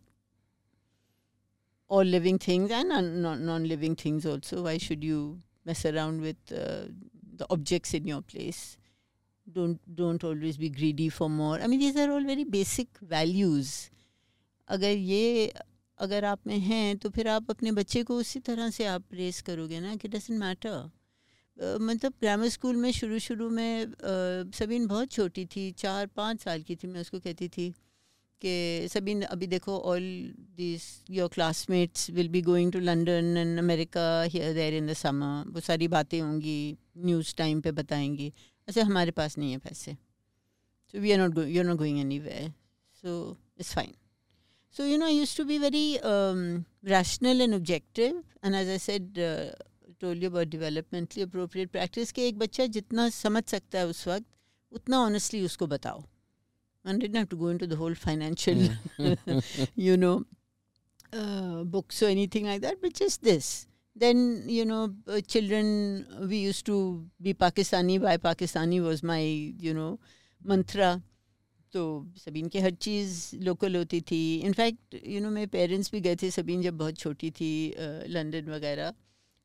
all 1.89 2.05
living 2.05 2.39
things 2.39 2.71
and 2.71 2.89
non- 2.89 3.45
non-living 3.45 3.95
things 3.95 4.27
also 4.27 4.63
why 4.65 4.77
should 4.79 5.05
you 5.05 5.39
mess 5.65 5.85
around 5.85 6.21
with 6.21 6.37
uh, 6.53 6.85
the 7.37 7.47
objects 7.51 7.95
in 7.95 8.07
your 8.07 8.23
place 8.23 8.77
don't 9.47 9.79
don't 9.95 10.25
always 10.25 10.57
be 10.57 10.69
greedy 10.69 11.09
for 11.09 11.29
more 11.31 11.61
i 11.61 11.67
mean 11.67 11.79
these 11.81 11.97
are 11.97 12.11
all 12.11 12.25
very 12.25 12.45
basic 12.45 12.89
values 13.03 13.91
अगर 14.69 14.97
ये 14.97 15.53
अगर 15.99 16.25
आप 16.25 16.47
में 16.47 16.59
हैं 16.59 16.97
तो 16.99 17.11
फिर 17.11 17.29
आप 17.29 17.51
अपने 17.51 17.73
बच्चे 17.73 18.03
को 18.03 18.17
उसी 18.19 18.41
तरह 18.49 18.71
से 18.71 18.85
आप 18.87 19.03
रेस 19.15 19.41
करोगे 19.43 19.81
ना 19.81 19.95
कि 19.97 20.09
डजेंट 20.09 20.39
मैटर 20.41 20.91
मतलब 21.81 22.13
ग्रामर 22.21 22.49
स्कूल 22.49 22.77
में 22.77 22.91
शुरू 22.93 23.19
शुरू 23.19 23.49
में 23.51 23.93
सबीन 24.55 24.87
बहुत 24.87 25.11
छोटी 25.11 25.45
थी 25.55 25.71
चार 25.79 26.07
पाँच 26.17 26.41
साल 26.41 26.63
की 26.63 26.77
थी 26.77 26.89
मैं 26.89 27.01
उसको 27.01 27.21
कहती 27.21 27.49
थी 27.49 27.73
कि 28.43 28.89
सबीन 28.89 29.23
अभी 29.23 29.47
देखो 29.47 29.79
all 29.91 30.03
this 30.57 30.83
your 31.11 31.29
classmates 31.35 32.11
will 32.11 32.29
be 32.29 32.43
going 32.43 32.73
to 32.73 32.79
London 32.79 33.37
and 33.37 33.59
America 33.59 34.23
here 34.23 34.55
there 34.55 34.75
in 34.75 34.87
the 34.87 34.93
summer 34.93 35.51
वो 35.53 35.61
सारी 35.61 35.89
बातें 35.89 36.21
होंगी 36.21 36.77
न्यूज़ 36.99 37.35
टाइम 37.37 37.61
पे 37.61 37.73
बताएँगी। 37.73 38.33
अच्छा 38.69 38.83
हमारे 38.83 39.11
पास 39.11 39.39
नहीं 39.39 39.53
है 39.53 39.59
पैसे। 39.59 39.97
So 40.93 40.99
we 40.99 41.13
are 41.13 41.19
not 41.19 41.39
you 41.39 41.61
are 41.61 41.67
not 41.67 41.79
going 41.79 41.99
anyway 42.19 42.49
so 43.03 43.37
it's 43.61 43.75
fine 43.75 43.95
so 44.77 44.85
you 44.85 44.99
know 44.99 45.09
use 45.09 45.37
to 45.37 45.45
be 45.45 45.59
very 45.59 45.99
rational 46.85 47.41
and 47.41 47.55
objective 47.55 48.25
and 48.45 48.55
as 48.55 48.69
And 48.69 48.81
said 48.81 49.19
told 50.03 50.23
you 50.23 50.29
about 50.29 50.51
developmentally 50.53 51.23
appropriate 51.25 51.71
practice, 51.73 52.11
कि 52.13 52.23
एक 52.23 52.39
बच्चा 52.39 52.67
जितना 52.67 53.09
समझ 53.09 53.45
सकता 53.45 53.79
है 53.79 53.87
उस 53.87 54.09
वक्त, 54.09 54.27
उतना 54.73 54.97
honestly 55.07 55.45
उसको 55.45 55.67
बताओ। 55.67 56.03
and 56.86 57.00
didn't 57.00 57.16
have 57.16 57.30
to 57.30 57.36
go 57.36 57.50
into 57.50 57.68
the 57.68 57.76
whole 57.76 57.94
financial 57.96 58.58
you 59.76 59.98
know 59.98 60.24
uh, 61.14 61.64
books 61.64 62.02
or 62.02 62.08
anything 62.08 62.46
like 62.46 62.62
that 62.62 62.82
but 62.82 62.94
just 62.94 63.22
this 63.24 63.68
then 63.96 64.44
you 64.48 64.66
know 64.66 64.82
uh, 65.08 65.22
children 65.22 66.06
we 66.28 66.38
used 66.38 66.66
to 66.66 67.04
be 67.22 67.34
pakistani 67.34 68.00
by 68.02 68.18
pakistani 68.18 68.82
was 68.82 69.04
my 69.04 69.22
you 69.68 69.74
know 69.74 69.94
mantra 70.42 70.92
तो 71.74 71.82
सबीन 72.20 72.48
की 72.54 72.60
हर 72.60 72.72
चीज़ 72.86 73.14
local 73.48 73.76
होती 73.76 74.00
थी 74.10 74.20
in fact 74.46 74.96
you 75.08 75.20
know 75.22 75.30
मेरे 75.36 75.48
parents 75.52 75.92
भी 75.92 76.00
गए 76.08 76.16
थे 76.22 76.32
सबीन 76.32 76.62
जब 76.62 76.78
बहुत 76.78 76.98
छोटी 77.04 77.30
थी 77.38 77.52
लंदन 78.12 78.50
वगैरह 78.52 78.94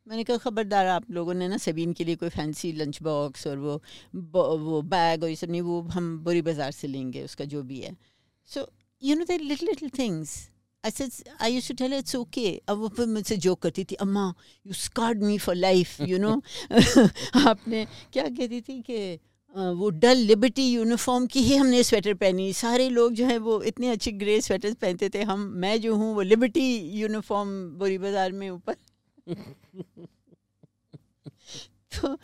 मैंने 0.07 0.23
कहा, 0.23 0.38
ख़बरदार, 0.40 0.88
आप 0.88 1.10
लोगों 1.11 1.34
ने 1.34 1.48
ना 1.48 1.57
सबीन 1.60 1.94
के 1.94 2.03
लिए 2.03 2.15
कोई 2.15 2.30
फैंसी 2.30 2.72
लंच 2.73 3.02
बॉक्स 3.03 3.48
और 3.48 3.57
वो 3.57 3.82
वो 4.14 4.82
बैग 4.84 5.23
और 5.23 5.30
ये 5.30 5.36
सब 5.36 5.49
नहीं, 5.52 5.61
वो 5.61 5.82
हम 5.94 6.18
बुरी 6.23 6.41
बाज़ार 6.41 6.72
से 6.72 6.88
लेंगे, 6.88 7.23
उसका 7.23 7.45
जो 7.45 7.61
भी 7.64 7.80
है। 7.80 7.95
So 8.49 8.68
you 9.02 9.15
know 9.15 9.26
there 9.26 9.41
little 9.41 9.69
little 9.69 9.90
things 9.99 10.38
I 10.84 10.91
said 10.91 11.11
I 11.41 11.53
used 11.53 11.68
to 11.68 11.73
tell 11.78 11.94
it's 11.94 12.15
okay 12.15 12.61
अब 12.69 12.78
वो 12.78 12.88
फिर 12.90 13.07
मुझसे 13.07 13.38
जोक 13.38 13.61
करती 13.61 13.84
थी, 13.84 13.95
अम्मा 13.98 14.34
you 14.65 14.73
scared 14.76 15.23
me 15.23 15.38
for 15.40 15.56
life 15.56 15.99
you 16.02 16.18
know 16.19 16.41
आपने 17.48 17.86
क्या 18.14 18.23
कहती 18.23 18.61
थी 18.61 18.82
कि 18.82 19.19
वो 19.56 19.90
डल 20.02 20.18
लिबर्टी 20.18 20.64
यूनिफॉर्म 20.64 21.26
की 21.28 21.41
ही 21.44 21.56
हमने 21.56 21.82
स्वेटर 21.84 22.14
पहनी 22.15 22.52
सारे 22.56 22.90
लोग 22.90 23.14
जो 23.14 23.26
हैं 23.26 23.38
वो 23.40 23.61
इतने 23.64 23.90
अच्छे 23.90 24.11
ग्रे 24.14 24.40
स्वेटर्स 24.41 24.76
पहनते 24.76 25.10
थे, 25.10 25.23
हम, 25.23 25.40
मैं 25.40 25.80
जो 25.82 25.95
हूँ, 25.95 26.14
वो 26.15 26.22
लिबर्टी 26.22 26.69
यूनिफॉर्म 26.99 27.49
बोरी 27.80 27.98
बाज़ार 27.98 28.32
में 28.32 28.49
ऊपर 28.49 28.76
so, 31.91 32.18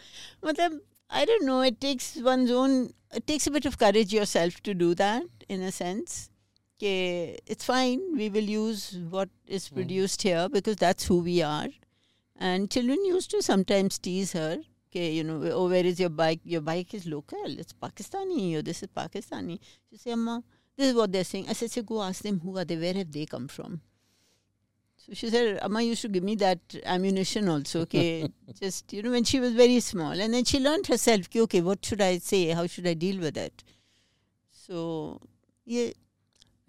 matlab, 0.43 0.79
I 1.09 1.25
don't 1.25 1.45
know. 1.45 1.61
It 1.61 1.79
takes 1.79 2.15
one's 2.17 2.51
own. 2.51 2.93
It 3.13 3.25
takes 3.25 3.47
a 3.47 3.51
bit 3.51 3.65
of 3.65 3.77
courage 3.77 4.13
yourself 4.13 4.61
to 4.63 4.73
do 4.73 4.93
that, 4.95 5.23
in 5.47 5.61
a 5.61 5.71
sense. 5.71 6.29
Okay, 6.77 7.39
it's 7.45 7.65
fine. 7.65 8.01
We 8.15 8.29
will 8.29 8.43
use 8.43 8.97
what 9.09 9.29
is 9.47 9.67
hmm. 9.67 9.75
produced 9.75 10.21
here 10.21 10.47
because 10.49 10.75
that's 10.75 11.05
who 11.05 11.19
we 11.19 11.41
are. 11.41 11.69
And 12.35 12.69
children 12.69 13.03
used 13.05 13.31
to 13.31 13.41
sometimes 13.41 13.97
tease 13.97 14.33
her. 14.33 14.59
Okay, 14.89 15.11
you 15.11 15.23
know, 15.23 15.41
oh, 15.51 15.69
where 15.69 15.85
is 15.85 15.99
your 15.99 16.09
bike? 16.09 16.39
Your 16.43 16.61
bike 16.61 16.93
is 16.93 17.07
local. 17.07 17.45
It's 17.45 17.73
Pakistani. 17.73 18.55
Or 18.55 18.61
this 18.61 18.83
is 18.83 18.89
Pakistani. 18.89 19.59
She 19.89 19.97
say, 19.97 20.11
Amma, 20.11 20.43
this 20.77 20.89
is 20.89 20.93
what 20.93 21.11
they're 21.11 21.23
saying. 21.23 21.49
I 21.49 21.53
said, 21.53 21.71
so 21.71 21.81
go 21.81 22.03
ask 22.03 22.21
them 22.21 22.39
who 22.39 22.57
are 22.57 22.65
they. 22.65 22.77
Where 22.77 22.93
have 22.93 23.11
they 23.11 23.25
come 23.25 23.47
from? 23.47 23.81
So 25.06 25.14
she 25.14 25.30
said, 25.30 25.58
Amma 25.62 25.82
used 25.82 26.02
to 26.02 26.08
give 26.08 26.22
me 26.22 26.36
that 26.36 26.60
ammunition 26.84 27.48
also. 27.48 27.80
Okay, 27.80 28.28
just 28.60 28.92
you 28.92 29.02
know, 29.02 29.10
when 29.10 29.24
she 29.24 29.40
was 29.40 29.52
very 29.52 29.80
small, 29.80 30.20
and 30.20 30.32
then 30.32 30.44
she 30.44 30.60
learned 30.60 30.86
herself. 30.86 31.26
Okay, 31.26 31.40
okay, 31.40 31.60
what 31.60 31.84
should 31.84 32.00
I 32.00 32.18
say? 32.18 32.48
How 32.50 32.66
should 32.66 32.86
I 32.86 32.94
deal 32.94 33.18
with 33.20 33.36
it? 33.36 33.64
So, 34.52 35.20
yeah. 35.66 35.90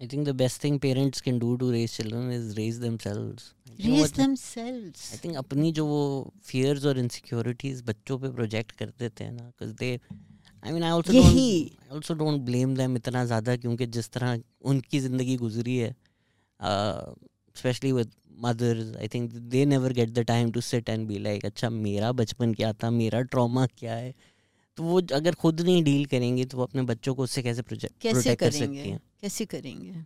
I 0.02 0.06
think 0.06 0.24
the 0.24 0.34
best 0.34 0.60
thing 0.60 0.78
parents 0.80 1.20
can 1.20 1.38
do 1.38 1.56
to 1.58 1.70
raise 1.70 1.96
children 1.96 2.32
is 2.32 2.56
raise 2.56 2.80
themselves. 2.80 3.52
raise 3.78 4.12
themselves 4.12 5.00
I 5.12 5.18
think 5.24 5.36
अपनी 5.36 5.70
जो 5.72 5.84
वो 5.86 6.32
fears 6.46 6.84
और 6.86 6.98
insecurities 6.98 7.82
बच्चों 7.86 8.18
पे 8.18 8.28
project 8.32 8.72
कर 8.72 8.90
देते 8.98 9.24
हैं 9.24 9.32
ना 9.32 9.44
because 9.44 9.70
they 9.80 9.88
I 10.64 10.72
mean 10.72 10.82
I 10.82 10.90
also 10.90 11.12
don't 11.12 11.24
I 11.26 11.70
also 11.92 12.14
don't 12.20 12.40
blame 12.50 12.74
them 12.76 12.96
इतना 12.96 13.24
ज़्यादा 13.24 13.56
क्योंकि 13.64 13.86
जिस 13.96 14.10
तरह 14.10 14.38
उनकी 14.72 15.00
ज़िंदगी 15.06 15.36
गुजरी 15.36 15.76
है 15.76 15.90
specially 17.56 17.92
with 17.92 18.12
mothers 18.39 18.95
I 18.97 19.07
think 19.07 19.31
they 19.31 19.65
never 19.65 19.93
get 19.93 20.09
the 20.09 20.19
time 20.27 20.51
to 20.51 20.61
sit 20.61 20.89
and 20.89 21.07
be 21.07 21.17
like 21.19 21.45
अच्छा 21.45 21.69
मेरा 21.69 22.11
बचपन 22.13 22.53
क्या 22.53 22.73
था? 22.73 22.89
मेरा 22.91 23.21
ट्रॉमा 23.23 23.65
क्या 23.77 23.95
है? 23.95 24.13
तो 24.77 24.83
वो 24.83 25.01
अगर 25.13 25.35
खुद 25.35 25.61
नहीं 25.61 25.83
डील 25.83 26.05
करेंगे 26.05 26.45
तो 26.45 26.57
वो 26.57 26.63
अपने 26.63 26.81
बच्चों 26.83 27.13
को 27.15 27.23
उससे 27.23 27.43
कैसे 27.43 27.61
प्रोजेक्ट 27.61 28.01
कैसे 28.01 28.35
कर 28.35 28.51
सकती 28.51 28.89
हैं? 28.89 28.99
कैसे 29.21 29.45
करेंगे? 29.45 30.05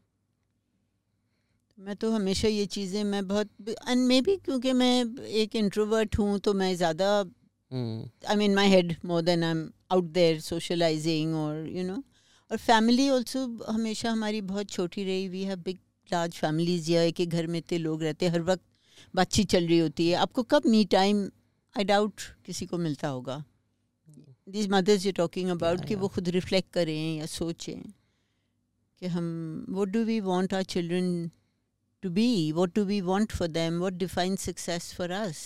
मैं 1.78 1.96
तो 1.96 2.12
हमेशा 2.12 2.48
ये 2.48 2.66
चीज़ें 2.66 3.04
मैं 3.04 3.28
बहुत 3.28 3.70
एंड 3.70 4.06
मे 4.08 4.20
भी 4.22 4.36
क्योंकि 4.38 4.74
मैं 4.74 5.26
एक 5.26 5.56
इंट्रोवर्ट 5.56 6.18
हूँ 6.20 6.38
तो 6.40 6.54
मैं 6.54 6.76
ज़्यादा 6.76 7.08
I 8.30 8.36
mean 8.36 8.56
my 8.56 8.70
head 8.70 8.96
more 9.06 9.22
than 9.22 9.44
I 9.44 9.52
am 9.52 9.70
out 9.92 10.12
there 10.14 10.40
socialising 10.40 11.36
और 11.36 11.68
यू 11.70 11.84
नो 11.84 11.96
और 12.52 12.58
फैमिली 12.58 13.10
ऑल्सो 13.10 13.46
हमेशा 13.70 14.12
हमारी 14.12 14.42
बहुत 14.42 14.70
छोटी 14.70 15.04
रही 15.04 15.28
we 15.28 15.44
have 15.44 15.58
big 15.58 15.80
large 16.12 16.34
families 16.34 16.92
या 16.92 17.02
एक 17.02 17.30
घर 17.30 17.48
में 17.48 17.60
इतने 17.60 17.78
लोग 17.78 18.04
रहते 18.04 18.26
हैं 18.26 18.34
हर 18.34 18.42
वक्त 18.42 18.64
बातचीत 19.16 19.50
चल 19.50 19.68
रही 19.68 19.80
होती 19.80 20.10
है। 20.10 20.16
आपको 20.16 20.44
कब 20.44 20.62
मी 20.66 20.86
टाइम 20.86 21.26
आई 21.78 21.84
डाउट 21.84 22.22
किसी 22.46 22.66
को 22.66 22.78
मिलता 22.78 23.08
होगा। 23.08 23.44
This 24.50 24.68
mothers 24.70 25.06
you 25.06 25.12
talking 25.12 25.50
about 25.50 25.86
कि 25.86 25.96
वो 25.96 26.08
खुद 26.08 26.30
रिफ्लेक्ट 26.30 26.74
करें 26.74 27.18
या 27.18 27.26
सोचें 27.26 27.82
कि 29.00 29.06
हम 29.06 29.66
what 29.70 29.88
do 29.88 30.04
we 30.04 30.20
want 30.20 30.54
our 30.54 30.64
children 30.64 31.32
to 32.02 32.10
be 32.10 32.52
What 32.52 32.74
do 32.74 32.86
we 32.86 33.02
want 33.02 33.32
for 33.32 33.48
them? 33.48 33.80
What 33.80 33.94
define 33.94 34.36
success 34.36 34.94
for 34.94 35.10
us? 35.10 35.38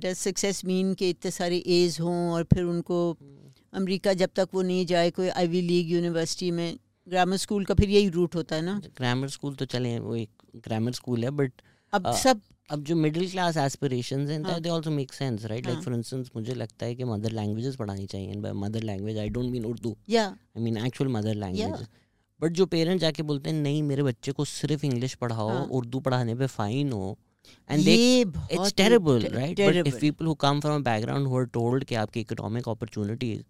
Does 0.00 0.26
success 0.26 0.64
mean 0.64 0.94
कि 0.94 1.10
इतने 1.10 1.30
सारे 1.30 1.58
एज 1.66 2.00
हों 2.00 2.30
और 2.30 2.44
फिर 2.44 2.62
उनको 2.62 3.16
अमेरिका 3.72 4.12
जब 4.12 4.30
तक 4.36 4.48
वो 4.54 4.62
नहीं 4.62 4.86
जाए 4.86 5.10
कोई 5.10 5.28
आईवी 5.28 5.60
लीग 5.60 5.90
यूनिवर्सिटी 5.90 6.50
में 6.50 6.78
ग्रामर 7.08 7.36
स्कूल 7.36 7.64
का 7.64 7.74
फिर 7.74 7.90
यही 7.90 8.08
रूट 8.08 8.34
होता 8.34 8.56
है 8.56 8.62
ना? 8.62 8.80
ग्रामर 8.96 9.28
स्कूल 9.28 9.54
तो 9.54 9.64
चले 9.64 9.98
वो 9.98 10.16
एक 10.16 10.42
ग्रामर 10.56 10.92
स्कूल 10.92 11.24
है 11.24 11.30
बट 11.30 11.52
अब 11.92 12.06
uh, 12.06 12.16
सब 12.16 12.40
अब 12.70 12.84
जो 12.84 12.96
मिडिल 12.96 13.30
क्लास 13.30 13.56
एस्पिरेशंस 13.56 14.30
हैं 14.30 14.62
they 14.62 14.68
also 14.68 14.90
make 14.90 15.12
sense 15.12 15.44
right 15.44 15.66
like 15.66 15.78
for 15.78 15.94
instance 15.94 16.30
मुझे 16.36 16.54
लगता 16.54 16.86
है 16.86 16.94
कि 16.94 17.04
मदर 17.04 17.32
लैंग्वेजेस 17.32 17.76
पढ़ानी 17.76 18.06
चाहिए 18.06 18.30
and 18.30 18.42
by 18.42 18.52
mother 18.52 18.82
language 18.82 19.18
I 19.18 19.28
don't 19.28 19.50
mean 19.50 19.64
Urdu. 19.64 19.96
या। 20.08 20.26
I 20.26 20.62
mean 20.62 20.76
actual 20.76 21.10
mother 21.10 21.34
language 21.34 21.86
but 22.40 22.52
जो 22.52 22.66
पेरेंट्स 22.66 23.00
जाके 23.00 23.22
बोलते 23.22 23.50
हैं 23.50 23.56
नहीं 23.56 23.82
मेरे 23.82 24.02
बच्चे 24.02 24.32
को 24.32 24.44
सिर्फ़ 24.44 24.86
इंग्लिश 24.86 25.14
पढ़ाओ 25.14 25.48
हाँ. 25.48 25.64
उर्दू 25.64 26.00
पढ़ाने 26.00 26.34
पे 26.34 26.46
फाइन 26.46 26.92
हो 26.92 27.16
and 27.70 27.88
it's 27.88 28.74
terrible 28.74 29.26
right 29.32 29.60
if 29.60 29.98
people 30.00 30.26
who 30.26 30.34
come 30.34 30.60
from 30.60 30.80
a 30.80 30.84
background 30.84 31.26
who 31.26 31.38
are 31.38 31.44
told 31.54 31.84
कि 31.84 31.94
आपकी 31.94 32.20
economic 32.20 32.68
opportunities 32.68 33.42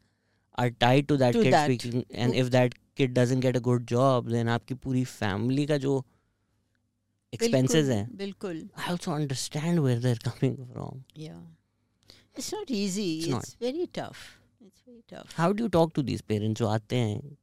are 0.58 0.68
tied 0.68 1.06
to 1.06 1.16
that 1.16 1.36
kid 1.36 1.54
speaking 1.54 2.02
and 2.12 2.34
if 2.34 2.48
that 2.48 2.74
kid 2.96 3.14
doesn't 3.14 3.42
get 3.42 3.56
a 3.56 3.60
good 3.60 3.86
job 3.86 4.30
then 4.30 4.48
आपकी 4.48 4.74
पूरी 4.84 5.04
family 5.06 5.66
का 5.66 5.78
जो 5.78 6.04
expenses 7.32 7.88
हैं 7.88 8.16
बिल्कुल। 8.16 8.56
I 8.78 8.90
also 8.90 9.12
understand 9.12 9.78
where 9.80 9.98
they 10.00 10.10
are 10.10 10.18
coming 10.24 10.56
from 10.72 11.02
yeah 11.18 11.36
it's 12.38 12.52
not 12.54 12.70
easy 12.70 13.10
it's 13.18 13.56
very 13.62 13.86
tough 13.94 14.16
it's 14.62 14.82
very 14.88 15.02
tough 15.12 15.38
how 15.38 15.52
do 15.52 15.64
you 15.64 15.68
talk 15.70 15.92
to 15.94 16.02
these 16.02 16.20
parents 16.22 16.58
जो 16.58 16.66
आते 16.68 16.96
हैं? 16.96 17.36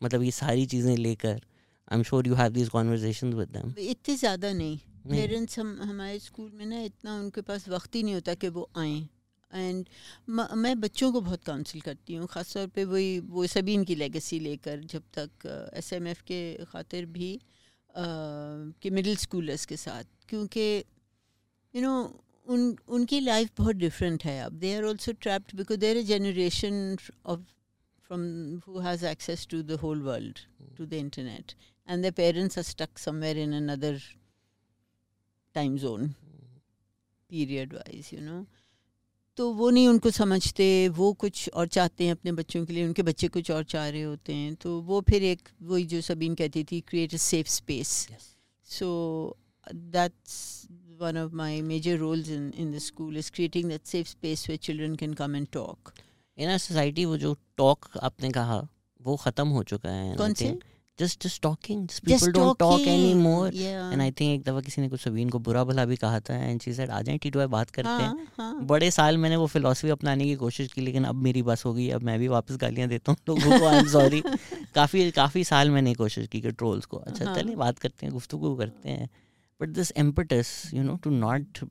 मतलब 0.00 0.22
ये 0.22 0.30
सारी 0.32 0.66
चीज़ें 0.66 0.96
लेकर 0.96 1.34
I 1.34 1.96
am 1.96 2.02
sure 2.02 2.26
you 2.28 2.34
have 2.34 2.52
these 2.52 2.68
conversations 2.68 3.34
with 3.34 3.48
them 3.48 3.74
इतने 3.80 4.16
ज़्यादा 4.16 4.52
नहीं। 4.52 4.78
पेरेंट्स 5.08 5.58
हम 5.58 5.78
हमारे 5.82 6.18
स्कूल 6.18 6.50
में 6.54 6.66
ना 6.66 6.80
इतना 6.82 7.18
उनके 7.20 7.40
पास 7.42 7.68
वक्त 7.68 7.94
ही 7.94 8.02
नहीं 8.02 8.14
होता 8.14 8.34
कि 8.34 8.48
वो 8.48 8.68
आएँ। 8.78 9.08
एंड 9.54 9.88
मैं 10.28 10.80
बच्चों 10.80 11.10
को 11.12 11.20
बहुत 11.20 11.44
काउंसिल 11.44 11.80
करती 11.80 12.14
हूँ 12.14 12.26
ख़ास 12.30 12.52
तौर 12.54 12.66
पे 12.74 12.84
वही 12.84 13.18
वो 13.36 13.46
सभी 13.46 13.74
इनकी 13.74 13.94
लेगेसी 13.94 14.38
लेकर 14.40 14.80
जब 14.94 15.02
तक 15.18 15.70
एस 15.74 15.92
एम 15.92 16.06
एफ़ 16.08 16.22
के 16.22 16.42
खातिर 16.72 17.06
भी 17.06 17.34
uh, 17.36 17.42
कि 18.82 18.90
मिडिल 18.90 19.16
स्कूलर्स 19.16 19.66
के 19.66 19.76
साथ। 19.76 20.04
क्योंकि 20.28 20.84
यू 21.74 21.82
नो 21.82 21.94
उन 22.46 22.76
उनकी 22.88 23.20
लाइफ 23.20 23.50
बहुत 23.58 23.76
डिफरेंट 23.76 24.24
है 24.24 24.40
अब। 24.44 24.52
They 24.52 24.74
are 24.76 24.84
also 24.84 25.12
trapped 25.20 25.56
because 25.56 25.78
there 25.80 25.96
a 25.96 26.02
generation 26.04 26.96
of 27.26 27.40
from 28.06 28.22
who 28.68 28.78
has 28.78 29.06
access 29.06 29.46
to 29.50 29.62
the 29.62 29.80
whole 29.82 30.02
world 30.02 30.38
to 30.76 30.86
the 30.86 30.92
internet 30.92 31.54
and 31.88 32.04
their 32.04 32.12
parents 32.12 32.58
are 32.60 32.62
stuck 32.62 32.98
somewhere 32.98 33.38
in 33.44 33.54
another 33.54 33.94
time 35.54 35.76
zone 35.78 36.08
period 37.30 37.72
wise 37.74 38.10
you 38.14 38.20
know. 38.20 38.44
तो 39.36 39.52
वो 39.52 39.70
नहीं 39.70 39.88
उनको 39.88 40.10
समझते 40.10 40.66
वो 40.88 41.12
कुछ 41.12 41.48
और 41.54 41.66
चाहते 41.66 42.04
हैं 42.04 42.12
अपने 42.12 42.32
बच्चों 42.32 42.64
के 42.66 42.72
लिए 42.72 42.84
उनके 42.86 43.02
बच्चे 43.02 43.28
कुछ 43.28 43.50
और 43.50 43.64
चाह 43.64 43.88
रहे 43.88 44.02
होते 44.02 44.34
हैं। 44.34 44.54
तो 44.54 44.80
वो 44.80 45.00
फिर 45.00 45.22
एक 45.22 45.48
वही 45.62 45.84
जो 45.84 46.00
सबीन 46.00 46.34
कहती 46.34 46.64
थी 46.64 46.80
create 46.80 47.14
a 47.14 47.16
safe 47.16 47.48
space 47.48 48.08
so 48.66 48.88
that's 49.74 50.66
one 51.02 51.16
of 51.16 51.32
my 51.34 51.52
major 51.68 51.94
roles 52.00 52.28
in 52.28 52.50
in 52.58 52.74
the 52.74 52.80
school 52.80 53.16
is 53.16 53.30
creating 53.30 53.70
that 53.70 53.88
safe 53.92 54.10
space 54.10 54.42
where 54.48 54.60
children 54.66 54.96
can 54.96 55.14
come 55.20 55.34
and 55.34 55.50
talk. 55.56 55.92
In 56.38 56.58
society 56.58 57.04
वो 57.04 57.16
जो 57.16 57.36
टॉक 57.56 57.88
आपने 58.02 58.30
कहा 58.30 58.68
वो 59.00 59.16
खत्म 59.16 59.48
हो 59.48 59.62
चुका 59.62 59.90
है 59.90 60.16
कौन 60.16 60.34
से? 60.34 60.58
Just 60.98 61.24
just 61.24 61.42
talking 61.42 61.86
Just 61.88 62.04
people 62.04 62.32
don't 62.32 62.58
talk 62.58 62.72
talking, 62.72 62.88
any 62.88 63.14
more 63.14 63.52
yeah. 63.52 63.92
And 63.92 64.00
I 64.00 64.10
think 64.10 64.30
एक 64.30 64.42
दफ़ा 64.42 64.60
किसी 64.60 64.80
ने 64.82 64.88
कुछ 64.88 65.00
सबीन 65.00 65.28
को 65.30 65.38
बुरा 65.38 65.62
भला 65.64 65.84
भी 65.84 65.96
कहा 65.96 66.20
था 66.20 66.34
एंड 66.36 66.60
शी 66.62 66.72
सेड 66.74 66.90
आ 66.90 67.00
जाएँ 67.02 67.18
टीटू 67.18 67.46
बात 67.48 67.70
करते 67.70 67.88
हैं. 67.88 68.08
हाँ, 68.08 68.26
हाँ. 68.38 68.64
बड़े 68.66 68.90
साल 68.90 69.18
मैंने 69.18 69.36
वो 69.36 69.46
फिलॉसफी 69.46 69.88
अपनाने 69.88 70.24
की 70.24 70.34
कोशिश 70.34 70.72
की 70.72 70.80
लेकिन 70.80 71.04
अब 71.04 71.22
मेरी 71.24 71.42
बस 71.42 71.64
हो 71.64 71.72
गई 71.74 71.88
अब 71.90 72.02
मैं 72.02 72.18
भी 72.18 72.28
वापस 72.28 72.56
गालियाँ 72.56 72.88
देता 72.88 73.12
हूँ 73.12 73.18
लोगों 73.28 73.58
को 73.58 73.66
आई 73.66 73.78
एम 73.78 73.88
सॉरी 73.88 74.22
काफ़ी 74.74 75.10
काफ़ी 75.10 75.44
साल 75.44 75.70
मैंने 75.70 75.94
कोशिश 75.94 76.26
की 76.28 76.40
कि 76.40 76.50
ट्रोल्स 76.52 76.84
को। 76.84 76.96
अच्छा 76.96 77.24
हाँ। 77.24 77.36
चलिए 77.36 77.56
बात 77.56 77.78
करते 77.78 78.06
हैं 78.06 78.12
गुफ्तगू 78.12 78.54
करते 78.56 78.88
हैं। 78.88 79.08
But 79.60 79.68
this 79.68 79.92
impetus 79.96 80.70
you 80.74 80.82
know 80.82 80.96
to 80.96 81.10
not 81.10 81.64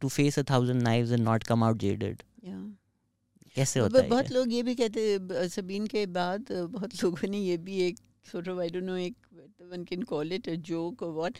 to 0.00 0.08
face 0.08 0.38
a 0.38 0.42
thousand 0.50 0.82
knives 0.82 1.12
and 1.12 1.24
not 1.24 1.44
come 1.44 1.64
out 1.64 1.78
jaded 1.78 2.22
Yeah. 2.46 2.66
कैसे 3.56 3.80
होता 3.80 4.00
है 4.00 4.08
बहुत 4.08 4.30
लोग 4.32 4.52
ये 4.52 4.62
भी 4.62 4.74
कहते 4.74 5.48
सबीन 5.48 5.86
के 5.86 6.04
बाद 6.06 6.52
बहुत 6.52 7.02
लोगों 7.04 7.28
ने 7.28 7.38
ये 7.38 7.56
भी 7.58 7.80
एक 7.82 7.96
sort 8.30 8.48
of 8.52 8.60
I 8.64 8.68
don't 8.74 8.88
know 8.88 8.98
एक 8.98 9.16
one 9.70 9.84
can 9.84 10.02
call 10.12 10.32
it 10.32 10.48
a 10.48 10.54
joke 10.70 11.02
और 11.02 11.12
व्हाट 11.12 11.38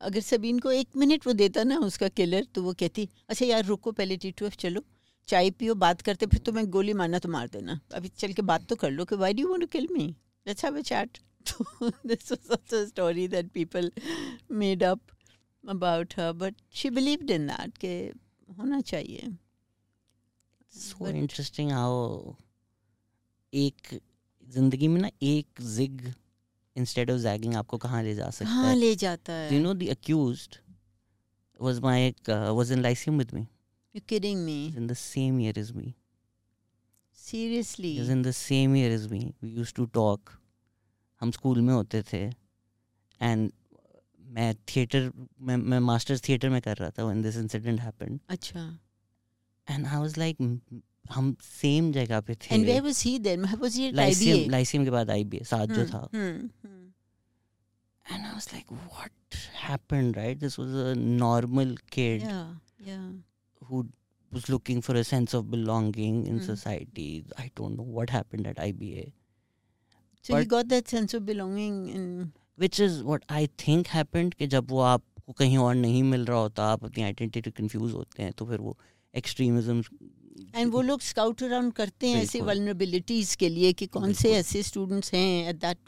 अगर 0.00 0.20
सबीन 0.20 0.58
को 0.58 0.70
एक 0.72 0.96
मिनट 0.96 1.26
वो 1.26 1.32
देता 1.32 1.62
ना 1.64 1.78
उसका 1.86 2.08
किलर 2.20 2.46
तो 2.54 2.62
वो 2.62 2.72
कहती 2.80 3.08
अच्छा 3.28 3.46
यार 3.46 3.64
रुको 3.64 3.92
पहले 3.92 4.16
टी 4.16 4.30
टू 4.38 4.46
एफ़ 4.46 4.56
चलो। 4.60 4.82
चाय 5.28 5.50
पियो 5.50 5.74
बात 5.82 6.00
करते 6.02 6.26
फिर 6.26 6.40
तुम्हें 6.46 6.66
गोली 6.70 6.92
मारना 6.92 7.18
तो 7.18 7.28
मार 7.28 7.48
देना। 7.48 7.78
अभी 7.94 8.08
चल 8.08 8.32
के 8.32 8.42
बात 8.42 8.66
तो 8.68 8.76
कर 8.76 8.90
लो 8.90 9.04
कि 9.04 9.16
why 9.16 9.34
do 9.34 9.42
you 9.42 9.48
want 9.48 9.60
to 9.60 9.66
kill 9.72 9.88
me 9.92 10.06
let's 10.46 10.64
have 10.64 10.78
a 10.78 10.80
chat 10.90 11.18
this 12.10 12.30
was 12.32 12.44
such 12.50 12.72
a 12.76 12.78
story 12.90 13.24
that 13.32 13.48
people 13.56 13.88
made 14.60 14.82
up 14.90 15.10
about 15.64 16.14
her 16.18 16.28
but 16.42 16.62
she 16.78 16.90
believed 16.98 17.32
in 17.34 17.46
that 17.50 17.76
कि 17.84 17.90
होना 18.58 18.80
चाहिए। 18.90 19.28
सो 20.72 21.04
But- 21.04 21.16
इंटरेस्टिंग 21.16 21.70
हाउ 21.72 22.34
एक 23.52 24.00
ज़िंदगी 24.54 24.88
में 24.88 25.00
ना 25.00 25.10
एक 25.22 25.60
जिग 25.76 26.12
इंस्टेड 26.76 27.10
ऑफ़ 27.10 27.18
जैगिंग 27.20 27.54
आपको 27.54 27.78
कहाँ 27.78 28.02
ले 28.02 28.14
जा 28.14 28.28
सकता 28.30 28.44
कहाँ 28.44 28.68
है? 28.68 28.76
ले 28.76 28.94
जाता 28.96 29.32
है। 29.32 29.54
You 29.54 29.60
know 29.62 29.74
the 29.74 29.88
accused 29.90 30.48
was 31.60 31.80
my 31.80 32.08
in 32.08 32.80
Lyceum 32.82 33.18
with 33.18 33.34
me 33.34 33.40
you 33.40 34.00
kidding 34.08 34.44
me 34.44 34.66
in 34.66 34.86
the 34.86 34.94
same 35.00 35.40
year 35.40 35.58
is 35.58 35.72
me 35.72 35.94
seriously 37.18 37.96
in 37.98 38.22
the 38.22 38.30
same 38.30 38.76
year 38.76 38.92
is 38.92 39.08
me 39.08 39.18
we 39.42 39.50
used 39.50 39.74
to 39.76 39.84
talk 39.94 40.30
हम 41.20 41.30
स्कूल 41.30 41.60
में 41.60 41.74
होते 41.74 42.02
थे. 42.12 42.24
And 43.20 43.50
मैं 44.24 44.54
theatre 44.68 45.10
मैं 45.40 45.78
masters 45.80 46.22
theatre 46.28 46.48
में 46.50 46.60
कर 46.62 46.76
रहा 46.76 46.90
था 46.90 47.04
व्हेन 47.04 47.22
दिस 47.22 47.36
इंसिडेंट 47.36 47.80
हैपेंड 47.80 48.18
अच्छा। 48.28 48.60
एंड 49.68 49.86
आई 49.86 49.96
वाज 49.96 50.18
लाइक 50.18 50.36
हम 51.12 51.34
सेम 51.42 51.92
जगह 51.92 52.20
पे 52.20 52.34
थे। 52.34 52.54
And 52.54 52.64
where 52.66 52.82
was 52.82 53.02
he 53.06 53.18
then 53.18 53.40
मतलब 53.40 53.62
वाज 53.62 53.76
ही 53.76 53.90
लाइसियम 53.92 54.50
लाइसियम 54.50 54.84
के 54.84 54.90
बाद 54.90 55.10
आईबीए 55.10 55.44
साथ 55.44 55.66
जो 55.66 55.84
था। 55.86 56.08
And 58.06 58.24
I 58.24 58.32
was 58.32 58.48
like 58.52 58.72
what 58.72 59.34
happened 59.62 60.16
right 60.16 60.38
this 60.38 60.58
was 60.58 60.74
a 60.86 60.94
normal 60.98 61.76
kid 61.92 62.22
या 62.22 62.60
या 62.86 63.00
who 63.62 63.82
was 64.32 64.50
looking 64.50 64.82
for 64.82 64.96
a 64.96 65.02
sense 65.02 65.34
of 65.34 65.44
belonging 65.46 66.26
in 66.28 66.38
society 66.46 67.24
I 67.40 67.48
don't 67.56 67.76
know 67.76 67.84
what 67.92 68.10
happened 68.10 68.46
at 68.46 68.60
IBA 68.60 69.12
so 70.24 70.36
he 70.36 70.44
got 70.46 70.66
that 70.66 70.86
sense 70.88 71.14
of 71.14 71.22
belonging 71.22 71.88
in 71.90 72.30
which 72.58 72.80
is 72.80 73.02
what 73.02 73.24
I 73.30 73.46
think 73.66 73.86
happened 73.88 74.34
कि 74.34 74.46
जब 74.46 74.70
वो 74.70 74.80
आपको 74.80 75.32
कहीं 75.32 75.58
और 75.58 75.74
नहीं 75.74 76.02
मिल 76.02 76.24
रहा 76.24 76.38
होता 76.38 76.64
आप 76.72 76.84
अपनी 76.84 77.02
आइडेंटिटी 77.02 77.50
कंफ्यूज 77.50 77.92
होते 77.92 78.22
हैं 78.22 78.32
तो 78.32 78.46
फिर 78.46 78.60
वो 78.60 78.76
एक्सट्रीमिज्म 79.14 79.82
एंड 80.54 80.72
वो 80.72 80.82
लोग 80.82 81.00
स्काउट 81.00 81.42
अराउंड 81.42 81.72
करते 81.72 82.08
हैं 82.08 82.22
ऐसे 82.22 82.38
बिल्कुल। 82.38 82.54
के 83.36 83.48
लिए 83.48 83.72
कि 83.72 83.86
कौन 83.86 84.12
से 84.12 84.32
ऐसे 84.34 84.62
स्टूडेंट्स 84.62 85.12
हैं 85.14 85.48
at 85.48 85.56
that 85.56 85.78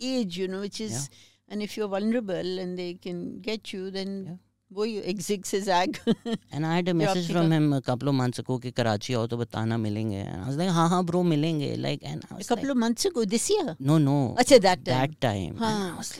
age 0.00 0.38
you 0.38 0.48
know 0.48 0.58
which 0.60 0.80
is 0.80 1.08
and 1.52 1.62
if 1.62 1.78
you 1.78 1.84
are 1.86 1.90
vulnerable 1.92 2.58
and 2.58 2.76
they 2.76 2.92
can 3.04 3.22
get 3.46 3.74
you 3.74 3.90
then. 3.90 4.38
वो 4.70 4.84
एग्जिट 4.84 5.44
से 5.44 5.60
zag 5.60 5.96
and 6.08 6.64
I 6.64 6.74
had 6.74 6.88
a 6.88 6.92
message 6.92 7.30
from 7.30 7.52
him 7.52 7.78
couple 7.86 8.08
of 8.08 8.14
months 8.14 8.40
ago 8.40 8.58
कि 8.58 8.70
कराची 8.70 9.14
आओ 9.14 9.26
तो 9.26 9.36
बताना 9.36 9.76
मिलेंगे। 9.78 10.16
And 10.16 10.28
I 10.28 10.44
was 10.46 10.56
like 10.58 10.70
हाँ 10.70 10.88
हाँ 10.88 11.04
bro 11.04 11.22
मिलेंगे। 11.22 11.74
Like 11.76 12.02
and 12.02 12.24
I 12.24 12.34
was 12.34 12.48
couple 12.48 12.74
of 12.74 12.80
months 12.84 13.10
ago 13.10 13.24
this 13.36 13.50
year? 13.50 13.76
No 13.80 13.98
no 13.98 14.34
अच्छा 14.38 14.56
that 14.56 14.84
time 14.88 14.98
that 15.00 15.20
time 15.20 15.52
and 15.52 15.64
I 15.64 15.72
हाँ. 15.72 15.98
was 15.98 16.12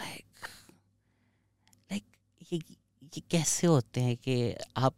ये 3.17 3.23
ये 3.23 3.39
कैसे 3.39 3.67
होते 3.67 4.01
हैं 4.01 4.17
कि 4.17 4.55
आप 4.77 4.95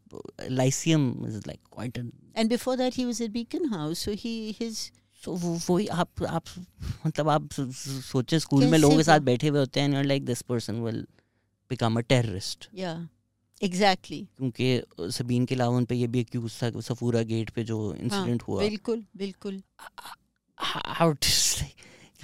Lyceum 0.51 1.27
is 1.27 1.37
like 1.37 1.61
quite 1.73 1.99
and 2.39 2.53
before 2.53 2.77
that 2.77 2.97
he 2.99 3.07
was 3.07 3.21
at 3.21 3.33
Beacon 3.37 3.73
House 3.73 4.09
so 4.09 4.17
he 4.25 4.63
his 4.63 4.91
so 5.25 5.33
वो 5.33 5.59
वही 5.71 5.87
आप 5.87 6.09
आप 6.29 6.45
मतलब 7.07 7.29
आप 7.29 7.53
सो- 7.53 7.73
सो- 7.73 8.03
सोचे 8.03 8.41
स्कूल 8.41 8.65
में 8.65 8.79
लोगों 8.79 8.97
के 8.97 9.03
साथ 9.03 9.21
बैठे 9.21 9.49
हुए 9.49 9.59
होते 9.59 9.81
हैं 9.81 9.95
and 9.95 10.07
like 10.07 10.25
this 10.25 10.43
person 10.43 10.75
will 10.75 11.07
become 11.71 11.97
a 11.97 12.01
terrorist 12.01 12.69
yeah 12.79 13.07
exactly. 13.65 14.25
क्योंकि 14.37 14.83
सबीन 15.01 15.47
के 15.47 15.55
अलावा 15.55 15.77
उन 15.77 15.85
पे 15.85 15.95
ये 15.95 16.07
भी 16.07 16.21
एक्यूज 16.21 16.63
था 16.63 16.71
कि 16.71 16.83
सफूरा 16.83 17.23
गेट 17.23 17.51
पे 17.51 17.65
जो 17.65 17.95
इंसिडेंट 17.95 18.43
हुआ। 18.43 18.63
बिल्कुल 18.63 19.05
बिल्कुल। 19.17 19.63
हाउ 20.59 21.15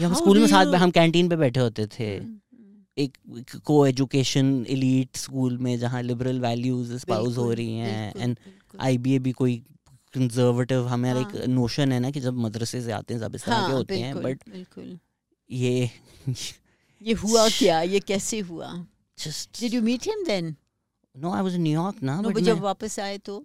हम 0.00 0.14
स्कूल 0.14 0.38
में 0.38 0.46
साथ 0.46 0.66
हम 0.66 0.90
कैंटीन 0.90 1.28
पे 1.28 1.36
बैठे 1.36 1.60
होते 1.60 1.86
थे। 1.86 2.16
हम्म, 2.16 2.40
एक 2.98 3.16
को 3.64 3.86
एजुकेशन 3.86 4.54
एलीट 4.68 5.16
स्कूल 5.16 5.56
में 5.58 5.78
जहाँ 5.78 6.02
लिबरल 6.02 6.40
वैल्यूज़ 6.40 6.96
स्पाउस 6.96 7.36
हो 7.38 7.52
रही 7.52 7.76
हैं 7.76 8.12
एंड 8.16 8.36
बिल्कुल। 8.36 8.80
आईबीए 8.80 9.18
भी 9.18 9.32
कोई 9.32 9.56
कंजर्वेटिव 10.14 10.86
हमारा 10.88 11.20
एक 11.20 11.36
हाँ। 11.36 11.46
नोशन 11.48 11.92
है 11.92 12.00
ना 12.00 12.10
कि 12.10 12.20
जब 12.20 12.38
मदरसे 12.38 12.82
से 12.82 12.92
आते 12.92 13.14
हैं 13.14 13.20
सब 13.20 13.34
इस 13.34 13.44
तरह 13.44 13.56
के 13.56 13.62
हाँ, 13.62 13.72
होते 13.72 13.98
हैं 14.00 14.22
बट 14.22 14.42
ये 15.50 15.90
ये 17.00 17.12
हुआ 17.14 17.48
क्या 17.58 17.80
ये 17.82 18.00
कैसे 18.00 18.40
हुआ 18.50 18.72
just 19.18 19.60
did 19.60 19.74
you 19.74 19.82
meet 19.82 20.06
him 20.06 20.24
then 20.26 20.54
no 21.14 21.32
I 21.32 21.42
was 21.42 21.54
in 21.54 21.62
New York 21.62 22.02
ना 22.02 22.20
बट 22.22 22.38
जब 22.40 22.60
वापस 22.60 22.98
आए 23.00 23.18
तो 23.18 23.44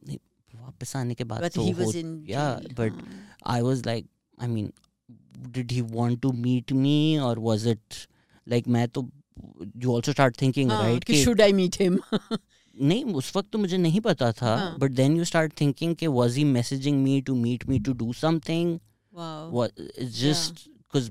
वापस 0.54 0.96
आने 0.96 1.16
के 1.16 1.24
बाद 1.24 1.50
तो 1.50 1.62
he 1.62 1.74
हो 1.74 1.84
was 1.84 1.96
in 1.96 2.12
yeah, 2.26 2.60
jail, 2.60 2.76
but 2.76 2.92
हाँ. 2.92 3.18
I 3.46 3.62
was 3.62 3.86
like, 3.86 4.06
I 4.38 4.48
mean, 4.48 4.72
did 5.52 5.72
he 5.72 5.82
want 5.82 6.22
to 6.22 6.32
meet 6.46 6.72
me 6.74 7.20
or 7.20 7.36
was 7.40 7.66
it 7.66 8.00
like 8.48 8.68
मैं 8.68 8.88
तो 8.88 9.08
you 9.84 9.92
also 9.94 10.12
start 10.12 10.36
thinking 10.38 10.70
हाँ, 10.70 10.80
right 10.82 11.06
कि 11.06 11.14
कि 11.14 11.24
should 11.24 11.42
I 11.42 11.52
meet 11.60 11.76
him 11.84 12.00
नहीं 12.82 13.14
उस 13.20 13.36
वक्त 13.36 13.50
तो 13.52 13.58
मुझे 13.60 13.78
नहीं 13.78 14.00
पता 14.08 14.32
था 14.42 14.56
हाँ. 14.58 14.78
but 14.80 14.96
then 14.96 15.16
you 15.20 15.26
start 15.30 15.54
thinking 15.62 15.96
कि 16.02 16.08
was 16.18 16.36
he 16.36 16.44
messaging 16.58 17.04
me 17.06 17.22
to 17.30 17.36
meet 17.46 17.68
me 17.68 17.80
to 17.88 17.94
do 18.02 18.12
something 18.24 18.74
wow 19.12 19.50
what 19.60 19.72
it's 19.78 20.20
just 20.26 20.68
because 20.84 21.10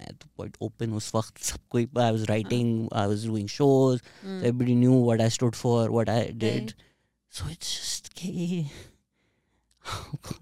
मैं 0.00 0.12
तो 0.20 0.28
quite 0.40 0.54
open 0.66 0.92
उस 1.00 1.10
वक्त 1.14 1.38
सब 1.48 1.58
कोई 1.70 1.86
I 2.04 2.10
was 2.18 2.28
writing 2.30 2.70
I 2.92 3.06
was 3.14 3.24
doing 3.30 3.48
shows 3.56 4.00
Hmm. 4.22 4.38
everybody 4.38 4.76
knew 4.84 5.00
what 5.08 5.20
I 5.26 5.28
stood 5.38 5.58
for 5.64 5.80
what 5.98 6.08
I 6.18 6.20
did 6.44 6.72
Right. 6.74 6.86
so 7.40 7.50
it's 7.56 7.74
just 7.80 8.14
कि 8.20 8.70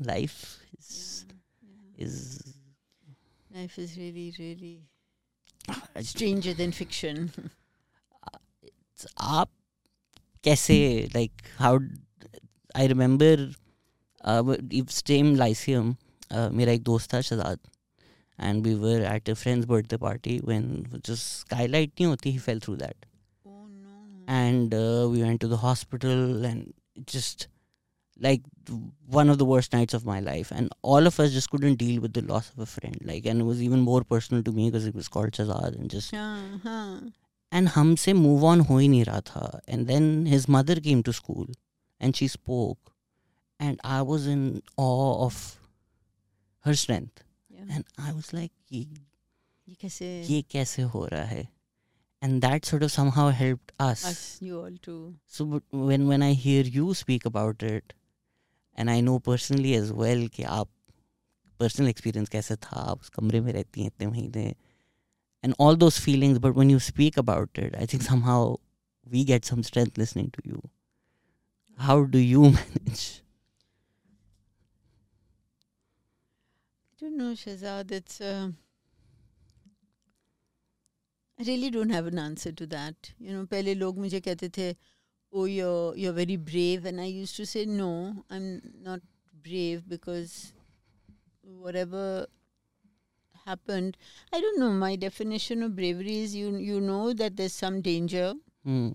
life 0.00 0.38
is 0.78 1.24
is 2.06 2.14
life 3.54 3.78
is 3.78 3.96
really 3.98 4.32
really 4.38 4.74
stranger 6.00 6.54
than 6.54 6.72
fiction 6.72 7.30
आप 9.20 9.48
कैसे 10.44 10.76
like 11.14 11.42
how 11.58 11.78
I 12.76 12.86
remember 12.86 13.48
same 14.90 15.34
Lyceum 15.36 15.94
मेरा 16.32 16.72
एक 16.72 16.82
दोस्त 16.82 17.12
था 17.14 17.20
Shahzad 17.20 17.58
and 18.38 18.64
we 18.64 18.74
were 18.76 19.02
at 19.02 19.28
a 19.28 19.34
friend's 19.34 19.66
birthday 19.66 19.96
party 19.96 20.38
when 20.38 20.66
just 21.02 21.38
skylight 21.38 21.94
nahi 21.96 22.06
hoti, 22.06 22.30
he 22.30 22.38
fell 22.38 22.60
through 22.60 22.76
that. 22.76 22.96
Oh 23.44 23.66
no. 23.66 23.94
And 24.28 24.74
uh, 24.74 25.08
we 25.10 25.22
went 25.22 25.40
to 25.40 25.48
the 25.48 25.56
like 28.20 28.42
one 29.06 29.28
of 29.28 29.38
the 29.38 29.44
worst 29.44 29.72
nights 29.72 29.94
of 29.94 30.04
my 30.04 30.20
life 30.20 30.50
and 30.50 30.70
all 30.82 31.06
of 31.06 31.18
us 31.20 31.32
just 31.32 31.50
couldn't 31.50 31.76
deal 31.76 32.00
with 32.00 32.12
the 32.12 32.22
loss 32.22 32.50
of 32.50 32.58
a 32.58 32.66
friend 32.66 32.98
like 33.02 33.26
and 33.26 33.40
it 33.40 33.44
was 33.44 33.62
even 33.62 33.80
more 33.80 34.02
personal 34.02 34.42
to 34.42 34.52
me 34.52 34.70
because 34.70 34.86
it 34.86 34.94
was 34.94 35.08
called 35.08 35.30
Chazad, 35.30 35.78
and 35.78 35.90
just 35.90 36.12
uh-huh. 36.12 36.98
and 37.52 37.68
humse 37.68 38.14
move 38.14 38.44
on 38.44 38.60
ho 38.60 38.78
hi 38.78 39.20
tha 39.32 39.60
and 39.68 39.86
then 39.86 40.26
his 40.26 40.48
mother 40.48 40.76
came 40.76 41.02
to 41.02 41.12
school 41.12 41.46
and 42.00 42.16
she 42.16 42.28
spoke 42.28 42.94
and 43.58 43.80
I 43.82 44.02
was 44.02 44.26
in 44.26 44.62
awe 44.76 45.26
of 45.26 45.58
her 46.60 46.74
strength 46.74 47.22
yeah. 47.48 47.64
and 47.70 47.84
I 47.98 48.12
was 48.12 48.32
like 48.32 48.52
ye, 48.68 48.88
ye 49.66 49.76
kaise 49.84 50.28
ye 50.28 50.42
kaise 50.42 50.82
ho 50.96 51.06
raha 51.12 51.28
hai 51.34 51.48
and 52.20 52.42
that 52.42 52.64
sort 52.64 52.82
of 52.82 52.90
somehow 52.90 53.28
helped 53.28 53.72
us. 53.78 54.04
Us, 54.04 54.38
you 54.40 54.60
all 54.60 54.72
too. 54.82 55.14
So 55.26 55.62
when 55.70 56.08
when 56.08 56.22
I 56.22 56.32
hear 56.32 56.64
you 56.64 56.94
speak 56.94 57.24
about 57.24 57.62
it, 57.62 57.92
and 58.78 58.90
I 58.90 59.00
know 59.00 59.18
personally 59.28 59.74
as 59.74 59.92
well 60.00 60.26
कि 60.34 60.42
आप 60.56 60.68
personal 61.62 61.90
experience 61.92 62.28
कैसे 62.34 62.56
था 62.64 62.80
आप 62.90 63.00
उस 63.00 63.08
कमरे 63.18 63.40
में 63.40 63.52
रहती 63.52 63.80
हैं 63.80 63.86
इतने 63.86 64.06
महीने 64.06 64.54
and 65.42 65.54
all 65.64 65.76
those 65.84 65.98
feelings 66.04 66.38
but 66.44 66.54
when 66.58 66.70
you 66.74 66.80
speak 66.88 67.16
about 67.22 67.62
it 67.64 67.74
I 67.84 67.86
think 67.92 68.02
somehow 68.10 68.40
we 69.14 69.24
get 69.24 69.50
some 69.50 69.64
strength 69.70 69.98
listening 69.98 70.30
to 70.36 70.46
you 70.52 70.62
how 71.88 72.04
do 72.04 72.18
you 72.18 72.42
manage 72.60 73.04
I 76.92 77.04
don't 77.04 77.16
know 77.16 77.32
Shazad 77.42 77.92
it's 77.98 78.20
uh, 78.20 78.50
I 81.40 81.44
really 81.50 81.70
don't 81.70 81.90
have 81.90 82.06
an 82.06 82.18
answer 82.18 82.52
to 82.52 82.66
that 82.76 83.12
you 83.18 83.32
know 83.32 83.44
पहले 83.46 83.74
लोग 83.74 83.98
मुझे 83.98 84.20
कहते 84.20 84.48
थे 84.56 84.72
oh 85.31 85.45
you're 85.45 85.95
you're 85.95 86.13
very 86.13 86.35
brave 86.35 86.85
and 86.85 87.01
I 87.01 87.05
used 87.05 87.35
to 87.37 87.45
say 87.45 87.65
no 87.65 88.23
I'm 88.29 88.61
not 88.81 89.01
brave 89.43 89.87
because 89.87 90.53
whatever 91.41 92.27
happened 93.45 93.97
I 94.31 94.39
don't 94.39 94.59
know 94.59 94.71
my 94.71 94.95
definition 94.95 95.63
of 95.63 95.75
bravery 95.75 96.19
is 96.19 96.35
you 96.35 96.55
you 96.55 96.79
know 96.79 97.13
that 97.13 97.35
there's 97.35 97.53
some 97.53 97.81
danger 97.81 98.33
hmm. 98.63 98.91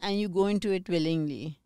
and 0.00 0.20
you 0.20 0.28
go 0.28 0.46
into 0.46 0.72
it 0.72 0.88
willingly 0.88 1.58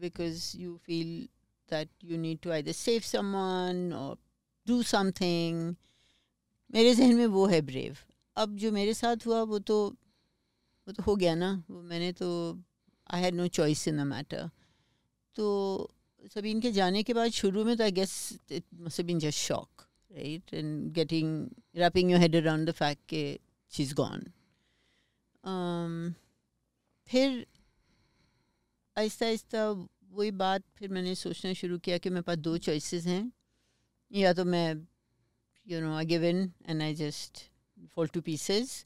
because 0.00 0.54
you 0.54 0.78
feel 0.84 1.26
that 1.68 1.88
you 2.00 2.16
need 2.16 2.40
to 2.42 2.52
either 2.52 2.72
save 2.72 3.04
someone 3.04 3.92
or 3.92 4.16
do 4.66 4.82
something 4.82 5.76
मेरे 6.72 6.94
जहन 6.94 7.14
में 7.16 7.26
वो 7.26 7.46
है 7.50 7.60
brave 7.66 7.96
अब 8.38 8.56
जो 8.56 8.70
मेरे 8.72 8.92
साथ 8.94 9.26
हुआ 9.26 9.42
वो 9.42 9.58
तो 9.58 9.76
वो 10.88 10.92
तो 10.92 11.02
हो 11.02 11.14
गया 11.16 11.34
ना 11.34 11.50
वो 11.70 11.80
मैंने 11.82 12.12
तो 12.20 12.28
I 13.13 13.21
had 13.21 13.35
no 13.35 13.47
choice 13.57 13.87
in 13.87 13.97
the 13.97 14.01
matter 14.07 14.49
तो 15.35 15.45
सभी 16.33 16.51
इनके 16.51 16.71
जाने 16.71 17.03
के 17.03 17.13
बाद 17.13 17.31
शुरू 17.31 17.63
में 17.65 17.75
तो 17.77 17.83
I 17.83 17.91
guess 17.91 18.13
it 18.51 18.63
must 18.73 19.01
been 19.01 19.19
just 19.19 19.39
shock 19.39 19.87
right 20.11 20.53
and 20.53 20.91
getting 20.93 21.49
wrapping 21.75 22.11
your 22.11 22.19
head 22.21 22.35
around 22.35 22.69
the 22.69 22.71
fact 22.81 23.01
के 23.09 23.23
शी 23.71 23.83
इज़ 23.83 23.93
गॉन 23.95 24.23
फिर 27.07 27.45
आहिस्ता 28.97 29.25
आहिस्ता 29.25 29.69
वही 30.11 30.31
बात 30.31 30.63
फिर 30.77 30.89
मैंने 30.89 31.15
सोचना 31.15 31.53
शुरू 31.53 31.77
किया 31.85 31.97
कि 31.97 32.09
मेरे 32.09 32.21
पास 32.21 32.37
दो 32.37 32.57
चॉइसेस 32.57 33.05
हैं। 33.05 33.31
या 34.11 34.33
तो 34.33 34.45
मैं 34.45 34.75
you 35.67 35.81
know 35.81 35.95
I 35.97 36.05
give 36.05 36.23
in 36.25 36.51
and 36.69 36.81
I 36.81 36.95
just 36.95 37.49
fall 37.93 38.07
to 38.07 38.21
pieces. 38.21 38.85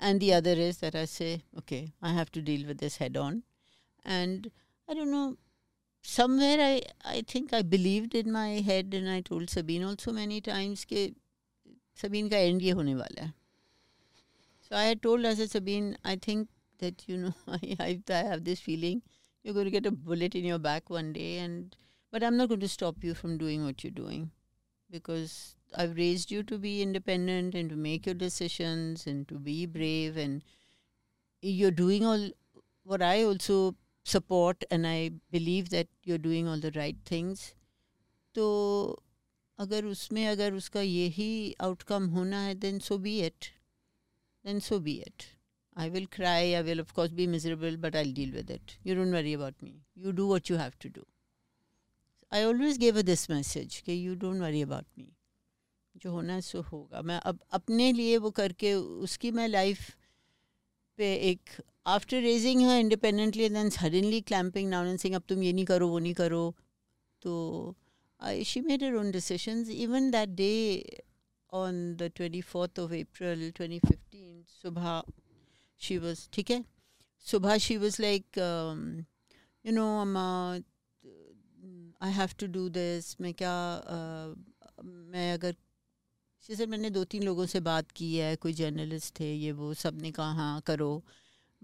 And 0.00 0.20
the 0.20 0.34
other 0.34 0.52
is 0.52 0.78
that 0.78 0.94
i 0.94 1.04
say, 1.04 1.42
okay, 1.58 1.92
i 2.02 2.12
have 2.12 2.30
to 2.32 2.42
deal 2.42 2.66
with 2.66 2.78
this 2.78 2.96
head 2.96 3.16
on. 3.16 3.42
And 4.04 4.50
i 4.88 4.94
don't 4.94 5.10
know 5.10 5.36
somewhere 6.02 6.58
i 6.60 6.80
i 7.04 7.22
think 7.22 7.52
i 7.52 7.62
believed 7.62 8.14
in 8.14 8.30
my 8.30 8.48
head 8.70 8.92
and 8.94 9.08
i 9.08 9.20
told 9.20 9.48
sabine 9.50 9.84
also 9.84 10.12
many 10.12 10.40
times 10.40 10.84
ke 10.84 11.04
sabine 12.02 12.28
ka 12.34 12.42
end 12.50 12.62
ye 12.62 12.76
hone 12.80 12.92
wala 13.00 13.26
hai. 13.26 13.32
So 14.66 14.76
i 14.76 14.84
had 14.84 15.02
told 15.02 15.24
her 15.24 15.34
sabine 15.54 15.96
i 16.04 16.16
think 16.28 16.48
that 16.78 17.08
you 17.08 17.18
know 17.24 17.34
I, 17.58 17.76
I 17.88 17.90
i 18.20 18.22
have 18.32 18.44
this 18.44 18.60
feeling 18.60 19.02
you're 19.42 19.54
going 19.54 19.70
to 19.72 19.76
get 19.78 19.86
a 19.86 19.90
bullet 19.90 20.34
in 20.34 20.44
your 20.44 20.58
back 20.58 20.90
one 20.90 21.12
day 21.12 21.38
and 21.38 21.76
but 22.10 22.22
i'm 22.22 22.36
not 22.36 22.48
going 22.48 22.64
to 22.68 22.72
stop 22.76 23.04
you 23.08 23.14
from 23.14 23.38
doing 23.38 23.64
what 23.64 23.84
you're 23.84 23.98
doing 24.04 24.30
because 24.90 25.56
I've 25.76 25.96
raised 25.96 26.30
you 26.30 26.42
to 26.44 26.58
be 26.58 26.82
independent 26.82 27.54
and 27.54 27.68
to 27.70 27.76
make 27.76 28.06
your 28.06 28.14
decisions 28.14 29.06
and 29.06 29.26
to 29.28 29.38
be 29.38 29.66
brave 29.66 30.16
and 30.16 30.42
you're 31.42 31.70
doing 31.70 32.04
all 32.06 32.28
what 32.84 33.02
I 33.02 33.24
also 33.24 33.74
support 34.04 34.64
and 34.70 34.86
I 34.86 35.12
believe 35.30 35.70
that 35.70 35.88
you're 36.02 36.18
doing 36.18 36.48
all 36.48 36.58
the 36.58 36.72
right 36.72 36.96
things. 37.04 37.54
तो 38.34 39.02
अगर 39.58 39.84
उसमें 39.84 40.26
अगर 40.26 40.54
उसका 40.54 40.80
यही 40.80 41.54
outcome 41.62 42.06
होना 42.16 42.40
है 42.46 42.60
then 42.60 42.80
so 42.80 42.98
be 42.98 43.14
it. 43.22 43.50
Then 44.44 44.60
so 44.60 44.78
be 44.78 45.00
it. 45.00 45.26
I 45.76 45.88
will 45.88 46.06
cry, 46.06 46.54
I 46.54 46.62
will 46.62 46.80
of 46.80 46.94
course 46.94 47.12
be 47.12 47.26
miserable, 47.26 47.76
but 47.76 47.96
I'll 47.96 48.12
deal 48.12 48.32
with 48.32 48.50
it. 48.50 48.76
You 48.84 48.94
don't 48.94 49.12
worry 49.12 49.32
about 49.32 49.60
me. 49.62 49.82
You 49.96 50.12
do 50.12 50.26
what 50.28 50.48
you 50.48 50.56
have 50.56 50.78
to 50.80 50.88
do. 50.88 51.04
I 52.30 52.42
always 52.42 52.78
gave 52.78 52.96
her 52.96 53.02
this 53.02 53.28
message 53.28 53.82
कि 53.86 54.00
you 54.02 54.14
don't 54.16 54.40
worry 54.40 54.62
about 54.62 54.86
me. 54.96 55.12
जो 55.96 56.10
होना 56.10 56.34
है 56.34 56.40
सो 56.40 56.60
होगा 56.72 57.02
मैं 57.08 57.18
अब 57.30 57.38
अपने 57.52 57.92
लिए 57.92 58.16
वो 58.18 58.30
करके 58.36 58.72
उसकी 58.74 59.30
मैं 59.30 59.46
लाइफ 59.48 59.90
पे 60.96 61.14
एक 61.30 61.50
आफ्टर 61.86 62.20
रेजिंग 62.22 62.60
है 62.62 62.78
independently 62.80 63.48
then 63.48 63.70
suddenly 63.70 64.20
clamping 64.20 64.70
down 64.70 64.86
and 64.88 64.98
saying 64.98 65.14
अब 65.14 65.22
तुम 65.28 65.42
ये 65.42 65.52
नहीं 65.52 65.64
करो 65.64 65.88
वो 65.88 65.98
नहीं 65.98 66.14
करो 66.14 66.54
तो 67.22 67.32
I 68.20 68.44
she 68.44 68.60
made 68.60 68.84
her 68.84 68.94
own 68.94 69.10
decisions 69.10 69.68
even 69.68 70.10
that 70.10 70.28
day 70.28 70.52
on 71.52 71.96
the 71.96 72.10
twenty 72.14 72.40
fourth 72.40 72.78
of 72.78 72.92
April 72.92 73.50
twenty 73.50 73.78
fifteen 73.78 74.44
सुबह 74.62 75.02
शी 75.80 75.98
वॉज़ 75.98 76.28
ठीक 76.32 76.50
है? 76.50 76.64
सुबह 77.26 77.58
she 77.58 77.76
was 77.76 78.02
like 78.02 78.38
you 79.64 79.72
know 79.72 79.88
I 82.02 82.12
have 82.12 82.28
to 82.38 82.46
do 82.46 82.68
this 82.68 83.20
मैं 83.20 83.34
क्या 83.34 83.54
uh, 83.80 84.84
मैं 84.84 85.32
अगर 85.32 85.54
जैसे 86.48 86.66
मैंने 86.66 86.90
दो 86.90 87.04
तीन 87.04 87.22
लोगों 87.22 87.46
से 87.46 87.60
बात 87.60 87.90
की 87.90 88.14
है 88.16 88.34
कोई 88.36 88.52
जर्नलिस्ट 88.52 89.20
थे 89.20 89.32
ये 89.34 89.52
वो 89.52 89.74
सबने 89.74 90.10
कहा 90.12 90.32
हाँ 90.32 90.60
करो. 90.60 91.02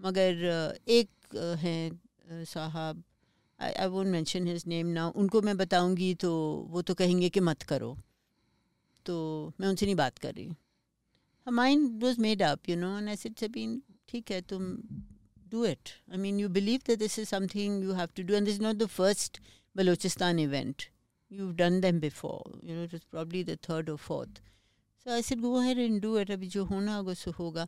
मगर 0.01 0.79
एक 0.89 1.35
हैं 1.59 2.43
साहब 2.45 3.03
I 3.59 3.87
won't 3.87 4.05
mention 4.07 4.47
his 4.47 4.63
name 4.67 4.87
ना 4.97 5.07
उनको 5.15 5.41
मैं 5.41 5.55
बताऊँगी 5.57 6.13
तो 6.21 6.31
वो 6.69 6.81
तो 6.81 6.93
कहेंगे 6.95 7.29
कि 7.29 7.39
मत 7.39 7.61
करो। 7.71 7.95
तो 9.05 9.15
मैं 9.59 9.67
उनसे 9.67 9.85
नहीं 9.85 9.95
बात 9.95 10.17
कर 10.17 10.33
रही 10.33 10.49
mind 11.47 12.03
was 12.03 12.19
made 12.21 12.41
up 12.43 12.69
you 12.69 12.75
know 12.77 12.97
and 12.97 13.09
I 13.09 13.15
ठीक 14.09 14.31
है, 14.31 14.41
तुम 14.41 14.75
do 15.51 15.65
it 15.65 15.89
I 16.11 16.17
mean 16.17 16.39
you 16.39 16.49
believe 16.49 16.81
that 16.87 16.99
this 16.99 17.19
is 17.19 17.27
something 17.29 17.83
you 17.83 17.93
have 17.93 18.09
to 18.15 18.23
do 18.23 18.33
and 18.35 18.45
this 18.45 18.59
not 18.61 18.75
the 18.75 18.85
first 18.89 19.39
Balochistan 19.75 20.39
event 20.39 20.83
you 21.31 21.51
done 21.57 21.79
them 21.81 21.99
before 21.99 22.59
you 22.63 22.75
know 22.75 22.83
it 22.83 22.93
is 22.93 23.01
probably 23.11 23.43
third 23.43 23.89
और 23.89 23.97
fourth 23.97 24.41
so 25.05 25.11
I 25.13 25.21
said 25.21 25.39
go 25.39 25.59
ahead 25.59 25.79
and 25.79 25.99
do 25.99 26.17
it 26.19 26.31
अभी 26.31 26.47
जो 26.47 26.63
होना 26.65 26.95
होगा, 26.95 27.13
सो 27.13 27.31
होगा. 27.31 27.67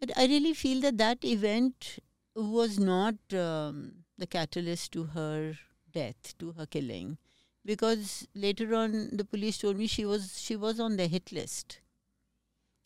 But 0.00 0.16
I 0.16 0.24
really 0.26 0.54
feel 0.54 0.80
that 0.82 0.96
that 0.98 1.22
event 1.24 1.98
was 2.34 2.78
not 2.78 3.14
um, 3.34 4.04
the 4.16 4.26
catalyst 4.26 4.92
to 4.92 5.04
her 5.04 5.58
death, 5.92 6.36
to 6.38 6.52
her 6.52 6.66
killing, 6.66 7.18
because 7.64 8.26
later 8.34 8.74
on 8.74 9.10
the 9.16 9.24
police 9.24 9.58
told 9.58 9.76
me 9.76 9.86
she 9.86 10.04
was 10.06 10.40
she 10.40 10.56
was 10.56 10.80
on 10.80 10.96
the 10.96 11.06
hit 11.08 11.30
list. 11.32 11.80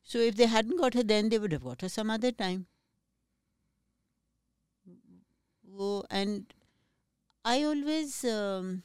So 0.02 0.18
if 0.18 0.36
they 0.36 0.44
hadn't 0.44 0.76
got 0.76 0.92
her 0.92 1.02
then, 1.02 1.30
they 1.30 1.38
would 1.38 1.52
have 1.52 1.64
got 1.64 1.80
her 1.80 1.88
some 1.88 2.10
other 2.10 2.32
time. 2.32 2.66
Wo- 5.64 6.04
and 6.10 6.52
I 7.44 7.64
always, 7.64 8.24
um, 8.24 8.82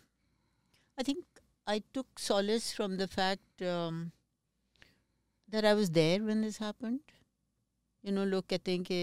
I 0.98 1.04
think 1.04 1.26
I 1.68 1.84
took 1.94 2.20
solace 2.20 2.74
from 2.74 2.98
the 2.98 3.08
fact 3.08 3.62
um, 3.62 4.12
that 5.48 5.66
I 5.66 5.74
was 5.74 5.90
there 5.92 6.24
when 6.24 6.42
this 6.42 6.58
happened. 6.58 7.00
You 8.06 8.12
know, 8.14 8.26
लोग 8.26 8.46
कहते 8.50 8.72
हैं 8.72 8.84
कि 8.84 8.98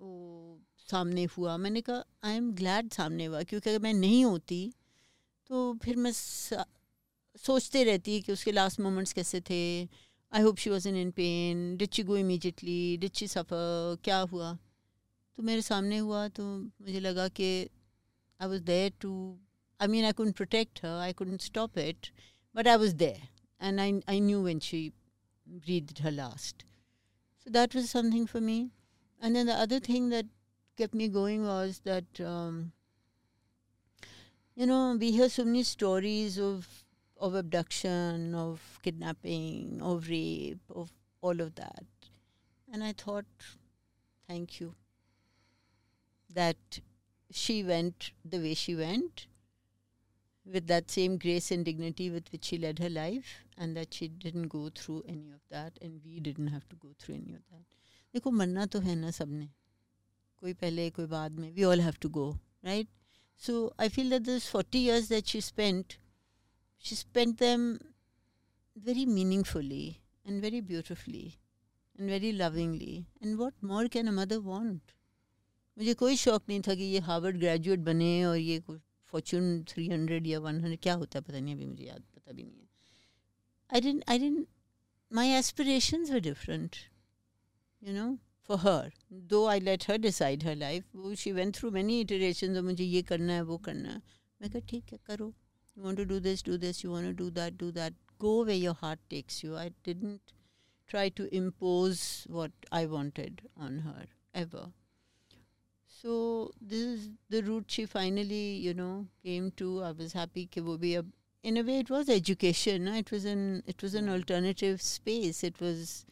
वो 0.00 0.60
सामने 0.90 1.24
हुआ। 1.36 1.56
मैंने 1.56 1.80
कहा 1.80 2.04
आई 2.24 2.36
am 2.36 2.50
glad 2.54 2.92
सामने 2.92 3.24
हुआ 3.24 3.42
क्योंकि 3.42 3.70
अगर 3.70 3.78
मैं 3.82 3.92
नहीं 3.94 4.24
होती 4.24 4.72
तो 5.50 5.72
फिर 5.84 5.96
मैं 5.96 6.12
सोचते 6.12 7.82
रहती 7.84 8.20
कि 8.20 8.32
उसके 8.32 8.52
लास्ट 8.52 8.80
मोमेंट्स 8.80 9.12
कैसे 9.12 9.40
थे। 9.40 9.62
I 10.32 10.42
hope 10.42 10.58
she 10.58 10.70
was 10.70 10.88
in 10.88 10.96
in 10.96 11.10
pain 11.10 11.76
did 11.76 12.00
go 12.00 12.16
immediately 12.16 13.10
she 13.14 13.26
suffer 13.26 13.96
क्या 14.04 14.18
हुआ? 14.32 14.52
तो 15.36 15.42
मेरे 15.42 15.62
सामने 15.62 15.98
हुआ 15.98 16.26
तो 16.28 16.44
मुझे 16.58 17.00
लगा 17.00 17.26
कि 17.28 17.48
I 18.40 18.48
was 18.48 18.62
there 18.62 18.92
too 19.00 19.12
I 19.80 19.88
mean 19.88 20.04
I 20.04 20.12
couldn't 20.12 20.36
protect 20.36 20.78
her, 20.78 20.98
I 21.00 21.12
couldn't 21.12 21.42
stop 21.42 21.78
it 21.78 22.10
but 22.54 22.68
I 22.68 22.76
was 22.76 22.94
there. 22.96 23.20
And 23.60 23.80
I 23.80 24.00
I 24.08 24.20
knew 24.20 24.46
when 24.48 24.60
she 24.60 24.88
breathe 25.48 25.94
her 26.00 26.12
last. 26.12 26.64
So 27.44 27.50
that 27.50 27.74
was 27.74 27.90
something 27.90 28.26
for 28.26 28.40
me. 28.40 28.70
And 29.20 29.36
then 29.36 29.46
the 29.46 29.54
other 29.54 29.80
thing 29.80 30.08
that 30.10 30.26
kept 30.76 30.94
me 30.94 31.08
going 31.08 31.44
was 31.44 31.80
that, 31.84 32.20
um, 32.20 32.72
you 34.54 34.66
know, 34.66 34.96
we 34.98 35.10
hear 35.12 35.28
so 35.28 35.44
many 35.44 35.62
stories 35.62 36.38
of 36.38 36.66
of 37.16 37.34
abduction, 37.34 38.34
of 38.34 38.80
kidnapping, 38.82 39.80
of 39.80 40.08
rape, 40.08 40.60
of 40.68 40.92
all 41.22 41.40
of 41.40 41.54
that. 41.54 41.84
And 42.70 42.82
I 42.82 42.92
thought, 42.92 43.24
thank 44.28 44.60
you. 44.60 44.74
That 46.28 46.80
she 47.30 47.62
went 47.62 48.10
the 48.24 48.38
way 48.38 48.54
she 48.54 48.74
went, 48.74 49.26
with 50.44 50.66
that 50.66 50.90
same 50.90 51.16
grace 51.18 51.50
and 51.50 51.64
dignity 51.64 52.10
with 52.10 52.30
which 52.32 52.44
she 52.46 52.58
led 52.58 52.78
her 52.80 52.90
life, 52.90 53.43
and 53.57 53.77
that 53.77 53.93
she 53.93 54.07
didn't 54.23 54.49
go 54.53 54.69
through 54.69 55.01
any 55.07 55.31
of 55.31 55.41
that, 55.49 55.77
and 55.81 56.01
we 56.05 56.19
didn't 56.27 56.47
have 56.47 56.67
to 56.69 56.75
go 56.75 56.93
through 56.99 57.15
any 57.15 57.33
of 57.33 57.43
that. 57.51 57.65
देखो 58.13 58.31
मरना 58.31 58.65
तो 58.73 58.79
है 58.79 58.95
ना 58.95 59.11
सबने 59.11 59.49
कोई 60.41 60.53
पहले 60.61 60.89
कोई 60.91 61.05
बाद 61.07 61.39
में 61.39 61.51
we 61.53 61.63
all 61.63 61.81
have 61.81 61.95
to 62.01 62.09
go 62.09 62.29
right 62.65 62.87
so 63.41 63.55
I 63.79 63.89
feel 63.95 64.09
that 64.09 64.21
this 64.21 64.49
40 64.55 64.81
years 64.85 65.09
that 65.13 65.33
she 65.33 65.41
spent 65.47 65.97
she 66.83 66.97
spent 67.01 67.37
them 67.43 67.67
very 68.75 69.05
meaningfully 69.17 69.85
and 70.25 70.41
very 70.47 70.61
beautifully 70.71 71.25
and 71.95 72.13
very 72.15 72.31
lovingly 72.41 72.95
and 73.21 73.43
what 73.43 73.67
more 73.73 73.85
can 73.97 74.11
a 74.13 74.15
mother 74.21 74.39
want 74.47 74.95
मुझे 75.77 75.93
कोई 76.03 76.15
शौक 76.17 76.49
नहीं 76.49 76.61
था 76.67 76.75
कि 76.75 76.83
ये 76.93 76.99
Harvard 77.09 77.37
graduate 77.39 77.79
बने 77.91 78.11
और 78.25 78.37
ये 78.37 78.59
कोई 78.69 78.79
फॉर्चून 79.13 79.63
थ्री 79.69 79.87
हंड्रेड 79.89 80.27
या 80.27 80.39
वन 80.39 80.59
हंड्रेड 80.61 80.79
क्या 80.83 80.93
होता 81.03 81.19
है 81.19 81.23
पता 81.27 81.39
नहीं 81.39 81.55
अभी 81.55 81.65
मुझे 81.65 81.85
याद 81.85 82.03
पता 82.15 82.31
भी 82.31 82.43
नहीं 82.43 82.59
है 82.59 82.62
I 83.73 83.81
didn't 83.81 84.03
I 84.09 84.19
didn't 84.19 84.47
my 85.11 85.29
aspirations 85.39 86.11
were 86.11 86.19
different 86.29 86.75
you 87.83 87.93
know 87.93 88.07
for 88.47 88.57
her 88.67 88.93
though 89.33 89.45
I 89.47 89.59
let 89.59 89.89
her 89.89 89.97
decide 90.07 90.43
her 90.43 90.55
life 90.55 90.95
वो 90.95 91.13
she 91.23 91.31
went 91.41 91.55
through 91.55 91.71
many 91.71 91.99
iteration 92.01 92.63
मुझे 92.65 92.83
ये 92.83 93.01
करना 93.11 93.33
है 93.33 93.41
वो 93.51 93.57
करना 93.69 93.89
है 93.89 94.01
मैं 94.41 94.49
कहा 94.49 94.67
ठीक 94.69 94.93
है 94.93 94.99
करो 95.05 95.33
you 95.79 95.85
want 95.85 95.97
to 95.97 96.05
do 96.05 96.19
this 96.19 96.41
do 96.41 96.57
this 96.57 96.83
you 96.83 96.91
want 96.91 97.05
to 97.05 97.13
do 97.13 97.29
that 97.31 97.57
do 97.57 97.71
that 97.71 97.93
go 98.19 98.43
where 98.43 98.55
your 98.55 98.73
heart 98.73 98.99
takes 99.09 99.43
you 99.43 99.55
i 99.55 99.71
didn't 99.83 100.33
try 100.89 101.07
to 101.19 101.27
impose 101.33 102.01
what 102.29 102.51
i 102.71 102.85
wanted 102.85 103.41
on 103.55 103.77
her 103.79 104.05
ever 104.33 104.65
so 106.01 106.17
this 106.61 106.81
is 106.81 107.09
the 107.29 107.41
route 107.43 107.77
she 107.77 107.85
finally 107.85 108.43
you 108.67 108.73
know 108.73 109.07
came 109.23 109.51
to 109.51 109.69
i 109.83 109.91
was 110.01 110.17
happy 110.21 110.45
ke 110.57 110.65
wo 110.67 110.77
bhi 110.83 110.93
ab 111.03 111.13
in 111.43 111.57
a 111.57 111.63
way 111.63 111.79
it 111.79 111.89
was 111.89 112.09
education 112.09 112.83
no? 112.85 112.93
it 112.95 113.11
was 113.11 113.25
an 113.25 113.63
it 113.65 113.81
was 113.81 113.93
an 113.95 114.09
alternative 114.09 114.81
space 114.81 115.43
it 115.43 115.59
was 115.61 116.05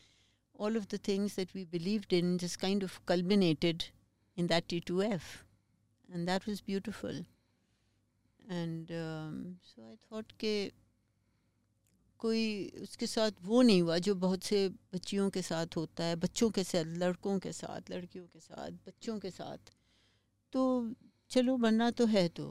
all 0.59 0.75
of 0.75 0.87
the 0.89 0.97
things 0.97 1.35
that 1.35 1.53
we 1.53 1.63
believed 1.65 2.13
in 2.13 2.37
just 2.37 2.59
kind 2.59 2.83
of 2.83 2.99
culminated 3.05 3.85
in 4.37 4.47
that 4.47 4.67
T2F 4.67 5.21
and 6.13 6.27
that 6.27 6.47
was 6.47 6.61
beautiful 6.61 7.25
and 8.49 8.87
so 8.89 9.87
I 9.89 9.95
thought 10.11 10.31
के 10.39 10.51
कोई 12.19 12.43
उसके 12.81 13.07
साथ 13.07 13.31
वो 13.45 13.61
नहीं 13.61 13.81
हुआ 13.81 13.97
जो 14.07 14.13
बहुत 14.15 14.43
से 14.43 14.67
बच्चियों 14.93 15.29
के 15.29 15.41
साथ 15.41 15.75
होता 15.77 16.03
है 16.03 16.15
बच्चों 16.15 16.49
के 16.57 16.63
साथ 16.63 16.93
लड़कों 17.01 17.37
के 17.39 17.51
साथ 17.53 17.91
लड़कियों 17.91 18.25
के 18.25 18.39
साथ 18.39 18.71
बच्चों 18.87 19.17
के 19.19 19.31
साथ 19.31 19.71
तो 20.53 20.63
चलो 21.29 21.57
बनना 21.65 21.89
तो 21.99 22.05
है 22.15 22.27
तो 22.39 22.47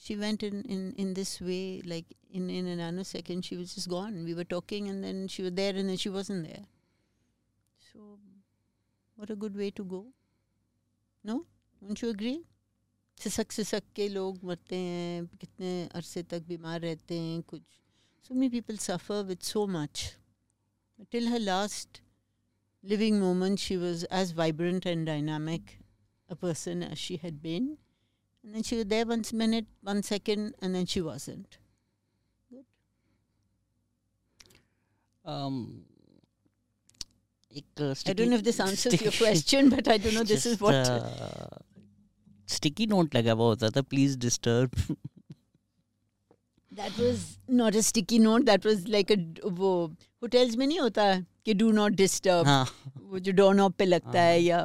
she 0.00 0.16
went 0.16 0.42
in, 0.42 0.62
in, 0.62 0.92
in 0.96 1.14
this 1.14 1.40
way, 1.40 1.82
like 1.84 2.04
in, 2.30 2.50
in 2.50 2.66
a 2.66 2.76
nanosecond, 2.76 3.44
she 3.44 3.56
was 3.56 3.74
just 3.74 3.88
gone. 3.88 4.24
We 4.24 4.34
were 4.34 4.44
talking 4.44 4.88
and 4.88 5.02
then 5.02 5.28
she 5.28 5.42
was 5.42 5.52
there 5.52 5.74
and 5.74 5.88
then 5.88 5.96
she 5.96 6.08
wasn't 6.08 6.46
there. 6.46 6.64
So, 7.92 8.18
what 9.16 9.30
a 9.30 9.36
good 9.36 9.56
way 9.56 9.70
to 9.70 9.84
go. 9.84 10.06
No? 11.24 11.46
Don't 11.82 12.00
you 12.02 12.10
agree? 12.10 12.42
सिसक 13.20 13.52
सिसक 13.52 13.82
के 13.96 14.08
लोग 14.08 14.44
मरते 14.44 14.76
हैं 14.76 15.26
कितने 15.40 15.68
अरसे 15.96 16.22
तक 16.30 16.42
बीमार 16.48 16.80
रहते 16.80 17.18
हैं 17.18 17.40
कुछ 17.48 17.62
so 18.28 18.34
many 18.34 18.48
people 18.50 18.76
suffer 18.76 19.22
with 19.28 19.38
so 19.42 19.66
much 19.66 20.02
till 21.12 21.28
her 21.28 21.38
last 21.40 22.00
living 22.84 23.16
moment 23.20 23.58
she 23.58 23.76
was 23.76 24.02
as 24.16 24.30
vibrant 24.30 24.84
and 24.86 25.06
dynamic 25.06 25.72
a 26.30 26.36
person 26.42 26.82
as 26.88 26.98
she 27.04 27.16
had 27.22 27.40
been 27.46 27.64
and 28.44 28.54
then 28.54 28.62
she 28.62 28.76
was 28.80 28.86
there 28.94 29.06
one 29.12 29.24
minute 29.42 29.66
one 29.92 30.02
second 30.02 30.54
and 30.62 30.74
then 30.78 30.86
she 30.94 31.00
wasn't 31.10 31.58
good 32.50 32.66
um 35.24 35.60
एक 37.50 37.82
I 38.10 38.12
don't 38.12 38.28
know 38.30 38.36
if 38.36 38.44
this 38.44 38.60
answers 38.60 39.00
your 39.02 39.12
question, 39.12 39.70
but 39.70 39.88
I 39.88 39.96
don't 39.98 40.14
know. 40.14 40.24
This 40.32 40.44
is 40.46 40.60
what 40.60 40.80
sticky 42.48 42.86
note 42.86 43.14
लगा 43.14 43.32
हुआ 43.32 43.46
होता 43.46 43.68
था 43.76 43.82
please 43.92 44.16
disturb 44.24 44.74
that 46.72 46.98
was 46.98 47.24
not 47.60 47.76
a 47.76 47.80
sticky 47.86 48.18
note 48.18 48.42
that 48.44 48.66
was 48.66 48.86
like 48.88 49.12
a 49.12 49.16
वो 49.60 49.70
hotels 50.22 50.56
में 50.56 50.66
नहीं 50.66 50.78
होता 50.80 51.06
कि 51.44 51.54
डू 51.54 51.70
नॉट 51.78 51.92
डिस्टर्ब 52.02 52.46
वो 53.00 53.18
जो 53.18 53.32
डोर 53.40 53.54
नॉब 53.54 53.72
पे 53.78 53.84
लगता 53.84 54.20
है 54.22 54.40
या 54.42 54.60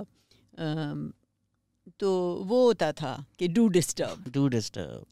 तो 2.00 2.10
वो 2.44 2.64
होता 2.66 2.92
था 2.92 3.14
कि 3.38 3.48
डू 3.48 3.66
डिस्टर्ब। 3.68 4.28
डू 4.28 4.48
डिस्टर्ब 4.48 5.06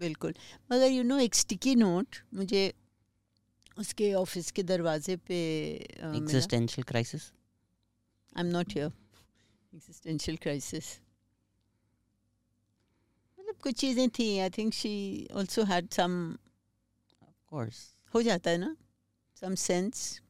बिल्कुल। 0.00 0.34
मगर 0.72 0.86
यू 0.86 1.02
नो 1.02 1.18
एक 1.18 1.34
स्टिकी 1.34 1.74
नोट 1.74 2.16
मुझे 2.34 2.72
उसके 3.78 4.12
ऑफ़िस 4.14 4.50
के 4.50 4.62
दरवाजे 4.62 5.16
पे 5.28 5.36
existential 6.16 6.84
crisis 6.88 7.30
I 8.36 8.44
am 8.44 8.50
not 8.52 8.72
here 8.72 8.92
existential 9.72 10.36
crisis 10.42 10.98
कुछ 13.62 13.74
चीज़ें 13.74 14.08
थी। 14.10 14.26
I 14.38 14.50
think 14.50 14.72
she 14.74 15.28
also 15.34 15.62
had 15.64 15.88
some 15.92 16.12
course 17.50 17.78
हो 18.14 18.22
जाता 18.22 18.50
है 18.50 18.58
ना? 18.58 18.76
Some 19.40 19.54
sense 19.54 20.20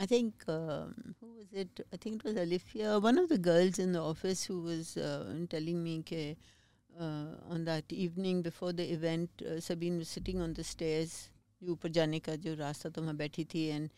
I 0.00 0.06
think 0.06 0.34
um, 0.48 1.14
who 1.20 1.34
was 1.36 1.52
it? 1.52 1.80
I 1.92 1.96
think 1.96 2.16
it 2.16 2.24
was 2.24 2.34
Alifia, 2.34 3.00
one 3.00 3.18
of 3.18 3.28
the 3.28 3.38
girls 3.38 3.78
in 3.78 3.92
the 3.92 4.00
office 4.00 4.44
who 4.44 4.62
was 4.62 4.96
uh, 4.96 5.32
telling 5.48 5.82
me 5.82 6.04
that 6.10 6.36
uh, 7.00 7.52
on 7.54 7.64
that 7.64 7.84
evening 7.90 8.42
before 8.42 8.72
the 8.72 8.92
event, 8.92 9.30
uh, 9.42 9.58
Sabine 9.60 9.98
was 9.98 10.08
sitting 10.08 10.40
on 10.40 10.54
the 10.54 10.64
stairs. 10.64 11.30
ऊपर 11.64 11.88
जाने 11.88 12.18
का 12.20 12.34
जो 12.36 12.54
रास्ता 12.54 12.88
तो 12.92 13.02
वहाँ 13.02 13.16
बैठी 13.16 13.44
थी 13.48 13.70
and 13.72 13.90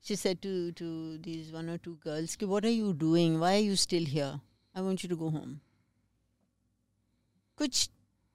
she 0.00 0.14
said 0.14 0.40
to 0.42 0.72
to 0.72 1.18
these 1.18 1.50
one 1.50 1.68
or 1.70 1.78
two 1.78 1.96
girls, 2.04 2.36
"What 2.40 2.64
are 2.64 2.74
you 2.74 2.92
doing? 2.92 3.40
Why 3.40 3.54
are 3.56 3.66
you 3.66 3.76
still 3.76 4.04
here?" 4.04 4.40
I 4.74 4.82
want 4.82 5.02
you 5.02 5.08
to 5.08 5.16
go 5.16 5.30
home. 5.30 5.60
कुछ 7.58 7.88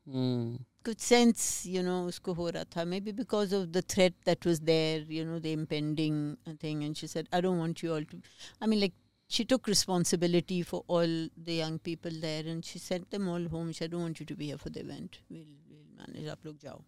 mm. 0.08 0.58
कुछ 0.86 1.00
सेंस 1.00 1.46
यू 1.68 1.84
नो 1.84 2.02
उसको 2.08 2.34
हो 2.34 2.50
रहा 2.50 2.64
था 2.76 2.84
maybe 3.02 3.12
because 3.22 3.54
of 3.54 3.68
the 3.68 3.84
threat 3.90 4.16
that 4.26 4.48
was 4.48 4.60
there 4.72 5.12
you 5.12 5.26
know 5.26 5.40
the 5.40 5.46
impending 5.46 6.58
thing 6.64 6.84
and 6.84 6.96
she 6.96 7.08
said 7.08 7.28
I 7.34 7.42
don't 7.42 7.60
want 7.60 7.84
you 7.84 7.92
all 7.94 8.04
to 8.12 8.18
I 8.18 8.68
mean 8.68 8.80
like 8.80 8.94
she 9.30 9.44
took 9.52 9.68
responsibility 9.68 10.56
for 10.62 10.80
all 10.96 11.14
the 11.46 11.54
young 11.60 11.78
people 11.88 12.18
there 12.24 12.42
and 12.52 12.66
she 12.66 12.80
sent 12.82 13.10
them 13.14 13.28
all 13.28 13.46
home 13.54 13.72
she 13.72 13.78
said, 13.78 13.88
I 13.88 13.92
don't 13.94 14.02
want 14.02 14.20
you 14.20 14.26
to 14.32 14.36
be 14.36 14.48
here 14.48 14.58
for 14.64 14.70
the 14.70 14.82
event 14.82 15.18
we'll, 15.30 15.54
we'll 15.70 15.88
manage 16.02 16.28
आप 16.32 16.46
लोग 16.46 16.58
जाओ 16.64 16.84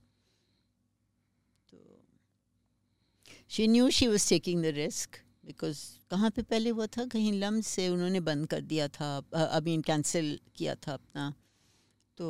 तो 1.72 1.80
she 3.56 3.68
knew 3.68 3.88
she 4.00 4.10
was 4.16 4.28
taking 4.34 4.62
the 4.68 4.74
risk 4.82 5.18
because 5.46 5.80
कहाँ 6.12 6.30
पे 6.36 6.42
पहले 6.42 6.70
हुआ 6.70 6.86
था 6.98 7.06
कहीं 7.06 7.32
लम्ब 7.40 7.64
से 7.64 7.88
उन्होंने 7.90 8.20
बंद 8.30 8.48
कर 8.50 8.62
दिया 8.62 8.88
था 9.00 9.10
आई 9.36 9.62
मीन 9.66 9.82
कैंसिल 9.90 10.40
किया 10.56 10.76
था 10.88 10.94
अपना 10.94 11.34
तो 12.20 12.28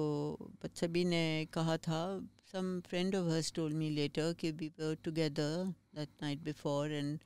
सभी 0.82 1.04
ने 1.06 1.24
कहा 1.54 1.78
था 1.88 2.02
some 2.52 2.80
friend 2.90 3.16
of 3.16 3.32
hers 3.32 3.52
told 3.56 3.76
me 3.76 3.90
later 3.96 4.34
कि 4.40 4.52
we 4.52 4.68
were 4.80 4.96
together 5.04 5.74
that 5.96 6.10
night 6.22 6.44
before 6.44 6.92
and 6.92 7.20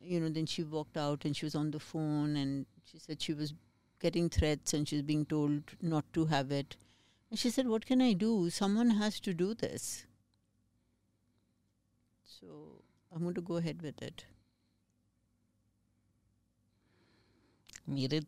you 0.00 0.20
know 0.20 0.28
then 0.28 0.46
she 0.46 0.62
walked 0.62 0.96
out 0.96 1.24
and 1.24 1.36
she 1.36 1.44
was 1.44 1.54
on 1.54 1.70
the 1.70 1.80
phone 1.80 2.36
and 2.36 2.66
she 2.84 2.98
said 2.98 3.20
she 3.20 3.34
was 3.34 3.54
getting 4.00 4.28
threats 4.28 4.74
and 4.74 4.88
she 4.88 4.96
was 4.96 5.02
being 5.02 5.24
told 5.26 5.62
not 5.82 6.04
to 6.12 6.26
have 6.26 6.52
it 6.52 6.76
and 7.30 7.38
she 7.38 7.50
said 7.50 7.66
what 7.66 7.86
can 7.86 8.00
i 8.00 8.12
do 8.12 8.50
someone 8.50 8.90
has 8.90 9.18
to 9.18 9.34
do 9.34 9.52
this 9.54 10.06
so 12.24 12.46
i'm 13.12 13.22
going 13.22 13.34
to 13.34 13.40
go 13.40 13.56
ahead 13.56 13.82
with 13.82 14.02
it 14.02 14.26
मेरे 17.88 18.20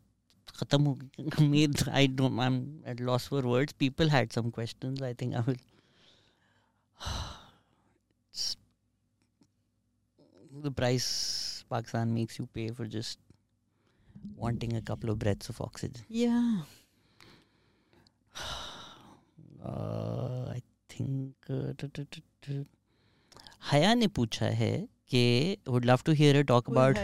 ख़त्म 0.57 0.83
हो 0.85 0.95
गए 0.95 1.47
मेरे 1.49 1.91
I 1.91 2.07
don't 2.21 2.41
I 2.41 2.47
am 2.47 2.61
at 2.89 3.01
loss 3.01 3.29
for 3.29 3.47
words 3.47 3.73
people 3.79 4.11
had 4.11 4.33
some 4.33 4.51
questions 4.51 5.03
I 5.03 5.15
think 5.23 5.35
I 5.35 5.43
will 5.49 5.59
the 10.63 10.71
price 10.79 11.05
Pakistan 11.73 12.13
makes 12.13 12.39
you 12.39 12.45
pay 12.55 12.63
for 12.77 12.85
just 12.95 13.19
wanting 14.37 14.73
a 14.79 14.81
couple 14.83 15.11
of 15.11 15.19
breaths 15.19 15.51
of 15.53 15.61
oxygen. 15.61 16.07
Yeah. 16.09 16.63
Uh, 19.65 20.55
I 20.55 20.63
think 20.91 22.67
Haya 23.71 23.93
ने 23.95 24.07
पूछा 24.19 24.47
है 24.61 24.73
कि 25.11 25.57
would 25.69 25.85
love 25.85 26.03
to 26.07 26.13
hear 26.13 26.37
a 26.37 26.43
talk 26.49 26.71
about 26.71 26.99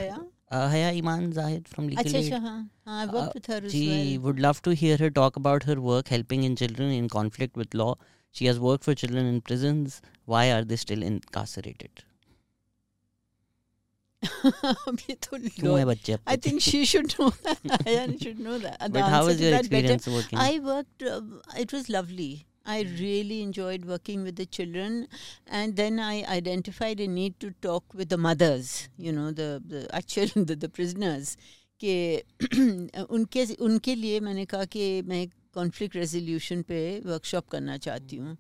uh, 0.52 0.68
Haya 0.68 0.92
Iman 0.98 1.32
Zahid 1.32 1.68
from 1.68 1.88
Legally 1.88 2.16
Aid. 2.26 2.34
Haan. 2.34 2.42
Haan, 2.42 2.70
I've 2.88 3.14
worked 3.14 3.28
uh, 3.28 3.32
with 3.36 3.46
her 3.46 3.62
as 3.64 3.72
she 3.72 4.18
well. 4.18 4.26
would 4.26 4.40
love 4.40 4.62
to 4.64 4.74
hear 4.74 4.98
her 4.98 5.10
talk 5.12 5.36
about 5.36 5.64
her 5.64 5.80
work 5.80 6.08
helping 6.08 6.44
in 6.44 6.56
children 6.56 6.92
in 6.92 7.08
conflict 7.08 7.56
with 7.56 7.74
law. 7.76 7.96
She 8.32 8.46
has 8.46 8.60
worked 8.60 8.84
for 8.84 8.96
children 8.96 9.28
in 9.28 9.42
prisons. 9.42 10.02
Why 10.26 10.52
are 10.52 10.64
they 10.64 10.76
still 10.76 11.04
incarcerated? 11.04 12.04
I 16.28 16.36
think 16.36 16.62
she 16.62 16.84
should 16.84 17.18
know 17.18 17.30
that. 17.30 17.64
Ayan 17.86 18.22
should 18.22 18.40
know 18.40 18.58
that. 18.58 18.92
But 18.92 19.04
how 19.04 19.26
was 19.26 19.40
your 19.40 19.56
experience 19.56 20.06
better. 20.06 20.18
working? 20.18 20.40
I 20.40 20.60
worked, 20.60 21.04
um, 21.04 21.42
it 21.58 21.72
was 21.72 21.90
lovely. 21.90 22.46
I 22.70 22.80
really 23.00 23.42
enjoyed 23.44 23.86
working 23.86 24.24
with 24.24 24.36
the 24.36 24.46
children. 24.58 25.08
And 25.48 25.76
then 25.76 26.00
I 26.00 26.24
identified 26.38 27.00
a 27.00 27.08
need 27.08 27.40
to 27.40 27.52
talk 27.68 27.84
with 27.94 28.10
the 28.10 28.18
mothers, 28.18 28.90
you 28.98 29.12
know, 29.12 29.32
the, 29.32 29.50
the 29.66 29.88
actual, 29.94 30.46
the, 30.52 30.56
the 30.66 30.70
prisoners. 30.70 31.38
कि 31.82 32.24
उनके 33.16 33.44
उनके 33.66 33.94
लिए 33.96 34.20
मैंने 34.20 34.46
कहा 34.52 34.66
कि 34.76 35.02
मैं 35.08 35.28
conflict 35.54 35.96
resolution 35.96 36.62
पे 36.68 36.80
workshop 37.06 37.48
करना 37.50 37.78
चाहती 37.86 38.16
हूँ 38.16 38.38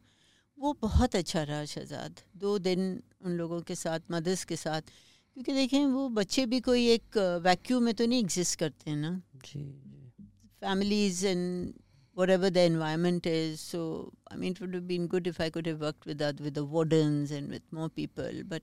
वो 0.57 0.73
बहुत 0.81 1.15
अच्छा 1.15 1.43
रहा 1.43 1.63
शहजाद 1.73 2.19
दो 2.37 2.57
दिन 2.67 2.81
उन 3.25 3.37
लोगों 3.37 3.61
के 3.69 3.75
साथ 3.75 4.11
मदर्स 4.11 4.43
के 4.51 4.55
साथ 4.55 4.91
क्योंकि 5.33 5.53
देखें 5.53 5.85
वो 5.95 6.07
बच्चे 6.19 6.45
भी 6.51 6.59
कोई 6.67 6.87
एक 6.93 7.17
वैक्यूम 7.43 7.83
में 7.83 7.93
तो 7.93 8.05
नहीं 8.05 8.19
एग्जिस्ट 8.23 8.59
करते 8.59 8.89
हैं 8.89 8.97
ना 8.97 9.11
जी, 9.45 9.59
जी. 9.59 9.99
families 10.61 11.23
and 11.23 11.73
whatever 12.19 12.49
the 12.49 12.61
environment 12.61 13.25
is. 13.25 13.61
So, 13.61 14.11
I 14.29 14.35
mean, 14.35 14.51
it 14.51 14.59
would 14.59 14.73
have 14.73 14.87
been 14.87 15.07
good 15.07 15.25
if 15.25 15.39
I 15.39 15.49
could 15.49 15.65
have 15.67 15.79
worked 15.79 16.05
with 16.05 16.17
that, 16.17 16.41
with 16.41 16.55
the 16.55 16.65
wardens 16.65 17.31
and 17.31 17.49
with 17.49 17.61
more 17.71 17.87
people. 17.87 18.43
But 18.45 18.61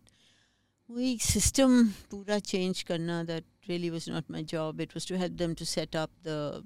we 0.88 1.16
system 1.18 1.94
pura 2.10 2.40
change 2.40 2.84
karna 2.84 3.24
that 3.24 3.44
really 3.66 3.90
was 3.90 4.08
not 4.08 4.28
my 4.28 4.42
job. 4.42 4.80
It 4.80 4.92
was 4.92 5.06
to 5.06 5.16
help 5.16 5.38
them 5.38 5.54
to 5.54 5.64
set 5.64 5.96
up 5.96 6.10
the, 6.22 6.62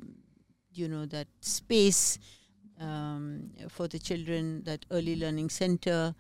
you 0.73 0.89
know, 0.89 1.07
that 1.07 1.29
space 1.41 2.19
um, 2.81 3.51
for 3.69 3.87
the 3.87 4.01
children, 4.01 4.65
that 4.65 4.85
early 4.91 5.15
learning 5.15 5.51
center, 5.51 6.15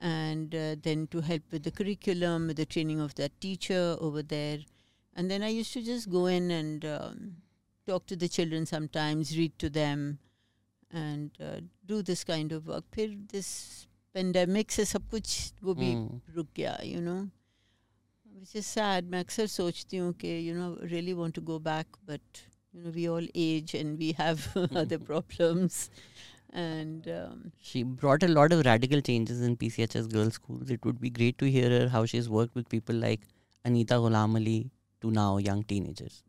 and 0.00 0.54
uh, 0.54 0.76
then 0.82 1.08
to 1.08 1.20
help 1.20 1.42
with 1.50 1.64
the 1.64 1.72
curriculum, 1.72 2.46
with 2.46 2.58
the 2.58 2.66
training 2.66 3.00
of 3.00 3.14
that 3.16 3.40
teacher 3.40 3.96
over 4.00 4.22
there. 4.22 4.58
And 5.16 5.30
then 5.30 5.42
I 5.42 5.48
used 5.48 5.72
to 5.72 5.82
just 5.82 6.10
go 6.10 6.26
in 6.26 6.50
and 6.50 6.84
um, 6.84 7.36
talk 7.85 8.05
to 8.07 8.15
the 8.15 8.27
children 8.27 8.65
sometimes, 8.65 9.37
read 9.37 9.57
to 9.59 9.69
them, 9.69 10.19
and 10.91 11.31
uh, 11.41 11.59
do 11.85 12.01
this 12.01 12.23
kind 12.23 12.51
of 12.51 12.67
work. 12.67 12.83
फिर 12.93 13.17
this 13.33 13.49
pandemic 14.15 14.71
से 14.71 14.85
सब 14.85 15.09
कुछ 15.09 15.53
वो 15.63 15.73
भी 15.75 15.93
Hmm. 15.93 16.35
रुक 16.35 16.47
गया, 16.57 16.77
you 16.83 17.01
know. 17.07 17.19
Which 18.39 18.55
is 18.61 18.67
sad. 18.67 19.09
मैं 19.11 19.19
अक्सर 19.23 19.47
सोचती 19.47 19.97
हूँ 19.97 20.13
कि 20.23 20.33
you 20.47 20.53
know 20.59 20.69
really 20.93 21.13
want 21.19 21.35
to 21.39 21.41
go 21.41 21.59
back, 21.59 21.87
but 22.11 22.41
you 22.73 22.83
know 22.83 22.91
we 22.97 23.07
all 23.09 23.27
age 23.43 23.73
and 23.79 23.97
we 24.03 24.11
have 24.19 24.45
other 24.83 24.99
problems, 24.99 25.79
and 26.63 27.07
um, 27.15 27.51
She 27.71 27.83
brought 27.83 28.23
a 28.23 28.27
lot 28.27 28.53
of 28.57 28.63
radical 28.67 29.01
changes 29.01 29.41
in 29.41 29.57
PCHS 29.63 30.07
girls' 30.13 30.35
schools. 30.35 30.69
It 30.69 30.85
would 30.85 31.01
be 31.01 31.09
great 31.09 31.37
to 31.39 31.49
hear 31.57 31.69
her 31.77 31.87
how 31.89 32.05
she's 32.13 32.29
worked 32.29 32.55
with 32.55 32.69
people 32.69 32.95
like 33.07 33.27
Anita 33.65 33.95
Ghulam 34.05 34.35
Ali 34.41 34.57
to 35.01 35.11
now 35.11 35.37
young 35.37 35.63
teenagers. 35.63 36.23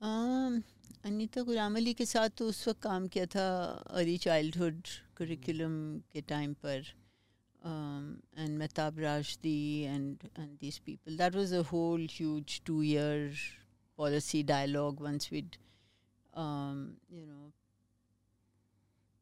Um, 0.00 0.62
Anita 1.04 1.42
Ghulam 1.42 1.76
Ali 1.76 1.92
के 1.94 2.04
साथ 2.06 2.28
तो 2.38 2.46
उस 2.48 2.66
वक्त 2.68 2.80
काम 2.82 3.06
किया 3.12 3.26
था 3.34 3.44
early 3.98 4.16
childhood 4.24 4.88
curriculum 5.16 5.76
के 6.12 6.20
time 6.32 6.52
पर 6.64 6.82
and 8.38 8.56
Mehtab 8.58 8.98
Rashdi 8.98 9.62
and 9.84 10.28
and 10.38 10.50
this 10.60 10.78
people 10.86 11.16
that 11.16 11.34
was 11.36 11.54
a 11.54 11.62
whole 11.72 12.06
huge 12.12 12.60
two 12.66 12.82
year 12.82 13.34
policy 13.98 14.42
dialogue 14.52 15.00
once 15.02 15.28
with 15.32 15.56
you 16.34 17.26
know 17.26 17.52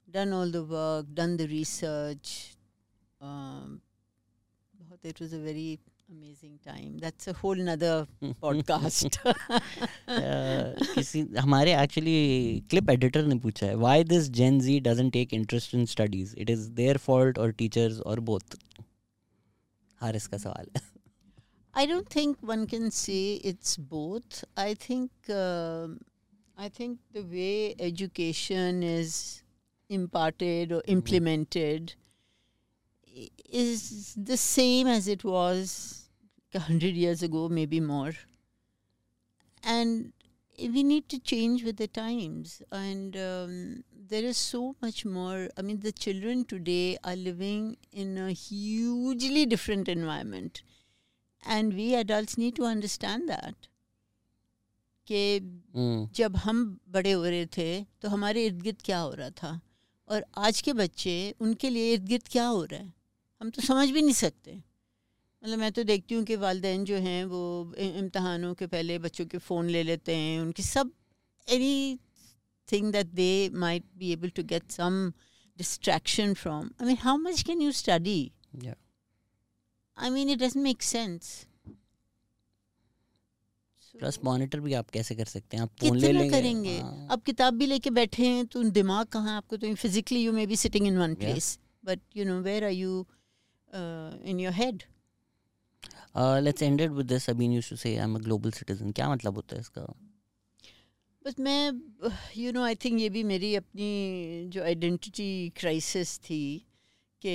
done 0.09 0.33
all 0.33 0.51
the 0.51 0.63
work 0.65 1.07
done 1.15 1.37
the 1.37 1.47
research. 1.49 2.57
Um, 3.21 3.81
बहुत- 4.75 5.05
it 5.05 5.21
was 5.21 5.33
a 5.33 5.39
very 5.39 5.79
amazing 6.14 6.56
time 6.66 6.98
that's 7.04 7.28
a 7.28 7.34
whole 7.42 7.62
nother 7.70 7.94
podcast 8.46 9.18
Uh, 10.14 10.74
किसी 10.96 11.22
हमारे 11.40 11.74
actually 11.82 12.16
clip 12.70 12.90
editor 12.90 13.26
ने 13.28 13.36
पूछा 13.46 13.66
है 13.68 13.76
why 13.84 14.04
this 14.04 14.30
gen 14.40 14.60
Z 14.62 14.80
doesn't 14.88 15.12
take 15.14 15.34
interest 15.34 15.74
in 15.76 15.86
studies 15.94 16.34
it 16.38 16.50
is 16.50 16.60
their 16.80 16.98
fault 17.06 17.38
और 17.40 17.52
teachers 17.62 18.00
और 18.12 18.20
both 18.30 18.56
Haris 20.02 20.28
का 20.28 20.38
सवाल 20.38 20.68
है 20.78 20.92
I 21.74 21.84
don't 21.90 22.08
think 22.16 22.42
one 22.50 22.64
can 22.72 22.92
say 22.96 23.22
it's 23.52 23.78
both. 23.94 24.44
I 24.64 24.74
think 24.82 25.30
um 25.36 25.94
I 26.58 26.68
think 26.80 27.00
the 27.18 27.24
way 27.38 27.76
education 27.86 28.84
is 28.90 29.16
imparted 29.90 30.72
or 30.78 30.82
implemented 30.96 31.94
i- 33.24 33.32
is 33.64 33.88
the 34.32 34.38
same 34.44 34.92
as 34.98 35.08
it 35.16 35.26
was 35.32 35.74
a 36.55 36.61
hundred 36.61 36.95
years 36.95 37.23
ago, 37.23 37.49
maybe 37.49 37.81
more. 37.81 38.13
And 39.63 40.13
we 40.59 40.83
need 40.83 41.09
to 41.11 41.19
change 41.19 41.65
with 41.65 41.77
the 41.77 41.87
times. 41.89 42.63
And 42.73 43.17
um, 43.17 43.85
there 43.93 44.23
is 44.25 44.37
so 44.37 44.77
much 44.81 45.05
more. 45.05 45.49
I 45.57 45.63
mean, 45.63 45.81
the 45.81 45.93
children 45.93 46.45
today 46.45 46.97
are 47.05 47.17
living 47.17 47.77
in 47.93 48.17
a 48.19 48.33
hugely 48.33 49.47
different 49.47 49.89
environment. 49.89 50.63
And 51.47 51.75
we 51.75 51.95
adults 51.95 52.37
need 52.39 52.57
to 52.57 52.65
understand 52.65 53.29
that. 53.29 53.55
कि 55.11 55.41
Hmm. 55.75 56.05
जब 56.15 56.37
हम 56.37 56.59
बड़े 56.93 57.13
हो 57.13 57.23
रहे 57.25 57.47
थे 57.57 57.69
तो 58.03 58.09
हमारे 58.09 58.45
इर्द 58.47 58.61
गिर्द 58.63 58.83
क्या 58.85 58.99
हो 58.99 59.13
रहा 59.15 59.31
था 59.41 59.61
और 60.09 60.25
आज 60.47 60.61
के 60.63 60.73
बच्चे 60.73 61.15
उनके 61.41 61.71
लिए 61.71 61.93
इर्द 61.93 62.05
गिर्द 62.09 62.29
क्या 62.33 62.47
हो 62.47 62.65
रहा 62.65 62.81
है 62.81 62.93
हम 63.41 63.51
तो 63.51 63.63
समझ 63.63 63.89
भी 63.91 64.03
नहीं 64.03 64.15
सकते 64.15 64.63
मतलब 65.43 65.59
मैं 65.59 65.71
तो 65.73 65.83
देखती 65.83 66.15
हूँ 66.15 66.25
कि 66.25 66.37
वालदे 66.37 66.77
जो 66.85 66.97
हैं 66.97 67.25
वो 67.25 67.75
इम्तहानों 67.79 68.55
के 68.55 68.67
पहले 68.67 68.99
बच्चों 68.99 69.27
के 69.27 69.39
फ़ोन 69.39 69.69
ले 69.69 69.83
लेते 69.83 70.17
हैं 70.17 70.41
उनकी 70.41 70.63
सब 70.63 70.91
anything 72.73 72.93
that 72.93 73.07
they 73.07 73.51
might 73.55 73.85
be 73.97 74.13
able 74.13 74.31
to 74.31 74.43
get 74.45 74.71
some 74.71 75.13
distraction 75.59 76.35
from 76.35 76.71
I 76.81 76.87
mean 76.87 76.97
how 77.01 77.17
much 77.17 77.43
can 77.43 77.63
you 77.63 77.73
study 77.73 78.21
I 78.67 80.11
mean 80.11 80.31
it 80.31 80.39
doesn't 80.39 80.65
make 80.65 80.83
sense 80.83 81.47
plus 83.95 84.19
monitor 84.25 84.61
भी 84.61 84.73
आप 84.73 84.91
कैसे 84.91 85.15
कर 85.15 85.25
सकते 85.25 85.57
हैं? 85.57 85.63
आप 85.63 85.71
फ़ोन 85.81 85.97
ले 85.97 86.13
लेंगे। 86.13 86.31
करेंगे? 86.31 86.79
हाँ. 86.79 87.09
अब 87.11 87.23
किताब 87.23 87.55
भी 87.55 87.67
लेके 87.67 87.91
बैठे 87.91 88.27
हैं 88.27 88.47
तो 88.47 88.63
दिमाग 88.63 89.07
कहाँ 89.07 89.37
आपको? 89.37 89.57
तो 89.57 89.75
physically 89.75 90.23
you 90.25 90.33
may 90.33 90.47
be 90.47 90.57
sitting 90.57 90.87
in 90.87 90.99
one 90.99 91.15
place 91.15 91.59
but 91.85 92.01
you 92.17 92.25
know 92.25 92.41
where 92.43 92.65
are 92.65 92.71
you 92.71 93.07
in 93.73 94.41
your 94.41 94.53
head 94.53 94.83
Let's 96.15 96.63
end 96.63 96.81
it 96.81 96.91
with 96.91 97.09
this. 97.09 97.25
Sabine 97.25 97.53
used 97.53 97.69
to 97.69 97.77
say, 97.77 97.97
"I'm 97.97 98.17
a 98.17 98.21
global 98.21 98.53
citizen." 98.53 98.93
क्या 98.93 99.11
मतलब 99.11 99.35
होता 99.35 99.57
है 99.57 99.61
इसका? 99.61 99.87
बस 101.25 101.39
मैं 101.41 101.73
यू 102.37 102.53
नो 102.53 102.63
आई 102.63 102.75
थिंक 102.75 103.01
ये 103.01 103.09
भी 103.09 103.23
मेरी 103.25 103.55
अपनी 103.55 104.49
जो 104.49 104.63
आइडेंटिटी 104.63 105.53
क्राइसिस 105.57 106.19
थी 106.19 106.43
कि 107.23 107.35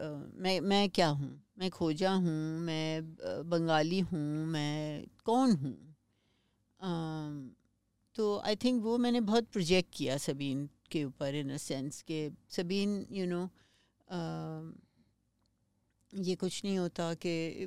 uh, 0.00 0.40
मैं 0.42 0.60
मैं 0.60 0.88
क्या 0.90 1.08
हूँ 1.08 1.30
मैं 1.58 1.70
खोजा 1.70 2.12
हूँ 2.12 2.60
मैं 2.60 3.00
uh, 3.00 3.44
बंगाली 3.46 3.98
हूँ 4.00 4.46
मैं 4.46 5.04
कौन 5.24 5.52
हूँ 5.52 5.76
um, 6.80 7.56
तो 8.14 8.38
आई 8.38 8.56
थिंक 8.56 8.82
वो 8.82 8.96
मैंने 8.98 9.20
बहुत 9.20 9.48
प्रोजेक्ट 9.52 9.94
किया 9.94 10.16
सबीन 10.18 10.68
के 10.90 11.04
ऊपर 11.04 11.34
इन 11.34 11.50
अ 11.50 11.56
सेंस 11.56 12.02
कि 12.02 12.30
सबीन 12.48 13.06
यू 13.10 13.26
नो 13.26 13.44
ये 16.24 16.34
कुछ 16.34 16.60
नहीं 16.64 16.78
होता 16.78 17.12
कि 17.14 17.66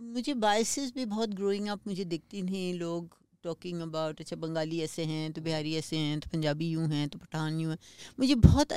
मुझे 0.00 0.34
बायसेस 0.34 0.92
भी 0.94 1.04
बहुत 1.04 1.28
ग्रोइंग 1.34 1.68
अप 1.68 1.86
मुझे 1.86 2.04
दिखती 2.04 2.42
थी 2.42 2.72
लोग 2.72 3.16
टॉकिंग 3.44 3.80
अबाउट 3.82 4.20
अच्छा 4.20 4.36
बंगाली 4.36 4.80
ऐसे 4.80 5.04
हैं 5.04 5.32
तो 5.32 5.42
बिहारी 5.42 5.74
ऐसे 5.76 5.96
हैं 5.96 6.20
तो 6.20 6.30
पंजाबी 6.32 6.68
यूँ 6.70 6.88
हैं 6.88 7.08
तो 7.08 7.18
पठान 7.18 7.60
यूँ 7.60 7.70
हैं 7.70 7.78
मुझे 8.20 8.34
बहुत 8.34 8.72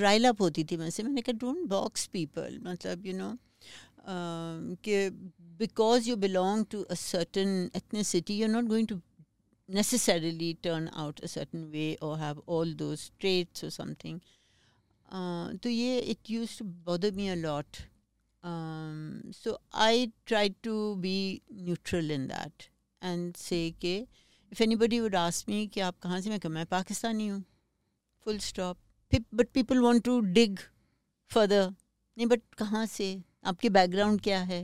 राइल 0.00 0.26
होती 0.40 0.64
थी 0.64 0.76
मैं 0.76 0.90
से 0.90 1.02
मैंने 1.02 1.22
कहा 1.22 1.38
डोंट 1.38 1.66
बॉक्स 1.68 2.06
पीपल 2.12 2.60
मतलब 2.62 3.06
यू 3.06 3.16
नो 3.18 3.36
कि 4.86 5.08
because 5.58 6.08
you 6.08 6.16
belong 6.16 6.64
to 6.70 6.82
a 6.82 6.94
certain 6.94 7.70
ethnicity 7.76 8.38
you 8.38 8.46
are 8.46 8.52
not 8.52 8.64
going 8.64 8.88
to 8.88 9.00
turn 10.62 10.90
out 10.94 11.20
a 11.22 11.28
certain 11.28 11.72
way 11.72 11.96
or 12.02 12.18
have 12.18 12.40
all 12.46 12.66
those 12.76 13.10
traits 13.18 13.64
or 13.64 13.70
something. 13.70 14.20
Uh, 15.08 15.52
so 15.62 15.68
yeah, 15.68 16.00
it 16.14 16.18
used 16.26 16.58
to 16.58 16.64
bother 16.64 17.10
me 17.12 17.30
a. 17.30 17.86
Um, 18.44 19.32
so 19.32 19.56
I 19.72 20.12
tried 20.26 20.54
to 20.64 20.96
be 20.96 21.42
neutral 21.50 22.10
in 22.10 22.26
that 22.28 22.68
and 23.02 23.36
say 23.36 23.74
कि 23.80 24.06
if 24.52 24.60
anybody 24.60 25.00
would 25.00 25.14
ask 25.14 25.48
me 25.48 25.66
कि 25.66 25.80
आप 25.80 25.98
कहाँ 26.02 26.20
से 26.20 26.30
मैं 26.30 26.38
कहा 26.40 26.52
मैं 26.52 26.64
पाकिस्तानी 26.66 27.28
हूँ 27.28 27.42
full 28.26 28.38
stop. 28.40 28.76
Pe- 29.12 29.24
but 29.32 29.52
people 29.52 29.82
want 29.82 30.04
to 30.04 30.20
dig 30.34 30.58
further 31.30 31.68
नहीं 31.70 32.26
बट 32.26 32.42
कहाँ 32.58 32.84
से 32.86 33.08
आपकी 33.46 33.68
बैकग्राउंड 33.68 34.20
क्या 34.20 34.40
है 34.42 34.62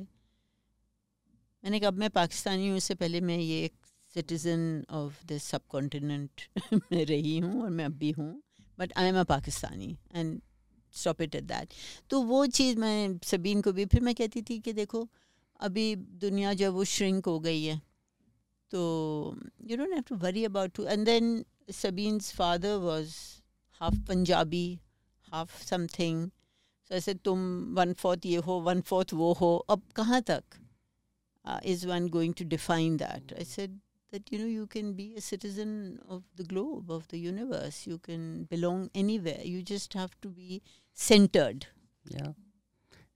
मैंने 1.64 1.80
कहा 1.80 1.88
अब 1.88 1.98
मैं 1.98 2.10
पाकिस्तानी 2.10 2.68
हूँ 2.68 2.76
उससे 2.76 2.94
पहले 2.94 3.20
मैं 3.20 3.38
ये 3.38 3.64
एक 3.64 3.72
सिटीज़न 4.14 4.84
ऑफ़ 5.00 5.24
द 5.26 5.38
सब 5.38 5.66
कॉन्टिनेंट 5.70 6.48
में 6.92 7.04
रही 7.06 7.38
हूँ 7.38 7.62
और 7.62 7.70
मैं 7.70 7.84
अब 7.84 7.96
भी 7.98 8.10
हूँ 8.18 8.30
but 8.78 8.92
I 8.98 9.08
am 9.08 9.20
a 9.20 9.24
Pakistani 9.32 9.96
and 10.14 10.40
stop 10.94 11.20
it 11.22 11.34
at 11.34 11.44
that 11.44 11.74
तो 12.10 12.20
वो 12.22 12.44
चीज़ 12.48 12.78
मैं 12.78 13.18
सबीन 13.24 13.60
को 13.62 13.72
भी, 13.72 13.84
फिर 13.86 14.00
मैं 14.00 14.14
कहती 14.14 14.42
थी 14.42 14.58
कि 14.58 14.72
देखो, 14.72 15.08
अभी 15.60 15.94
दुनिया 15.96 16.52
जब 16.54 16.72
वो 16.72 16.84
श्रिंक 16.86 17.26
हो 17.26 17.38
गई 17.40 17.62
है। 17.64 17.80
तो 18.70 18.80
you 19.70 19.76
don't 19.76 19.92
have 19.92 20.02
to 20.08 20.16
worry 20.16 20.44
about 20.44 20.72
to 20.74 20.84
and 20.84 21.04
then 21.06 21.44
Sabeen's 21.74 22.32
father 22.34 22.76
was 22.78 23.14
half 23.80 23.94
Punjabi 24.08 24.80
half 25.28 25.62
something 25.64 26.28
so 26.90 26.94
ऐसे 26.94 27.14
तुम 27.14 27.40
वन 27.76 27.92
फोर्थ 27.94 28.26
ये 28.26 28.36
हो 28.46 28.60
वन 28.62 28.80
फोर्थ 28.80 29.12
वो 29.14 29.32
हो, 29.32 29.56
अब 29.70 29.82
कहाँ 29.96 30.20
तक 30.30 30.42
is 31.44 31.86
one 31.88 32.08
going 32.08 32.34
to 32.34 32.44
define 32.46 32.96
that 32.96 33.32
I 33.32 33.44
said 33.44 33.78
that 34.10 34.30
you 34.30 34.38
know 34.38 34.46
you 34.46 34.66
can 34.66 34.92
be 34.92 35.14
a 35.16 35.20
citizen 35.20 36.00
of 36.08 36.22
the 36.36 36.44
globe 36.44 36.90
of 36.90 37.08
the 37.08 37.18
universe. 37.18 37.86
You 37.86 37.98
can 37.98 38.44
belong 38.44 38.90
anywhere. 38.94 39.40
You 39.42 39.62
just 39.62 39.94
have 39.94 40.20
to 40.22 40.28
be 40.28 40.62
centered. 40.92 41.66
Yeah. 42.04 42.32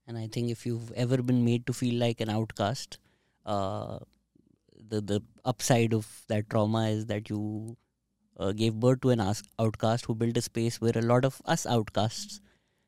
And 0.07 0.19
i 0.19 0.27
think 0.27 0.51
if 0.51 0.65
you've 0.67 0.91
ever 1.03 1.17
been 1.29 1.43
made 1.43 1.65
to 1.67 1.73
feel 1.73 1.95
like 1.99 2.21
an 2.21 2.29
outcast 2.29 2.99
uh, 3.45 3.97
the 4.89 5.01
the 5.01 5.21
upside 5.43 5.95
of 5.95 6.09
that 6.27 6.47
trauma 6.49 6.83
is 6.89 7.07
that 7.07 7.29
you 7.29 7.75
uh, 8.37 8.51
gave 8.51 8.75
birth 8.75 9.01
to 9.01 9.09
an 9.09 9.23
outcast 9.59 10.05
who 10.05 10.15
built 10.15 10.37
a 10.37 10.41
space 10.41 10.79
where 10.79 10.95
a 10.95 11.01
lot 11.01 11.25
of 11.25 11.41
us 11.45 11.65
outcasts 11.65 12.39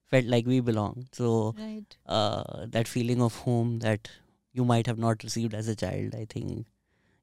felt 0.06 0.26
like 0.26 0.46
we 0.46 0.60
belong. 0.60 1.08
So 1.12 1.56
right. 1.58 1.98
uh, 2.06 2.66
that 2.68 2.88
feeling 2.88 3.22
of 3.22 3.36
home 3.38 3.80
that 3.80 4.10
you 4.58 4.66
might 4.66 4.88
have 4.88 4.98
not 4.98 5.24
received 5.24 5.54
as 5.54 5.68
a 5.68 5.76
child 5.76 6.16
i 6.16 6.26
think 6.34 6.66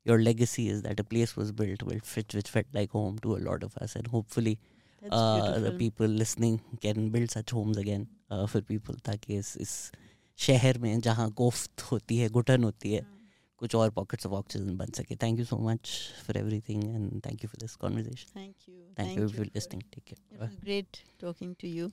your 0.05 0.17
legacy 0.25 0.65
is 0.73 0.81
that 0.83 0.99
a 0.99 1.03
place 1.03 1.35
was 1.37 1.51
built 1.51 1.83
which, 1.83 2.33
which 2.33 2.49
felt 2.49 2.65
like 2.73 2.91
home 2.91 3.17
to 3.19 3.35
a 3.35 3.41
lot 3.47 3.63
of 3.63 3.75
us 3.77 3.95
and 3.95 4.07
hopefully 4.07 4.57
uh, 5.11 5.59
the 5.59 5.71
people 5.71 6.07
listening 6.07 6.59
can 6.81 7.09
build 7.09 7.29
such 7.31 7.51
homes 7.51 7.77
again 7.77 8.07
uh, 8.31 8.45
for 8.53 8.61
people 8.73 8.95
ताकि 9.09 9.37
इस 9.37 9.55
इस 9.67 9.75
शहर 10.39 10.77
में 10.81 10.99
जहाँ 11.07 11.29
कोफ्त 11.37 11.81
होती 11.91 12.17
है 12.17 12.29
घुटन 12.29 12.63
होती 12.63 12.93
है 12.93 13.05
कुछ 13.61 13.75
और 13.75 13.89
पॉकेट्स 13.91 14.25
ऑफ 14.25 14.33
ऑक्सीजन 14.33 14.75
बन 14.77 14.91
सके 14.97 15.15
thank 15.23 15.39
you 15.39 15.45
so 15.45 15.57
much 15.69 15.89
for 16.27 16.37
everything 16.37 16.83
and 16.83 17.21
thank 17.25 17.43
you 17.43 17.49
for 17.49 17.61
this 17.61 17.75
conversation 17.85 18.39
thank 18.39 18.69
you 18.69 18.99
thank 18.99 19.17
you 19.19 19.27
for 19.37 19.45
listening 19.55 19.81
take 19.95 20.15
it 20.15 20.39
was 20.43 20.55
great 20.67 21.01
talking 21.25 21.55
to 21.63 21.73
you 21.77 21.91